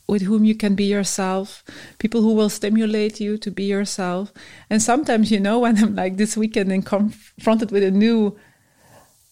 with 0.10 0.24
whom 0.24 0.44
you 0.44 0.56
can 0.56 0.76
be 0.76 0.86
yourself, 0.86 1.64
people 2.00 2.22
who 2.22 2.34
will 2.34 2.50
stimulate 2.50 3.20
you 3.20 3.38
to 3.38 3.52
be 3.52 3.64
yourself. 3.64 4.34
And 4.70 4.82
sometimes, 4.82 5.32
you 5.32 5.40
know, 5.40 5.60
when 5.64 5.78
I'm 5.78 5.96
like 5.96 6.18
this 6.18 6.36
weekend 6.36 6.72
and 6.72 6.86
confronted 6.86 7.72
with 7.72 7.84
a 7.84 7.92
new 7.92 8.38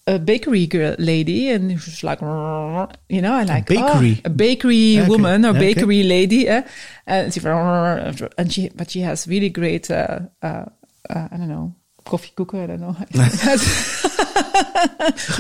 a 0.09 0.17
bakery 0.17 0.65
girl, 0.65 0.95
lady, 0.99 1.49
and 1.49 1.81
she's 1.81 2.01
like, 2.01 2.21
you 3.09 3.21
know, 3.21 3.33
I 3.33 3.43
like 3.43 3.69
a 3.69 3.73
bakery? 3.73 4.21
oh, 4.23 4.27
a 4.27 4.29
bakery 4.29 4.99
Okay, 4.99 5.09
woman 5.09 5.45
or 5.45 5.49
okay. 5.49 5.59
bakery 5.59 6.03
lady, 6.03 6.47
eh? 6.47 6.63
and 7.05 7.33
she, 7.33 7.41
and 8.37 8.53
she, 8.53 8.69
but 8.69 8.89
she 8.89 9.01
has 9.01 9.27
really 9.27 9.49
great, 9.49 9.91
uh, 9.91 10.19
uh, 10.41 10.63
uh, 11.09 11.27
I 11.29 11.35
don't 11.35 11.49
know, 11.49 11.75
coffee 12.05 12.31
cooker, 12.35 12.63
I 12.63 12.67
don't 12.67 12.79
know, 12.79 12.95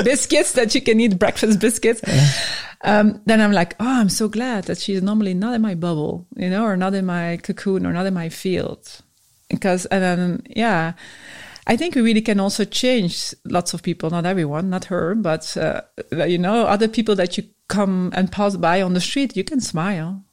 biscuits 0.03 0.51
that 0.53 0.75
you 0.75 0.81
can 0.81 0.99
eat, 0.99 1.17
breakfast 1.17 1.61
biscuits. 1.61 2.01
Um, 2.83 3.21
then 3.25 3.41
I'm 3.41 3.51
like, 3.51 3.75
oh, 3.79 3.99
I'm 4.01 4.09
so 4.09 4.27
glad 4.27 4.65
that 4.65 4.77
she's 4.77 5.01
normally 5.01 5.33
not 5.33 5.55
in 5.55 5.61
my 5.61 5.75
bubble, 5.75 6.27
you 6.35 6.49
know, 6.49 6.63
or 6.63 6.77
not 6.77 6.93
in 6.93 7.05
my 7.05 7.37
cocoon 7.37 7.85
or 7.85 7.93
not 7.93 8.05
in 8.05 8.13
my 8.13 8.29
field. 8.29 9.01
Because, 9.49 9.85
and 9.87 10.03
then, 10.03 10.43
yeah, 10.47 10.93
I 11.65 11.75
think 11.75 11.95
we 11.95 12.01
really 12.01 12.21
can 12.21 12.39
also 12.39 12.65
change 12.65 13.33
lots 13.45 13.73
of 13.73 13.81
people, 13.81 14.09
not 14.09 14.25
everyone, 14.25 14.69
not 14.69 14.85
her, 14.85 15.15
but, 15.15 15.57
uh, 15.57 15.81
you 16.11 16.37
know, 16.37 16.65
other 16.65 16.87
people 16.87 17.15
that 17.15 17.37
you 17.37 17.45
come 17.67 18.11
and 18.13 18.31
pass 18.31 18.55
by 18.55 18.81
on 18.81 18.93
the 18.93 19.01
street, 19.01 19.35
you 19.35 19.43
can 19.43 19.59
smile. 19.59 20.23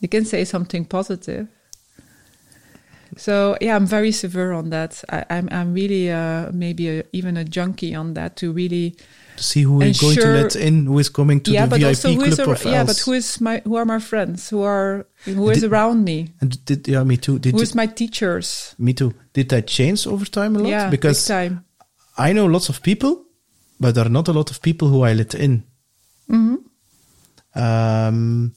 You 0.00 0.08
can 0.08 0.24
say 0.24 0.44
something 0.44 0.84
positive. 0.84 1.48
So 3.16 3.56
yeah, 3.60 3.76
I'm 3.76 3.86
very 3.86 4.12
severe 4.12 4.52
on 4.52 4.70
that. 4.70 5.02
I, 5.08 5.24
I'm 5.30 5.48
I'm 5.50 5.72
really 5.72 6.10
uh, 6.10 6.50
maybe 6.52 6.98
a, 6.98 7.04
even 7.12 7.36
a 7.36 7.44
junkie 7.44 7.94
on 7.94 8.14
that 8.14 8.36
to 8.36 8.52
really 8.52 8.96
To 9.36 9.42
see 9.42 9.62
who 9.62 9.78
we're 9.78 9.92
going 10.00 10.16
to 10.16 10.26
let 10.28 10.54
in, 10.56 10.86
who 10.86 10.98
is 10.98 11.08
coming 11.08 11.40
to 11.40 11.50
yeah, 11.50 11.66
the 11.66 11.70
but 11.70 11.80
VIP 11.80 11.88
also 11.88 12.08
who 12.12 12.18
club 12.18 12.28
is 12.32 12.40
ar- 12.66 12.70
yeah, 12.72 12.84
but 12.84 12.98
who 12.98 13.12
is 13.12 13.40
my 13.40 13.60
who 13.64 13.74
are 13.74 13.84
my 13.84 13.98
friends 13.98 14.48
who 14.50 14.62
are 14.62 15.06
who 15.24 15.50
is 15.50 15.60
Did- 15.60 15.70
around 15.72 16.04
me 16.04 16.32
And 16.40 16.64
did, 16.64 16.86
yeah, 16.86 17.02
me 17.04 17.16
too. 17.16 17.38
Did 17.40 17.54
who 17.54 17.60
is 17.62 17.74
my 17.74 17.86
teachers 17.86 18.74
me 18.78 18.92
too. 18.94 19.12
Did 19.32 19.48
that 19.48 19.66
change 19.66 20.06
over 20.06 20.24
time 20.24 20.54
a 20.56 20.58
lot? 20.60 20.68
yeah 20.68 20.88
because 20.90 21.18
big 21.26 21.34
time 21.34 21.64
I 22.16 22.32
know 22.32 22.46
lots 22.46 22.68
of 22.68 22.80
people, 22.80 23.24
but 23.80 23.94
there 23.96 24.06
are 24.06 24.10
not 24.18 24.28
a 24.28 24.32
lot 24.32 24.50
of 24.52 24.60
people 24.62 24.86
who 24.88 25.02
I 25.02 25.14
let 25.14 25.34
in. 25.34 25.64
Mm-hmm. 26.30 26.56
Um, 27.60 28.54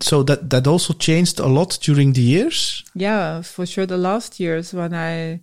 so 0.00 0.22
that 0.24 0.50
that 0.50 0.66
also 0.66 0.92
changed 0.94 1.40
a 1.40 1.46
lot 1.46 1.78
during 1.80 2.12
the 2.12 2.20
years. 2.20 2.84
yeah 2.94 3.42
for 3.42 3.66
sure 3.66 3.86
the 3.86 3.96
last 3.96 4.38
years 4.40 4.72
when 4.74 4.92
I 4.94 5.40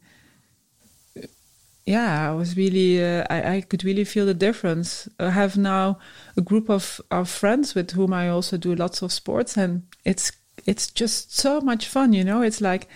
yeah 1.86 2.30
I 2.30 2.34
was 2.34 2.56
really 2.56 3.04
uh, 3.04 3.26
I, 3.30 3.56
I 3.56 3.62
could 3.62 3.84
really 3.84 4.04
feel 4.04 4.26
the 4.26 4.34
difference. 4.34 5.08
I 5.20 5.32
have 5.32 5.58
now 5.58 6.00
a 6.38 6.42
group 6.42 6.70
of, 6.70 7.02
of 7.12 7.30
friends 7.30 7.76
with 7.76 7.92
whom 7.92 8.14
I 8.14 8.30
also 8.30 8.58
do 8.58 8.76
lots 8.76 9.02
of 9.02 9.12
sports 9.12 9.58
and 9.58 9.84
it's 10.06 10.32
it's 10.66 10.90
just 10.90 11.36
so 11.36 11.60
much 11.62 11.88
fun 11.88 12.14
you 12.14 12.24
know? 12.24 12.42
It's 12.42 12.62
like 12.62 12.88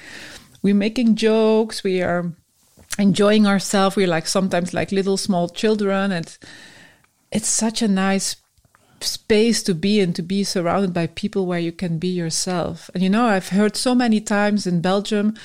we're 0.62 0.76
making 0.76 1.16
jokes 1.16 1.84
we 1.84 2.02
are 2.02 2.32
enjoying 2.98 3.46
ourselves 3.46 3.96
we're 3.96 4.08
like 4.08 4.28
sometimes 4.28 4.74
like 4.74 4.92
little 4.92 5.18
small 5.18 5.50
children. 5.50 6.12
And 6.12 6.38
it's 7.32 7.50
such 7.50 7.82
a 7.82 7.88
nice 7.88 8.38
space 9.02 9.62
to 9.64 9.76
be 9.76 10.00
in 10.00 10.14
to 10.14 10.24
be 10.24 10.44
surrounded 10.44 10.94
by 10.94 11.08
people 11.08 11.46
where 11.46 11.60
you 11.60 11.72
can 11.72 12.00
be 12.00 12.08
yourself. 12.08 12.90
And 12.94 13.04
you 13.04 13.10
know 13.10 13.26
i've 13.26 13.50
heard 13.50 13.76
so 13.76 13.94
many 13.94 14.22
times 14.22 14.66
in 14.66 14.82
belgium 14.82 15.36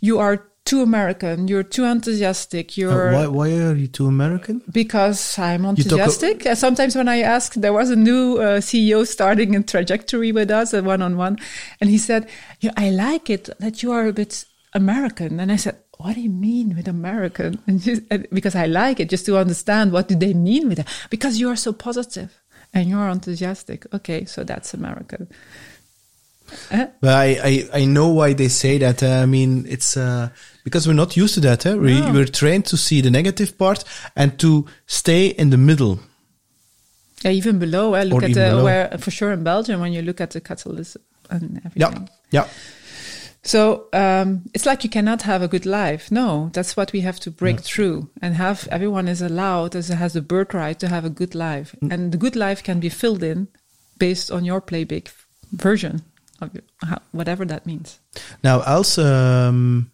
you 0.00 0.18
are 0.18 0.48
too 0.70 0.80
american 0.90 1.36
you're 1.50 1.68
too 1.76 1.84
enthusiastic 1.94 2.66
Uh, 2.70 2.80
you're 2.80 3.12
why, 3.16 3.26
why 3.38 3.48
are 3.68 3.76
you 3.82 3.88
too 3.96 4.06
American? 4.16 4.56
because 4.80 5.20
I'm 5.38 5.64
a- 5.64 5.70
enthusiastic. 5.70 6.36
Uh, 6.46 6.54
Sometimes 6.66 6.94
when 6.98 7.08
I 7.16 7.18
ask, 7.36 7.48
there 7.64 7.72
was 7.80 7.88
a 7.90 7.96
new 8.10 8.22
uh, 8.46 8.60
CEO 8.68 8.98
starting 9.16 9.54
in 9.56 9.62
trajectory 9.64 10.30
with 10.38 10.50
us, 10.60 10.74
a 10.74 10.80
one 10.82 11.02
on 11.08 11.16
one, 11.26 11.34
and 11.80 11.86
he 11.94 11.98
said, 11.98 12.22
yeah, 12.64 12.74
"I 12.84 12.90
like 13.06 13.26
it 13.36 13.44
that 13.64 13.74
you 13.82 13.92
are 13.96 14.06
a 14.08 14.12
bit 14.12 14.32
American." 14.82 15.40
And 15.40 15.50
I 15.52 15.58
said, 15.64 15.76
"What 16.02 16.14
do 16.16 16.20
you 16.20 16.34
mean 16.48 16.66
with 16.76 16.88
American?" 16.88 17.50
And 17.68 17.76
she, 17.84 17.92
and 18.12 18.26
because 18.38 18.56
I 18.64 18.66
like 18.66 18.98
it, 19.02 19.08
just 19.12 19.26
to 19.26 19.38
understand 19.44 19.92
what 19.92 20.08
do 20.10 20.14
they 20.16 20.34
mean 20.34 20.68
with 20.68 20.78
it. 20.82 20.88
Because 21.10 21.38
you 21.40 21.48
are 21.52 21.56
so 21.66 21.72
positive 21.72 22.28
and 22.74 22.82
you 22.90 22.98
are 22.98 23.10
enthusiastic. 23.12 23.86
Okay, 23.96 24.24
so 24.26 24.44
that's 24.44 24.74
American. 24.74 25.22
Uh, 26.70 26.86
But 27.00 27.14
I, 27.26 27.28
I, 27.50 27.52
I 27.80 27.84
know 27.86 28.08
why 28.08 28.34
they 28.34 28.48
say 28.48 28.78
that. 28.78 29.02
Uh, 29.02 29.22
I 29.22 29.26
mean, 29.26 29.66
it's 29.68 29.96
uh, 29.96 30.28
because 30.66 30.88
we're 30.88 30.94
not 31.04 31.16
used 31.16 31.34
to 31.34 31.40
that. 31.40 31.64
Eh? 31.64 31.74
We, 31.74 32.00
No. 32.00 32.12
We're 32.12 32.26
trained 32.42 32.64
to 32.66 32.76
see 32.76 33.00
the 33.00 33.10
negative 33.10 33.56
part 33.56 33.84
and 34.16 34.36
to 34.38 34.66
stay 34.86 35.28
in 35.28 35.50
the 35.50 35.56
middle. 35.56 35.98
yeah, 37.24 37.30
even 37.40 37.58
below, 37.58 37.94
uh, 37.94 38.02
look 38.02 38.22
Or 38.22 38.24
at 38.26 38.34
the 38.34 38.48
below. 38.50 38.64
where 38.64 38.98
for 38.98 39.10
sure 39.12 39.32
in 39.32 39.42
Belgium 39.44 39.80
when 39.80 39.92
you 39.92 40.02
look 40.02 40.20
at 40.20 40.30
the 40.30 40.40
catalyst 40.40 40.96
and 41.30 41.58
everything. 41.64 42.08
Yeah, 42.32 42.42
yeah. 42.42 42.46
So 43.42 43.86
um, 43.92 44.42
it's 44.54 44.66
like 44.66 44.82
you 44.82 44.90
cannot 44.90 45.22
have 45.22 45.40
a 45.44 45.48
good 45.48 45.66
life. 45.66 46.10
No, 46.10 46.50
that's 46.52 46.76
what 46.76 46.92
we 46.92 47.02
have 47.02 47.20
to 47.20 47.30
break 47.30 47.60
through 47.60 48.08
and 48.20 48.34
have. 48.34 48.66
Everyone 48.72 49.06
is 49.10 49.22
allowed, 49.22 49.76
as 49.76 49.88
has 49.88 50.12
the 50.12 50.20
birthright, 50.20 50.80
to 50.80 50.88
have 50.88 51.04
a 51.06 51.10
good 51.10 51.34
life, 51.34 51.74
Mm. 51.80 51.92
and 51.92 52.12
the 52.12 52.18
good 52.18 52.34
life 52.36 52.62
can 52.64 52.80
be 52.80 52.88
filled 52.90 53.22
in 53.22 53.46
based 53.98 54.30
on 54.32 54.44
your 54.44 54.60
playback 54.60 55.12
version 55.52 56.02
of 56.40 56.50
your, 56.54 56.64
whatever 57.12 57.46
that 57.46 57.64
means. 57.66 58.00
Now, 58.42 58.62
Els, 58.66 58.98
um, 58.98 59.90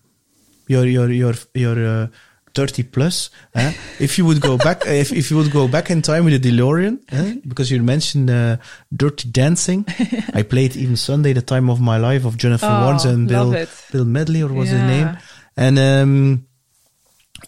you're 0.73 0.87
you're 0.87 1.11
you're 1.11 1.35
you're 1.55 2.03
uh, 2.05 2.07
30 2.55 2.83
plus. 2.83 3.31
eh? 3.55 3.73
If 3.99 4.19
you 4.19 4.27
would 4.27 4.41
go 4.41 4.57
back, 4.67 4.83
if 4.87 5.11
if 5.13 5.31
you 5.31 5.37
would 5.39 5.51
go 5.53 5.69
back 5.69 5.91
in 5.91 6.03
time 6.03 6.25
with 6.25 6.35
the 6.43 6.51
DeLorean, 6.51 6.99
eh? 7.11 7.41
because 7.47 7.71
you 7.71 7.83
mentioned 7.83 8.29
uh, 8.31 8.57
Dirty 8.95 9.29
Dancing, 9.31 9.85
I 10.35 10.43
played 10.43 10.77
even 10.77 10.97
Sunday, 10.97 11.33
the 11.33 11.41
time 11.43 11.71
of 11.71 11.81
my 11.81 11.97
life 11.97 12.25
of 12.27 12.37
Jennifer 12.37 12.67
Oh, 12.67 12.83
Warnes 12.85 13.07
and 13.07 13.27
Bill 13.29 13.53
it. 13.55 13.69
Bill 13.93 14.05
Medley, 14.05 14.43
or 14.43 14.53
was 14.53 14.69
his 14.69 14.81
name? 14.83 15.17
And 15.57 15.79
um, 15.79 16.47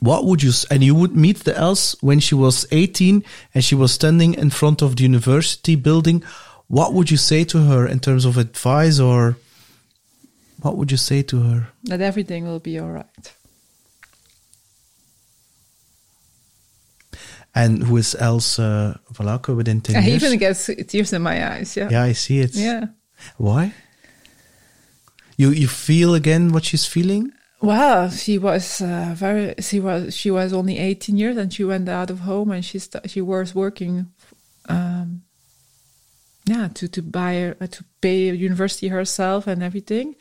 what 0.00 0.24
would 0.24 0.42
you? 0.42 0.52
And 0.70 0.82
you 0.82 0.94
would 0.94 1.14
meet 1.16 1.44
the 1.44 1.54
Els 1.56 1.96
when 2.00 2.20
she 2.20 2.34
was 2.34 2.66
18 2.72 3.22
and 3.54 3.64
she 3.64 3.74
was 3.74 3.92
standing 3.92 4.34
in 4.34 4.50
front 4.50 4.82
of 4.82 4.96
the 4.96 5.02
university 5.02 5.76
building. 5.76 6.22
What 6.68 6.92
would 6.94 7.10
you 7.10 7.18
say 7.18 7.44
to 7.44 7.58
her 7.68 7.86
in 7.86 8.00
terms 8.00 8.24
of 8.24 8.36
advice, 8.38 8.98
or 8.98 9.36
what 10.64 10.78
would 10.78 10.90
you 10.90 10.96
say 10.96 11.22
to 11.22 11.40
her? 11.42 11.68
That 11.84 12.00
everything 12.00 12.46
will 12.46 12.58
be 12.58 12.78
all 12.78 12.88
right. 12.90 13.34
And 17.54 17.84
who 17.84 17.98
is 17.98 18.16
Els 18.18 18.58
uh, 18.58 18.96
within 19.46 19.80
10 19.80 19.96
I 19.96 20.00
years? 20.00 20.24
even 20.24 20.38
get 20.38 20.88
tears 20.88 21.12
in 21.12 21.22
my 21.22 21.54
eyes. 21.54 21.76
Yeah. 21.76 21.88
yeah, 21.90 22.02
I 22.02 22.12
see 22.12 22.40
it. 22.40 22.54
Yeah. 22.54 22.86
Why? 23.36 23.72
You 25.36 25.50
you 25.50 25.68
feel 25.68 26.14
again 26.14 26.52
what 26.52 26.64
she's 26.64 26.86
feeling? 26.86 27.30
Well, 27.60 28.10
she 28.10 28.38
was 28.38 28.80
uh, 28.80 29.14
very. 29.16 29.54
She 29.60 29.80
was. 29.80 30.14
She 30.14 30.30
was 30.30 30.52
only 30.52 30.78
eighteen 30.78 31.16
years, 31.16 31.36
and 31.36 31.52
she 31.52 31.64
went 31.64 31.88
out 31.88 32.10
of 32.10 32.20
home, 32.20 32.50
and 32.52 32.64
she 32.64 32.78
st- 32.78 33.10
she 33.10 33.20
was 33.20 33.54
working. 33.54 34.06
Yeah, 36.46 36.68
to 36.74 36.88
to 36.88 37.02
buy 37.02 37.54
uh, 37.60 37.66
to 37.66 37.84
pay 38.00 38.30
university 38.34 38.88
herself 38.88 39.46
and 39.46 39.62
everything, 39.62 40.16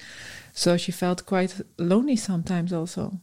so 0.54 0.78
she 0.78 0.91
felt 0.91 1.26
quite 1.26 1.62
lonely 1.78 2.16
sometimes 2.16 2.72
also. 2.72 3.20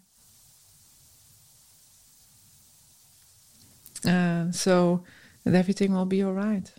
Uh, 4.04 4.50
so 4.50 5.04
that 5.44 5.54
everything 5.54 5.92
will 5.92 6.06
be 6.06 6.22
all 6.22 6.32
right. 6.32 6.72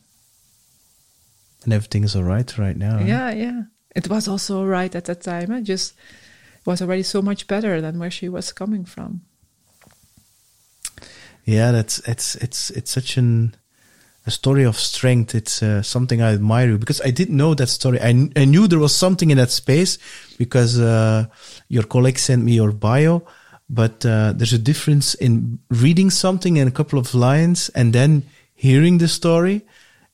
And 1.63 1.73
everything 1.73 2.03
is 2.03 2.15
all 2.15 2.23
right 2.23 2.57
right 2.57 2.77
now. 2.77 2.99
Yeah, 2.99 3.31
yeah. 3.31 3.61
It 3.95 4.07
was 4.09 4.27
also 4.27 4.59
all 4.59 4.67
right 4.67 4.93
at 4.95 5.05
that 5.05 5.21
time. 5.21 5.51
It 5.51 5.63
just 5.63 5.93
was 6.65 6.81
already 6.81 7.03
so 7.03 7.21
much 7.21 7.47
better 7.47 7.81
than 7.81 7.99
where 7.99 8.11
she 8.11 8.29
was 8.29 8.51
coming 8.51 8.85
from. 8.85 9.21
Yeah, 11.45 11.71
that's 11.71 11.99
it's 12.07 12.35
it's 12.35 12.69
it's 12.71 12.91
such 12.91 13.17
an 13.17 13.55
a 14.25 14.31
story 14.31 14.63
of 14.63 14.77
strength. 14.77 15.33
It's 15.33 15.63
uh, 15.63 15.81
something 15.81 16.21
I 16.21 16.33
admire 16.33 16.69
you 16.69 16.77
because 16.77 17.01
I 17.01 17.11
didn't 17.11 17.37
know 17.37 17.53
that 17.55 17.67
story. 17.67 17.99
I, 17.99 18.13
kn- 18.13 18.33
I 18.35 18.45
knew 18.45 18.67
there 18.67 18.79
was 18.79 18.95
something 18.95 19.31
in 19.31 19.37
that 19.37 19.51
space 19.51 19.97
because 20.37 20.79
uh, 20.79 21.25
your 21.69 21.83
colleague 21.83 22.19
sent 22.19 22.43
me 22.43 22.53
your 22.53 22.71
bio, 22.71 23.23
but 23.69 24.05
uh, 24.05 24.33
there's 24.35 24.53
a 24.53 24.59
difference 24.59 25.15
in 25.15 25.59
reading 25.69 26.09
something 26.09 26.57
in 26.57 26.67
a 26.67 26.71
couple 26.71 26.99
of 26.99 27.15
lines 27.15 27.69
and 27.69 27.93
then 27.93 28.23
hearing 28.53 28.99
the 28.99 29.07
story. 29.07 29.65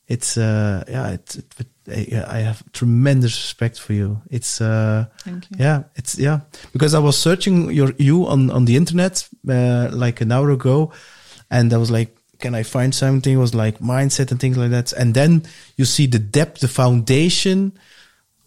It's 0.06 0.38
uh, 0.38 0.84
yeah, 0.88 1.10
it's 1.10 1.36
it, 1.36 1.46
it, 1.58 1.68
I 1.86 2.38
I 2.38 2.40
have 2.40 2.62
tremendous 2.72 3.36
respect 3.36 3.78
for 3.78 3.92
you. 3.92 4.22
It's 4.30 4.58
uh, 4.58 5.04
Thank 5.18 5.50
you. 5.50 5.56
yeah, 5.60 5.82
it's 5.96 6.18
yeah. 6.18 6.40
Because 6.72 6.94
I 6.94 6.98
was 6.98 7.18
searching 7.18 7.70
your 7.70 7.92
you 7.98 8.26
on 8.26 8.50
on 8.50 8.64
the 8.64 8.76
internet 8.76 9.28
uh, 9.46 9.90
like 9.92 10.22
an 10.22 10.32
hour 10.32 10.50
ago, 10.50 10.92
and 11.50 11.74
I 11.74 11.76
was 11.76 11.90
like, 11.90 12.16
can 12.38 12.54
I 12.54 12.62
find 12.62 12.94
something? 12.94 13.34
It 13.34 13.36
was 13.36 13.54
like 13.54 13.78
mindset 13.80 14.30
and 14.30 14.40
things 14.40 14.56
like 14.56 14.70
that. 14.70 14.92
And 14.92 15.14
then 15.14 15.42
you 15.76 15.84
see 15.84 16.06
the 16.06 16.18
depth, 16.18 16.60
the 16.60 16.68
foundation 16.68 17.78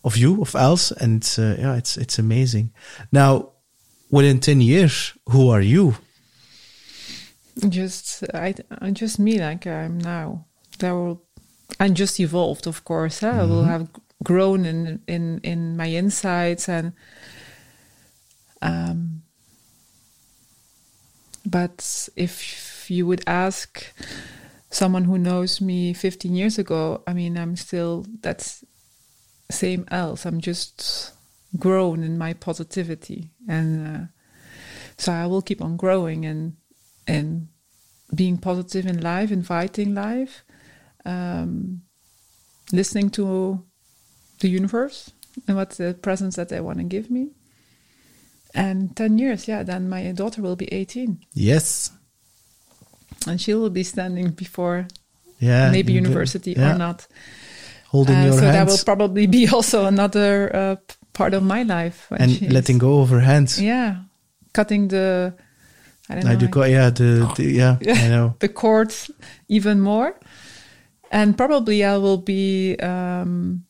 of 0.04 0.18
you 0.18 0.42
of 0.42 0.56
Els, 0.56 0.92
and 0.92 1.18
it's, 1.18 1.38
uh, 1.38 1.56
yeah, 1.60 1.76
it's 1.76 1.98
it's 1.98 2.18
amazing. 2.18 2.72
Now, 3.12 3.50
within 4.10 4.40
ten 4.40 4.62
years, 4.62 5.14
who 5.30 5.50
are 5.50 5.62
you? 5.62 5.96
Just 7.70 8.24
I, 8.34 8.56
I 8.80 8.92
just 8.92 9.20
me 9.20 9.40
like 9.40 9.68
I'm 9.68 10.00
now. 10.00 10.46
There 10.80 10.96
will 10.96 11.22
and 11.80 11.96
just 11.96 12.20
evolved, 12.20 12.68
of 12.68 12.84
course. 12.84 13.20
Huh? 13.20 13.42
I 13.42 13.44
will 13.44 13.64
have 13.64 13.90
grown 14.24 14.66
in 14.66 15.02
in 15.08 15.40
in 15.44 15.78
my 15.78 15.90
insights 15.90 16.70
and 16.70 16.94
um. 18.62 19.24
But 21.44 22.10
if 22.16 22.71
you 22.92 23.08
would 23.08 23.24
ask 23.26 23.94
someone 24.70 25.06
who 25.06 25.18
knows 25.18 25.62
me 25.62 25.94
15 25.94 26.36
years 26.36 26.60
ago, 26.60 27.04
I 27.08 27.14
mean, 27.14 27.38
I'm 27.38 27.56
still 27.56 28.06
that's 28.22 28.64
same 29.50 29.86
Els. 29.92 30.26
I'm 30.26 30.42
just 30.42 31.14
grown 31.58 32.04
in 32.04 32.18
my 32.18 32.34
positivity, 32.34 33.30
and 33.48 33.88
uh, 33.88 34.06
so 34.98 35.12
I 35.12 35.28
will 35.28 35.42
keep 35.42 35.62
on 35.62 35.78
growing 35.78 36.26
and 36.26 36.56
and 37.08 37.48
being 38.14 38.38
positive 38.38 38.86
in 38.86 39.02
life, 39.02 39.32
inviting 39.32 39.94
life, 39.94 40.44
um, 41.06 41.82
listening 42.72 43.10
to 43.12 43.64
the 44.40 44.50
universe 44.50 45.12
and 45.48 45.56
what 45.56 45.72
the 45.72 45.94
presents 46.02 46.36
that 46.36 46.50
they 46.50 46.60
want 46.60 46.80
to 46.80 46.84
give 46.84 47.10
me. 47.10 47.30
And 48.54 48.96
10 48.98 49.18
years, 49.18 49.48
yeah, 49.48 49.64
then 49.64 49.88
my 49.88 50.12
daughter 50.12 50.42
will 50.42 50.58
be 50.58 50.72
18 50.74 51.24
Yes, 51.34 51.92
and 53.28 53.40
she 53.42 53.54
will 53.54 53.70
be 53.70 53.84
standing 53.84 54.32
before 54.32 54.88
yeah, 55.40 55.72
maybe 55.72 55.96
in 55.98 56.04
the- 56.04 56.10
university 56.10 56.54
yeah, 56.54 56.76
or 56.76 56.78
not. 56.78 57.08
holding 57.90 58.16
Uh, 58.16 58.24
your 58.26 58.34
so 58.34 58.42
that 58.42 58.68
will 58.68 58.84
probably 58.86 59.28
be 59.28 59.48
also 59.54 59.86
another 59.86 60.56
uh, 60.56 60.76
part 61.14 61.34
of 61.34 61.44
my 61.44 61.64
life. 61.64 62.08
and 62.20 62.32
she's- 62.32 62.52
letting 62.52 62.78
go 62.80 63.02
of 63.02 63.10
her 63.10 63.20
hands. 63.22 63.60
Yeah, 63.62 63.96
cutting 64.54 64.88
the, 64.90 65.34
I 66.10 66.16
don't 66.16 66.26
I 66.28 66.34
know, 66.34 66.40
do 66.40 66.48
go, 66.48 66.64
yeah, 66.66 66.90
the, 66.90 67.32
the 67.36 67.44
yeah, 67.44 67.78
I 67.82 68.08
know. 68.16 68.36
the 68.40 68.50
cords 68.50 69.12
even 69.48 69.80
more. 69.82 70.14
And 71.12 71.36
probably 71.38 71.84
I 71.84 71.98
will 71.98 72.18
be. 72.24 72.76
Um, 72.80 73.66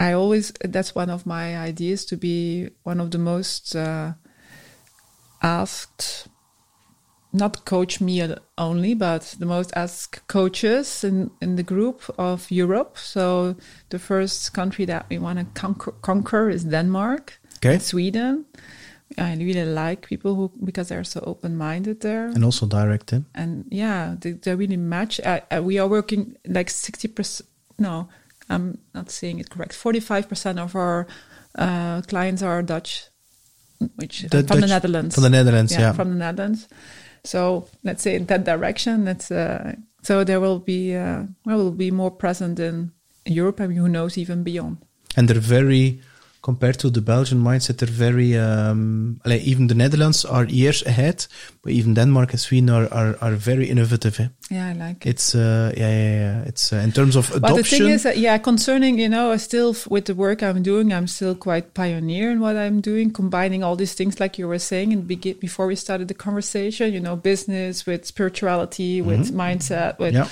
I 0.00 0.12
always 0.12 0.52
that's 0.64 0.94
one 0.94 1.10
of 1.10 1.26
my 1.26 1.56
ideas 1.58 2.04
to 2.06 2.16
be 2.16 2.70
one 2.84 3.00
of 3.00 3.10
the 3.10 3.18
most 3.18 3.74
uh, 3.76 4.12
asked, 5.42 6.28
not 7.32 7.64
coach 7.64 8.00
me 8.00 8.34
only, 8.56 8.94
but 8.94 9.36
the 9.38 9.46
most 9.46 9.72
asked 9.76 10.26
coaches 10.28 11.04
in 11.04 11.30
in 11.40 11.56
the 11.56 11.62
group 11.62 12.02
of 12.18 12.50
Europe. 12.50 12.96
So 12.98 13.54
the 13.88 13.98
first 13.98 14.52
country 14.52 14.86
that 14.86 15.06
we 15.10 15.18
want 15.18 15.38
to 15.38 15.60
conquer, 15.60 15.92
conquer 16.00 16.50
is 16.50 16.64
Denmark, 16.64 17.40
Okay, 17.56 17.78
Sweden. 17.78 18.44
I 19.18 19.34
really 19.36 19.64
like 19.64 20.06
people 20.06 20.34
who 20.34 20.50
because 20.64 20.88
they're 20.88 21.04
so 21.04 21.20
open 21.26 21.56
minded 21.56 22.00
there 22.00 22.26
and 22.34 22.44
also 22.44 22.66
direct, 22.66 23.12
eh? 23.12 23.20
and 23.34 23.64
yeah, 23.70 24.16
they, 24.20 24.32
they 24.32 24.54
really 24.54 24.76
match. 24.76 25.20
I, 25.24 25.40
I, 25.50 25.60
we 25.60 25.78
are 25.80 25.88
working 25.88 26.36
like 26.46 26.70
sixty 26.70 27.08
percent. 27.08 27.48
No, 27.78 28.08
I'm 28.50 28.78
not 28.94 29.10
saying 29.10 29.40
it 29.40 29.48
correct. 29.50 29.72
Forty-five 29.74 30.28
percent 30.28 30.58
of 30.58 30.74
our 30.74 31.06
uh, 31.58 32.02
clients 32.02 32.42
are 32.42 32.62
Dutch, 32.62 33.08
which 33.96 34.22
The 34.30 34.42
from 34.44 34.60
the 34.60 34.66
Netherlands. 34.66 35.14
from 35.14 35.24
the 35.24 35.30
Netherlands, 35.30 35.72
yeah. 35.72 35.92
from 35.92 36.10
the 36.10 36.16
Netherlands. 36.16 36.68
So 37.24 37.66
let's 37.84 38.02
say 38.02 38.14
in 38.14 38.26
that 38.26 38.44
direction. 38.44 39.04
That's 39.04 39.30
uh, 39.30 39.74
so 40.02 40.24
there 40.24 40.40
will 40.40 40.58
be 40.58 40.94
uh, 40.94 41.24
well, 41.44 41.58
will 41.58 41.70
be 41.72 41.90
more 41.90 42.10
present 42.10 42.58
in 42.58 42.92
Europe, 43.26 43.60
and 43.60 43.76
who 43.76 43.88
knows 43.88 44.16
even 44.18 44.42
beyond. 44.42 44.78
and 45.16 45.28
they're 45.28 45.40
very 45.40 46.00
compared 46.48 46.78
to 46.78 46.88
the 46.88 47.02
Belgian 47.02 47.40
mindset. 47.42 47.76
They're 47.76 47.98
very 48.08 48.30
um, 48.38 49.20
like 49.26 49.42
even 49.42 49.66
the 49.66 49.74
Netherlands 49.74 50.24
are 50.24 50.46
years 50.46 50.82
ahead, 50.86 51.26
but 51.62 51.72
even 51.72 51.92
Denmark 51.92 52.30
and 52.32 52.40
Sweden 52.40 52.70
are 52.70 52.88
are, 52.90 53.18
are 53.20 53.36
very 53.36 53.66
innovative. 53.68 54.18
Eh? 54.18 54.28
Yeah, 54.50 54.70
I 54.70 54.72
like 54.72 55.04
it. 55.04 55.10
It's 55.10 55.34
uh, 55.34 55.72
yeah, 55.76 55.90
yeah, 55.90 56.18
yeah. 56.24 56.48
It's 56.50 56.72
uh, 56.72 56.76
in 56.76 56.92
terms 56.92 57.16
of 57.16 57.28
adoption. 57.28 57.40
But 57.42 57.56
the 57.56 57.62
thing 57.64 57.88
is, 57.92 58.02
that, 58.02 58.16
yeah, 58.16 58.38
concerning 58.38 58.98
you 58.98 59.10
know, 59.10 59.36
still 59.36 59.76
with 59.90 60.06
the 60.06 60.14
work 60.14 60.42
I'm 60.42 60.62
doing, 60.62 60.90
I'm 60.90 61.06
still 61.06 61.34
quite 61.34 61.74
pioneer 61.74 62.30
in 62.30 62.40
what 62.40 62.56
I'm 62.56 62.80
doing, 62.80 63.12
combining 63.12 63.62
all 63.62 63.76
these 63.76 63.92
things, 63.92 64.18
like 64.18 64.40
you 64.40 64.48
were 64.48 64.58
saying, 64.58 64.92
and 64.94 65.06
begin 65.06 65.36
before 65.38 65.66
we 65.66 65.76
started 65.76 66.08
the 66.08 66.14
conversation. 66.14 66.94
You 66.94 67.00
know, 67.00 67.16
business 67.16 67.84
with 67.84 68.06
spirituality, 68.06 69.02
with 69.02 69.34
mindset, 69.34 69.98
with 69.98 70.14
yeah, 70.14 70.28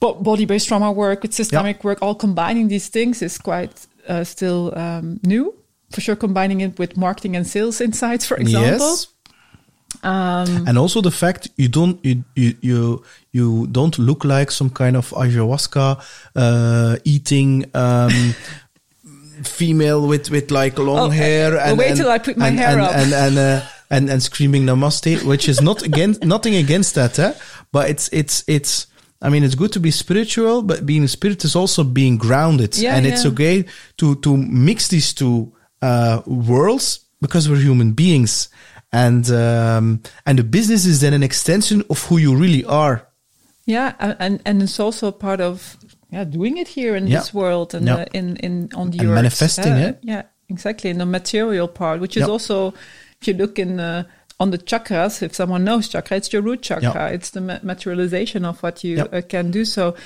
body-based 0.00 0.68
trauma 0.68 0.92
work, 0.92 1.22
with 1.22 1.32
systemic 1.32 1.84
work. 1.84 1.98
All 2.02 2.14
combining 2.14 2.68
these 2.68 2.88
things 2.92 3.22
is 3.22 3.38
quite 3.38 3.88
uh, 4.08 4.24
still 4.24 4.72
um, 4.78 5.20
new. 5.22 5.54
For 5.90 6.00
sure, 6.02 6.16
combining 6.16 6.60
it 6.60 6.78
with 6.78 6.96
marketing 6.96 7.36
and 7.36 7.46
sales 7.46 7.80
insights, 7.80 8.26
for 8.26 8.36
example. 8.36 8.86
yes. 8.88 9.06
and 10.02 10.76
also 10.78 11.00
the 11.00 11.10
fact 11.10 11.48
you 11.56 11.68
don't 11.68 11.98
you 12.04 12.24
you 12.34 12.54
you, 12.60 13.02
you 13.32 13.66
don't 13.68 13.98
look 13.98 14.24
like 14.24 14.50
some 14.50 14.70
kind 14.70 14.96
of 14.96 15.10
ayahuasca 15.10 15.98
uh, 16.36 16.96
eating. 17.04 17.64
Um, 17.74 18.34
female 19.44 20.06
with 20.06 20.30
with 20.30 20.50
like 20.50 20.78
long 20.78 20.98
Oh, 20.98 21.10
hair 21.10 21.56
uh, 21.56 21.68
and 21.70 21.78
wait 21.78 21.88
and- 21.90 21.96
till 21.96 22.10
I 22.10 22.18
put 22.18 22.36
my 22.36 22.48
and, 22.48 22.58
hair 22.58 22.70
and, 22.70 22.80
up. 22.80 22.92
and 22.94 23.12
and 23.14 23.38
uh, 23.38 23.60
and, 23.88 24.10
and 24.10 24.20
screaming 24.22 24.64
namaste 24.66 25.22
which 25.24 25.48
is 25.48 25.60
not 25.60 25.82
against 25.90 26.24
nothing 26.24 26.56
against 26.56 26.96
that 26.96 27.18
eh? 27.20 27.32
but 27.70 27.88
it's 27.88 28.08
it's 28.12 28.42
it's 28.48 28.88
I 29.20 29.30
mean, 29.30 29.42
it's 29.44 29.54
good 29.56 29.72
to 29.72 29.80
be 29.80 29.90
spiritual, 29.90 30.62
but 30.62 30.86
being 30.86 31.02
a 31.04 31.08
spirit 31.08 31.44
is 31.44 31.56
also 31.56 31.82
being 31.84 32.18
grounded. 32.18 32.76
Yeah, 32.78 32.94
and 32.96 33.04
it's 33.06 33.26
okay 33.26 33.64
to, 33.96 34.14
to 34.16 34.36
mix 34.36 34.88
these 34.88 35.12
two, 35.12 35.52
uh, 35.82 36.22
worlds 36.26 37.00
because 37.20 37.48
we're 37.48 37.56
human 37.60 37.92
beings. 37.92 38.48
And, 38.92 39.28
um, 39.30 40.02
and 40.24 40.38
the 40.38 40.44
business 40.44 40.86
is 40.86 41.00
then 41.00 41.12
an 41.14 41.22
extension 41.22 41.82
of 41.90 42.02
who 42.04 42.18
you 42.18 42.34
really 42.36 42.64
are. 42.64 43.06
Yeah, 43.66 43.92
and 44.18 44.40
and 44.46 44.62
it's 44.62 44.80
also 44.80 45.10
part 45.12 45.40
of 45.42 45.76
yeah 46.10 46.24
doing 46.24 46.56
it 46.56 46.68
here 46.68 46.96
in 46.96 47.06
Yeah. 47.06 47.18
this 47.18 47.34
world 47.34 47.74
and 47.74 47.86
Yeah. 47.86 47.96
uh, 47.96 48.04
in 48.14 48.36
in 48.38 48.70
on 48.74 48.90
the 48.92 48.98
And 49.00 49.08
earth. 49.08 49.14
manifesting 49.14 49.72
it. 49.74 49.98
Yeah, 50.02 50.22
exactly. 50.48 50.88
In 50.88 50.96
the 50.98 51.04
material 51.04 51.68
part, 51.68 52.00
which 52.00 52.16
is 52.16 52.26
also 52.26 52.72
if 53.20 53.28
you 53.28 53.34
look 53.34 53.58
in 53.58 53.78
uh, 53.78 54.04
on 54.40 54.50
the 54.50 54.58
chakras, 54.58 55.22
if 55.22 55.34
someone 55.34 55.64
knows 55.64 55.88
chakra, 55.88 56.16
it's 56.16 56.32
your 56.32 56.42
root 56.42 56.62
chakra. 56.62 56.92
Yeah. 56.94 57.06
It's 57.08 57.30
the 57.30 57.40
ma- 57.40 57.58
materialization 57.62 58.44
of 58.44 58.62
what 58.62 58.84
you 58.84 58.96
Yeah. 58.98 59.04
uh, 59.12 59.20
can 59.22 59.50
do. 59.50 59.64
So 59.64 59.96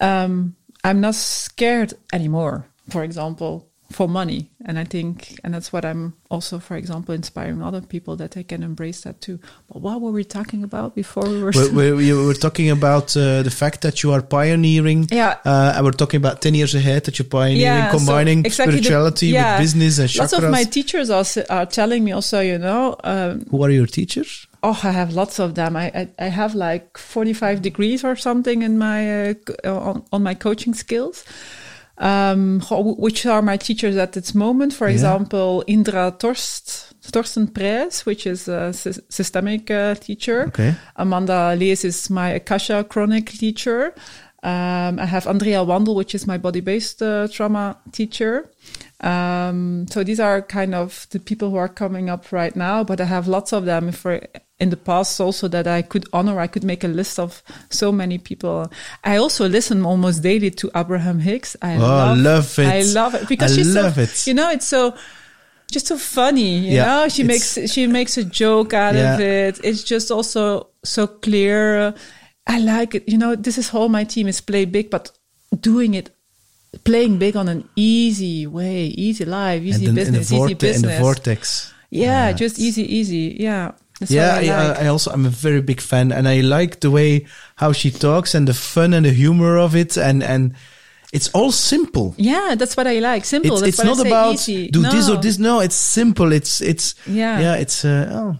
um, 0.00 0.56
I'm 0.82 1.00
not 1.00 1.14
scared 1.14 1.94
anymore. 2.12 2.66
For 2.90 3.04
example. 3.04 3.68
For 3.94 4.08
money, 4.08 4.50
and 4.66 4.76
I 4.76 4.84
think, 4.94 5.38
and 5.44 5.54
that's 5.54 5.72
what 5.72 5.84
I'm 5.84 6.14
also, 6.28 6.58
for 6.58 6.76
example, 6.76 7.14
inspiring 7.14 7.62
other 7.62 7.80
people 7.80 8.16
that 8.16 8.32
they 8.32 8.42
can 8.42 8.64
embrace 8.64 9.02
that 9.02 9.20
too. 9.20 9.38
But 9.68 9.82
what 9.82 10.00
were 10.00 10.10
we 10.10 10.24
talking 10.24 10.64
about 10.64 10.96
before 10.96 11.26
we 11.28 11.40
were? 11.44 11.52
we, 11.54 11.92
we, 11.92 11.92
we 12.12 12.26
were 12.26 12.34
talking 12.34 12.70
about 12.70 13.16
uh, 13.16 13.42
the 13.42 13.52
fact 13.52 13.82
that 13.82 14.02
you 14.02 14.12
are 14.12 14.20
pioneering. 14.20 15.06
Yeah. 15.12 15.38
Uh, 15.44 15.74
and 15.76 15.84
we're 15.84 15.92
talking 15.92 16.18
about 16.18 16.42
10 16.42 16.54
years 16.54 16.74
ahead 16.74 17.04
that 17.04 17.20
you're 17.20 17.28
pioneering, 17.28 17.92
so 17.92 17.98
combining 17.98 18.44
exactly 18.44 18.76
the- 18.76 18.82
spirituality 18.82 19.28
yeah. 19.28 19.58
with 19.58 19.62
business 19.62 19.98
and 20.00 20.08
chakras. 20.08 20.32
Lots 20.32 20.32
of 20.32 20.50
my 20.50 20.64
teachers 20.64 21.08
are, 21.10 21.24
are 21.48 21.66
telling 21.66 22.02
me 22.02 22.10
also, 22.10 22.40
you 22.40 22.58
know, 22.58 22.96
um, 23.04 23.46
Who 23.50 23.62
are 23.62 23.70
your 23.70 23.86
teachers? 23.86 24.48
oh, 24.64 24.80
I 24.82 24.90
have 24.90 25.12
lots 25.12 25.38
of 25.38 25.54
them. 25.54 25.76
I, 25.76 25.86
I, 25.94 26.08
I 26.18 26.28
have 26.28 26.54
like 26.54 26.98
45 26.98 27.62
degrees 27.62 28.02
or 28.02 28.16
something 28.16 28.62
in 28.62 28.78
my, 28.78 29.30
uh, 29.30 29.34
on, 29.64 30.04
on 30.10 30.22
my 30.22 30.34
coaching 30.34 30.74
skills. 30.74 31.24
Um, 31.96 32.60
which 32.70 33.24
are 33.26 33.40
my 33.42 33.56
teachers 33.56 33.96
at 33.96 34.12
this 34.12 34.34
moment? 34.34 34.72
For 34.72 34.88
Yeah. 34.88 34.94
example, 34.94 35.62
Indra 35.66 36.12
Torst, 36.18 36.92
Torsten 37.12 37.46
Preiss, 37.52 38.04
which 38.04 38.26
is 38.26 38.48
a 38.48 38.72
sy- 38.72 39.00
systemic 39.08 39.70
uh, 39.70 39.94
teacher. 39.94 40.48
Okay. 40.48 40.74
Amanda 40.96 41.54
Lees 41.56 41.84
is 41.84 42.10
my 42.10 42.30
Akasha 42.30 42.82
chronic 42.84 43.26
teacher. 43.30 43.94
Um, 44.42 44.98
I 44.98 45.06
have 45.06 45.26
Andrea 45.26 45.64
Wandel, 45.64 45.94
which 45.94 46.14
is 46.14 46.26
my 46.26 46.36
body-based 46.36 47.00
uh, 47.02 47.28
trauma 47.28 47.78
teacher. 47.92 48.50
Um, 49.04 49.86
so 49.90 50.02
these 50.02 50.18
are 50.18 50.40
kind 50.40 50.74
of 50.74 51.06
the 51.10 51.20
people 51.20 51.50
who 51.50 51.56
are 51.56 51.68
coming 51.68 52.08
up 52.08 52.32
right 52.32 52.56
now, 52.56 52.82
but 52.84 53.00
I 53.00 53.04
have 53.04 53.28
lots 53.28 53.52
of 53.52 53.66
them 53.66 53.92
for 53.92 54.20
in 54.58 54.70
the 54.70 54.76
past 54.78 55.20
also 55.20 55.46
that 55.48 55.66
I 55.66 55.82
could 55.82 56.06
honor. 56.12 56.40
I 56.40 56.46
could 56.46 56.64
make 56.64 56.84
a 56.84 56.88
list 56.88 57.18
of 57.18 57.42
so 57.68 57.92
many 57.92 58.16
people. 58.18 58.72
I 59.02 59.16
also 59.16 59.46
listen 59.48 59.84
almost 59.84 60.22
daily 60.22 60.50
to 60.52 60.70
Abraham 60.74 61.18
Hicks. 61.18 61.54
I 61.60 61.76
Oh, 61.76 61.80
love, 61.80 62.18
love 62.18 62.58
it. 62.58 62.66
I 62.66 62.82
love 62.82 63.14
it 63.14 63.28
because 63.28 63.52
I 63.52 63.56
she's 63.56 63.74
love 63.74 63.94
so, 63.96 64.00
it. 64.02 64.26
you 64.26 64.32
know, 64.32 64.50
it's 64.50 64.66
so, 64.66 64.94
just 65.70 65.86
so 65.88 65.98
funny, 65.98 66.58
you 66.58 66.76
Yeah, 66.76 66.84
know, 66.86 67.08
she 67.08 67.24
makes, 67.24 67.58
she 67.70 67.86
makes 67.86 68.16
a 68.16 68.24
joke 68.24 68.72
out 68.72 68.94
of 68.96 69.20
it. 69.20 69.60
It's 69.62 69.82
just 69.82 70.10
also 70.10 70.68
so 70.84 71.06
clear. 71.08 71.92
I 72.46 72.58
like 72.60 72.94
it. 72.94 73.08
You 73.08 73.18
know, 73.18 73.34
this 73.36 73.58
is 73.58 73.74
all 73.74 73.88
my 73.88 74.04
team 74.04 74.28
is 74.28 74.40
play 74.40 74.64
big, 74.66 74.88
but 74.88 75.10
doing 75.60 75.94
it, 75.94 76.13
playing 76.84 77.18
big 77.18 77.36
on 77.36 77.48
an 77.48 77.68
easy 77.76 78.46
way, 78.46 78.86
easy 78.86 79.24
life, 79.24 79.62
easy 79.62 79.86
and 79.86 79.96
then 79.96 80.06
in 80.06 80.12
business, 80.12 80.32
easy 80.32 80.36
vorte- 80.40 80.50
in 80.50 80.56
business. 80.58 80.96
the 80.96 81.02
vortex. 81.02 81.74
yeah, 81.90 82.28
Yeah, 82.28 82.32
just 82.32 82.58
easy, 82.58 82.82
easy. 82.96 83.36
Yeah. 83.38 83.72
That's 84.00 84.10
yeah, 84.10 84.34
I, 84.34 84.46
I, 84.46 84.68
like. 84.68 84.78
I 84.80 84.86
also 84.88 85.12
I'm 85.12 85.24
a 85.24 85.30
very 85.30 85.62
big 85.62 85.80
fan, 85.80 86.10
and 86.10 86.26
I 86.26 86.40
like 86.40 86.80
the 86.80 86.90
way 86.90 87.26
how 87.56 87.72
she 87.72 87.90
talks 87.92 88.34
and 88.34 88.48
the 88.48 88.54
fun 88.54 88.92
and 88.92 89.06
the 89.06 89.12
humor 89.12 89.56
of 89.56 89.76
it, 89.76 89.96
and 89.96 90.20
and 90.22 90.54
it's 91.12 91.28
all 91.28 91.52
simple. 91.52 92.12
yeah, 92.18 92.56
that's 92.58 92.76
what 92.76 92.88
I 92.88 92.98
like. 92.98 93.24
Simple. 93.24 93.52
It's, 93.52 93.60
that's 93.60 93.78
it's 93.78 93.78
what 93.78 93.86
I 93.86 94.02
not 94.02 94.06
about 94.06 94.34
easy. 94.34 94.68
do 94.68 94.82
this 94.82 95.08
or 95.08 95.18
this. 95.22 95.38
No, 95.38 95.60
it's 95.60 95.76
simple. 95.76 96.32
It's 96.32 96.60
it's 96.60 96.96
Yeah. 97.06 97.38
yeah. 97.40 97.54
It's 97.54 97.84
uh, 97.84 98.10
oh, 98.12 98.36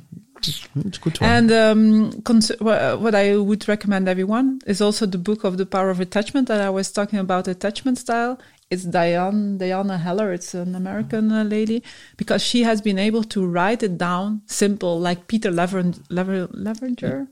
it's 0.49 0.99
good 0.99 1.21
one. 1.21 1.31
And 1.31 1.53
um, 1.53 2.23
cons- 2.23 2.53
what 2.61 3.15
I 3.15 3.37
would 3.37 3.69
recommend 3.69 4.09
everyone 4.09 4.61
is 4.67 4.81
also 4.81 5.07
the 5.07 5.19
book 5.19 5.45
of 5.45 5.57
the 5.57 5.67
power 5.67 5.91
of 5.91 6.01
attachment 6.01 6.49
that 6.49 6.61
I 6.61 6.71
was 6.71 6.91
talking 6.93 7.19
about 7.19 7.49
attachment 7.49 7.99
style. 7.99 8.39
It's 8.71 8.85
Diane 8.85 9.59
Diana 9.59 9.99
Heller. 9.99 10.33
It's 10.33 10.55
an 10.55 10.75
American 10.75 11.31
uh, 11.31 11.45
lady 11.45 11.83
because 12.17 12.43
she 12.43 12.63
has 12.63 12.81
been 12.81 12.99
able 12.99 13.23
to 13.25 13.47
write 13.47 13.83
it 13.83 13.99
down 13.99 14.43
simple, 14.47 14.99
like 14.99 15.27
Peter 15.27 15.51
Lever- 15.51 15.93
Lever- 16.09 16.49
Levenger. 16.53 17.29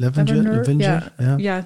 Lavender, 0.00 0.34
Lavender, 0.34 0.56
Lavender, 0.56 1.12
yeah. 1.20 1.36
yeah. 1.38 1.64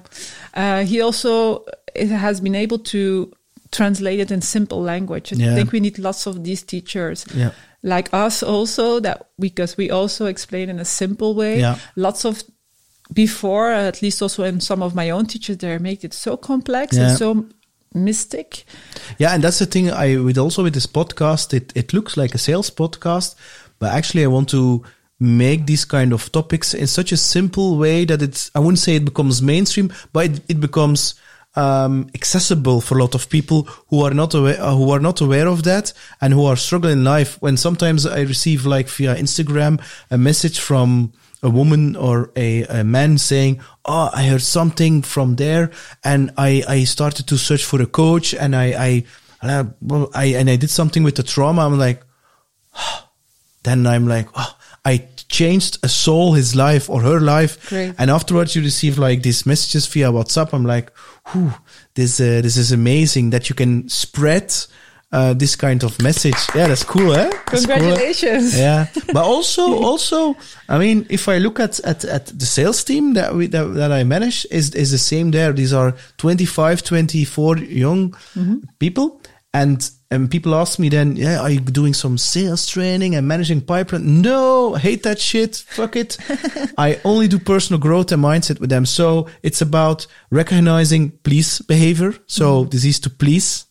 Uh, 0.53 0.85
he 0.85 1.01
also 1.01 1.65
has 1.95 2.39
been 2.39 2.55
able 2.55 2.77
to 2.77 3.31
translate 3.71 4.19
it 4.19 4.31
in 4.31 4.41
simple 4.41 4.81
language. 4.81 5.33
I 5.33 5.37
Yeah. 5.37 5.55
think 5.55 5.71
we 5.71 5.79
need 5.79 5.97
lots 5.99 6.25
of 6.27 6.43
these 6.43 6.63
teachers, 6.63 7.25
Yeah. 7.35 7.51
like 7.83 8.09
us 8.13 8.43
also, 8.43 8.99
that 9.01 9.27
because 9.39 9.77
we 9.77 9.89
also 9.91 10.25
explain 10.25 10.69
in 10.69 10.79
a 10.79 10.85
simple 10.85 11.33
way. 11.35 11.59
Yeah. 11.59 11.77
Lots 11.95 12.25
of 12.25 12.43
before, 13.13 13.71
at 13.71 14.01
least 14.01 14.21
also 14.21 14.43
in 14.43 14.59
some 14.59 14.81
of 14.83 14.93
my 14.95 15.09
own 15.09 15.25
teachers, 15.25 15.57
they 15.57 15.77
make 15.77 16.03
it 16.03 16.13
so 16.13 16.37
complex 16.37 16.97
and 16.97 17.17
so 17.17 17.45
mystic. 17.93 18.65
Yeah, 19.17 19.33
and 19.33 19.43
that's 19.43 19.59
the 19.59 19.65
thing. 19.65 19.89
I 19.91 20.17
with 20.17 20.37
also 20.37 20.63
with 20.63 20.73
this 20.73 20.87
podcast, 20.87 21.53
it 21.53 21.71
it 21.75 21.93
looks 21.93 22.17
like 22.17 22.35
a 22.35 22.37
sales 22.37 22.69
podcast, 22.69 23.35
but 23.79 23.91
actually, 23.93 24.23
I 24.23 24.27
want 24.27 24.49
to 24.49 24.83
make 25.19 25.65
these 25.65 25.85
kind 25.85 26.13
of 26.13 26.31
topics 26.31 26.73
in 26.73 26.87
such 26.87 27.11
a 27.11 27.17
simple 27.17 27.77
way 27.77 28.05
that 28.05 28.21
it's. 28.21 28.51
I 28.53 28.59
wouldn't 28.59 28.79
say 28.79 28.95
it 28.95 29.05
becomes 29.05 29.41
mainstream, 29.41 29.91
but 30.13 30.25
it, 30.25 30.41
it 30.49 30.59
becomes 30.59 31.15
um, 31.57 32.07
accessible 32.13 32.81
for 32.81 32.97
a 32.97 33.01
lot 33.01 33.15
of 33.15 33.29
people 33.29 33.63
who 33.89 34.03
are 34.03 34.13
not 34.13 34.33
aware 34.35 34.61
uh, 34.61 34.75
who 34.75 34.91
are 34.91 34.99
not 34.99 35.21
aware 35.21 35.47
of 35.47 35.63
that 35.63 35.91
and 36.21 36.33
who 36.33 36.45
are 36.45 36.55
struggling 36.55 36.99
in 36.99 37.03
life. 37.03 37.41
When 37.41 37.57
sometimes 37.57 38.05
I 38.05 38.21
receive 38.21 38.65
like 38.65 38.87
via 38.87 39.15
Instagram 39.15 39.81
a 40.11 40.17
message 40.17 40.59
from 40.59 41.13
a 41.41 41.49
woman 41.49 41.95
or 41.95 42.31
a, 42.35 42.63
a 42.63 42.83
man 42.83 43.17
saying, 43.17 43.59
"Oh, 43.85 44.09
I 44.13 44.27
heard 44.27 44.43
something 44.43 45.01
from 45.01 45.35
there, 45.35 45.71
and 46.03 46.31
I 46.37 46.63
I 46.67 46.83
started 46.83 47.27
to 47.27 47.37
search 47.37 47.65
for 47.65 47.81
a 47.81 47.87
coach, 47.87 48.35
and 48.35 48.55
I 48.55 48.65
I 48.65 49.03
and 49.41 49.51
I, 49.51 49.65
well, 49.81 50.09
I 50.13 50.25
and 50.37 50.49
I 50.49 50.57
did 50.57 50.69
something 50.69 51.03
with 51.03 51.15
the 51.15 51.23
trauma." 51.23 51.65
I'm 51.65 51.79
like, 51.79 52.03
then 53.63 53.87
I'm 53.87 54.07
like, 54.07 54.27
oh, 54.35 54.56
I 54.87 55.03
changed 55.29 55.77
a 55.83 55.87
soul, 55.87 56.35
his 56.35 56.55
life 56.55 56.89
or 56.89 57.01
her 57.01 57.19
life. 57.19 57.69
Great. 57.69 57.95
And 57.97 58.09
afterwards, 58.09 58.55
you 58.55 58.61
receive 58.63 58.97
like 58.97 59.21
these 59.21 59.45
messages 59.45 59.85
via 59.93 60.11
WhatsApp. 60.11 60.53
I'm 60.53 60.65
like, 60.65 60.91
whew, 61.31 61.51
this 61.95 62.19
uh, 62.19 62.41
this 62.41 62.55
is 62.57 62.71
amazing 62.71 63.31
that 63.31 63.49
you 63.49 63.55
can 63.55 63.89
spread 63.89 64.53
uh, 65.11 65.33
this 65.33 65.55
kind 65.55 65.83
of 65.83 66.01
message. 66.01 66.35
Yeah, 66.55 66.67
that's 66.67 66.83
cool, 66.83 67.13
eh? 67.13 67.29
That's 67.51 67.65
cool, 67.65 67.75
eh? 67.75 67.79
Congratulations. 67.79 68.57
yeah 68.57 68.87
but 69.13 69.23
also 69.35 69.63
also 69.83 70.35
i 70.69 70.77
mean 70.77 71.05
if 71.09 71.27
i 71.29 71.37
look 71.39 71.59
at 71.59 71.79
at, 71.85 72.03
at 72.05 72.25
the 72.39 72.45
sales 72.45 72.83
team 72.83 73.13
that 73.13 73.33
we 73.33 73.47
that, 73.47 73.63
that 73.75 73.91
i 73.91 74.03
manage 74.03 74.45
is 74.51 74.75
is 74.75 74.91
the 74.91 74.97
same 74.97 75.31
there 75.31 75.53
these 75.53 75.73
are 75.73 75.93
25 76.17 76.83
24 76.83 77.57
young 77.57 78.13
people 78.79 79.21
and 79.53 79.89
and 80.09 80.31
people 80.31 80.55
ask 80.55 80.79
me 80.79 80.89
then 80.89 81.15
yeah 81.15 81.39
are 81.39 81.49
you 81.49 81.59
doing 81.59 81.93
some 81.93 82.17
sales 82.17 82.67
training 82.67 83.15
and 83.15 83.27
managing 83.27 83.61
pipeline 83.61 84.21
no 84.21 84.57
I 84.75 84.79
hate 84.79 85.03
that 85.03 85.19
shit. 85.19 85.55
Fuck 85.55 85.95
it. 85.95 86.17
I 86.77 86.99
only 87.03 87.27
do 87.27 87.39
personal 87.39 87.79
growth 87.79 88.11
and 88.11 88.23
mindset 88.23 88.59
with 88.59 88.69
them. 88.69 88.85
So 88.85 89.27
it's 89.41 89.61
about 89.61 90.07
recognizing 90.29 91.11
please 91.23 91.61
behavior. 91.61 92.13
So 92.27 92.65
disease 92.65 92.99
to 93.01 93.09
please 93.09 93.65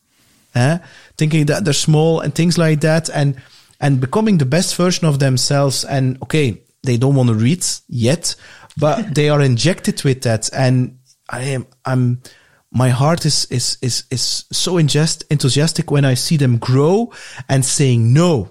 eh? 0.55 0.79
thinking 1.17 1.47
that 1.47 1.65
they're 1.65 1.75
small 1.75 2.21
and 2.21 2.35
things 2.35 2.59
like 2.59 2.81
that 2.81 3.09
and 3.11 3.37
and 3.81 4.01
becoming 4.01 4.39
the 4.39 4.47
best 4.47 4.75
version 4.77 5.07
of 5.07 5.19
themselves. 5.19 5.85
And 5.85 6.21
okay 6.23 6.63
they 6.83 6.97
don't 6.97 7.15
want 7.15 7.29
to 7.29 7.35
read 7.35 7.65
yet 7.89 8.35
but 8.79 9.15
they 9.15 9.29
are 9.29 9.41
injected 9.41 10.03
with 10.03 10.23
that. 10.23 10.51
And 10.53 10.99
i 11.29 11.43
am 11.43 11.67
i'm 11.85 12.23
my 12.73 12.89
heart 12.89 13.25
is 13.25 13.47
is 13.47 13.79
is 13.83 14.05
is 14.11 14.45
so 14.51 14.75
ingest, 14.75 15.25
enthusiastic 15.31 15.91
when 15.91 16.05
i 16.05 16.15
see 16.15 16.37
them 16.37 16.59
grow 16.59 17.13
and 17.49 17.65
saying 17.65 18.13
no 18.13 18.49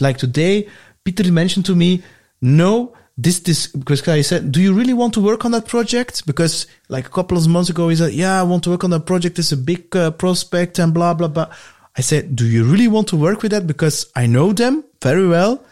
like 0.00 0.18
today 0.18 0.68
peter 1.04 1.30
mentioned 1.32 1.64
to 1.64 1.74
me 1.74 2.02
no 2.40 2.92
this 3.16 3.40
this 3.40 3.66
because 3.66 4.06
I 4.08 4.22
said, 4.22 4.52
do 4.52 4.60
you 4.60 4.72
really 4.72 4.94
want 4.94 5.14
to 5.14 5.20
work 5.20 5.44
on 5.44 5.52
that 5.52 5.66
project? 5.66 6.26
Because 6.26 6.66
like 6.88 7.06
a 7.06 7.10
couple 7.10 7.36
of 7.36 7.46
months 7.46 7.70
ago, 7.70 7.88
he 7.88 7.96
said, 7.96 8.12
yeah, 8.12 8.40
I 8.40 8.42
want 8.42 8.64
to 8.64 8.70
work 8.70 8.84
on 8.84 8.90
that 8.90 9.06
project. 9.06 9.38
It's 9.38 9.52
a 9.52 9.56
big 9.56 9.94
uh, 9.94 10.10
prospect 10.12 10.78
and 10.78 10.94
blah 10.94 11.14
blah 11.14 11.28
blah. 11.28 11.48
I 11.96 12.00
said, 12.00 12.34
do 12.34 12.46
you 12.46 12.64
really 12.64 12.88
want 12.88 13.08
to 13.08 13.16
work 13.16 13.42
with 13.42 13.52
that? 13.52 13.66
Because 13.66 14.10
I 14.16 14.26
know 14.26 14.52
them 14.52 14.84
very 15.02 15.28
well. 15.28 15.62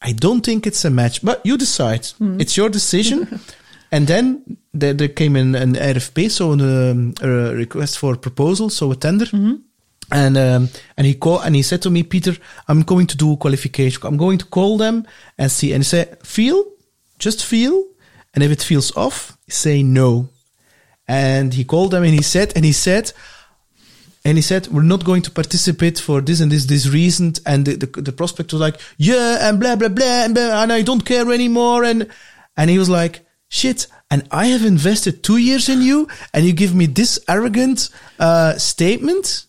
I 0.00 0.12
don't 0.12 0.40
think 0.40 0.66
it's 0.66 0.84
a 0.86 0.90
match, 0.90 1.22
but 1.22 1.44
you 1.44 1.58
decide. 1.58 2.08
It's 2.40 2.56
your 2.56 2.70
decision. 2.70 3.40
and 3.92 4.06
then 4.06 4.56
there, 4.72 4.94
there 4.94 5.08
came 5.08 5.36
in 5.36 5.54
an 5.54 5.74
RFP, 5.74 6.30
so 6.30 6.52
an, 6.52 6.60
um, 6.60 7.14
a 7.22 7.54
request 7.54 7.98
for 7.98 8.16
proposal, 8.16 8.70
so 8.70 8.92
a 8.92 8.96
tender. 8.96 9.26
And 10.12 10.36
um, 10.36 10.68
and 10.96 11.06
he 11.06 11.14
called 11.14 11.42
and 11.44 11.54
he 11.54 11.62
said 11.62 11.82
to 11.82 11.90
me, 11.90 12.02
Peter, 12.02 12.36
I'm 12.66 12.82
going 12.82 13.06
to 13.08 13.16
do 13.16 13.32
a 13.32 13.36
qualification. 13.36 14.00
I'm 14.04 14.16
going 14.16 14.38
to 14.38 14.46
call 14.46 14.76
them 14.76 15.06
and 15.38 15.50
see. 15.50 15.72
And 15.72 15.82
he 15.82 15.84
said, 15.84 16.18
feel, 16.26 16.64
just 17.18 17.44
feel, 17.44 17.84
and 18.34 18.42
if 18.42 18.50
it 18.50 18.62
feels 18.62 18.96
off, 18.96 19.36
say 19.48 19.82
no. 19.82 20.28
and 21.10 21.54
he 21.54 21.64
called 21.64 21.90
them 21.90 22.04
and 22.04 22.14
he 22.14 22.22
said, 22.22 22.52
and 22.54 22.64
he 22.64 22.70
said, 22.72 23.12
and 24.24 24.38
he 24.38 24.42
said, 24.42 24.68
we're 24.68 24.82
not 24.82 25.04
going 25.04 25.22
to 25.22 25.30
participate 25.30 25.98
for 25.98 26.20
this 26.20 26.40
and 26.40 26.52
this, 26.52 26.66
this 26.66 26.86
reason. 26.88 27.32
And 27.44 27.66
the, 27.66 27.74
the, 27.74 28.02
the 28.02 28.12
prospect 28.12 28.52
was 28.52 28.60
like, 28.60 28.78
yeah, 28.96 29.48
and 29.48 29.58
blah, 29.58 29.74
blah, 29.74 29.88
blah, 29.88 30.24
and, 30.24 30.34
blah, 30.34 30.62
and 30.62 30.72
I 30.72 30.82
don't 30.82 31.04
care 31.04 31.32
anymore. 31.32 31.82
And, 31.82 32.08
and 32.56 32.70
he 32.70 32.78
was 32.78 32.88
like, 32.88 33.26
shit. 33.50 33.86
And 34.10 34.26
I 34.30 34.46
have 34.54 34.64
invested 34.64 35.22
two 35.22 35.36
years 35.36 35.68
in 35.68 35.82
you 35.82 36.08
and 36.32 36.44
you 36.46 36.52
give 36.54 36.74
me 36.74 36.86
this 36.86 37.18
arrogant, 37.28 37.90
uh, 38.18 38.54
statement. 38.56 39.46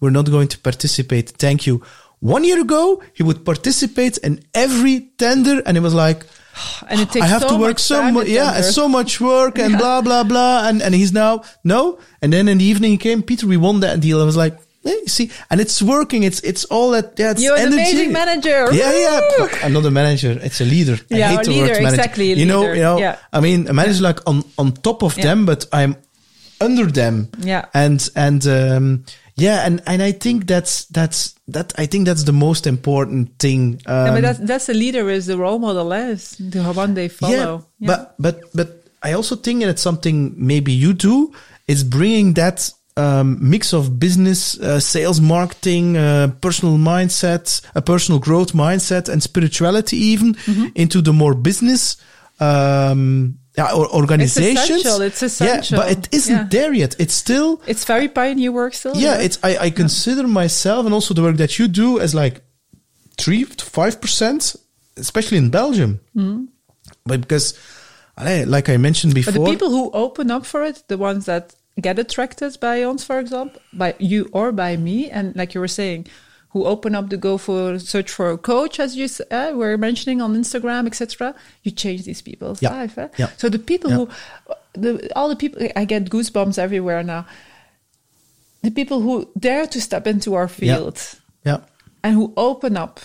We're 0.00 0.10
not 0.10 0.28
going 0.28 0.48
to 0.48 0.58
participate. 0.58 1.26
Thank 1.38 1.66
you. 1.68 1.82
One 2.18 2.42
year 2.42 2.60
ago, 2.60 3.00
he 3.12 3.22
would 3.22 3.44
participate 3.44 4.16
in 4.18 4.40
every 4.54 5.10
tender 5.18 5.62
and 5.66 5.76
it 5.76 5.80
was 5.88 5.94
like, 5.94 6.24
And 6.90 6.98
it 7.00 7.10
takes 7.12 7.24
I 7.24 7.28
have 7.28 7.42
so 7.42 7.48
to 7.50 7.56
work 7.64 7.78
so 7.78 8.10
much, 8.10 8.26
yeah, 8.26 8.60
so 8.62 8.88
much 8.88 9.20
work 9.20 9.58
and 9.58 9.72
Yeah. 9.72 9.78
blah 9.78 10.00
blah 10.02 10.24
blah, 10.24 10.68
and 10.68 10.82
and 10.82 10.92
he's 10.94 11.12
now 11.12 11.42
no. 11.64 11.98
And 12.20 12.32
then 12.32 12.48
in 12.48 12.58
the 12.58 12.64
evening 12.64 12.90
he 12.92 12.98
came, 12.98 13.22
Peter, 13.22 13.46
we 13.46 13.56
won 13.56 13.80
that 13.80 14.00
deal. 14.00 14.20
I 14.20 14.24
was 14.24 14.36
like, 14.36 14.58
eh, 14.84 14.90
you 14.90 15.08
see, 15.08 15.30
and 15.50 15.60
it's 15.60 15.80
working. 15.82 16.22
It's 16.24 16.40
it's 16.40 16.64
all 16.66 16.90
that. 16.92 17.14
Yeah, 17.18 17.32
it's 17.32 17.42
You're 17.42 17.56
an 17.56 17.72
amazing 17.72 18.12
manager. 18.12 18.72
Yeah, 18.72 18.92
yeah. 18.92 19.20
But 19.38 19.64
I'm 19.64 19.72
not 19.72 19.84
a 19.86 19.90
manager. 19.90 20.38
It's 20.42 20.60
a 20.60 20.64
leader. 20.64 20.96
I 21.10 21.16
Yeah, 21.16 21.28
hate 21.30 21.40
a 21.40 21.44
the 21.44 21.50
leader, 21.50 21.62
word 21.74 21.82
manager. 21.82 21.94
exactly, 22.02 22.32
You 22.32 22.46
know, 22.46 22.60
leader, 22.60 22.74
you 22.76 22.82
know. 22.82 22.98
yeah. 22.98 23.16
I 23.32 23.40
mean, 23.40 23.68
a 23.68 23.72
manager 23.72 24.02
like 24.02 24.20
on 24.26 24.44
on 24.58 24.72
top 24.72 25.02
of 25.02 25.16
Yeah. 25.16 25.24
them, 25.24 25.46
but 25.46 25.66
I'm 25.72 25.96
under 26.60 26.86
them. 26.92 27.28
Yeah. 27.38 27.64
And 27.74 28.08
and 28.14 28.46
um, 28.46 29.04
yeah, 29.36 29.66
and 29.66 29.80
and 29.86 30.02
I 30.02 30.12
think 30.12 30.46
that's 30.46 30.84
that's 30.86 31.34
that. 31.48 31.72
I 31.78 31.86
think 31.86 32.06
that's 32.06 32.24
the 32.24 32.32
most 32.32 32.66
important 32.66 33.38
thing. 33.38 33.80
Um, 33.86 34.06
Yeah, 34.06 34.12
but 34.14 34.22
that's, 34.22 34.38
that's 34.40 34.66
the 34.66 34.74
leader 34.74 35.08
is 35.10 35.26
the 35.26 35.36
role 35.36 35.58
model 35.58 35.92
is 35.92 36.36
the 36.38 36.62
one 36.62 36.94
they 36.94 37.08
follow. 37.08 37.66
yeah, 37.78 37.88
but 37.88 38.14
but 38.18 38.40
but 38.54 38.68
I 39.02 39.14
also 39.14 39.36
think 39.36 39.60
that 39.62 39.70
it's 39.70 39.82
something 39.82 40.34
maybe 40.36 40.70
you 40.72 40.92
do 40.92 41.32
is 41.66 41.82
bringing 41.84 42.34
that 42.34 42.70
um, 42.96 43.38
mix 43.40 43.72
of 43.72 43.98
business, 43.98 44.58
uh, 44.60 44.78
sales, 44.80 45.20
marketing, 45.20 45.96
uh, 45.96 46.28
personal 46.40 46.76
mindset, 46.78 47.60
a 47.74 47.80
personal 47.82 48.18
growth 48.20 48.52
mindset, 48.52 49.08
and 49.08 49.22
spirituality 49.22 49.96
even 49.96 50.34
Mm-hmm. 50.34 50.66
into 50.74 51.00
the 51.02 51.12
more 51.12 51.34
business. 51.34 51.96
Um, 52.40 53.38
yeah, 53.56 53.72
or 53.74 53.86
organizations. 53.94 54.80
essential, 54.80 55.02
it's 55.02 55.22
essential. 55.22 55.78
Yeah, 55.78 55.84
but 55.84 55.92
it 55.92 56.08
isn't 56.12 56.34
Yeah. 56.36 56.48
there 56.50 56.72
yet. 56.72 56.96
It's 56.98 57.12
still 57.14 57.60
it's 57.66 57.84
very 57.84 58.08
pioneer 58.08 58.50
work 58.50 58.74
still. 58.74 58.96
yeah, 58.96 59.16
right? 59.16 59.24
it's 59.26 59.38
I, 59.44 59.66
I 59.66 59.70
consider 59.70 60.26
myself 60.26 60.86
and 60.86 60.94
also 60.94 61.12
the 61.14 61.22
work 61.22 61.36
that 61.36 61.58
you 61.58 61.68
do 61.68 62.00
as 62.00 62.14
like 62.14 62.40
three 63.18 63.44
to 63.44 63.64
five 63.64 64.00
percent, 64.00 64.56
especially 64.96 65.36
in 65.38 65.50
Belgium. 65.50 66.00
But 67.04 67.20
because, 67.20 67.54
like 68.46 68.68
I 68.70 68.76
mentioned 68.78 69.12
Mm-hmm. 69.14 69.24
But 69.26 69.32
before, 69.34 69.46
the 69.46 69.52
people 69.52 69.70
who 69.70 69.90
open 69.92 70.30
up 70.30 70.46
for 70.46 70.64
it, 70.64 70.82
the 70.88 70.96
ones 70.96 71.26
that 71.26 71.54
get 71.80 71.98
attracted 71.98 72.58
by 72.60 72.82
ons, 72.84 73.04
for 73.04 73.18
example, 73.18 73.60
by 73.72 73.94
you 73.98 74.28
or 74.32 74.52
by 74.52 74.76
me, 74.76 75.10
and 75.10 75.34
like 75.36 75.54
you 75.54 75.60
were 75.60 75.68
saying, 75.68 76.06
who 76.50 76.66
open 76.66 76.94
up 76.94 77.08
to 77.08 77.16
go 77.16 77.38
for 77.38 77.78
search 77.78 78.10
for 78.10 78.30
a 78.30 78.36
coach, 78.36 78.78
as 78.78 78.94
you 78.94 79.08
uh, 79.30 79.52
were 79.54 79.78
mentioning 79.78 80.20
on 80.20 80.34
Instagram, 80.36 80.86
etc. 80.86 81.34
You 81.62 81.70
change 81.70 82.04
these 82.04 82.20
people's 82.20 82.60
Yeah. 82.60 82.72
life. 82.72 82.98
Eh? 82.98 83.08
Yeah. 83.16 83.30
So 83.38 83.48
the 83.48 83.58
people 83.58 83.90
Yeah. 83.90 83.96
who, 83.96 84.08
the 84.74 85.10
all 85.16 85.28
the 85.30 85.36
people, 85.36 85.66
I 85.74 85.86
get 85.86 86.10
goosebumps 86.10 86.58
everywhere 86.58 87.02
now. 87.02 87.24
The 88.62 88.70
people 88.70 89.00
who 89.00 89.28
dare 89.38 89.66
to 89.66 89.80
step 89.80 90.06
into 90.06 90.34
our 90.34 90.46
field 90.46 91.00
yeah, 91.44 91.60
and 92.04 92.14
who 92.14 92.32
open 92.36 92.76
up. 92.76 93.00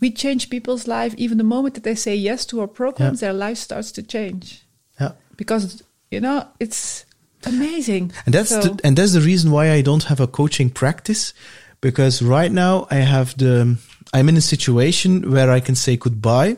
We 0.00 0.10
change 0.10 0.48
people's 0.50 0.86
life 0.86 1.14
even 1.16 1.38
the 1.38 1.44
moment 1.44 1.74
that 1.74 1.82
they 1.84 1.94
say 1.96 2.14
yes 2.14 2.46
to 2.46 2.60
our 2.60 2.68
programs, 2.68 3.20
their 3.20 3.32
life 3.32 3.58
starts 3.58 3.90
to 3.92 4.02
change 4.02 4.62
yeah. 5.00 5.12
because 5.36 5.82
you 6.10 6.20
know 6.20 6.46
it's 6.60 7.05
amazing. 7.44 8.12
And 8.24 8.34
that's 8.34 8.50
So- 8.50 8.60
the, 8.62 8.80
and 8.84 8.96
that's 8.96 9.12
the 9.12 9.20
reason 9.20 9.50
why 9.50 9.72
I 9.72 9.82
don't 9.82 10.04
have 10.04 10.20
a 10.20 10.26
coaching 10.26 10.70
practice 10.70 11.34
because 11.80 12.22
right 12.22 12.50
now 12.52 12.86
I 12.90 12.96
have 12.96 13.36
the 13.36 13.76
I'm 14.14 14.28
in 14.28 14.36
a 14.36 14.40
situation 14.40 15.30
where 15.32 15.50
I 15.50 15.60
can 15.60 15.74
say 15.74 15.96
goodbye 15.96 16.56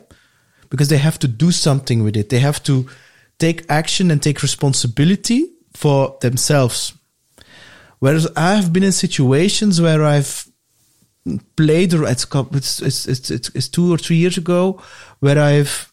because 0.70 0.88
they 0.88 0.98
have 0.98 1.18
to 1.20 1.28
do 1.28 1.50
something 1.50 2.04
with 2.04 2.16
it. 2.16 2.28
They 2.28 2.40
have 2.40 2.62
to 2.64 2.86
take 3.38 3.64
action 3.70 4.10
and 4.10 4.22
take 4.22 4.42
responsibility 4.42 5.46
for 5.74 6.16
themselves. 6.20 6.92
Whereas 8.00 8.28
I 8.36 8.54
have 8.54 8.72
been 8.72 8.84
in 8.84 8.92
situations 8.92 9.80
where 9.80 10.04
I've 10.04 10.46
played, 11.56 11.94
or 11.94 12.04
it's, 12.08 12.24
cou- 12.24 12.48
it's, 12.52 12.80
it's, 12.80 13.06
it's, 13.08 13.30
it's, 13.30 13.48
it's 13.54 13.68
two 13.68 13.92
or 13.92 13.98
three 13.98 14.16
years 14.16 14.38
ago, 14.38 14.80
where 15.20 15.38
I've 15.38 15.92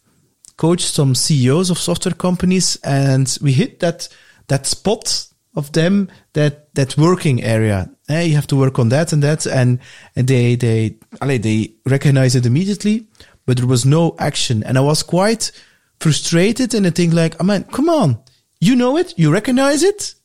coached 0.57 0.87
some 0.93 1.15
CEOs 1.15 1.69
of 1.69 1.77
software 1.79 2.13
companies 2.13 2.77
and 2.83 3.37
we 3.41 3.53
hit 3.53 3.79
that, 3.79 4.07
that 4.47 4.65
spot 4.65 5.27
of 5.55 5.72
them, 5.72 6.09
that, 6.34 6.73
that 6.76 6.97
working 6.97 7.43
area. 7.43 7.89
Hey, 8.07 8.27
you 8.27 8.35
have 8.35 8.47
to 8.47 8.55
work 8.55 8.77
on 8.77 8.89
that 8.89 9.13
and 9.13 9.23
that. 9.23 9.45
And, 9.45 9.80
and 10.15 10.27
they, 10.27 10.55
they, 10.55 10.97
they 11.22 11.73
recognize 11.85 12.35
it 12.35 12.45
immediately, 12.45 13.07
but 13.45 13.57
there 13.57 13.67
was 13.67 13.85
no 13.85 14.15
action. 14.19 14.63
And 14.63 14.77
I 14.77 14.81
was 14.81 15.01
quite 15.03 15.51
frustrated 15.99 16.73
and 16.73 16.85
I 16.85 16.89
think 16.89 17.13
like, 17.13 17.35
oh 17.39 17.43
man, 17.43 17.63
come 17.63 17.89
on. 17.89 18.19
You 18.59 18.76
know 18.76 18.97
it. 18.97 19.17
You 19.17 19.31
recognize 19.31 19.84
it. 19.84 20.15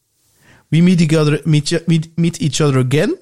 We 0.71 0.81
meet 0.81 1.01
each 1.01 1.15
other, 1.15 1.39
meet, 1.45 1.73
meet, 1.89 2.17
meet 2.19 2.41
each 2.41 2.61
other 2.61 2.79
again. 2.79 3.17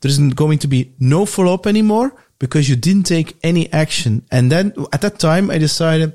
There 0.00 0.10
isn't 0.10 0.36
going 0.36 0.58
to 0.60 0.68
be 0.68 0.92
no 0.98 1.24
follow 1.24 1.54
up 1.54 1.66
anymore 1.66 2.14
because 2.38 2.68
you 2.68 2.76
didn't 2.76 3.04
take 3.04 3.36
any 3.42 3.72
action. 3.72 4.24
And 4.30 4.52
then 4.52 4.74
at 4.92 5.00
that 5.00 5.18
time, 5.18 5.50
I 5.50 5.58
decided 5.58 6.12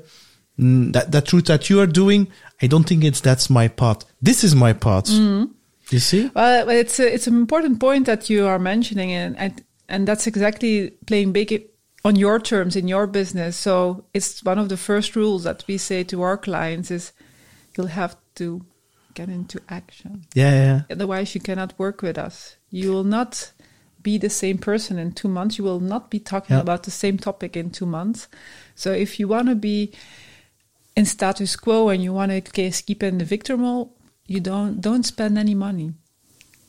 mm, 0.58 0.92
that 0.92 1.10
that 1.12 1.32
route 1.32 1.46
that 1.46 1.68
you 1.68 1.80
are 1.80 1.86
doing, 1.86 2.28
I 2.62 2.66
don't 2.68 2.84
think 2.88 3.04
it's 3.04 3.20
that's 3.20 3.50
my 3.50 3.68
part. 3.68 4.04
This 4.20 4.44
is 4.44 4.54
my 4.54 4.72
path. 4.72 5.06
Mm-hmm. 5.06 5.52
You 5.90 5.98
see? 5.98 6.30
Well, 6.34 6.68
it's 6.70 6.98
a, 7.00 7.12
it's 7.12 7.26
an 7.26 7.34
important 7.36 7.80
point 7.80 8.06
that 8.06 8.30
you 8.30 8.46
are 8.46 8.58
mentioning, 8.58 9.12
and 9.12 9.36
and, 9.38 9.62
and 9.88 10.08
that's 10.08 10.26
exactly 10.26 10.90
playing 11.06 11.32
big 11.32 11.68
on 12.04 12.16
your 12.16 12.38
terms 12.40 12.76
in 12.76 12.88
your 12.88 13.06
business. 13.06 13.56
So 13.56 14.04
it's 14.14 14.42
one 14.44 14.58
of 14.58 14.68
the 14.68 14.76
first 14.76 15.14
rules 15.16 15.44
that 15.44 15.64
we 15.66 15.78
say 15.78 16.04
to 16.04 16.22
our 16.22 16.36
clients 16.36 16.90
is 16.90 17.12
you'll 17.76 17.88
have 17.88 18.16
to 18.36 18.64
get 19.14 19.28
into 19.28 19.60
action. 19.68 20.24
Yeah, 20.34 20.50
yeah. 20.50 20.82
Otherwise, 20.90 21.34
you 21.34 21.40
cannot 21.40 21.78
work 21.78 22.02
with 22.02 22.16
us. 22.18 22.56
You 22.70 22.92
will 22.92 23.04
not 23.04 23.52
be 24.02 24.18
the 24.18 24.30
same 24.30 24.58
person 24.58 24.98
in 24.98 25.12
two 25.12 25.28
months. 25.28 25.58
You 25.58 25.64
will 25.64 25.80
not 25.80 26.10
be 26.10 26.18
talking 26.18 26.56
Yeah. 26.56 26.62
about 26.62 26.82
the 26.84 26.90
same 26.90 27.18
topic 27.18 27.56
in 27.56 27.70
two 27.70 27.86
months. 27.86 28.26
So 28.74 28.92
if 28.92 29.20
you 29.20 29.28
want 29.28 29.48
to 29.48 29.54
be 29.54 29.92
in 30.96 31.04
status 31.06 31.56
quo 31.56 31.88
and 31.88 32.02
you 32.02 32.12
want 32.12 32.30
to 32.30 32.40
keep 32.70 33.02
in 33.02 33.18
the 33.18 33.24
victor 33.24 33.56
role, 33.56 33.96
you 34.26 34.40
don't 34.40 34.80
don't 34.80 35.04
spend 35.04 35.38
any 35.38 35.54
money. 35.54 35.92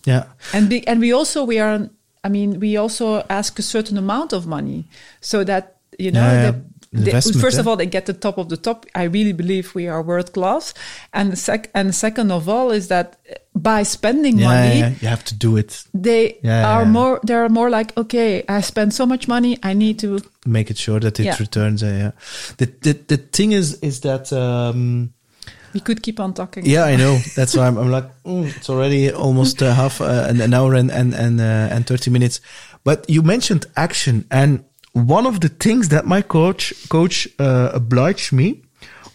Yeah. 0.05 0.25
And 0.53 0.69
be, 0.69 0.87
and 0.87 0.99
we 0.99 1.13
also 1.13 1.43
we 1.43 1.59
are 1.59 1.89
I 2.23 2.29
mean 2.29 2.59
we 2.59 2.77
also 2.77 3.23
ask 3.29 3.59
a 3.59 3.61
certain 3.61 3.97
amount 3.97 4.33
of 4.33 4.47
money 4.47 4.87
so 5.21 5.43
that 5.43 5.77
you 5.99 6.11
know 6.11 6.21
Yeah, 6.21 6.43
yeah. 6.43 6.55
They- 6.93 7.11
first 7.11 7.57
eh? 7.57 7.59
of 7.59 7.67
all 7.67 7.75
they 7.75 7.85
get 7.87 8.05
the 8.05 8.13
top 8.13 8.37
of 8.37 8.47
the 8.49 8.57
top. 8.57 8.85
I 8.95 9.03
really 9.03 9.33
believe 9.33 9.73
we 9.75 9.87
are 9.87 10.01
world 10.01 10.31
class, 10.33 10.73
and 11.11 11.31
the 11.31 11.35
sec 11.35 11.69
and 11.73 11.93
second 11.95 12.31
of 12.31 12.47
all 12.47 12.71
is 12.71 12.87
that 12.87 13.17
by 13.55 13.83
spending 13.83 14.39
Yeah, 14.39 14.47
money 14.47 14.79
yeah, 14.79 14.89
you 15.01 15.07
have 15.07 15.23
to 15.25 15.35
do 15.35 15.57
it. 15.57 15.83
they 15.93 16.37
Yeah, 16.43 16.67
are 16.69 16.85
more 16.85 17.19
they're 17.23 17.49
more 17.49 17.69
like 17.69 17.95
okay 17.97 18.43
I 18.47 18.61
spend 18.61 18.93
so 18.93 19.05
much 19.05 19.27
money 19.27 19.57
I 19.63 19.73
need 19.73 19.99
to 19.99 20.19
Make 20.45 20.69
it 20.71 20.77
sure 20.77 20.99
that 20.99 21.19
it 21.19 21.39
returns. 21.39 21.81
Uh, 21.83 21.87
yeah. 21.87 22.11
The, 22.57 22.65
the 22.81 22.93
the 23.07 23.17
thing 23.17 23.51
is 23.53 23.79
is 23.81 23.99
that 24.01 24.31
um, 24.33 25.13
we 25.73 25.79
could 25.79 26.01
keep 26.03 26.19
on 26.19 26.33
talking 26.33 26.65
Yeah, 26.65 26.85
I 26.85 26.95
know. 26.95 27.17
That's 27.35 27.55
why 27.55 27.65
I'm, 27.67 27.77
I'm 27.77 27.89
like, 27.91 28.05
mm, 28.23 28.45
it's 28.55 28.69
already 28.69 29.11
almost 29.11 29.61
uh, 29.63 29.73
half 29.73 30.01
uh, 30.01 30.27
an, 30.29 30.41
an 30.41 30.53
hour 30.53 30.75
and 30.75 30.91
and 30.91 31.13
and, 31.15 31.39
uh, 31.41 31.73
and 31.75 31.85
thirty 31.87 32.11
minutes. 32.11 32.41
But 32.83 33.09
you 33.09 33.23
mentioned 33.23 33.65
action, 33.75 34.25
and 34.29 34.65
one 34.93 35.25
of 35.25 35.41
the 35.41 35.49
things 35.49 35.89
that 35.89 36.05
my 36.05 36.21
coach 36.21 36.73
coach 36.89 37.27
uh, 37.39 37.71
obliged 37.73 38.31
me 38.31 38.61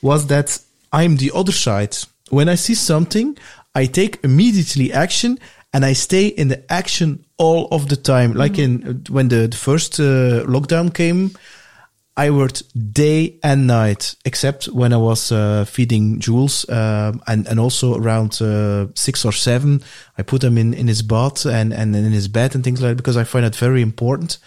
was 0.02 0.26
that 0.26 0.58
I'm 0.92 1.16
the 1.16 1.30
other 1.34 1.52
side. 1.52 1.96
When 2.30 2.48
I 2.48 2.56
see 2.56 2.74
something, 2.74 3.38
I 3.74 3.86
take 3.86 4.18
immediately 4.22 4.92
action, 4.92 5.38
and 5.72 5.84
I 5.84 5.94
stay 5.94 6.26
in 6.26 6.48
the 6.48 6.70
action 6.70 7.24
all 7.36 7.68
of 7.70 7.88
the 7.88 7.96
time. 7.96 8.34
Like 8.34 8.58
in 8.58 9.04
when 9.08 9.28
the, 9.28 9.48
the 9.48 9.56
first 9.56 9.98
uh, 10.00 10.44
lockdown 10.46 10.92
came. 10.92 11.30
I 12.16 12.30
worked 12.30 12.64
day 12.92 13.38
and 13.44 13.68
night, 13.68 14.16
except 14.24 14.66
when 14.66 14.92
I 14.92 14.96
was 14.96 15.30
uh, 15.30 15.64
feeding 15.66 16.18
Jules, 16.18 16.68
um, 16.68 17.22
and 17.28 17.46
and 17.46 17.60
also 17.60 17.94
around 17.94 18.42
uh, 18.42 18.88
six 18.96 19.24
or 19.24 19.30
seven, 19.30 19.84
I 20.18 20.22
put 20.22 20.42
him 20.42 20.58
in 20.58 20.74
in 20.74 20.88
his 20.88 21.02
bath 21.02 21.46
and 21.46 21.72
and 21.72 21.94
in 21.94 22.10
his 22.10 22.26
bed 22.26 22.56
and 22.56 22.64
things 22.64 22.82
like 22.82 22.88
that 22.90 22.96
because 22.96 23.16
I 23.16 23.22
find 23.22 23.44
that 23.44 23.54
very 23.54 23.82
important. 23.82 24.38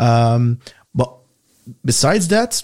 Um, 0.00 0.58
besides 1.84 2.28
that, 2.28 2.62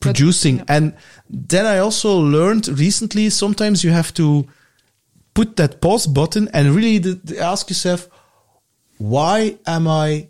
producing 0.00 0.56
yeah. 0.58 0.64
and 0.68 0.94
then 1.30 1.64
I 1.64 1.78
also 1.78 2.18
learned 2.18 2.66
recently 2.68 3.30
sometimes 3.30 3.84
you 3.84 3.90
have 3.92 4.12
to 4.14 4.46
put 5.34 5.56
that 5.56 5.80
pause 5.80 6.06
button 6.08 6.48
and 6.52 6.74
really 6.74 6.98
th- 6.98 7.18
th- 7.24 7.40
ask 7.40 7.70
yourself 7.70 8.08
why 8.98 9.58
am 9.66 9.86
I 9.86 10.28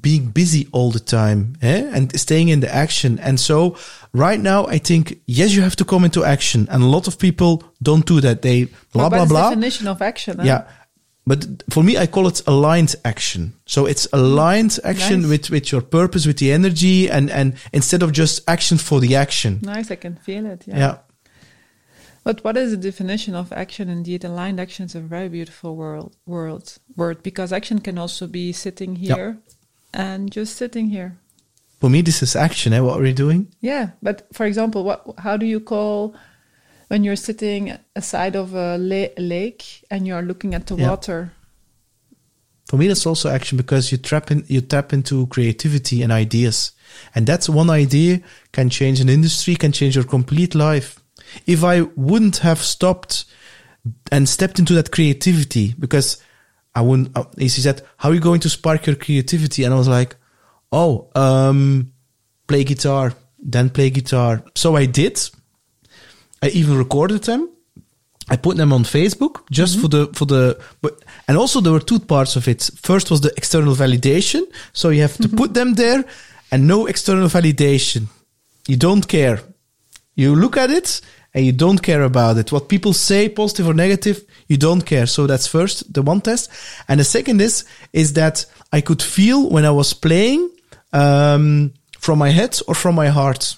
being 0.00 0.26
busy 0.26 0.68
all 0.72 0.90
the 0.90 1.00
time 1.00 1.56
eh? 1.62 1.90
and 1.94 2.18
staying 2.18 2.48
in 2.48 2.60
the 2.60 2.74
action. 2.74 3.18
And 3.20 3.38
so 3.38 3.76
right 4.12 4.40
now, 4.40 4.66
I 4.66 4.78
think, 4.78 5.20
yes, 5.26 5.54
you 5.54 5.62
have 5.62 5.76
to 5.76 5.84
come 5.84 6.04
into 6.04 6.24
action. 6.24 6.66
And 6.70 6.82
a 6.82 6.86
lot 6.86 7.06
of 7.06 7.18
people 7.18 7.62
don't 7.82 8.04
do 8.04 8.20
that. 8.22 8.42
They 8.42 8.64
blah, 8.92 9.08
But 9.08 9.16
blah, 9.16 9.26
blah. 9.26 9.48
definition 9.50 9.86
of 9.86 10.02
action. 10.02 10.38
huh? 10.38 10.44
Yeah. 10.44 10.64
But 11.26 11.62
for 11.70 11.82
me, 11.82 11.96
I 11.96 12.06
call 12.06 12.26
it 12.28 12.42
aligned 12.46 12.94
action. 13.04 13.54
So 13.64 13.86
it's 13.86 14.06
aligned 14.12 14.78
action 14.84 15.22
Nice. 15.22 15.30
with, 15.30 15.50
with 15.50 15.72
your 15.72 15.80
purpose, 15.80 16.26
with 16.26 16.36
the 16.38 16.52
energy 16.52 17.08
and, 17.10 17.30
and 17.30 17.54
instead 17.72 18.02
of 18.02 18.12
just 18.12 18.42
action 18.46 18.76
for 18.76 19.00
the 19.00 19.16
action. 19.16 19.60
Nice, 19.62 19.90
I 19.90 19.96
can 19.96 20.16
feel 20.16 20.44
it. 20.46 20.64
Yeah. 20.66 20.78
Yeah. 20.78 20.98
But 22.24 22.42
what 22.44 22.56
is 22.56 22.70
the 22.70 22.76
definition 22.76 23.34
of 23.34 23.52
action? 23.52 23.88
Indeed, 23.88 24.24
aligned 24.24 24.58
action 24.60 24.86
is 24.86 24.94
a 24.94 25.00
very 25.00 25.28
beautiful 25.28 25.76
world, 25.76 26.16
world 26.26 26.78
word 26.96 27.22
because 27.22 27.52
action 27.52 27.80
can 27.80 27.98
also 27.98 28.26
be 28.26 28.52
sitting 28.52 28.96
Yeah. 28.96 29.14
here 29.14 29.38
and 29.92 30.30
just 30.30 30.56
sitting 30.56 30.88
here. 30.88 31.16
For 31.80 31.90
me, 31.90 32.00
this 32.00 32.22
is 32.22 32.34
action. 32.36 32.72
Eh? 32.72 32.80
What 32.80 32.98
are 32.98 33.02
we 33.02 33.12
doing? 33.12 33.48
Yeah, 33.60 33.90
but 34.02 34.26
for 34.32 34.46
example, 34.46 34.84
what 34.84 35.04
how 35.18 35.36
do 35.36 35.44
you 35.44 35.60
call 35.60 36.14
when 36.88 37.04
you're 37.04 37.16
sitting 37.16 37.76
aside 37.96 38.36
of 38.36 38.54
a 38.54 38.76
la- 38.78 39.14
lake 39.18 39.84
and 39.90 40.06
you're 40.06 40.22
looking 40.22 40.54
at 40.54 40.66
the 40.66 40.76
Yeah. 40.76 40.90
water? 40.90 41.32
For 42.66 42.78
me, 42.78 42.88
that's 42.88 43.06
also 43.06 43.28
action 43.28 43.58
because 43.58 43.92
you 43.92 43.98
tap 43.98 44.30
in, 44.30 44.44
you 44.48 44.60
tap 44.60 44.92
into 44.92 45.26
creativity 45.26 46.02
and 46.02 46.10
ideas. 46.10 46.72
And 47.14 47.26
that's 47.26 47.48
one 47.48 47.68
idea 47.70 48.20
can 48.52 48.70
change 48.70 49.00
an 49.00 49.08
industry, 49.08 49.54
can 49.56 49.72
change 49.72 49.94
your 49.96 50.04
complete 50.04 50.54
life. 50.54 50.98
If 51.46 51.62
I 51.62 51.82
wouldn't 51.96 52.38
have 52.38 52.62
stopped 52.62 53.26
and 54.10 54.28
stepped 54.28 54.58
into 54.58 54.74
that 54.74 54.90
creativity, 54.90 55.74
because 55.78 56.16
I 56.74 56.80
wouldn't, 56.80 57.16
uh, 57.16 57.24
he 57.38 57.48
said, 57.48 57.82
how 57.98 58.08
are 58.08 58.14
you 58.14 58.20
going 58.20 58.40
to 58.40 58.48
spark 58.48 58.86
your 58.86 58.96
creativity? 58.96 59.64
And 59.64 59.74
I 59.74 59.76
was 59.76 59.88
like, 59.88 60.16
oh, 60.72 61.08
um, 61.14 61.92
play 62.46 62.64
guitar, 62.64 63.12
then 63.38 63.68
play 63.70 63.90
guitar. 63.90 64.42
So 64.54 64.74
I 64.74 64.86
did. 64.86 65.20
I 66.42 66.48
even 66.48 66.76
recorded 66.78 67.24
them. 67.24 67.48
I 68.28 68.36
put 68.36 68.56
them 68.56 68.72
on 68.72 68.84
Facebook 68.84 69.42
just 69.50 69.78
for 69.78 69.88
the 69.88 70.06
for 70.14 70.24
the 70.24 70.58
but 70.80 71.04
and 71.28 71.36
also 71.36 71.60
there 71.60 71.72
were 71.72 71.80
two 71.80 71.98
parts 71.98 72.36
of 72.36 72.48
it. 72.48 72.70
First 72.82 73.10
was 73.10 73.20
the 73.20 73.32
external 73.36 73.74
validation, 73.74 74.42
so 74.72 74.88
you 74.88 75.02
have 75.02 75.16
to 75.18 75.28
put 75.28 75.52
them 75.52 75.74
there, 75.74 76.04
and 76.50 76.66
no 76.66 76.86
external 76.86 77.28
validation. 77.28 78.06
You 78.66 78.76
don't 78.76 79.06
care. 79.06 79.40
You 80.14 80.34
look 80.34 80.56
at 80.56 80.70
it 80.70 81.02
and 81.34 81.44
you 81.44 81.52
don't 81.52 81.82
care 81.82 82.02
about 82.02 82.38
it. 82.38 82.52
What 82.52 82.68
people 82.68 82.92
say, 82.92 83.28
positive 83.28 83.68
or 83.68 83.74
negative, 83.74 84.24
you 84.46 84.56
don't 84.56 84.86
care. 84.86 85.06
So 85.06 85.26
that's 85.26 85.46
first 85.46 85.92
the 85.92 86.00
one 86.00 86.20
test, 86.22 86.50
and 86.88 86.98
the 87.00 87.04
second 87.04 87.42
is 87.42 87.64
is 87.92 88.14
that 88.14 88.46
I 88.72 88.80
could 88.80 89.02
feel 89.02 89.50
when 89.50 89.66
I 89.66 89.70
was 89.70 89.92
playing 89.92 90.50
um, 90.94 91.74
from 91.98 92.18
my 92.18 92.30
head 92.30 92.58
or 92.66 92.74
from 92.74 92.94
my 92.94 93.08
heart. 93.08 93.56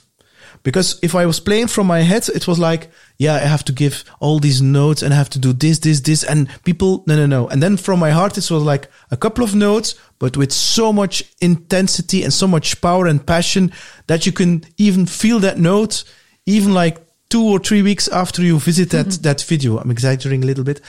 Because 0.67 0.99
if 1.01 1.15
I 1.15 1.27
was 1.27 1.39
playing 1.39 1.69
from 1.69 1.87
my 1.87 2.01
head, 2.01 2.29
it 2.29 2.49
was 2.49 2.59
like, 2.59 2.91
yeah, 3.19 3.35
I 3.35 3.47
have 3.47 3.63
to 3.67 3.73
give 3.73 4.05
all 4.19 4.41
these 4.41 4.61
notes 4.61 5.01
and 5.01 5.15
I 5.15 5.17
have 5.17 5.31
to 5.31 5.39
do 5.39 5.53
this, 5.53 5.79
this, 5.79 6.01
this. 6.01 6.25
And 6.25 6.49
people, 6.65 7.05
no, 7.07 7.15
no, 7.15 7.25
no. 7.25 7.47
And 7.47 7.63
then 7.63 7.77
from 7.77 8.01
my 8.01 8.11
heart, 8.11 8.37
it 8.37 8.51
was 8.51 8.65
like 8.65 8.91
a 9.13 9.17
couple 9.17 9.45
of 9.45 9.55
notes, 9.55 9.95
but 10.19 10.37
with 10.37 10.51
so 10.51 10.93
much 10.93 11.23
intensity 11.41 12.25
and 12.25 12.33
so 12.33 12.49
much 12.49 12.81
power 12.81 13.07
and 13.07 13.25
passion 13.25 13.73
that 14.09 14.27
you 14.27 14.33
can 14.33 14.65
even 14.77 15.07
feel 15.07 15.39
that 15.39 15.57
note, 15.57 16.03
even 16.47 16.75
like 16.75 16.99
two 17.29 17.45
or 17.45 17.61
three 17.61 17.83
weeks 17.83 18.09
after 18.09 18.43
you 18.43 18.59
visit 18.59 18.91
that, 18.91 19.07
mm-hmm. 19.07 19.23
that 19.23 19.43
video. 19.43 19.79
I'm 19.79 19.93
exaggerating 19.93 20.43
a 20.43 20.47
little 20.47 20.65
bit, 20.65 20.81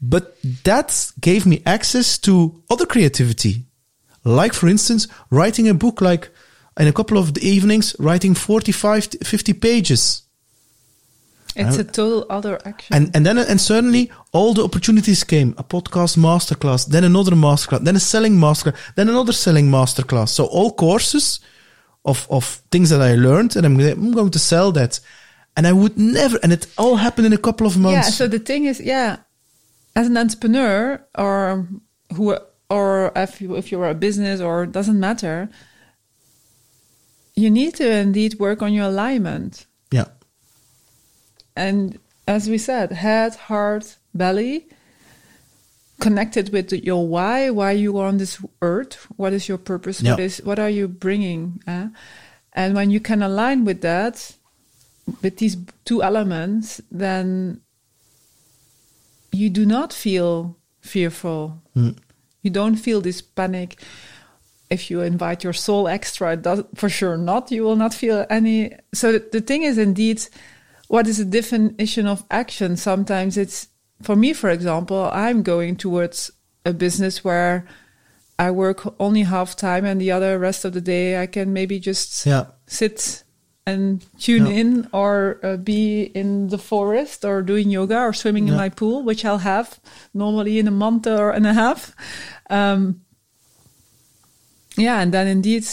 but 0.00 0.38
that 0.64 1.12
gave 1.20 1.44
me 1.44 1.62
access 1.66 2.16
to 2.20 2.62
other 2.70 2.86
creativity. 2.86 3.66
Like, 4.24 4.54
for 4.54 4.66
instance, 4.66 5.08
writing 5.30 5.68
a 5.68 5.74
book 5.74 6.00
like 6.00 6.30
in 6.78 6.86
a 6.88 6.92
couple 6.92 7.18
of 7.18 7.32
the 7.34 7.40
evenings, 7.46 7.94
writing 7.98 8.34
45, 8.34 9.08
50 9.24 9.52
pages. 9.54 10.22
It's 11.54 11.78
Uh, 11.78 11.80
a 11.80 11.84
total 11.84 12.26
other 12.28 12.58
action. 12.66 12.94
And, 12.94 13.10
and 13.16 13.24
then, 13.24 13.38
and 13.38 13.60
suddenly 13.60 14.10
all 14.32 14.52
the 14.52 14.62
opportunities 14.62 15.24
came. 15.24 15.54
A 15.56 15.64
podcast 15.64 16.16
masterclass, 16.18 16.86
then 16.86 17.04
another 17.04 17.32
masterclass, 17.34 17.82
then 17.84 17.96
a 17.96 18.00
selling 18.00 18.34
masterclass, 18.36 18.76
then 18.94 19.08
another 19.08 19.32
selling 19.32 19.70
masterclass. 19.70 20.28
So 20.28 20.44
all 20.46 20.70
courses 20.72 21.40
of, 22.04 22.26
of 22.30 22.60
things 22.70 22.90
that 22.90 23.00
I 23.00 23.14
learned 23.14 23.56
and 23.56 23.64
I'm, 23.64 23.80
I'm 23.80 24.12
going 24.12 24.30
to 24.32 24.38
sell 24.38 24.70
that. 24.72 25.00
And 25.56 25.66
I 25.66 25.72
would 25.72 25.96
never, 25.96 26.38
and 26.42 26.52
it 26.52 26.66
all 26.76 26.96
happened 26.96 27.26
in 27.26 27.32
a 27.32 27.38
couple 27.38 27.66
of 27.66 27.78
months. 27.78 28.08
Yeah. 28.08 28.10
So 28.10 28.28
the 28.28 28.38
thing 28.38 28.66
is, 28.66 28.78
yeah, 28.78 29.16
as 29.94 30.08
an 30.08 30.16
entrepreneur 30.18 31.00
or 31.16 31.66
who 32.14 32.36
or 32.68 33.12
if 33.16 33.40
you, 33.40 33.56
if 33.56 33.72
you're 33.72 33.88
a 33.88 33.94
business 33.94 34.42
or 34.42 34.66
doesn't 34.66 35.00
matter, 35.00 35.48
you 37.36 37.50
need 37.50 37.74
to 37.76 37.86
indeed 37.90 38.38
work 38.38 38.62
on 38.62 38.72
your 38.72 38.86
alignment. 38.86 39.66
yeah. 39.92 40.06
And 41.54 41.98
as 42.26 42.48
we 42.50 42.58
said, 42.58 42.92
head, 42.92 43.34
heart, 43.34 43.96
belly, 44.14 44.66
connected 46.00 46.52
with 46.52 46.72
your 46.72 47.06
why, 47.06 47.48
why 47.50 47.72
you 47.72 47.96
are 47.98 48.08
on 48.08 48.18
this 48.18 48.38
earth, 48.60 49.06
what 49.16 49.32
is 49.32 49.48
your 49.48 49.58
purpose, 49.58 50.02
what 50.02 50.18
Yeah. 50.18 50.24
is 50.24 50.38
what 50.44 50.58
are 50.58 50.68
you 50.70 50.86
bringing, 50.88 51.62
eh? 51.66 51.88
and 52.52 52.74
when 52.74 52.90
you 52.90 53.00
can 53.00 53.22
align 53.22 53.64
with 53.64 53.80
that, 53.82 54.32
with 55.22 55.36
these 55.38 55.56
two 55.84 56.02
elements, 56.02 56.80
then 56.90 57.60
you 59.32 59.48
do 59.50 59.64
not 59.64 59.92
feel 59.92 60.56
fearful. 60.80 61.62
You 62.42 62.50
don't 62.50 62.76
feel 62.76 63.00
this 63.00 63.20
panic. 63.22 63.80
If 64.70 64.90
you 64.90 65.00
invite 65.02 65.44
your 65.44 65.52
soul 65.52 65.86
extra, 65.88 66.32
it 66.32 66.42
does 66.42 66.64
for 66.74 66.88
sure 66.88 67.16
not. 67.16 67.50
You 67.50 67.62
will 67.62 67.76
not 67.76 67.94
feel 67.94 68.26
any. 68.28 68.72
So 68.92 69.12
the, 69.12 69.40
thing 69.40 69.62
is, 69.62 69.78
indeed, 69.78 70.22
what 70.88 71.06
is 71.06 71.18
the 71.18 71.24
definition 71.24 72.06
of 72.06 72.24
action? 72.30 72.76
Sometimes 72.76 73.36
it's 73.36 73.68
for 74.02 74.16
me, 74.16 74.32
for 74.32 74.50
example, 74.50 75.08
I'm 75.12 75.42
going 75.42 75.76
towards 75.76 76.30
a 76.64 76.72
business 76.72 77.24
where 77.24 77.66
I 78.38 78.50
work 78.50 78.94
only 79.00 79.22
half 79.22 79.56
time, 79.56 79.84
and 79.86 80.00
the 80.00 80.10
other 80.10 80.38
rest 80.38 80.64
of 80.64 80.72
the 80.74 80.80
day 80.80 81.20
I 81.22 81.26
can 81.26 81.52
maybe 81.52 81.78
just 81.78 82.26
Yeah. 82.26 82.46
sit 82.66 83.22
and 83.66 84.04
tune 84.18 84.46
Yeah. 84.46 84.52
in 84.60 84.88
or 84.92 85.40
uh, 85.42 85.56
be 85.56 86.02
in 86.14 86.48
the 86.48 86.58
forest 86.58 87.24
or 87.24 87.40
doing 87.42 87.70
yoga 87.70 87.98
or 87.98 88.12
swimming 88.12 88.46
in 88.48 88.54
my 88.56 88.68
pool, 88.68 89.02
which 89.02 89.24
I'll 89.24 89.38
have 89.38 89.80
normally 90.12 90.58
in 90.58 90.68
a 90.68 90.70
month 90.72 91.06
or 91.06 91.30
and 91.30 91.46
a 91.46 91.54
half. 91.54 91.94
Um, 92.50 93.00
yeah, 94.76 95.00
and 95.00 95.12
then 95.12 95.26
indeed 95.26 95.66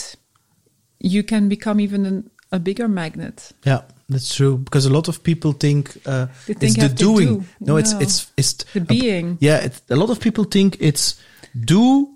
you 1.00 1.22
can 1.22 1.48
become 1.48 1.80
even 1.80 2.06
an, 2.06 2.30
a 2.52 2.58
bigger 2.58 2.88
magnet. 2.88 3.52
Yeah, 3.66 3.82
that's 4.08 4.34
true. 4.34 4.56
Because 4.58 4.86
a 4.86 4.92
lot 4.92 5.08
of 5.08 5.22
people 5.22 5.52
think 5.52 5.96
uh, 6.06 6.26
it's 6.48 6.58
think 6.60 6.76
you 6.76 6.88
the 6.88 6.94
doing. 6.94 7.28
do. 7.40 7.44
No, 7.60 7.76
it's 7.76 7.92
No. 7.92 8.00
it's 8.00 8.32
it's 8.36 8.64
The 8.72 8.80
being. 8.80 9.38
Yeah, 9.40 9.68
a 9.90 9.96
lot 9.96 10.10
of 10.10 10.18
people 10.20 10.44
think 10.44 10.76
it's 10.80 11.16
do, 11.64 12.08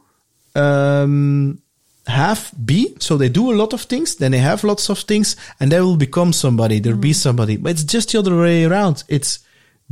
um, 0.54 1.60
have, 2.06 2.50
be. 2.64 2.94
So 3.00 3.16
they 3.18 3.28
do 3.28 3.52
a 3.52 3.56
lot 3.56 3.72
of 3.72 3.82
things, 3.82 4.16
then 4.16 4.32
they 4.32 4.38
have 4.38 4.64
lots 4.64 4.88
of 4.90 4.98
things, 5.00 5.36
and 5.60 5.70
they 5.70 5.80
will 5.80 5.96
become 5.96 6.32
somebody. 6.32 6.80
They'll 6.80 6.96
Mm. 6.96 7.00
be 7.00 7.12
somebody. 7.12 7.56
But 7.58 7.72
it's 7.72 7.84
just 7.84 8.10
the 8.12 8.18
other 8.18 8.36
way 8.36 8.64
around. 8.64 9.04
It's 9.08 9.40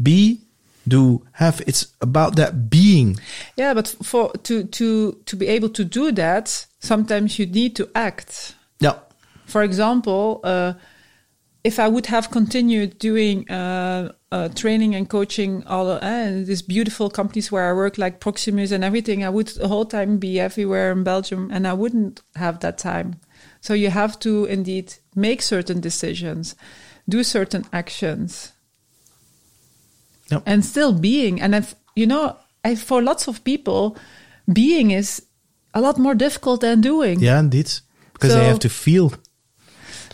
be, 0.03 0.41
do, 0.89 1.27
have. 1.33 1.63
It's 1.67 1.95
about 2.01 2.37
that 2.37 2.71
being. 2.71 3.17
Yeah, 3.57 3.75
but 3.75 3.89
for 4.03 4.33
to 4.45 4.65
to 4.65 5.13
to 5.27 5.37
be 5.37 5.47
able 5.49 5.69
to 5.71 5.85
do 5.85 6.13
that, 6.13 6.67
sometimes 6.81 7.39
you 7.39 7.47
need 7.47 7.77
to 7.77 7.89
act. 7.95 8.55
Yeah, 8.81 8.99
For 9.47 9.63
example, 9.63 10.41
uh, 10.45 10.75
if 11.65 11.79
I 11.79 11.89
would 11.89 12.07
have 12.07 12.31
continued 12.31 12.99
doing 12.99 13.49
uh, 13.51 14.13
uh, 14.31 14.49
training 14.51 14.95
and 14.95 15.09
coaching 15.09 15.65
all 15.67 15.89
uh, 15.89 16.31
these 16.45 16.63
beautiful 16.63 17.11
companies 17.11 17.51
where 17.51 17.71
I 17.71 17.73
work, 17.73 17.99
like 17.99 18.21
Proximus 18.21 18.71
and 18.73 18.85
everything, 18.85 19.25
I 19.25 19.31
would 19.31 19.49
the 19.49 19.69
whole 19.69 19.87
time 19.87 20.19
be 20.19 20.39
everywhere 20.39 20.93
in 20.93 21.05
Belgium, 21.05 21.51
and 21.53 21.67
I 21.67 21.73
wouldn't 21.73 22.21
have 22.35 22.61
that 22.61 22.79
time. 22.79 23.21
So 23.61 23.75
you 23.75 23.91
have 23.91 24.19
to 24.21 24.45
indeed 24.45 24.95
make 25.15 25.43
certain 25.43 25.81
decisions, 25.81 26.55
do 27.09 27.25
certain 27.25 27.65
actions, 27.73 28.53
Yep. 30.31 30.43
and 30.47 30.65
still 30.65 30.93
being. 30.93 31.41
And 31.41 31.67
you 31.95 32.07
know, 32.07 32.37
I, 32.65 32.75
for 32.75 33.03
lots 33.03 33.29
of 33.29 33.45
people, 33.45 33.97
being 34.53 34.91
is 34.91 35.23
a 35.75 35.81
lot 35.81 35.99
more 35.99 36.15
difficult 36.15 36.61
than 36.61 36.81
doing. 36.81 37.21
yeah, 37.21 37.39
indeed. 37.39 37.71
Because 38.13 38.35
they 38.35 38.47
have 38.47 38.61
to 38.61 38.69
feel. 38.71 39.13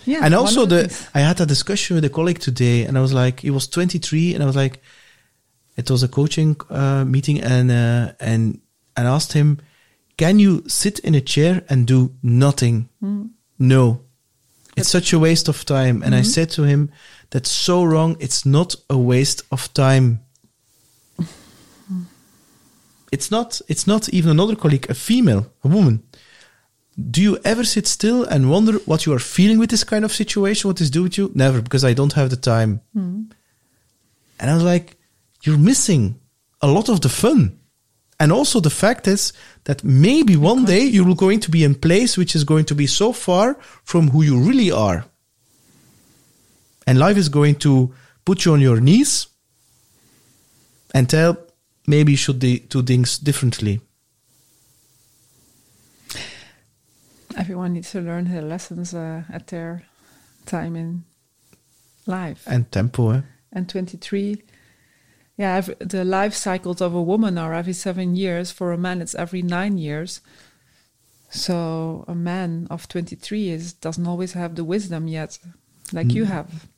Yeah, 0.04 0.24
and 0.24 0.34
also 0.34 0.66
the 0.66 0.88
things. 0.88 1.08
I 1.14 1.20
had 1.20 1.40
a 1.40 1.46
discussion 1.46 1.94
with 1.94 2.04
a 2.04 2.10
colleague 2.10 2.40
today, 2.40 2.84
and 2.84 2.98
I 2.98 3.00
was 3.00 3.12
like, 3.12 3.40
he 3.40 3.50
was 3.50 3.68
23, 3.68 4.34
and 4.34 4.42
I 4.42 4.46
was 4.46 4.56
like, 4.56 4.82
it 5.76 5.88
was 5.88 6.02
a 6.02 6.08
coaching 6.08 6.56
uh, 6.68 7.04
meeting, 7.04 7.40
and 7.40 7.70
uh, 7.70 8.12
and 8.18 8.60
and 8.96 9.08
asked 9.08 9.32
him, 9.32 9.60
can 10.16 10.38
you 10.38 10.64
sit 10.66 10.98
in 11.00 11.14
a 11.14 11.20
chair 11.20 11.62
and 11.68 11.86
do 11.86 12.14
nothing? 12.22 12.88
Hmm. 13.00 13.26
No, 13.58 14.00
it's 14.76 14.88
such 14.88 15.12
a 15.12 15.18
waste 15.18 15.48
of 15.48 15.64
time. 15.64 16.02
And 16.02 16.14
I 16.14 16.20
Mm-hmm. 16.20 16.30
said 16.30 16.50
to 16.50 16.62
him, 16.64 16.90
that's 17.30 17.50
so 17.50 17.84
wrong. 17.84 18.16
It's 18.20 18.44
not 18.44 18.74
a 18.88 18.96
waste 18.96 19.42
of 19.50 19.72
time. 19.74 20.20
It's 23.10 23.30
not. 23.30 23.60
It's 23.68 23.86
not 23.86 24.08
even 24.08 24.30
another 24.30 24.56
colleague, 24.56 24.86
a 24.90 24.94
female, 24.94 25.46
a 25.64 25.68
woman. 25.68 26.02
do 27.10 27.20
you 27.22 27.38
ever 27.44 27.64
sit 27.64 27.86
still 27.86 28.24
and 28.24 28.50
wonder 28.50 28.72
what 28.86 29.06
you 29.06 29.12
are 29.14 29.18
feeling 29.18 29.58
with 29.58 29.70
this 29.70 29.84
kind 29.84 30.04
of 30.04 30.12
situation? 30.12 30.68
What 30.68 30.76
this 30.78 30.90
do 30.90 31.02
with 31.02 31.16
you? 31.18 31.30
Never, 31.34 31.60
because 31.62 31.84
I 31.84 31.94
don't 31.94 32.12
have 32.14 32.28
the 32.30 32.36
time. 32.36 32.80
Hmm. 32.94 33.22
And 34.38 34.50
I 34.50 34.54
was 34.54 34.62
like, 34.64 34.96
you're 35.44 35.58
missing 35.58 36.16
a 36.60 36.66
lot 36.66 36.88
of 36.88 37.00
the 37.00 37.08
fun. 37.08 37.58
And 38.22 38.30
also 38.30 38.60
the 38.60 38.70
fact 38.70 39.08
is 39.08 39.32
that 39.64 39.82
maybe 39.82 40.36
one 40.36 40.64
day 40.64 40.84
you're 40.84 41.12
going 41.16 41.40
to 41.40 41.50
be 41.50 41.64
in 41.64 41.74
place 41.74 42.16
which 42.16 42.36
is 42.36 42.44
going 42.44 42.64
to 42.66 42.74
be 42.76 42.86
so 42.86 43.12
far 43.12 43.54
from 43.82 44.10
who 44.10 44.22
you 44.22 44.38
really 44.38 44.70
are. 44.70 45.06
And 46.86 47.00
life 47.00 47.16
is 47.16 47.28
going 47.28 47.56
to 47.66 47.92
put 48.24 48.44
you 48.44 48.52
on 48.52 48.60
your 48.60 48.78
knees 48.78 49.26
and 50.94 51.10
tell 51.10 51.36
maybe 51.88 52.12
you 52.12 52.16
should 52.16 52.38
do 52.38 52.82
things 52.84 53.18
differently. 53.18 53.80
Everyone 57.36 57.72
needs 57.72 57.90
to 57.90 58.00
learn 58.00 58.30
their 58.30 58.42
lessons 58.42 58.94
uh, 58.94 59.24
at 59.32 59.48
their 59.48 59.82
time 60.46 60.76
in 60.76 61.02
life. 62.06 62.44
And 62.46 62.70
tempo, 62.70 63.10
eh? 63.10 63.22
And 63.52 63.68
23, 63.68 64.42
yeah, 65.42 65.60
the 65.80 66.04
life 66.04 66.34
cycles 66.34 66.80
of 66.80 66.94
a 66.94 67.02
woman 67.02 67.36
are 67.36 67.52
every 67.52 67.72
seven 67.72 68.14
years. 68.14 68.52
For 68.52 68.70
a 68.70 68.78
man, 68.78 69.02
it's 69.02 69.16
every 69.16 69.42
nine 69.42 69.76
years. 69.76 70.20
So 71.30 72.04
a 72.06 72.14
man 72.14 72.68
of 72.70 72.86
23 72.86 73.48
is 73.48 73.72
doesn't 73.72 74.06
always 74.06 74.34
have 74.34 74.54
the 74.54 74.62
wisdom 74.62 75.08
yet, 75.08 75.38
like 75.92 76.06
mm. 76.06 76.14
you 76.14 76.24
have. 76.26 76.68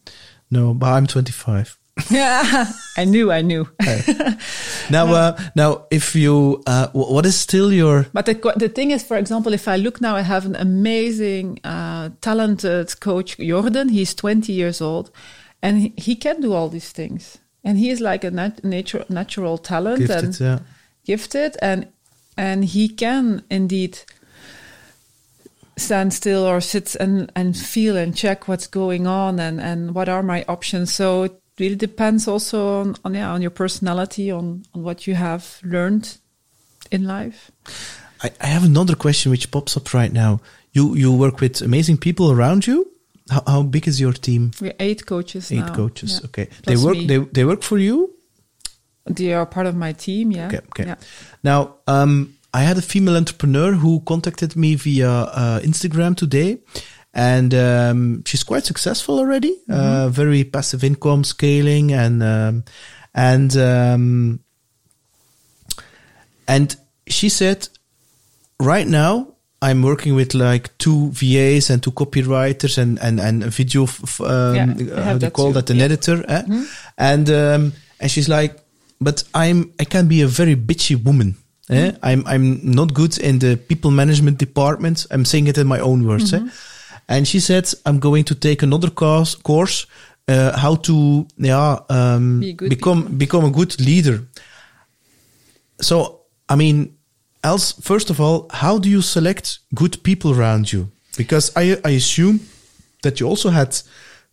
No, 0.50 0.72
but 0.72 0.92
I'm 0.94 1.06
25. 1.06 1.78
yeah, 2.10 2.72
I 2.96 3.04
knew, 3.04 3.30
I 3.30 3.42
knew. 3.42 3.68
now, 4.90 5.12
uh, 5.12 5.38
now, 5.54 5.86
if 5.90 6.14
you, 6.14 6.62
uh, 6.66 6.88
what 6.92 7.26
is 7.26 7.38
still 7.38 7.70
your? 7.70 8.06
But 8.14 8.24
the 8.24 8.36
the 8.56 8.70
thing 8.70 8.92
is, 8.92 9.04
for 9.04 9.18
example, 9.18 9.52
if 9.52 9.68
I 9.68 9.76
look 9.76 10.00
now, 10.00 10.16
I 10.16 10.22
have 10.22 10.46
an 10.46 10.56
amazing, 10.56 11.60
uh, 11.64 12.08
talented 12.22 12.98
coach, 13.00 13.36
Jordan. 13.36 13.90
He's 13.90 14.14
20 14.14 14.52
years 14.52 14.80
old, 14.80 15.10
and 15.60 15.78
he, 15.82 15.92
he, 15.96 16.16
can 16.16 16.40
do 16.40 16.54
all 16.54 16.68
these 16.70 16.92
things, 16.92 17.38
and 17.64 17.78
he 17.78 17.90
is 17.90 18.00
like 18.00 18.24
a 18.24 18.30
nat- 18.30 18.62
natural 18.62 19.04
natural 19.08 19.58
talent 19.58 19.98
gifted, 19.98 20.24
and 20.24 20.40
yeah. 20.40 20.58
gifted, 21.04 21.56
and 21.62 21.88
and 22.36 22.64
he 22.64 22.88
can 22.88 23.42
indeed 23.50 23.98
stand 25.76 26.12
still 26.14 26.44
or 26.44 26.60
sit 26.60 26.94
and, 26.96 27.32
and 27.34 27.56
feel 27.56 27.96
and 27.96 28.16
check 28.16 28.46
what's 28.46 28.68
going 28.68 29.08
on 29.08 29.40
and, 29.40 29.60
and 29.60 29.92
what 29.92 30.08
are 30.08 30.22
my 30.22 30.44
options. 30.46 30.94
So 30.94 31.24
it 31.24 31.42
really 31.58 31.76
depends 31.76 32.28
also 32.28 32.80
on, 32.80 32.96
on 33.04 33.14
yeah 33.14 33.30
on 33.30 33.42
your 33.42 33.50
personality 33.50 34.30
on 34.30 34.64
on 34.74 34.82
what 34.82 35.06
you 35.06 35.14
have 35.14 35.60
learned 35.62 36.18
in 36.90 37.04
life 37.04 37.50
I, 38.22 38.30
I 38.40 38.46
have 38.46 38.64
another 38.64 38.94
question 38.94 39.30
which 39.30 39.50
pops 39.50 39.76
up 39.76 39.94
right 39.94 40.12
now 40.12 40.40
you 40.72 40.94
you 40.94 41.12
work 41.12 41.40
with 41.40 41.62
amazing 41.62 41.98
people 41.98 42.32
around 42.32 42.66
you 42.66 42.90
how, 43.30 43.42
how 43.46 43.62
big 43.62 43.88
is 43.88 44.00
your 44.00 44.12
team 44.12 44.50
we're 44.60 44.74
eight 44.78 45.06
coaches 45.06 45.50
eight 45.52 45.58
now. 45.58 45.74
coaches 45.74 46.20
yeah. 46.20 46.26
okay 46.26 46.46
Plus 46.46 46.64
they 46.66 46.84
work 46.84 46.96
me. 46.96 47.06
they, 47.06 47.18
they 47.18 47.44
work 47.44 47.62
for 47.62 47.78
you 47.78 48.14
they 49.06 49.32
are 49.32 49.46
part 49.46 49.66
of 49.66 49.74
my 49.74 49.92
team 49.92 50.32
yeah 50.32 50.46
okay 50.46 50.60
okay 50.70 50.86
yeah. 50.86 50.96
now 51.42 51.76
um 51.86 52.34
I 52.54 52.60
had 52.60 52.78
a 52.78 52.82
female 52.82 53.16
entrepreneur 53.16 53.72
who 53.72 54.00
contacted 54.06 54.54
me 54.54 54.76
via 54.76 55.10
uh, 55.10 55.60
Instagram 55.64 56.16
today, 56.16 56.58
and 57.12 57.52
um, 57.52 58.22
she's 58.24 58.44
quite 58.44 58.64
successful 58.64 59.18
already. 59.18 59.56
Mm-hmm. 59.68 59.72
Uh, 59.72 60.08
very 60.08 60.44
passive 60.44 60.84
income, 60.84 61.24
scaling, 61.24 61.92
and 61.92 62.22
um, 62.22 62.64
and 63.12 63.56
um, 63.56 64.40
and 66.46 66.76
she 67.08 67.28
said, 67.28 67.68
right 68.60 68.86
now 68.86 69.33
I'm 69.62 69.82
working 69.82 70.14
with 70.14 70.34
like 70.34 70.76
two 70.78 71.10
VAs 71.10 71.70
and 71.70 71.82
two 71.82 71.92
copywriters 71.92 72.78
and 72.78 72.98
and 73.00 73.20
and 73.20 73.44
a 73.44 73.50
video. 73.50 73.84
F- 73.84 74.20
um, 74.20 74.54
yeah, 74.54 75.04
how 75.04 75.18
do 75.18 75.26
you 75.26 75.30
call 75.30 75.48
too. 75.48 75.60
that? 75.60 75.70
An 75.70 75.76
yeah. 75.76 75.84
editor, 75.84 76.24
eh? 76.28 76.42
mm-hmm. 76.42 76.64
and 76.98 77.30
um, 77.30 77.72
and 78.00 78.10
she's 78.10 78.28
like, 78.28 78.60
but 79.00 79.24
I'm 79.34 79.72
I 79.80 79.84
can 79.84 80.08
be 80.08 80.22
a 80.22 80.26
very 80.26 80.56
bitchy 80.56 81.02
woman. 81.02 81.36
Eh? 81.70 81.90
Mm-hmm. 81.90 81.96
I'm 82.02 82.26
I'm 82.26 82.70
not 82.70 82.92
good 82.92 83.18
in 83.18 83.38
the 83.38 83.56
people 83.56 83.90
management 83.90 84.38
department. 84.38 85.06
I'm 85.10 85.24
saying 85.24 85.46
it 85.46 85.58
in 85.58 85.66
my 85.66 85.80
own 85.80 86.06
words. 86.06 86.32
Eh? 86.32 86.38
Mm-hmm. 86.38 86.48
Eh? 86.48 86.52
And 87.06 87.28
she 87.28 87.40
said, 87.40 87.68
I'm 87.84 87.98
going 87.98 88.24
to 88.24 88.34
take 88.34 88.62
another 88.62 88.88
course, 88.88 89.34
course 89.34 89.86
uh, 90.28 90.56
how 90.56 90.74
to 90.76 91.26
yeah, 91.36 91.78
um, 91.88 92.40
Be 92.40 92.54
become 92.54 93.02
people. 93.02 93.16
become 93.16 93.44
a 93.44 93.50
good 93.50 93.78
leader. 93.80 94.22
So, 95.80 96.20
I 96.48 96.56
mean, 96.56 96.93
else, 97.44 97.72
first 97.80 98.10
of 98.10 98.20
all, 98.20 98.48
how 98.50 98.78
do 98.78 98.88
you 98.88 99.02
select 99.02 99.60
good 99.74 100.02
people 100.02 100.32
around 100.32 100.72
you? 100.72 100.90
Because 101.16 101.52
I, 101.54 101.78
I 101.84 101.90
assume 101.90 102.40
that 103.02 103.20
you 103.20 103.28
also 103.28 103.50
had 103.50 103.78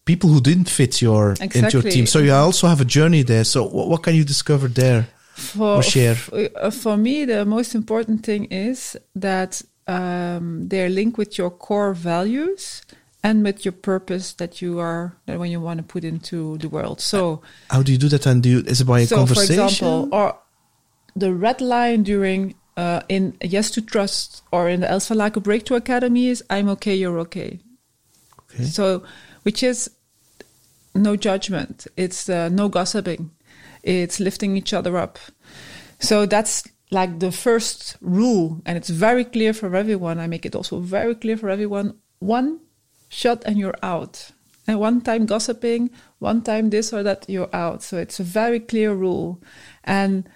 people 0.06 0.30
who 0.30 0.42
didn't 0.42 0.70
fit 0.70 1.02
your 1.02 1.32
exactly. 1.32 1.60
into 1.60 1.80
your 1.80 1.92
team. 1.92 2.08
So 2.08 2.20
you 2.20 2.34
also 2.34 2.68
have 2.68 2.82
a 2.82 2.86
journey 2.86 3.24
there. 3.24 3.44
So 3.44 3.66
what, 3.66 3.88
what 3.88 4.04
can 4.04 4.16
you 4.16 4.24
discover 4.24 4.68
there 4.68 5.08
for, 5.36 5.78
or 5.78 5.84
share? 5.84 6.18
Uh, 6.32 6.72
for 6.72 6.98
me, 6.98 7.26
the 7.26 7.46
most 7.46 7.76
important 7.76 8.26
thing 8.26 8.46
is 8.46 8.98
that 9.14 9.62
um, 9.88 10.68
they're 10.70 10.90
linked 10.90 11.18
with 11.18 11.38
your 11.38 11.52
core 11.52 11.94
values 11.94 12.82
and 13.24 13.44
with 13.44 13.64
your 13.64 13.74
purpose 13.74 14.34
that 14.34 14.62
you 14.62 14.80
are 14.80 15.14
that 15.28 15.38
when 15.38 15.52
you 15.52 15.62
want 15.62 15.78
to 15.78 15.84
put 15.84 16.04
into 16.04 16.58
the 16.58 16.70
world. 16.70 17.00
So 17.00 17.44
how 17.70 17.84
do 17.84 17.92
you 17.92 18.00
do 18.00 18.10
that? 18.10 18.26
And 18.26 18.42
do 18.42 18.50
you, 18.50 18.60
is 18.66 18.82
it 18.82 18.86
by 18.86 19.02
a 19.02 19.06
so 19.06 19.18
conversation? 19.18 19.58
For 19.58 19.66
example, 19.66 20.10
or 20.12 20.40
the 21.16 21.34
red 21.34 21.62
line 21.62 22.04
during 22.04 22.56
uh, 22.82 23.02
in 23.10 23.38
Yes 23.44 23.70
to 23.72 23.82
Trust 23.82 24.42
or 24.52 24.68
in 24.68 24.82
the 24.82 24.90
El 24.90 25.00
Salaco 25.00 25.42
Breakthrough 25.42 25.78
Academy 25.78 26.28
is 26.28 26.44
I'm 26.50 26.68
okay, 26.70 26.96
you're 26.96 27.20
okay. 27.20 27.60
Okay. 28.44 28.64
So 28.64 29.04
which 29.44 29.62
is 29.62 29.90
no 30.96 31.16
judgment. 31.16 31.86
It's 31.96 32.28
uh, 32.28 32.50
no 32.50 32.70
gossiping. 32.70 33.30
It's 33.84 34.20
lifting 34.20 34.58
each 34.58 34.74
other 34.74 34.98
up. 34.98 35.20
So 36.00 36.26
that's 36.26 36.64
like 36.90 37.20
the 37.20 37.32
first 37.32 37.98
rule, 38.02 38.62
and 38.66 38.78
it's 38.78 38.90
very 38.90 39.26
clear 39.26 39.54
for 39.54 39.76
everyone. 39.76 40.20
I 40.20 40.28
make 40.28 40.46
it 40.46 40.56
also 40.56 40.80
very 40.80 41.16
clear 41.16 41.38
for 41.38 41.50
everyone. 41.50 42.00
One 42.20 42.60
shot 43.10 43.44
and 43.46 43.58
you're 43.58 43.78
out. 43.84 44.32
And 44.68 44.80
one 44.80 45.02
time 45.02 45.26
gossiping, 45.26 45.92
one 46.20 46.42
time 46.42 46.70
this 46.70 46.94
or 46.94 47.04
that, 47.04 47.26
you're 47.28 47.54
out. 47.54 47.84
So 47.84 47.98
it's 47.98 48.20
a 48.20 48.24
very 48.24 48.60
clear 48.60 48.94
rule. 48.94 49.42
And 49.84 50.30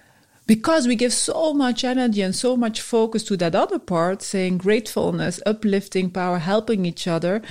because 0.46 0.86
we 0.86 0.94
give 0.94 1.12
so 1.12 1.52
much 1.52 1.84
energy 1.84 2.22
and 2.22 2.34
so 2.34 2.56
much 2.56 2.80
focus 2.80 3.24
to 3.24 3.36
that 3.36 3.54
other 3.54 3.78
part, 3.78 4.22
saying 4.22 4.58
gratefulness, 4.58 5.40
uplifting 5.44 6.10
power, 6.10 6.38
helping 6.38 6.86
each 6.86 7.08
other, 7.08 7.42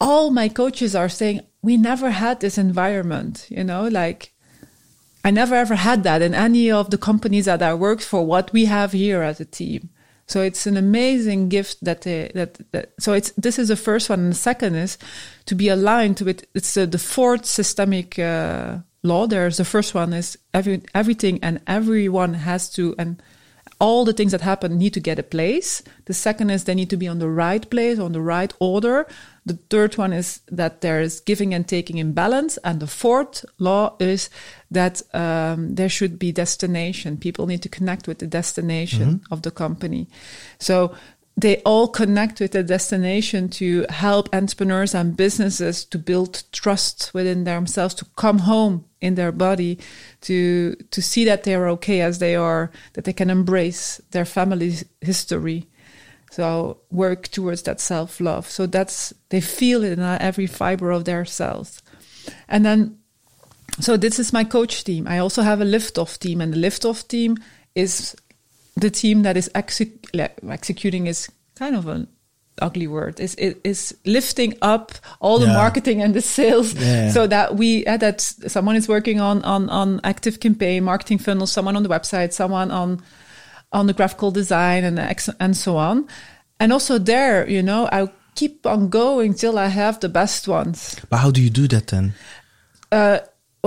all 0.00 0.30
my 0.30 0.48
coaches 0.48 0.94
are 0.94 1.08
saying, 1.08 1.40
we 1.62 1.76
never 1.76 2.10
had 2.10 2.40
this 2.40 2.56
environment, 2.56 3.46
you 3.50 3.64
know, 3.64 3.86
like 3.88 4.32
I 5.24 5.30
never 5.30 5.54
ever 5.54 5.74
had 5.74 6.04
that 6.04 6.22
in 6.22 6.34
any 6.34 6.70
of 6.70 6.90
the 6.90 6.98
companies 6.98 7.44
that 7.44 7.62
I 7.62 7.74
worked 7.74 8.02
for, 8.02 8.24
what 8.24 8.52
we 8.52 8.64
have 8.66 8.92
here 8.92 9.22
as 9.22 9.40
a 9.40 9.44
team. 9.44 9.90
So 10.26 10.40
it's 10.42 10.66
an 10.66 10.76
amazing 10.76 11.48
gift 11.48 11.84
that 11.84 12.02
they, 12.02 12.30
that, 12.34 12.58
that 12.70 12.92
so 13.00 13.12
it's 13.12 13.32
this 13.32 13.58
is 13.58 13.68
the 13.68 13.76
first 13.76 14.08
one, 14.08 14.20
and 14.20 14.32
the 14.32 14.36
second 14.36 14.76
is 14.76 14.96
to 15.46 15.56
be 15.56 15.68
aligned 15.68 16.20
with 16.20 16.46
it's 16.54 16.76
uh, 16.76 16.86
the 16.86 16.98
fourth 16.98 17.44
systemic 17.44 18.16
uh, 18.16 18.78
law. 19.02 19.26
There's 19.26 19.56
the 19.56 19.64
first 19.64 19.94
one 19.94 20.12
is 20.12 20.38
every 20.52 20.82
everything 20.94 21.38
and 21.42 21.60
everyone 21.66 22.34
has 22.34 22.70
to 22.70 22.94
and 22.98 23.22
all 23.80 24.04
the 24.04 24.12
things 24.12 24.32
that 24.32 24.42
happen 24.42 24.76
need 24.76 24.92
to 24.92 25.00
get 25.00 25.18
a 25.18 25.22
place. 25.22 25.82
The 26.04 26.12
second 26.12 26.50
is 26.50 26.64
they 26.64 26.74
need 26.74 26.90
to 26.90 26.98
be 26.98 27.08
on 27.08 27.18
the 27.18 27.30
right 27.30 27.68
place, 27.70 27.98
on 27.98 28.12
the 28.12 28.20
right 28.20 28.52
order. 28.60 29.06
The 29.46 29.58
third 29.70 29.96
one 29.96 30.12
is 30.12 30.40
that 30.50 30.82
there 30.82 31.00
is 31.00 31.20
giving 31.20 31.54
and 31.54 31.66
taking 31.66 31.96
in 31.96 32.12
balance. 32.12 32.58
And 32.58 32.78
the 32.78 32.86
fourth 32.86 33.44
law 33.58 33.96
is 33.98 34.28
that 34.70 35.02
um, 35.14 35.74
there 35.76 35.88
should 35.88 36.18
be 36.18 36.30
destination. 36.30 37.16
People 37.16 37.46
need 37.46 37.62
to 37.62 37.70
connect 37.70 38.06
with 38.06 38.18
the 38.18 38.26
destination 38.26 39.14
mm-hmm. 39.14 39.32
of 39.32 39.42
the 39.42 39.50
company. 39.50 40.08
So 40.58 40.94
they 41.36 41.58
all 41.62 41.88
connect 41.88 42.40
with 42.40 42.52
the 42.52 42.62
destination 42.62 43.48
to 43.48 43.86
help 43.88 44.28
entrepreneurs 44.34 44.94
and 44.94 45.16
businesses 45.16 45.84
to 45.86 45.98
build 45.98 46.42
trust 46.52 47.12
within 47.14 47.44
themselves, 47.44 47.94
to 47.94 48.04
come 48.16 48.40
home 48.40 48.84
in 49.00 49.14
their 49.14 49.32
body, 49.32 49.78
to 50.22 50.74
to 50.90 51.00
see 51.00 51.24
that 51.24 51.44
they're 51.44 51.68
okay 51.68 52.02
as 52.02 52.18
they 52.18 52.36
are, 52.36 52.70
that 52.92 53.04
they 53.04 53.12
can 53.12 53.30
embrace 53.30 54.00
their 54.10 54.24
family's 54.24 54.84
history. 55.00 55.66
So 56.30 56.78
work 56.90 57.28
towards 57.28 57.62
that 57.62 57.80
self 57.80 58.20
love. 58.20 58.48
So 58.48 58.66
that's 58.66 59.14
they 59.30 59.40
feel 59.40 59.82
it 59.82 59.92
in 59.92 60.00
every 60.00 60.46
fiber 60.46 60.90
of 60.90 61.04
their 61.04 61.24
cells, 61.24 61.82
and 62.48 62.64
then. 62.64 62.96
So 63.78 63.96
this 63.96 64.18
is 64.18 64.32
my 64.32 64.44
coach 64.44 64.84
team. 64.84 65.06
I 65.08 65.18
also 65.18 65.40
have 65.40 65.62
a 65.62 65.64
liftoff 65.64 66.18
team, 66.18 66.42
and 66.42 66.52
the 66.52 66.58
liftoff 66.58 67.06
team 67.08 67.38
is 67.74 68.14
the 68.76 68.90
team 68.90 69.22
that 69.22 69.36
is 69.36 69.50
executing 69.54 71.06
is 71.06 71.28
kind 71.56 71.76
of 71.76 71.86
an 71.86 72.08
ugly 72.62 72.86
word 72.86 73.18
is 73.20 73.34
it 73.36 73.58
is 73.64 73.96
lifting 74.04 74.54
up 74.60 74.92
all 75.20 75.38
the 75.38 75.46
yeah. 75.46 75.54
marketing 75.54 76.02
and 76.02 76.12
the 76.12 76.20
sales 76.20 76.74
yeah. 76.74 77.10
so 77.10 77.26
that 77.26 77.56
we 77.56 77.86
uh, 77.86 77.96
that 77.96 78.20
someone 78.20 78.76
is 78.76 78.86
working 78.86 79.18
on 79.18 79.42
on 79.44 79.70
on 79.70 79.98
active 80.04 80.40
campaign 80.40 80.84
marketing 80.84 81.16
funnels 81.16 81.50
someone 81.50 81.74
on 81.74 81.82
the 81.82 81.88
website 81.88 82.34
someone 82.34 82.70
on 82.70 83.00
on 83.72 83.86
the 83.86 83.94
graphical 83.94 84.30
design 84.30 84.84
and 84.84 84.98
and 85.40 85.56
so 85.56 85.76
on 85.78 86.06
and 86.60 86.74
also 86.74 86.98
there, 86.98 87.48
you 87.48 87.62
know, 87.62 87.88
I 87.90 88.08
keep 88.34 88.66
on 88.66 88.90
going 88.90 89.32
till 89.34 89.58
I 89.58 89.68
have 89.68 89.98
the 90.00 90.10
best 90.10 90.46
ones. 90.46 91.00
But 91.08 91.16
how 91.16 91.30
do 91.30 91.42
you 91.42 91.50
do 91.50 91.66
that 91.68 91.86
then? 91.88 92.12
Uh, 92.92 93.20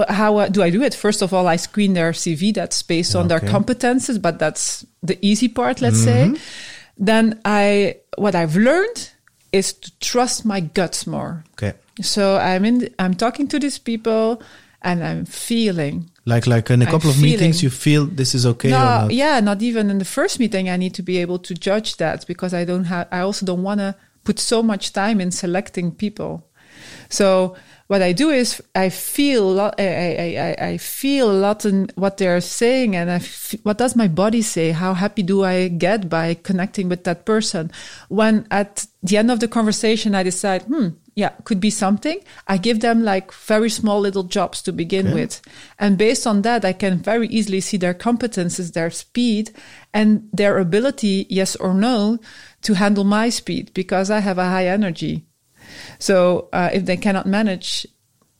how 0.10 0.38
uh, 0.38 0.48
do 0.48 0.64
I 0.64 0.70
do 0.70 0.82
it? 0.82 0.94
First 0.94 1.22
of 1.22 1.34
all, 1.34 1.48
I 1.48 1.56
screen 1.58 1.94
their 1.94 2.12
CV. 2.12 2.54
That's 2.54 2.82
based 2.82 3.16
on 3.16 3.28
their 3.28 3.40
competences, 3.40 4.22
but 4.22 4.40
that's 4.40 4.86
the 5.02 5.18
easy 5.22 5.48
part, 5.48 5.82
let's 5.82 6.00
say. 6.04 6.34
Then 6.98 7.40
I, 7.46 7.98
what 8.18 8.36
I've 8.36 8.56
learned 8.56 9.12
is 9.52 9.74
to 9.74 10.00
trust 10.00 10.46
my 10.46 10.60
guts 10.60 11.06
more. 11.06 11.44
Okay. 11.54 11.74
So 12.02 12.38
I'm 12.38 12.66
in, 12.66 12.94
I'm 12.98 13.14
talking 13.14 13.48
to 13.50 13.60
these 13.60 13.78
people 13.78 14.42
and 14.82 15.04
I'm 15.04 15.26
feeling. 15.26 16.10
Like 16.26 16.48
like 16.48 16.70
in 16.70 16.82
a 16.82 16.86
I'm 16.86 16.92
couple 16.92 17.10
of 17.10 17.22
meetings, 17.22 17.62
you 17.62 17.70
feel 17.70 18.06
this 18.06 18.34
is 18.34 18.46
okay 18.46 18.70
or 18.70 18.72
no, 18.72 18.78
not? 18.78 19.12
yeah, 19.12 19.40
not 19.40 19.62
even 19.62 19.90
in 19.90 20.00
the 20.00 20.06
first 20.06 20.40
meeting. 20.40 20.70
I 20.70 20.78
need 20.78 20.94
to 20.96 21.04
be 21.04 21.18
able 21.18 21.40
to 21.40 21.54
judge 21.54 21.98
that 21.98 22.26
because 22.28 22.54
I 22.54 22.66
don't 22.66 22.86
have, 22.86 23.08
I 23.12 23.20
also 23.20 23.46
don't 23.46 23.64
want 23.64 23.80
to 23.80 23.96
put 24.24 24.40
so 24.40 24.64
much 24.64 24.94
time 24.94 25.22
in 25.22 25.32
selecting 25.32 25.92
people. 25.92 26.48
So 27.10 27.56
what 27.88 28.02
I 28.02 28.14
do 28.14 28.30
is 28.30 28.62
I 28.76 28.90
feel, 28.90 29.50
a 29.50 29.54
lot, 29.54 29.76
I, 29.80 29.84
I, 29.84 30.56
I, 30.60 30.68
I 30.70 30.78
feel 30.78 31.30
a 31.30 31.34
lot 31.34 31.66
in 31.66 31.90
what 31.96 32.18
they're 32.18 32.42
saying 32.42 32.96
and 32.96 33.12
I 33.12 33.16
f- 33.16 33.56
what 33.64 33.78
does 33.78 33.96
my 33.96 34.08
body 34.08 34.42
say? 34.42 34.72
How 34.72 34.94
happy 34.94 35.24
do 35.24 35.44
I 35.44 35.68
get 35.68 36.10
by 36.10 36.34
connecting 36.36 36.90
with 36.90 37.04
that 37.04 37.26
person? 37.26 37.72
When 38.10 38.48
at 38.52 38.88
the 39.02 39.18
end 39.18 39.30
of 39.30 39.42
the 39.42 39.48
conversation, 39.48 40.16
I 40.16 40.24
decide, 40.24 40.64
hmm, 40.64 40.90
yeah, 41.16 41.30
could 41.44 41.60
be 41.60 41.70
something. 41.70 42.20
I 42.48 42.58
give 42.58 42.80
them 42.80 43.04
like 43.04 43.32
very 43.34 43.70
small 43.70 44.00
little 44.00 44.24
jobs 44.24 44.62
to 44.64 44.72
begin 44.72 45.14
with. 45.14 45.42
And 45.78 45.98
based 45.98 46.26
on 46.26 46.42
that, 46.42 46.66
I 46.66 46.74
can 46.74 46.98
very 46.98 47.28
easily 47.28 47.62
see 47.62 47.78
their 47.78 47.94
competences, 47.94 48.74
their 48.74 48.90
speed, 48.90 49.52
and 49.94 50.28
their 50.34 50.58
ability, 50.58 51.28
yes 51.30 51.56
or 51.58 51.74
no, 51.74 52.18
to 52.64 52.74
handle 52.74 53.04
my 53.04 53.30
speed 53.30 53.72
because 53.74 54.10
I 54.10 54.20
have 54.20 54.38
a 54.38 54.46
high 54.46 54.68
energy. 54.68 55.26
So 56.00 56.50
uh, 56.54 56.70
if 56.74 56.86
they 56.86 56.98
cannot 56.98 57.26
manage, 57.26 57.88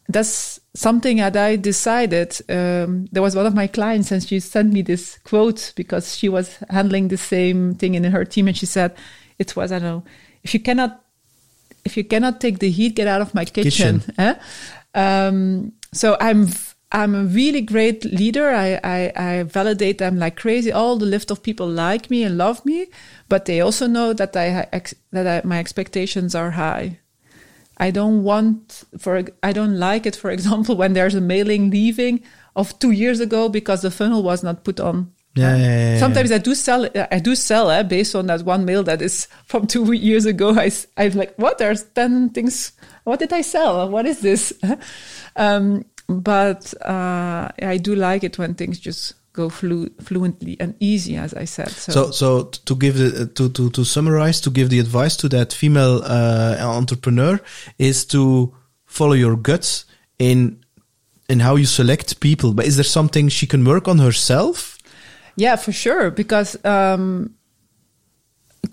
that's 0.10 0.60
something 0.74 1.18
that 1.18 1.36
I 1.36 1.56
decided. 1.56 2.40
Um, 2.50 3.08
there 3.12 3.22
was 3.22 3.36
one 3.36 3.46
of 3.46 3.54
my 3.54 3.68
clients, 3.68 4.12
and 4.12 4.24
she 4.24 4.40
sent 4.40 4.74
me 4.74 4.82
this 4.82 5.18
quote 5.24 5.74
because 5.76 6.18
she 6.18 6.30
was 6.30 6.58
handling 6.70 7.08
the 7.08 7.18
same 7.18 7.76
thing 7.76 7.96
in 7.96 8.04
her 8.04 8.26
team, 8.26 8.48
and 8.48 8.58
she 8.58 8.66
said, 8.66 8.96
"It 9.40 9.56
was 9.56 9.72
I 9.72 9.80
don't 9.80 9.88
know 9.88 10.04
if 10.44 10.54
you 10.54 10.60
cannot." 10.60 11.00
If 11.86 11.98
you 11.98 12.06
cannot 12.06 12.40
take 12.40 12.60
the 12.60 12.70
heat, 12.72 12.96
get 12.96 13.08
out 13.08 13.20
of 13.20 13.36
my 13.36 13.44
kitchen. 13.44 14.00
Kitchen. 14.00 14.16
eh? 14.18 14.36
Um, 14.96 15.74
so 15.92 16.16
I'm 16.22 16.48
I'm 16.94 17.16
a 17.16 17.24
really 17.24 17.62
great 17.62 18.06
leader. 18.06 18.52
I, 18.52 18.80
I 18.84 19.12
I 19.16 19.44
validate 19.44 19.98
them 19.98 20.18
like 20.18 20.38
crazy. 20.38 20.72
All 20.72 20.98
the 20.98 21.06
lift 21.06 21.32
of 21.32 21.42
people 21.42 21.68
like 21.68 22.10
me 22.10 22.24
and 22.24 22.38
love 22.38 22.64
me, 22.66 22.88
but 23.28 23.46
they 23.46 23.60
also 23.62 23.88
know 23.88 24.14
that 24.14 24.36
I 24.38 24.68
ex- 24.72 24.96
that 25.12 25.28
I, 25.28 25.46
my 25.46 25.60
expectations 25.60 26.36
are 26.36 26.52
high. 26.52 27.00
I 27.78 27.92
don't 27.92 28.24
want 28.24 28.84
for 29.00 29.24
I 29.42 29.52
don't 29.52 29.80
like 29.80 30.06
it. 30.06 30.16
For 30.16 30.32
example, 30.32 30.76
when 30.82 30.94
there's 30.94 31.16
a 31.16 31.22
mailing 31.22 31.70
leaving 31.70 32.24
of 32.56 32.78
two 32.80 32.92
years 32.92 33.20
ago 33.20 33.50
because 33.50 33.82
the 33.82 33.92
funnel 33.92 34.24
was 34.24 34.44
not 34.44 34.64
put 34.64 34.80
on. 34.80 35.12
Yeah, 35.36 35.56
yeah, 35.56 35.64
yeah, 35.66 35.94
yeah. 35.94 36.00
Sometimes 36.00 36.32
I 36.32 36.38
do 36.38 36.54
sell. 36.54 36.88
I 37.12 37.20
do 37.20 37.36
sell 37.36 37.72
eh, 37.72 37.82
based 37.82 38.14
on 38.16 38.28
that 38.28 38.44
one 38.44 38.66
mail 38.66 38.84
that 38.84 39.02
is 39.02 39.28
from 39.46 39.66
two 39.68 39.92
years 39.94 40.26
ago. 40.26 40.54
I 40.54 40.72
I'm 40.98 41.14
like, 41.14 41.36
what? 41.36 41.58
There's 41.58 41.84
ten 41.84 42.30
things. 42.30 42.74
What 43.04 43.20
did 43.20 43.34
I 43.34 43.42
sell? 43.42 43.90
What 43.90 44.06
is 44.06 44.22
this? 44.22 44.54
um, 45.36 45.86
but 46.08 46.74
uh, 46.82 47.50
I 47.62 47.78
do 47.78 47.96
like 47.96 48.24
it 48.24 48.38
when 48.38 48.54
things 48.54 48.80
just 48.80 49.16
go 49.34 49.50
flu- 49.50 49.90
fluently 50.00 50.56
and 50.60 50.76
easy, 50.80 51.18
as 51.18 51.34
I 51.34 51.46
said. 51.46 51.70
So, 51.70 51.92
So, 51.92 52.12
so 52.12 52.44
to 52.44 52.76
give 52.76 52.98
the, 52.98 53.26
to, 53.26 53.50
to, 53.50 53.70
to 53.72 53.84
summarize, 53.84 54.40
to 54.42 54.50
give 54.50 54.70
the 54.70 54.80
advice 54.80 55.18
to 55.18 55.30
that 55.30 55.52
female 55.54 56.04
uh, 56.04 56.58
entrepreneur 56.62 57.40
is 57.78 58.06
to 58.06 58.54
follow 58.86 59.14
your 59.14 59.36
guts 59.36 59.86
in 60.20 60.64
in 61.30 61.40
how 61.40 61.56
you 61.56 61.66
select 61.66 62.20
people. 62.20 62.54
But 62.54 62.66
is 62.66 62.76
there 62.76 62.84
something 62.84 63.30
she 63.30 63.48
can 63.48 63.66
work 63.66 63.88
on 63.88 64.00
herself? 64.00 64.78
yeah, 65.36 65.56
for 65.56 65.72
sure. 65.72 66.12
Because 66.12 66.64
um, 66.66 67.34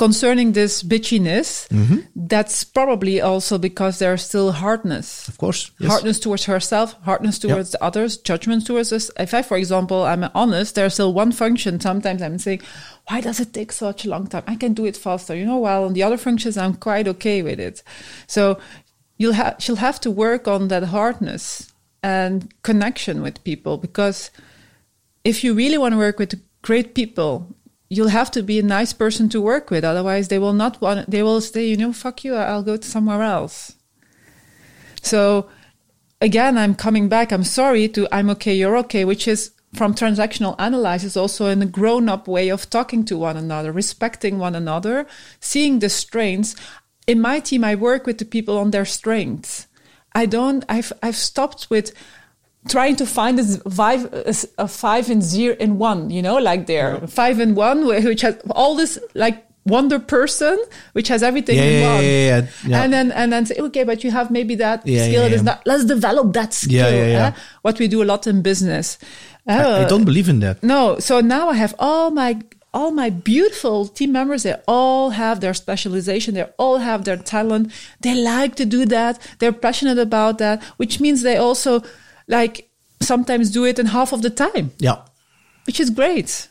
concerning 0.01 0.53
this 0.53 0.83
bitchiness, 0.83 1.69
mm-hmm. 1.69 1.99
that's 2.17 2.65
probably 2.65 3.21
also 3.21 3.59
because 3.59 3.99
there's 3.99 4.23
still 4.23 4.51
hardness. 4.51 5.29
Of 5.29 5.37
course, 5.37 5.71
yes. 5.79 5.91
hardness 5.91 6.19
towards 6.19 6.45
herself, 6.47 6.97
hardness 7.03 7.39
towards 7.39 7.73
the 7.73 7.85
others, 7.85 8.17
judgment 8.17 8.67
towards 8.67 8.95
us. 8.95 9.11
If 9.19 9.35
I, 9.35 9.43
for 9.43 9.59
example, 9.59 10.05
I'm 10.05 10.25
honest, 10.35 10.75
there's 10.75 10.95
still 10.95 11.13
one 11.13 11.33
function. 11.33 11.81
Sometimes 11.81 12.23
I'm 12.23 12.39
saying, 12.39 12.63
why 13.09 13.21
does 13.21 13.41
it 13.41 13.53
take 13.53 13.73
such 13.73 14.07
a 14.07 14.09
long 14.09 14.27
time? 14.27 14.45
I 14.47 14.57
can 14.57 14.73
do 14.73 14.87
it 14.87 14.97
faster, 14.97 15.37
you 15.37 15.45
know. 15.45 15.59
While 15.59 15.85
on 15.85 15.93
the 15.93 16.03
other 16.03 16.17
functions, 16.17 16.57
I'm 16.57 16.75
quite 16.75 17.07
okay 17.07 17.43
with 17.43 17.61
it. 17.61 17.83
So 18.27 18.59
you'll 19.19 19.35
have 19.35 19.57
she'll 19.59 19.85
have 19.85 20.01
to 20.01 20.11
work 20.11 20.49
on 20.49 20.69
that 20.69 20.85
hardness 20.85 21.75
and 22.03 22.49
connection 22.63 23.21
with 23.21 23.45
people 23.45 23.77
because 23.77 24.31
if 25.25 25.45
you 25.45 25.53
really 25.53 25.77
want 25.77 25.93
to 25.93 25.99
work 25.99 26.19
with 26.19 26.41
great 26.63 26.95
people, 26.95 27.55
you'll 27.91 28.09
have 28.09 28.31
to 28.31 28.43
be 28.43 28.59
a 28.59 28.63
nice 28.63 28.93
person 28.93 29.29
to 29.29 29.41
work 29.41 29.71
with. 29.71 29.85
Otherwise, 29.85 30.29
they 30.29 30.39
will 30.39 30.55
not 30.55 30.81
want. 30.81 31.11
They 31.11 31.23
will 31.23 31.41
say, 31.41 31.67
you 31.67 31.77
know, 31.77 31.93
fuck 31.93 32.25
you. 32.25 32.37
I'll 32.37 32.63
go 32.63 32.77
to 32.77 32.89
somewhere 32.89 33.23
else. 33.23 33.75
So 35.03 35.51
again, 36.21 36.57
I'm 36.57 36.75
coming 36.75 37.09
back. 37.09 37.33
I'm 37.33 37.45
sorry 37.45 37.89
to 37.89 38.09
I'm 38.13 38.31
okay, 38.31 38.55
you're 38.55 38.77
okay, 38.79 39.05
which 39.05 39.27
is 39.27 39.51
from 39.75 39.95
transactional 39.95 40.57
analysis 40.59 41.17
also 41.17 41.47
in 41.47 41.63
a 41.63 41.67
grown 41.67 42.09
up 42.09 42.27
way 42.27 42.49
of 42.49 42.71
talking 42.71 43.05
to 43.05 43.19
one 43.19 43.37
another, 43.37 43.73
respecting 43.73 44.39
one 44.39 44.55
another, 44.55 45.07
seeing 45.41 45.79
the 45.79 45.89
strengths. 45.89 46.55
In 47.07 47.21
my 47.21 47.41
team, 47.41 47.65
I 47.65 47.75
work 47.75 48.07
with 48.07 48.19
the 48.19 48.25
people 48.25 48.57
on 48.57 48.71
their 48.71 48.85
strengths. 48.85 49.67
I 50.13 50.27
don't, 50.27 50.65
I've, 50.69 50.93
I've 51.03 51.17
stopped 51.17 51.71
with 51.71 51.93
trying 52.69 52.97
to 52.97 53.07
find 53.07 53.39
a 53.41 53.45
five, 53.71 54.05
a 54.59 54.69
five 54.69 55.09
and 55.11 55.23
zero 55.23 55.57
in 55.59 55.79
one, 55.79 56.11
you 56.11 56.23
know, 56.23 56.37
like 56.39 56.67
there, 56.67 57.07
five 57.09 57.39
and 57.41 57.57
one, 57.57 57.87
which 57.87 58.21
has 58.23 58.37
all 58.51 58.75
this 58.77 58.99
like 59.15 59.47
wonder 59.67 59.99
person, 59.99 60.59
which 60.93 61.09
has 61.09 61.23
everything 61.23 61.57
Yeah, 61.57 61.63
in 61.65 61.81
yeah, 61.83 61.95
one. 61.95 62.05
yeah, 62.05 62.11
yeah, 62.11 62.47
yeah. 62.67 62.83
And 62.83 62.93
then, 62.93 63.13
and 63.13 63.33
then 63.33 63.47
say, 63.47 63.57
okay, 63.59 63.85
but 63.85 64.03
you 64.05 64.11
have 64.11 64.31
maybe 64.31 64.55
that 64.57 64.87
Yeah, 64.87 65.05
skill. 65.05 65.29
yeah, 65.29 65.37
yeah. 65.37 65.43
not, 65.43 65.63
let's 65.67 65.85
develop 65.85 66.33
that 66.35 66.53
skill. 66.55 66.73
Yeah, 66.77 66.89
yeah, 66.91 67.07
yeah. 67.07 67.27
eh? 67.29 67.33
What 67.63 67.79
we 67.79 67.89
do 67.89 68.03
a 68.03 68.07
lot 68.07 68.27
in 68.27 68.43
business. 68.43 68.99
I, 69.47 69.59
I 69.59 69.63
Uh, 69.85 69.89
don't 69.89 70.05
believe 70.05 70.29
in 70.29 70.41
that. 70.41 70.63
no, 70.63 70.99
so 70.99 71.21
now 71.21 71.49
I 71.49 71.55
have 71.55 71.75
all 71.79 72.11
my 72.11 72.39
all 72.73 72.93
my 72.93 73.11
beautiful 73.11 73.87
team 73.89 74.13
members. 74.13 74.45
They 74.45 74.55
all 74.69 75.11
have 75.11 75.41
their 75.41 75.55
specialization. 75.55 76.35
They 76.35 76.45
all 76.57 76.79
have 76.79 77.03
their 77.05 77.17
talent. 77.17 77.73
They 78.01 78.15
like 78.15 78.55
to 78.57 78.65
do 78.65 78.87
that. 78.87 79.19
They're 79.41 79.53
passionate 79.53 79.99
about 79.99 80.39
that, 80.39 80.63
which 80.77 81.01
means 81.01 81.23
they 81.23 81.37
also 81.37 81.83
like 82.31 82.71
sometimes 83.03 83.51
do 83.51 83.65
it 83.67 83.79
in 83.79 83.87
half 83.87 84.13
of 84.13 84.23
the 84.23 84.31
time, 84.31 84.71
Yeah. 84.79 84.99
which 85.67 85.81
is 85.81 85.91
great. 85.91 86.49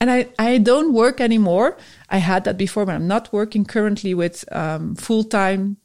And 0.00 0.10
I, 0.10 0.26
I 0.38 0.58
don't 0.58 0.92
work 0.92 1.20
anymore. 1.20 1.76
I 2.10 2.18
had 2.18 2.42
that 2.44 2.56
before, 2.58 2.84
but 2.86 2.94
I'm 2.96 3.06
not 3.06 3.32
working 3.32 3.64
currently 3.64 4.14
with 4.14 4.44
um, 4.50 4.96
full 4.96 5.24
time 5.24 5.76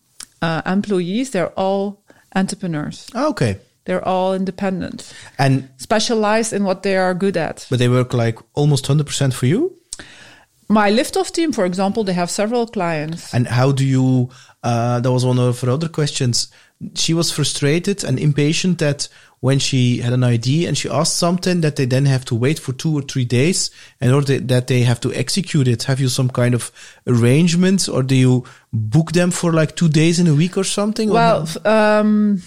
uh, 0.41 0.61
employees. 0.65 1.29
They're 1.31 1.53
all 1.55 2.03
entrepreneurs. 2.35 3.05
Ah, 3.13 3.27
okay. 3.27 3.59
They're 3.85 4.05
all 4.05 4.33
independent, 4.33 5.13
And 5.37 5.69
specialized 5.77 6.51
in 6.51 6.63
what 6.65 6.81
they 6.81 6.97
are 6.97 7.13
good 7.13 7.37
at. 7.37 7.65
but 7.69 7.79
they 7.79 7.87
work 7.89 8.13
like 8.13 8.37
almost 8.53 8.87
hundred 8.87 9.05
percent 9.07 9.33
for 9.33 9.45
you. 9.45 9.71
My 10.69 10.89
lift-off 10.89 11.31
team, 11.31 11.53
for 11.53 11.65
example, 11.65 12.03
they 12.03 12.13
have 12.13 12.29
several 12.29 12.67
clients. 12.67 13.33
And 13.33 13.47
how 13.47 13.71
do 13.71 13.85
you? 13.85 14.29
Uh, 14.63 14.99
that 14.99 15.11
was 15.11 15.23
one 15.25 15.39
of 15.39 15.61
her 15.61 15.69
other 15.69 15.87
questions. 15.89 16.49
She 16.95 17.13
was 17.13 17.31
frustrated 17.31 18.03
and 18.03 18.19
impatient 18.19 18.79
that 18.79 19.07
when 19.39 19.59
she 19.59 19.99
had 19.99 20.13
an 20.13 20.23
idea 20.23 20.67
and 20.67 20.77
she 20.77 20.89
asked 20.89 21.17
something, 21.17 21.61
that 21.61 21.75
they 21.75 21.85
then 21.85 22.05
have 22.05 22.25
to 22.25 22.35
wait 22.35 22.57
for 22.57 22.73
two 22.73 22.97
or 22.97 23.01
three 23.01 23.25
days 23.25 23.69
in 24.01 24.11
order 24.11 24.39
that 24.39 24.67
they 24.67 24.81
have 24.81 24.99
to 25.01 25.13
execute 25.13 25.67
it. 25.67 25.83
Have 25.83 25.99
you 25.99 26.09
some 26.09 26.29
kind 26.29 26.55
of 26.55 26.71
arrangements 27.05 27.87
or 27.87 28.01
do 28.01 28.15
you 28.15 28.43
book 28.73 29.11
them 29.11 29.31
for 29.31 29.53
like 29.53 29.75
two 29.75 29.89
days 29.89 30.19
in 30.19 30.27
a 30.27 30.33
week 30.33 30.57
or 30.57 30.63
something? 30.63 31.09
Well, 31.09 31.43
f- 31.43 31.65
um, 31.65 32.41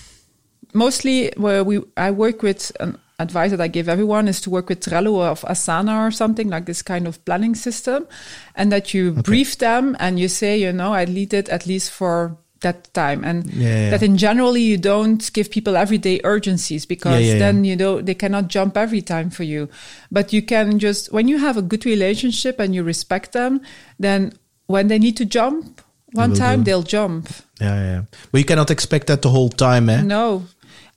mostly 0.75 1.33
where 1.37 1.63
we 1.63 1.81
I 1.97 2.11
work 2.11 2.43
with 2.43 2.73
an 2.81 2.99
advice 3.21 3.51
that 3.53 3.61
I 3.61 3.69
give 3.69 3.89
everyone 3.89 4.27
is 4.27 4.41
to 4.43 4.51
work 4.51 4.69
with 4.69 4.81
Trello 4.81 5.13
or 5.13 5.29
of 5.29 5.43
Asana 5.43 6.09
or 6.09 6.11
something 6.11 6.49
like 6.49 6.67
this 6.67 6.83
kind 6.83 7.07
of 7.07 7.25
planning 7.25 7.55
system, 7.55 8.09
and 8.57 8.73
that 8.73 8.95
you 8.95 9.13
brief 9.13 9.59
them 9.59 9.97
and 10.01 10.19
you 10.19 10.27
say, 10.29 10.59
you 10.59 10.73
know, 10.73 10.93
I 10.93 11.05
lead 11.05 11.35
it 11.35 11.49
at 11.49 11.67
least 11.67 11.93
for 11.93 12.37
that 12.61 12.93
time 12.95 13.25
and 13.25 13.47
Yeah, 13.53 13.69
yeah. 13.69 13.91
that 13.91 14.03
in 14.03 14.17
generally 14.17 14.63
you 14.63 14.77
don't 14.77 15.33
give 15.33 15.51
people 15.51 15.77
everyday 15.77 16.21
urgencies 16.25 16.85
because 16.87 17.23
yeah, 17.25 17.39
then 17.39 17.65
you 17.65 17.77
know 17.77 18.01
they 18.01 18.15
cannot 18.15 18.49
jump 18.49 18.77
every 18.77 19.03
time 19.03 19.31
for 19.31 19.45
you 19.45 19.69
but 20.11 20.33
you 20.33 20.43
can 20.43 20.79
just 20.79 21.13
when 21.13 21.27
you 21.29 21.39
have 21.39 21.57
a 21.57 21.63
good 21.63 21.85
relationship 21.87 22.59
and 22.61 22.75
you 22.75 22.83
respect 22.83 23.33
them 23.33 23.61
then 23.99 24.33
when 24.67 24.89
they 24.89 24.99
need 24.99 25.17
to 25.17 25.25
jump 25.25 25.81
one 26.13 26.35
time 26.35 26.61
do. 26.61 26.65
they'll 26.65 26.83
jump 26.83 27.29
yeah, 27.61 27.77
yeah. 27.77 28.03
But 28.33 28.39
you 28.39 28.45
cannot 28.45 28.71
expect 28.71 29.07
that 29.09 29.21
the 29.23 29.29
whole 29.31 29.51
time, 29.51 29.89
eh? 29.91 30.01
no. 30.03 30.47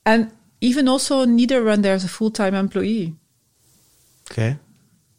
And 0.05 0.31
even 0.61 0.87
also 0.87 1.25
neither 1.25 1.61
when 1.63 1.81
there's 1.81 2.03
a 2.05 2.07
full 2.07 2.31
time 2.31 2.55
employee. 2.55 3.13
Okay. 4.31 4.57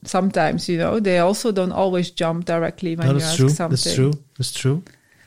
sometimes, 0.04 0.68
you 0.68 0.78
know, 0.78 1.00
they 1.00 1.18
also 1.18 1.52
don't 1.52 1.72
always 1.72 2.10
jump 2.10 2.44
directly 2.44 2.96
when 2.96 3.06
No, 3.08 3.14
you 3.16 3.20
ask 3.20 3.36
true. 3.36 3.48
something. 3.48 3.76
That's 3.76 3.94
true. 3.94 4.12
That's 4.38 4.52
true. 4.52 4.82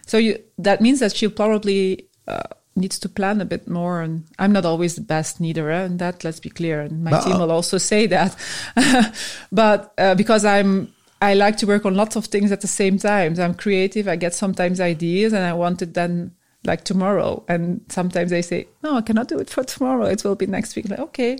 So 0.07 0.17
you, 0.17 0.39
that 0.57 0.81
means 0.81 0.99
that 0.99 1.15
she 1.15 1.27
probably 1.27 2.07
uh, 2.27 2.43
needs 2.75 2.97
to 2.99 3.09
plan 3.09 3.41
a 3.41 3.45
bit 3.45 3.67
more. 3.67 4.01
And 4.01 4.23
I'm 4.39 4.51
not 4.51 4.65
always 4.65 4.95
the 4.95 5.01
best 5.01 5.39
neither, 5.39 5.69
eh, 5.69 5.84
and 5.84 5.99
that 5.99 6.23
let's 6.23 6.39
be 6.39 6.49
clear. 6.49 6.81
And 6.81 7.03
my 7.03 7.11
But, 7.11 7.23
team 7.23 7.35
uh, 7.35 7.39
will 7.39 7.51
also 7.51 7.77
say 7.77 8.07
that. 8.07 8.35
but 9.51 9.93
uh, 9.97 10.15
because 10.15 10.45
I'm, 10.45 10.91
I 11.21 11.34
like 11.34 11.57
to 11.57 11.67
work 11.67 11.85
on 11.85 11.95
lots 11.95 12.15
of 12.15 12.25
things 12.25 12.51
at 12.51 12.61
the 12.61 12.67
same 12.67 12.97
time. 12.97 13.39
I'm 13.39 13.53
creative. 13.53 14.07
I 14.07 14.15
get 14.15 14.34
sometimes 14.34 14.79
ideas, 14.79 15.34
and 15.34 15.43
I 15.43 15.53
want 15.53 15.81
it 15.81 15.93
then 15.93 16.31
like 16.63 16.84
tomorrow. 16.84 17.43
And 17.47 17.81
sometimes 17.89 18.29
they 18.29 18.41
say, 18.43 18.67
"No, 18.84 18.97
I 18.97 19.01
cannot 19.01 19.27
do 19.27 19.39
it 19.39 19.49
for 19.49 19.63
tomorrow. 19.63 20.05
It 20.05 20.23
will 20.23 20.35
be 20.35 20.45
next 20.45 20.75
week." 20.75 20.89
Like, 20.89 20.99
okay, 20.99 21.39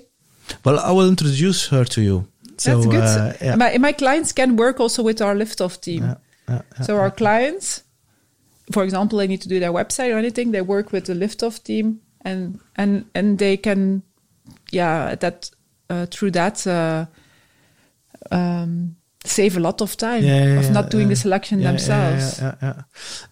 Well, 0.66 0.80
I 0.80 0.92
will 0.92 1.08
introduce 1.08 1.68
her 1.68 1.86
to 1.86 2.02
you. 2.02 2.28
So, 2.58 2.82
that's 2.82 2.86
good. 2.88 3.04
uh, 3.04 3.34
yeah. 3.40 3.56
my, 3.56 3.78
my 3.78 3.92
clients 3.92 4.32
can 4.32 4.56
work 4.56 4.80
also 4.80 5.04
with 5.04 5.22
our 5.22 5.36
lift-off 5.36 5.80
team. 5.80 6.04
Yeah, 6.04 6.16
yeah. 6.50 6.82
So 6.82 6.98
our 6.98 7.12
clients, 7.12 7.84
for 8.72 8.84
example, 8.84 9.18
they 9.20 9.28
need 9.28 9.42
to 9.42 9.50
do 9.50 9.60
their 9.60 9.72
website 9.72 10.14
or 10.14 10.18
anything. 10.18 10.52
They 10.52 10.62
work 10.62 10.92
with 10.92 11.06
the 11.06 11.16
lift-off 11.16 11.64
team, 11.64 12.02
and 12.22 12.60
and 12.76 13.06
and 13.16 13.38
they 13.40 13.58
can, 13.58 14.04
yeah, 14.72 15.16
that 15.16 15.50
uh, 15.90 16.06
through 16.08 16.32
that 16.32 16.66
uh, 16.68 17.06
um, 18.32 18.96
save 19.26 19.58
a 19.58 19.60
lot 19.60 19.82
of 19.82 19.96
time 19.98 20.24
Yeah, 20.24 20.46
yeah, 20.46 20.60
of 20.60 20.64
yeah, 20.66 20.72
not 20.72 20.90
doing 20.90 21.10
the 21.10 21.16
selection 21.16 21.62
themselves. 21.62 22.40
yeah, 22.40 22.56
yeah, 22.62 22.74
yeah. 22.76 22.82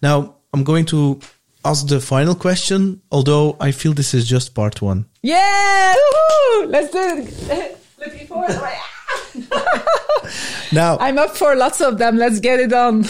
Now, 0.02 0.36
I'm 0.52 0.64
going 0.64 0.86
to 0.86 1.18
ask 1.64 1.86
the 1.86 2.00
final 2.00 2.34
question, 2.34 3.00
although 3.10 3.56
I 3.60 3.72
feel 3.72 3.92
this 3.92 4.14
is 4.14 4.26
just 4.28 4.54
part 4.54 4.80
one. 4.82 5.04
Yeah, 5.22 5.94
woohoo! 5.94 6.70
let's 6.70 6.90
do 6.92 6.98
it. 7.50 7.78
Looking 7.98 8.26
forward. 8.26 8.50
Now, 10.72 10.98
I'm 10.98 11.18
up 11.18 11.36
for 11.36 11.54
lots 11.54 11.80
of 11.80 11.98
them. 11.98 12.16
Let's 12.16 12.40
get 12.40 12.58
it 12.58 12.72
on. 12.72 13.04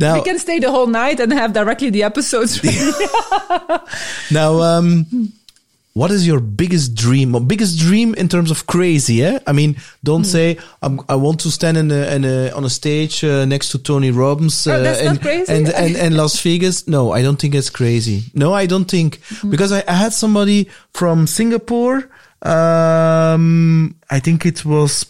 Now- 0.00 0.14
we 0.14 0.22
can 0.22 0.38
stay 0.38 0.58
the 0.58 0.70
whole 0.70 0.86
night 0.86 1.20
and 1.20 1.30
have 1.32 1.52
directly 1.52 1.90
the 1.90 2.02
episodes. 2.04 2.58
now, 4.30 4.60
um, 4.62 5.06
what 5.92 6.10
is 6.10 6.26
your 6.26 6.40
biggest 6.40 6.94
dream? 6.94 7.34
Or 7.34 7.40
biggest 7.42 7.78
dream 7.78 8.14
in 8.14 8.28
terms 8.28 8.50
of 8.50 8.66
crazy? 8.66 9.22
Eh? 9.22 9.38
I 9.46 9.52
mean, 9.52 9.76
don't 10.02 10.24
say 10.24 10.56
I'm, 10.80 11.00
I 11.10 11.16
want 11.16 11.40
to 11.40 11.50
stand 11.50 11.76
in 11.76 11.90
a, 11.90 12.14
in 12.16 12.24
a, 12.24 12.50
on 12.52 12.64
a 12.64 12.70
stage 12.70 13.22
uh, 13.22 13.44
next 13.44 13.70
to 13.72 13.78
Tony 13.78 14.10
Robbins 14.10 14.66
uh, 14.66 14.70
Oh, 14.72 15.08
and, 15.08 15.26
and, 15.50 15.68
and 15.68 15.96
and 15.96 16.16
Las 16.16 16.40
Vegas. 16.42 16.88
No, 16.88 17.12
I 17.12 17.20
don't 17.20 17.36
think 17.38 17.54
it's 17.54 17.68
crazy. 17.70 18.22
No, 18.34 18.54
I 18.54 18.64
don't 18.66 18.90
think 18.90 19.20
Hmm. 19.40 19.50
because 19.50 19.70
I, 19.70 19.84
I 19.86 19.92
had 19.92 20.14
somebody 20.14 20.70
from 20.94 21.26
Singapore. 21.26 22.08
Um, 22.42 23.94
I 24.10 24.18
think 24.20 24.46
it 24.46 24.64
was 24.64 25.04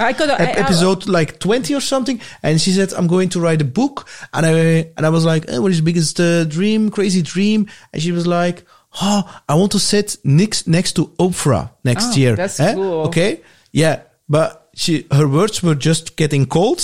I 0.00 0.12
could 0.12 0.30
ep- 0.30 0.56
episode 0.58 1.06
like 1.06 1.38
20 1.40 1.74
or 1.74 1.80
something 1.80 2.20
and 2.42 2.60
she 2.60 2.72
said 2.72 2.92
i'm 2.94 3.06
going 3.06 3.28
to 3.30 3.40
write 3.40 3.60
a 3.62 3.64
book 3.64 4.08
and 4.32 4.46
i 4.46 4.50
and 4.96 5.04
i 5.06 5.08
was 5.08 5.24
like 5.24 5.48
eh, 5.48 5.58
what 5.58 5.70
is 5.72 5.78
your 5.78 5.84
biggest 5.84 6.18
uh, 6.20 6.44
dream 6.44 6.90
crazy 6.90 7.22
dream 7.22 7.66
and 7.92 8.02
she 8.02 8.12
was 8.12 8.26
like 8.26 8.64
oh 9.02 9.22
i 9.48 9.54
want 9.54 9.72
to 9.72 9.78
sit 9.78 10.16
next 10.24 10.66
next 10.68 10.92
to 10.92 11.06
oprah 11.18 11.70
next 11.84 12.12
Oh, 12.12 12.16
year 12.16 12.36
that's 12.36 12.58
Eh? 12.60 12.74
cool. 12.74 13.06
okay 13.08 13.40
yeah 13.72 14.02
but 14.28 14.70
she 14.74 15.06
her 15.10 15.26
words 15.28 15.62
were 15.62 15.74
just 15.74 16.16
getting 16.16 16.46
cold 16.46 16.80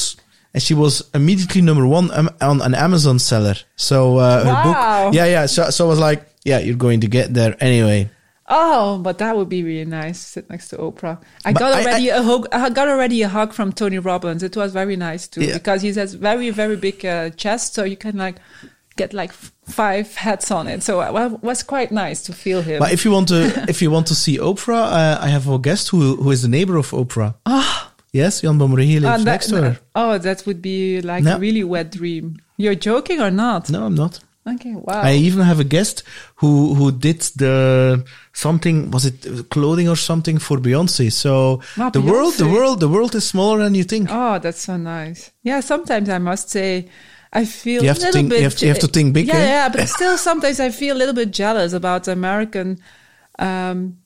and 0.52 0.62
she 0.62 0.74
was 0.74 1.02
immediately 1.14 1.62
number 1.62 1.86
one 1.86 2.10
on 2.40 2.60
an 2.62 2.74
amazon 2.74 3.18
seller 3.18 3.54
so 3.76 4.18
uh, 4.18 4.44
her 4.44 4.52
Wow. 4.52 4.64
book 5.04 5.14
yeah 5.14 5.26
yeah 5.26 5.46
so, 5.46 5.70
so 5.70 5.86
i 5.86 5.88
was 5.88 5.98
like 5.98 6.26
yeah 6.44 6.58
you're 6.58 6.76
going 6.76 7.00
to 7.00 7.08
get 7.08 7.32
there 7.34 7.56
anyway 7.60 8.10
Oh, 8.46 8.98
but 8.98 9.18
that 9.18 9.36
would 9.36 9.48
be 9.48 9.62
really 9.62 9.84
nice. 9.90 10.18
Sit 10.20 10.50
next 10.50 10.68
to 10.68 10.76
Oprah. 10.76 11.18
I 11.46 11.52
But 11.52 11.60
got 11.60 11.72
already 11.80 12.08
a 12.10 12.22
hug. 12.22 12.46
I 12.52 12.68
got 12.70 12.88
already 12.88 13.22
a 13.22 13.28
hug 13.28 13.52
from 13.54 13.72
Tony 13.72 13.98
Robbins. 13.98 14.42
It 14.42 14.54
was 14.56 14.72
very 14.72 14.96
nice 14.96 15.26
too 15.28 15.42
Yeah. 15.44 15.54
because 15.54 15.80
he 15.82 15.92
has 15.94 16.14
very 16.14 16.50
very 16.50 16.76
big 16.76 17.04
uh, 17.06 17.30
chest, 17.30 17.74
so 17.74 17.84
you 17.84 17.96
can 17.96 18.16
like 18.18 18.36
get 18.96 19.12
like 19.14 19.30
f- 19.30 19.52
five 19.64 20.14
hats 20.14 20.50
on 20.50 20.68
it. 20.68 20.82
So 20.82 21.00
uh, 21.00 21.26
it 21.32 21.42
was 21.42 21.62
quite 21.62 21.90
nice 21.90 22.22
to 22.24 22.32
feel 22.32 22.60
him. 22.62 22.78
but 22.80 22.92
if 22.92 23.04
you 23.04 23.10
want 23.10 23.28
to 23.28 23.64
if 23.68 23.80
you 23.82 23.90
want 23.90 24.06
to 24.08 24.14
see 24.14 24.38
oprah 24.38 24.84
uh, 24.92 25.18
i 25.20 25.28
have 25.28 25.48
a 25.48 25.58
guest 25.58 25.88
who 25.88 26.14
who 26.22 26.30
is 26.30 26.42
the 26.42 26.48
neighbor 26.48 26.76
of 26.76 26.90
oprah 26.92 27.34
Yes, 28.12 28.42
Jan 28.42 28.58
Bomrehi 28.60 29.00
lives 29.00 29.06
Ah, 29.06 29.16
that- 29.16 29.24
next 29.24 29.48
to 29.48 29.56
her. 29.62 29.78
oh, 29.96 30.18
that 30.18 30.46
would 30.46 30.62
be 30.62 31.00
like 31.02 31.24
No. 31.24 31.34
a 31.34 31.38
really 31.40 31.64
wet 31.64 31.90
dream. 31.90 32.36
You're 32.56 32.76
joking 32.76 33.20
or 33.20 33.30
not? 33.32 33.68
No, 33.70 33.84
I'm 33.86 33.96
not. 33.96 34.20
Okay, 34.46 34.74
wow. 34.74 35.00
I 35.02 35.14
even 35.14 35.40
have 35.42 35.58
a 35.60 35.64
guest 35.64 36.02
who 36.36 36.74
who 36.74 36.92
did 36.92 37.20
the 37.36 38.04
something 38.32 38.90
was 38.90 39.04
it 39.06 39.48
clothing 39.48 39.88
or 39.88 39.96
something 39.96 40.38
for 40.38 40.58
Beyonce. 40.58 41.10
So 41.10 41.60
Wow, 41.78 41.90
the 41.90 42.02
world, 42.02 42.34
the 42.34 42.46
world, 42.48 42.80
the 42.80 42.88
world 42.88 43.14
is 43.14 43.24
smaller 43.26 43.62
than 43.64 43.74
you 43.74 43.84
think. 43.84 44.08
Oh, 44.10 44.38
that's 44.38 44.60
so 44.60 44.76
nice. 44.76 45.30
Yeah, 45.42 45.60
sometimes 45.60 46.08
I 46.08 46.18
must 46.18 46.50
say, 46.50 46.88
I 47.32 47.44
feel 47.46 47.82
You 47.82 47.88
a 47.90 47.92
have 47.92 47.98
to 47.98 48.06
little 48.06 48.12
think- 48.20 48.28
bit. 48.30 48.38
you 48.38 48.44
have 48.44 48.56
to- 48.56 48.64
you 48.66 48.72
have 48.72 48.80
to 48.80 48.86
think 48.88 49.14
big, 49.14 49.26
Yeah, 49.28 49.36
eh? 49.36 49.46
yeah, 49.48 49.68
but 49.70 49.88
still, 49.98 50.18
sometimes 50.18 50.60
I 50.60 50.70
feel 50.70 50.94
a 50.96 50.98
little 50.98 51.14
bit 51.14 51.30
jealous 51.32 51.72
about 51.72 52.06
American, 52.08 52.78
um, 53.38 53.96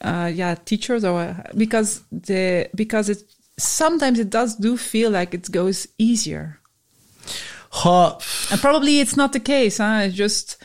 uh, 0.00 0.30
yeah, 0.34 0.54
teachers 0.64 1.04
or 1.04 1.36
because 1.56 2.02
the 2.10 2.68
because 2.74 3.08
it 3.08 3.22
sometimes 3.58 4.18
it 4.18 4.30
does 4.30 4.56
do 4.56 4.76
feel 4.76 5.10
like 5.10 5.32
it 5.34 5.50
goes 5.50 5.86
easier, 5.98 6.59
Ha, 7.72 8.18
and 8.50 8.60
probably 8.60 9.00
it's 9.00 9.16
not 9.16 9.32
the 9.32 9.40
case. 9.40 9.78
Huh? 9.78 10.02
It's 10.04 10.16
just 10.16 10.56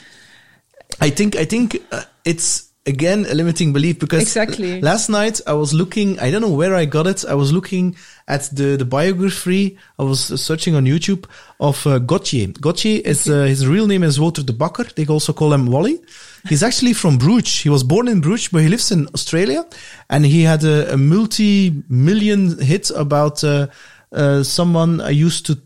I 1.00 1.10
think 1.10 1.36
I 1.36 1.46
think 1.46 1.78
uh, 1.92 2.04
it's 2.24 2.72
again 2.88 3.26
a 3.30 3.34
limiting 3.34 3.74
belief 3.74 3.98
because 4.00 4.22
Exactly. 4.22 4.80
last 4.82 5.10
night 5.10 5.42
I 5.48 5.54
was 5.54 5.74
looking 5.74 6.20
I 6.20 6.30
don't 6.32 6.42
know 6.42 6.52
where 6.54 6.76
I 6.76 6.86
got 6.86 7.08
it. 7.08 7.26
I 7.26 7.34
was 7.36 7.52
looking 7.52 7.96
at 8.28 8.50
the 8.52 8.76
the 8.78 8.86
biography. 8.86 9.78
I 10.00 10.04
was 10.04 10.20
searching 10.42 10.76
on 10.76 10.86
YouTube 10.86 11.26
of 11.60 11.86
uh, 11.86 12.00
Gotye. 12.00 13.02
Is 13.06 13.30
uh, 13.30 13.44
his 13.44 13.68
real 13.68 13.88
name 13.88 14.04
is 14.04 14.20
Wouter 14.20 14.44
De 14.44 14.54
Backer. 14.54 14.86
They 14.96 15.06
also 15.06 15.34
call 15.34 15.54
him 15.54 15.68
Wally. 15.68 16.00
He's 16.48 16.64
actually 16.64 16.94
from 16.94 17.18
Bruges. 17.18 17.62
He 17.62 17.70
was 17.70 17.84
born 17.84 18.08
in 18.08 18.22
Bruges 18.22 18.50
but 18.50 18.62
he 18.62 18.68
lives 18.70 18.92
in 18.92 19.08
Australia. 19.14 19.66
And 20.10 20.26
he 20.26 20.44
had 20.44 20.64
a, 20.64 20.94
a 20.94 20.98
multi-million 20.98 22.60
hit 22.60 22.90
about 22.92 23.44
uh, 23.44 23.68
uh, 24.12 24.44
someone 24.44 25.02
I 25.02 25.10
used 25.10 25.46
to 25.48 25.60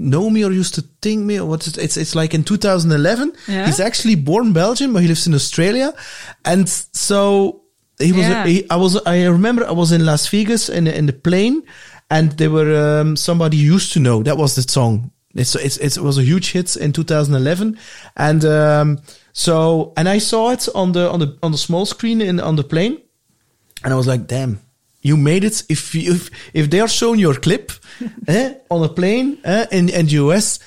know 0.00 0.30
me 0.30 0.44
or 0.44 0.50
used 0.52 0.74
to 0.74 0.82
think 1.02 1.24
me 1.24 1.38
or 1.40 1.46
what 1.46 1.66
is 1.66 1.76
it's 1.76 1.96
it's 1.96 2.14
like 2.14 2.34
in 2.34 2.42
2011 2.44 3.32
Yeah. 3.48 3.66
he's 3.66 3.80
actually 3.80 4.16
born 4.16 4.52
Belgium 4.52 4.92
but 4.92 5.02
he 5.02 5.08
lives 5.08 5.26
in 5.26 5.34
Australia. 5.34 5.92
And 6.44 6.68
so 6.92 7.62
he 7.98 8.12
was 8.12 8.26
Yeah. 8.26 8.46
he, 8.46 8.64
I 8.70 8.76
was 8.76 8.96
I 9.06 9.26
remember 9.26 9.64
I 9.66 9.72
was 9.72 9.92
in 9.92 10.04
Las 10.04 10.26
Vegas 10.28 10.68
in 10.68 10.86
in 10.86 11.06
the 11.06 11.12
plane 11.12 11.62
and 12.10 12.32
there 12.38 12.50
were 12.50 13.00
um, 13.00 13.16
somebody 13.16 13.56
used 13.56 13.92
to 13.92 14.00
know. 14.00 14.22
That 14.22 14.36
was 14.36 14.54
the 14.54 14.62
song. 14.62 15.10
It's, 15.34 15.54
it's 15.54 15.76
it's 15.76 15.96
it 15.96 16.02
was 16.02 16.18
a 16.18 16.22
huge 16.24 16.52
hit 16.52 16.76
in 16.76 16.92
2011 16.92 17.78
and 18.16 18.44
um 18.44 18.98
so 19.32 19.92
and 19.96 20.08
I 20.08 20.18
saw 20.20 20.50
it 20.52 20.68
on 20.74 20.92
the 20.92 21.08
on 21.10 21.20
the 21.20 21.36
on 21.42 21.52
the 21.52 21.58
small 21.58 21.86
screen 21.86 22.20
in 22.20 22.40
on 22.40 22.56
the 22.56 22.64
plane. 22.64 22.98
And 23.84 23.92
I 23.92 23.96
was 23.96 24.06
like, 24.06 24.26
damn, 24.26 24.58
you 25.02 25.16
made 25.16 25.44
it. 25.44 25.62
If 25.68 25.94
you, 25.94 26.14
if, 26.14 26.30
if 26.54 26.70
they 26.70 26.80
are 26.80 26.88
showing 26.88 27.20
your 27.20 27.34
clip 27.34 27.72
eh, 28.28 28.54
on 28.70 28.84
a 28.84 28.88
plane 28.88 29.38
eh, 29.44 29.66
in, 29.72 29.88
in 29.88 30.06
the 30.06 30.12
US, 30.26 30.58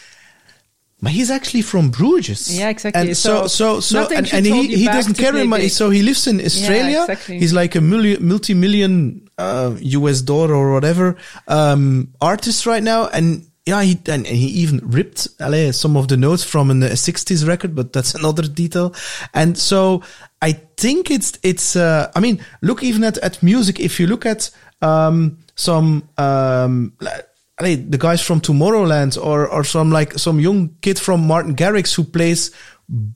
but 1.03 1.11
he's 1.11 1.29
actually 1.29 1.63
from 1.63 1.89
Bruges. 1.89 2.57
Yeah, 2.57 2.69
exactly. 2.69 3.01
And 3.09 3.17
so, 3.17 3.47
So 3.47 3.81
so, 3.81 4.07
so, 4.07 4.15
and, 4.15 4.33
and 4.33 4.45
he, 4.45 4.67
he 4.73 4.85
doesn't 4.85 5.17
play 5.17 5.45
money. 5.45 5.67
So 5.67 5.89
he 5.89 6.01
lives 6.01 6.27
in 6.27 6.39
Australia. 6.39 6.91
Yeah, 6.91 7.11
exactly. 7.11 7.39
He's 7.39 7.51
like 7.51 7.75
a 7.75 7.81
multi, 7.81 8.17
multi-million, 8.19 9.27
uh, 9.37 9.75
US 9.81 10.21
dollar 10.21 10.55
or 10.55 10.71
whatever, 10.71 11.17
um, 11.49 12.13
artist 12.21 12.65
right 12.65 12.81
now. 12.81 13.07
And 13.09 13.45
yeah, 13.65 13.81
he, 13.81 13.99
and, 14.07 14.25
and 14.25 14.27
he 14.27 14.47
even 14.63 14.79
ripped 14.81 15.27
allez, 15.41 15.77
some 15.77 15.97
of 15.97 16.07
the 16.07 16.15
notes 16.15 16.45
from 16.45 16.71
a 16.71 16.73
60s 16.73 17.45
record, 17.45 17.75
but 17.75 17.91
that's 17.91 18.15
another 18.21 18.43
detail. 18.43 18.95
And 19.33 19.57
so 19.57 20.03
I 20.43 20.51
think 20.75 21.09
it's, 21.09 21.39
it's, 21.41 21.77
uh, 21.77 22.11
I 22.13 22.19
mean, 22.19 22.43
look 22.61 22.83
even 22.83 23.05
at, 23.05 23.17
at 23.19 23.41
music. 23.41 23.79
If 23.79 23.97
you 23.97 24.07
look 24.07 24.25
at, 24.25 24.49
um, 24.81 25.37
some, 25.55 26.09
um, 26.17 26.97
the 27.59 27.97
guys 27.97 28.21
from 28.21 28.41
Tomorrowland 28.41 29.17
or, 29.23 29.47
or 29.47 29.63
some 29.63 29.89
like 29.89 30.19
some 30.19 30.41
young 30.41 30.75
kid 30.81 30.99
from 30.99 31.25
Martin 31.25 31.55
Garrix 31.55 31.95
who 31.95 32.03
plays 32.03 32.51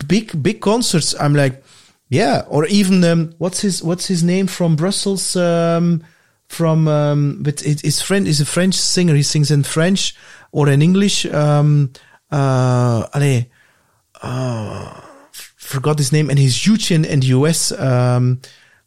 big, 0.08 0.42
big 0.42 0.62
concerts. 0.62 1.20
I'm 1.20 1.36
like, 1.36 1.62
yeah. 2.08 2.46
Or 2.48 2.66
even, 2.68 3.04
um, 3.04 3.34
what's 3.40 3.60
his, 3.60 3.84
what's 3.84 4.08
his 4.08 4.24
name 4.24 4.48
from 4.48 4.78
Brussels? 4.78 5.36
Um, 5.36 6.06
from, 6.48 6.88
um, 6.88 7.44
but 7.44 7.60
his 7.60 8.02
friend 8.02 8.26
is 8.26 8.40
a 8.40 8.46
French 8.46 8.76
singer. 8.76 9.16
He 9.16 9.24
sings 9.24 9.52
in 9.52 9.64
French 9.64 10.16
or 10.54 10.70
in 10.70 10.82
English. 10.82 11.26
Um, 11.26 11.92
uh, 12.32 13.06
allez, 13.14 13.48
uh, 14.22 15.02
forgot 15.68 15.98
his 15.98 16.12
name 16.12 16.30
and 16.30 16.40
he's 16.40 16.56
huge 16.66 16.92
in, 16.92 17.06
in 17.06 17.20
the 17.20 17.28
US. 17.38 17.72
Um, 17.72 18.40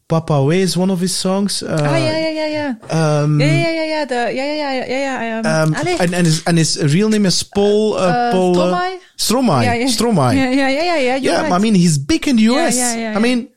Papaoutai 0.09 0.57
is 0.59 0.77
one 0.77 0.90
of 0.90 0.98
his 0.98 1.15
songs. 1.15 1.62
Uh, 1.62 1.78
ah, 1.81 1.97
yeah, 1.97 2.19
yeah, 2.19 2.31
yeah, 2.31 2.48
yeah. 2.59 3.20
um, 3.23 3.40
yeah, 3.40 3.47
yeah, 3.47 3.70
yeah, 3.70 3.85
yeah. 3.85 4.05
The 4.07 4.20
yeah, 4.35 4.55
yeah, 4.55 4.73
yeah, 4.73 4.86
yeah, 4.89 5.40
yeah. 5.43 5.62
Um, 5.62 5.74
um, 5.74 5.86
and, 6.01 6.15
and, 6.15 6.27
his, 6.27 6.43
and 6.48 6.59
his 6.59 6.70
real 6.94 7.09
name 7.09 7.27
is 7.27 7.43
Paul, 7.44 7.94
uh, 7.94 7.98
Uh, 7.98 8.32
Paul, 8.32 8.55
Stromae? 8.57 8.98
Stromae. 9.16 9.65
yeah, 9.65 9.74
yeah. 9.74 9.86
Stromae. 9.86 10.35
Yeah, 10.35 10.51
yeah, 10.51 10.69
yeah, 10.69 10.97
yeah, 10.98 11.16
yeah. 11.16 11.43
right. 11.43 11.52
I 11.52 11.59
mean, 11.59 11.74
he's 11.77 11.97
big 11.98 12.27
in 12.27 12.36
the 12.36 12.43
Yeah, 12.43 12.66
US. 12.66 12.77
yeah, 12.77 12.94
yeah, 12.97 13.11
I 13.11 13.12
yeah. 13.12 13.19
mean, 13.20 13.48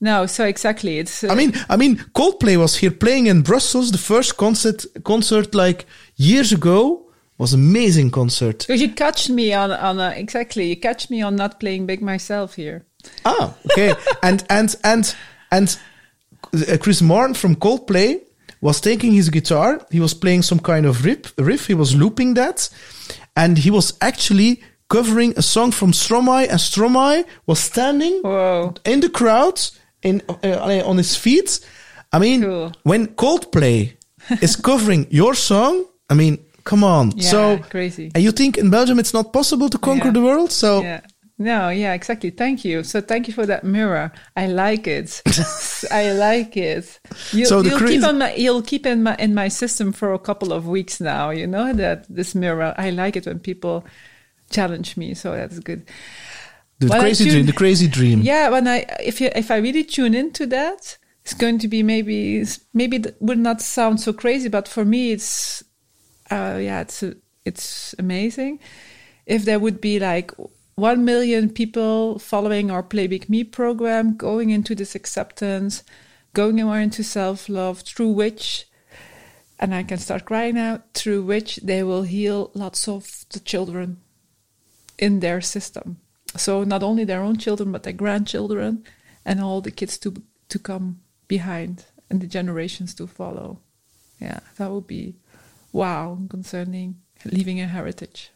No, 0.00 0.26
so 0.26 0.44
exactly. 0.46 0.98
It's. 0.98 1.24
Uh, 1.24 1.32
I 1.32 1.34
mean, 1.34 1.52
I 1.68 1.76
mean, 1.76 1.96
Coldplay 2.14 2.56
was 2.56 2.76
here 2.80 2.92
playing 2.92 3.26
in 3.26 3.42
Brussels. 3.42 3.90
The 3.90 3.98
first 3.98 4.36
concert, 4.36 4.86
concert 5.04 5.54
like 5.54 5.84
years 6.16 6.52
ago, 6.52 7.07
was 7.38 7.54
amazing 7.54 8.10
concert. 8.10 8.58
Because 8.66 8.82
you 8.82 8.90
catch 8.92 9.30
me 9.30 9.52
on 9.54 9.70
on 9.70 9.98
a, 10.00 10.10
exactly. 10.10 10.68
You 10.68 10.76
catch 10.76 11.08
me 11.10 11.22
on 11.22 11.36
not 11.36 11.60
playing 11.60 11.86
big 11.86 12.02
myself 12.02 12.54
here. 12.56 12.84
Ah, 13.24 13.54
okay. 13.70 13.94
and 14.22 14.44
and 14.50 14.74
and 14.82 15.14
and 15.50 15.78
uh, 16.52 16.76
Chris 16.80 17.00
Martin 17.00 17.34
from 17.34 17.56
Coldplay 17.56 18.20
was 18.60 18.80
taking 18.80 19.12
his 19.12 19.30
guitar. 19.30 19.80
He 19.90 20.00
was 20.00 20.14
playing 20.14 20.42
some 20.42 20.58
kind 20.58 20.84
of 20.86 21.04
riff. 21.04 21.32
Riff. 21.38 21.66
He 21.66 21.74
was 21.74 21.94
looping 21.94 22.34
that, 22.34 22.68
and 23.36 23.58
he 23.58 23.70
was 23.70 23.96
actually 24.00 24.62
covering 24.88 25.34
a 25.36 25.42
song 25.42 25.70
from 25.72 25.92
Stromae. 25.92 26.48
And 26.48 26.58
Stromae 26.58 27.24
was 27.46 27.60
standing 27.60 28.20
Whoa. 28.22 28.74
in 28.84 29.00
the 29.00 29.10
crowd 29.10 29.60
in 30.02 30.22
uh, 30.28 30.82
on 30.84 30.96
his 30.96 31.14
feet. 31.16 31.60
I 32.12 32.18
mean, 32.18 32.42
Cool. 32.42 32.72
when 32.84 33.06
Coldplay 33.14 33.92
is 34.40 34.56
covering 34.68 35.06
your 35.10 35.34
song, 35.34 35.84
I 36.10 36.14
mean, 36.14 36.38
come 36.70 36.84
on. 36.84 37.04
Yeah, 37.16 37.30
so 37.30 37.58
crazy. 37.74 38.06
And 38.14 38.22
you 38.24 38.32
think 38.32 38.56
in 38.62 38.68
Belgium 38.70 38.98
it's 38.98 39.14
not 39.18 39.32
possible 39.32 39.68
to 39.70 39.78
conquer 39.78 40.08
Yeah. 40.08 40.12
the 40.18 40.22
world? 40.28 40.50
So 40.52 40.82
Yeah. 40.82 41.00
No, 41.40 41.68
yeah, 41.70 41.94
exactly. 41.94 42.30
Thank 42.30 42.64
you. 42.64 42.82
So 42.82 43.00
thank 43.00 43.28
you 43.28 43.34
for 43.34 43.46
that 43.46 43.62
mirror. 43.62 44.10
I 44.36 44.44
like 44.48 44.88
it. 44.98 45.22
I 46.02 46.10
like 46.28 46.56
it. 46.56 46.98
You, 47.32 47.46
So 47.46 47.62
crazy- 47.62 47.86
keep 47.98 48.04
on 48.10 48.18
my, 48.18 48.34
you'll 48.34 48.62
keep 48.72 48.84
in 48.86 49.02
my 49.04 49.14
in 49.24 49.34
my 49.34 49.48
system 49.48 49.92
for 49.92 50.08
a 50.14 50.18
couple 50.18 50.52
of 50.52 50.66
weeks 50.66 51.00
now. 51.00 51.30
You 51.30 51.46
know 51.46 51.72
that 51.74 51.98
this 52.18 52.34
mirror. 52.34 52.74
I 52.76 52.90
like 52.90 53.14
it 53.18 53.26
when 53.26 53.38
people 53.38 53.84
challenge 54.50 54.96
me. 54.96 55.14
So 55.14 55.30
that's 55.38 55.60
good. 55.60 55.82
the 56.80 56.92
I 56.92 56.98
crazy 57.00 57.24
tune- 57.24 57.32
dream, 57.34 57.46
the 57.46 57.52
crazy 57.62 57.86
dream. 57.88 58.18
Yeah, 58.22 58.50
when 58.50 58.66
I 58.66 58.78
if 59.10 59.20
you 59.20 59.30
if 59.36 59.50
I 59.50 59.58
really 59.66 59.84
tune 59.84 60.14
into 60.18 60.44
that, 60.46 60.98
it's 61.22 61.34
going 61.34 61.58
to 61.60 61.68
be 61.68 61.82
maybe 61.84 62.44
maybe 62.74 62.96
it 62.96 63.16
would 63.20 63.38
not 63.38 63.60
sound 63.60 64.00
so 64.00 64.12
crazy, 64.12 64.48
but 64.48 64.66
for 64.68 64.84
me 64.84 65.12
it's 65.12 65.62
uh, 66.30 66.58
yeah 66.60 66.80
it's 66.80 67.02
it's 67.48 67.94
amazing. 67.98 68.60
If 69.26 69.44
there 69.44 69.58
would 69.58 69.80
be 69.80 69.98
like 69.98 70.32
one 70.74 71.04
million 71.04 71.50
people 71.50 72.18
following 72.18 72.70
our 72.70 72.82
Play 72.82 73.06
Big 73.08 73.28
Me 73.28 73.42
program, 73.42 74.16
going 74.16 74.50
into 74.50 74.74
this 74.74 74.94
acceptance, 74.94 75.82
going 76.34 76.56
more 76.56 76.78
into 76.78 77.02
self 77.02 77.48
love, 77.48 77.80
through 77.80 78.12
which, 78.12 78.68
and 79.58 79.74
I 79.74 79.82
can 79.82 79.98
start 79.98 80.24
crying 80.24 80.54
now, 80.54 80.82
through 80.94 81.22
which 81.22 81.56
they 81.56 81.82
will 81.82 82.02
heal 82.02 82.50
lots 82.54 82.86
of 82.86 83.24
the 83.30 83.40
children 83.40 83.98
in 84.98 85.20
their 85.20 85.40
system. 85.40 85.98
So 86.36 86.62
not 86.62 86.82
only 86.82 87.04
their 87.04 87.22
own 87.22 87.38
children, 87.38 87.72
but 87.72 87.82
their 87.82 87.92
grandchildren 87.92 88.84
and 89.24 89.40
all 89.40 89.60
the 89.60 89.70
kids 89.70 89.98
to 89.98 90.22
to 90.48 90.58
come 90.58 91.00
behind 91.26 91.84
and 92.08 92.20
the 92.20 92.26
generations 92.26 92.94
to 92.94 93.06
follow. 93.06 93.60
Yeah, 94.20 94.40
that 94.56 94.70
would 94.70 94.86
be 94.86 95.16
wow 95.72 96.18
concerning 96.28 96.96
leaving 97.24 97.60
a 97.60 97.66
heritage. 97.66 98.30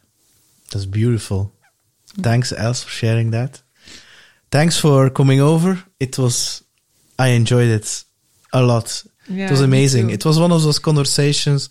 That's 0.71 0.85
beautiful. 0.85 1.53
Mm-hmm. 2.11 2.21
Thanks, 2.21 2.51
Els, 2.51 2.83
for 2.83 2.89
sharing 2.89 3.31
that. 3.31 3.61
Thanks 4.51 4.79
for 4.79 5.09
coming 5.09 5.39
over. 5.39 5.83
It 5.99 6.17
was, 6.17 6.63
I 7.17 7.29
enjoyed 7.29 7.69
it 7.69 8.03
a 8.51 8.61
lot. 8.61 9.03
Yeah, 9.27 9.47
it 9.47 9.51
was 9.51 9.61
amazing. 9.61 10.09
It 10.09 10.25
was 10.25 10.39
one 10.39 10.51
of 10.51 10.61
those 10.61 10.79
conversations. 10.79 11.69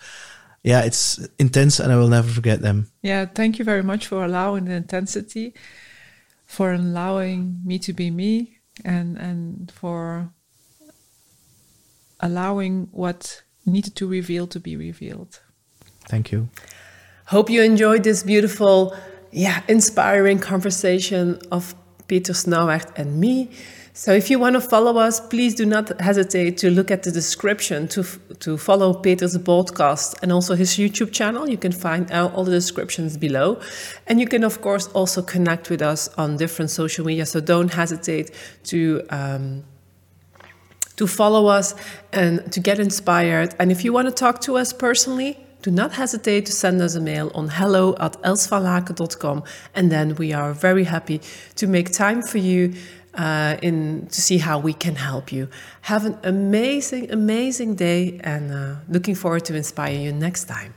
Yeah, 0.64 0.82
it's 0.82 1.18
intense 1.38 1.80
and 1.80 1.92
I 1.92 1.96
will 1.96 2.08
never 2.08 2.28
forget 2.28 2.60
them. 2.60 2.88
Yeah, 3.02 3.26
thank 3.26 3.58
you 3.58 3.64
very 3.64 3.82
much 3.82 4.06
for 4.06 4.24
allowing 4.24 4.64
the 4.66 4.74
intensity, 4.74 5.54
for 6.46 6.72
allowing 6.72 7.60
me 7.64 7.78
to 7.80 7.92
be 7.92 8.10
me, 8.10 8.58
and 8.84 9.16
and 9.18 9.70
for 9.72 10.30
allowing 12.20 12.88
what 12.92 13.42
needed 13.66 13.96
to 13.96 14.06
reveal 14.06 14.46
to 14.46 14.60
be 14.60 14.76
revealed. 14.76 15.40
Thank 16.12 16.30
you. 16.30 16.50
Hope 17.28 17.48
you 17.48 17.62
enjoyed 17.62 18.04
this 18.04 18.22
beautiful, 18.22 18.94
yeah, 19.30 19.62
inspiring 19.66 20.38
conversation 20.38 21.40
of 21.50 21.74
Peter 22.06 22.34
Snauwaert 22.34 22.92
and 22.96 23.18
me. 23.18 23.48
So 23.94 24.12
if 24.12 24.28
you 24.28 24.38
want 24.38 24.54
to 24.56 24.60
follow 24.60 24.98
us, 24.98 25.20
please 25.20 25.54
do 25.54 25.64
not 25.64 25.98
hesitate 26.02 26.58
to 26.58 26.70
look 26.70 26.90
at 26.90 27.02
the 27.02 27.10
description 27.10 27.88
to, 27.88 28.04
to 28.40 28.58
follow 28.58 28.92
Peter's 28.92 29.38
podcast 29.38 30.22
and 30.22 30.30
also 30.30 30.54
his 30.54 30.72
YouTube 30.72 31.12
channel. 31.12 31.48
You 31.48 31.56
can 31.56 31.72
find 31.72 32.12
out 32.12 32.34
all 32.34 32.44
the 32.44 32.50
descriptions 32.50 33.16
below. 33.16 33.58
And 34.06 34.20
you 34.20 34.26
can, 34.26 34.44
of 34.44 34.60
course, 34.60 34.88
also 34.88 35.22
connect 35.22 35.70
with 35.70 35.80
us 35.80 36.08
on 36.18 36.36
different 36.36 36.70
social 36.70 37.06
media. 37.06 37.24
So 37.24 37.40
don't 37.40 37.72
hesitate 37.72 38.32
to 38.64 39.02
um, 39.08 39.64
to 40.96 41.06
follow 41.06 41.46
us 41.46 41.74
and 42.12 42.52
to 42.52 42.60
get 42.60 42.78
inspired. 42.78 43.54
And 43.58 43.72
if 43.72 43.82
you 43.82 43.94
want 43.94 44.08
to 44.08 44.14
talk 44.14 44.42
to 44.42 44.58
us 44.58 44.74
personally, 44.74 45.38
do 45.62 45.70
not 45.70 45.92
hesitate 45.92 46.46
to 46.46 46.52
send 46.52 46.82
us 46.82 46.94
a 46.94 47.00
mail 47.00 47.30
on 47.34 47.48
hello 47.48 47.94
at 48.00 48.20
elsvalaken.com. 48.22 49.44
And 49.74 49.90
then 49.90 50.16
we 50.16 50.32
are 50.32 50.52
very 50.52 50.84
happy 50.84 51.20
to 51.56 51.66
make 51.66 51.92
time 51.92 52.22
for 52.22 52.38
you 52.38 52.74
uh, 53.14 53.56
in 53.62 54.06
to 54.08 54.20
see 54.20 54.38
how 54.38 54.58
we 54.58 54.72
can 54.72 54.96
help 54.96 55.32
you. 55.32 55.48
Have 55.82 56.04
an 56.04 56.18
amazing, 56.24 57.10
amazing 57.12 57.76
day 57.76 58.20
and 58.24 58.52
uh, 58.52 58.74
looking 58.88 59.14
forward 59.14 59.44
to 59.46 59.56
inspire 59.56 59.94
you 59.94 60.12
next 60.12 60.44
time. 60.44 60.74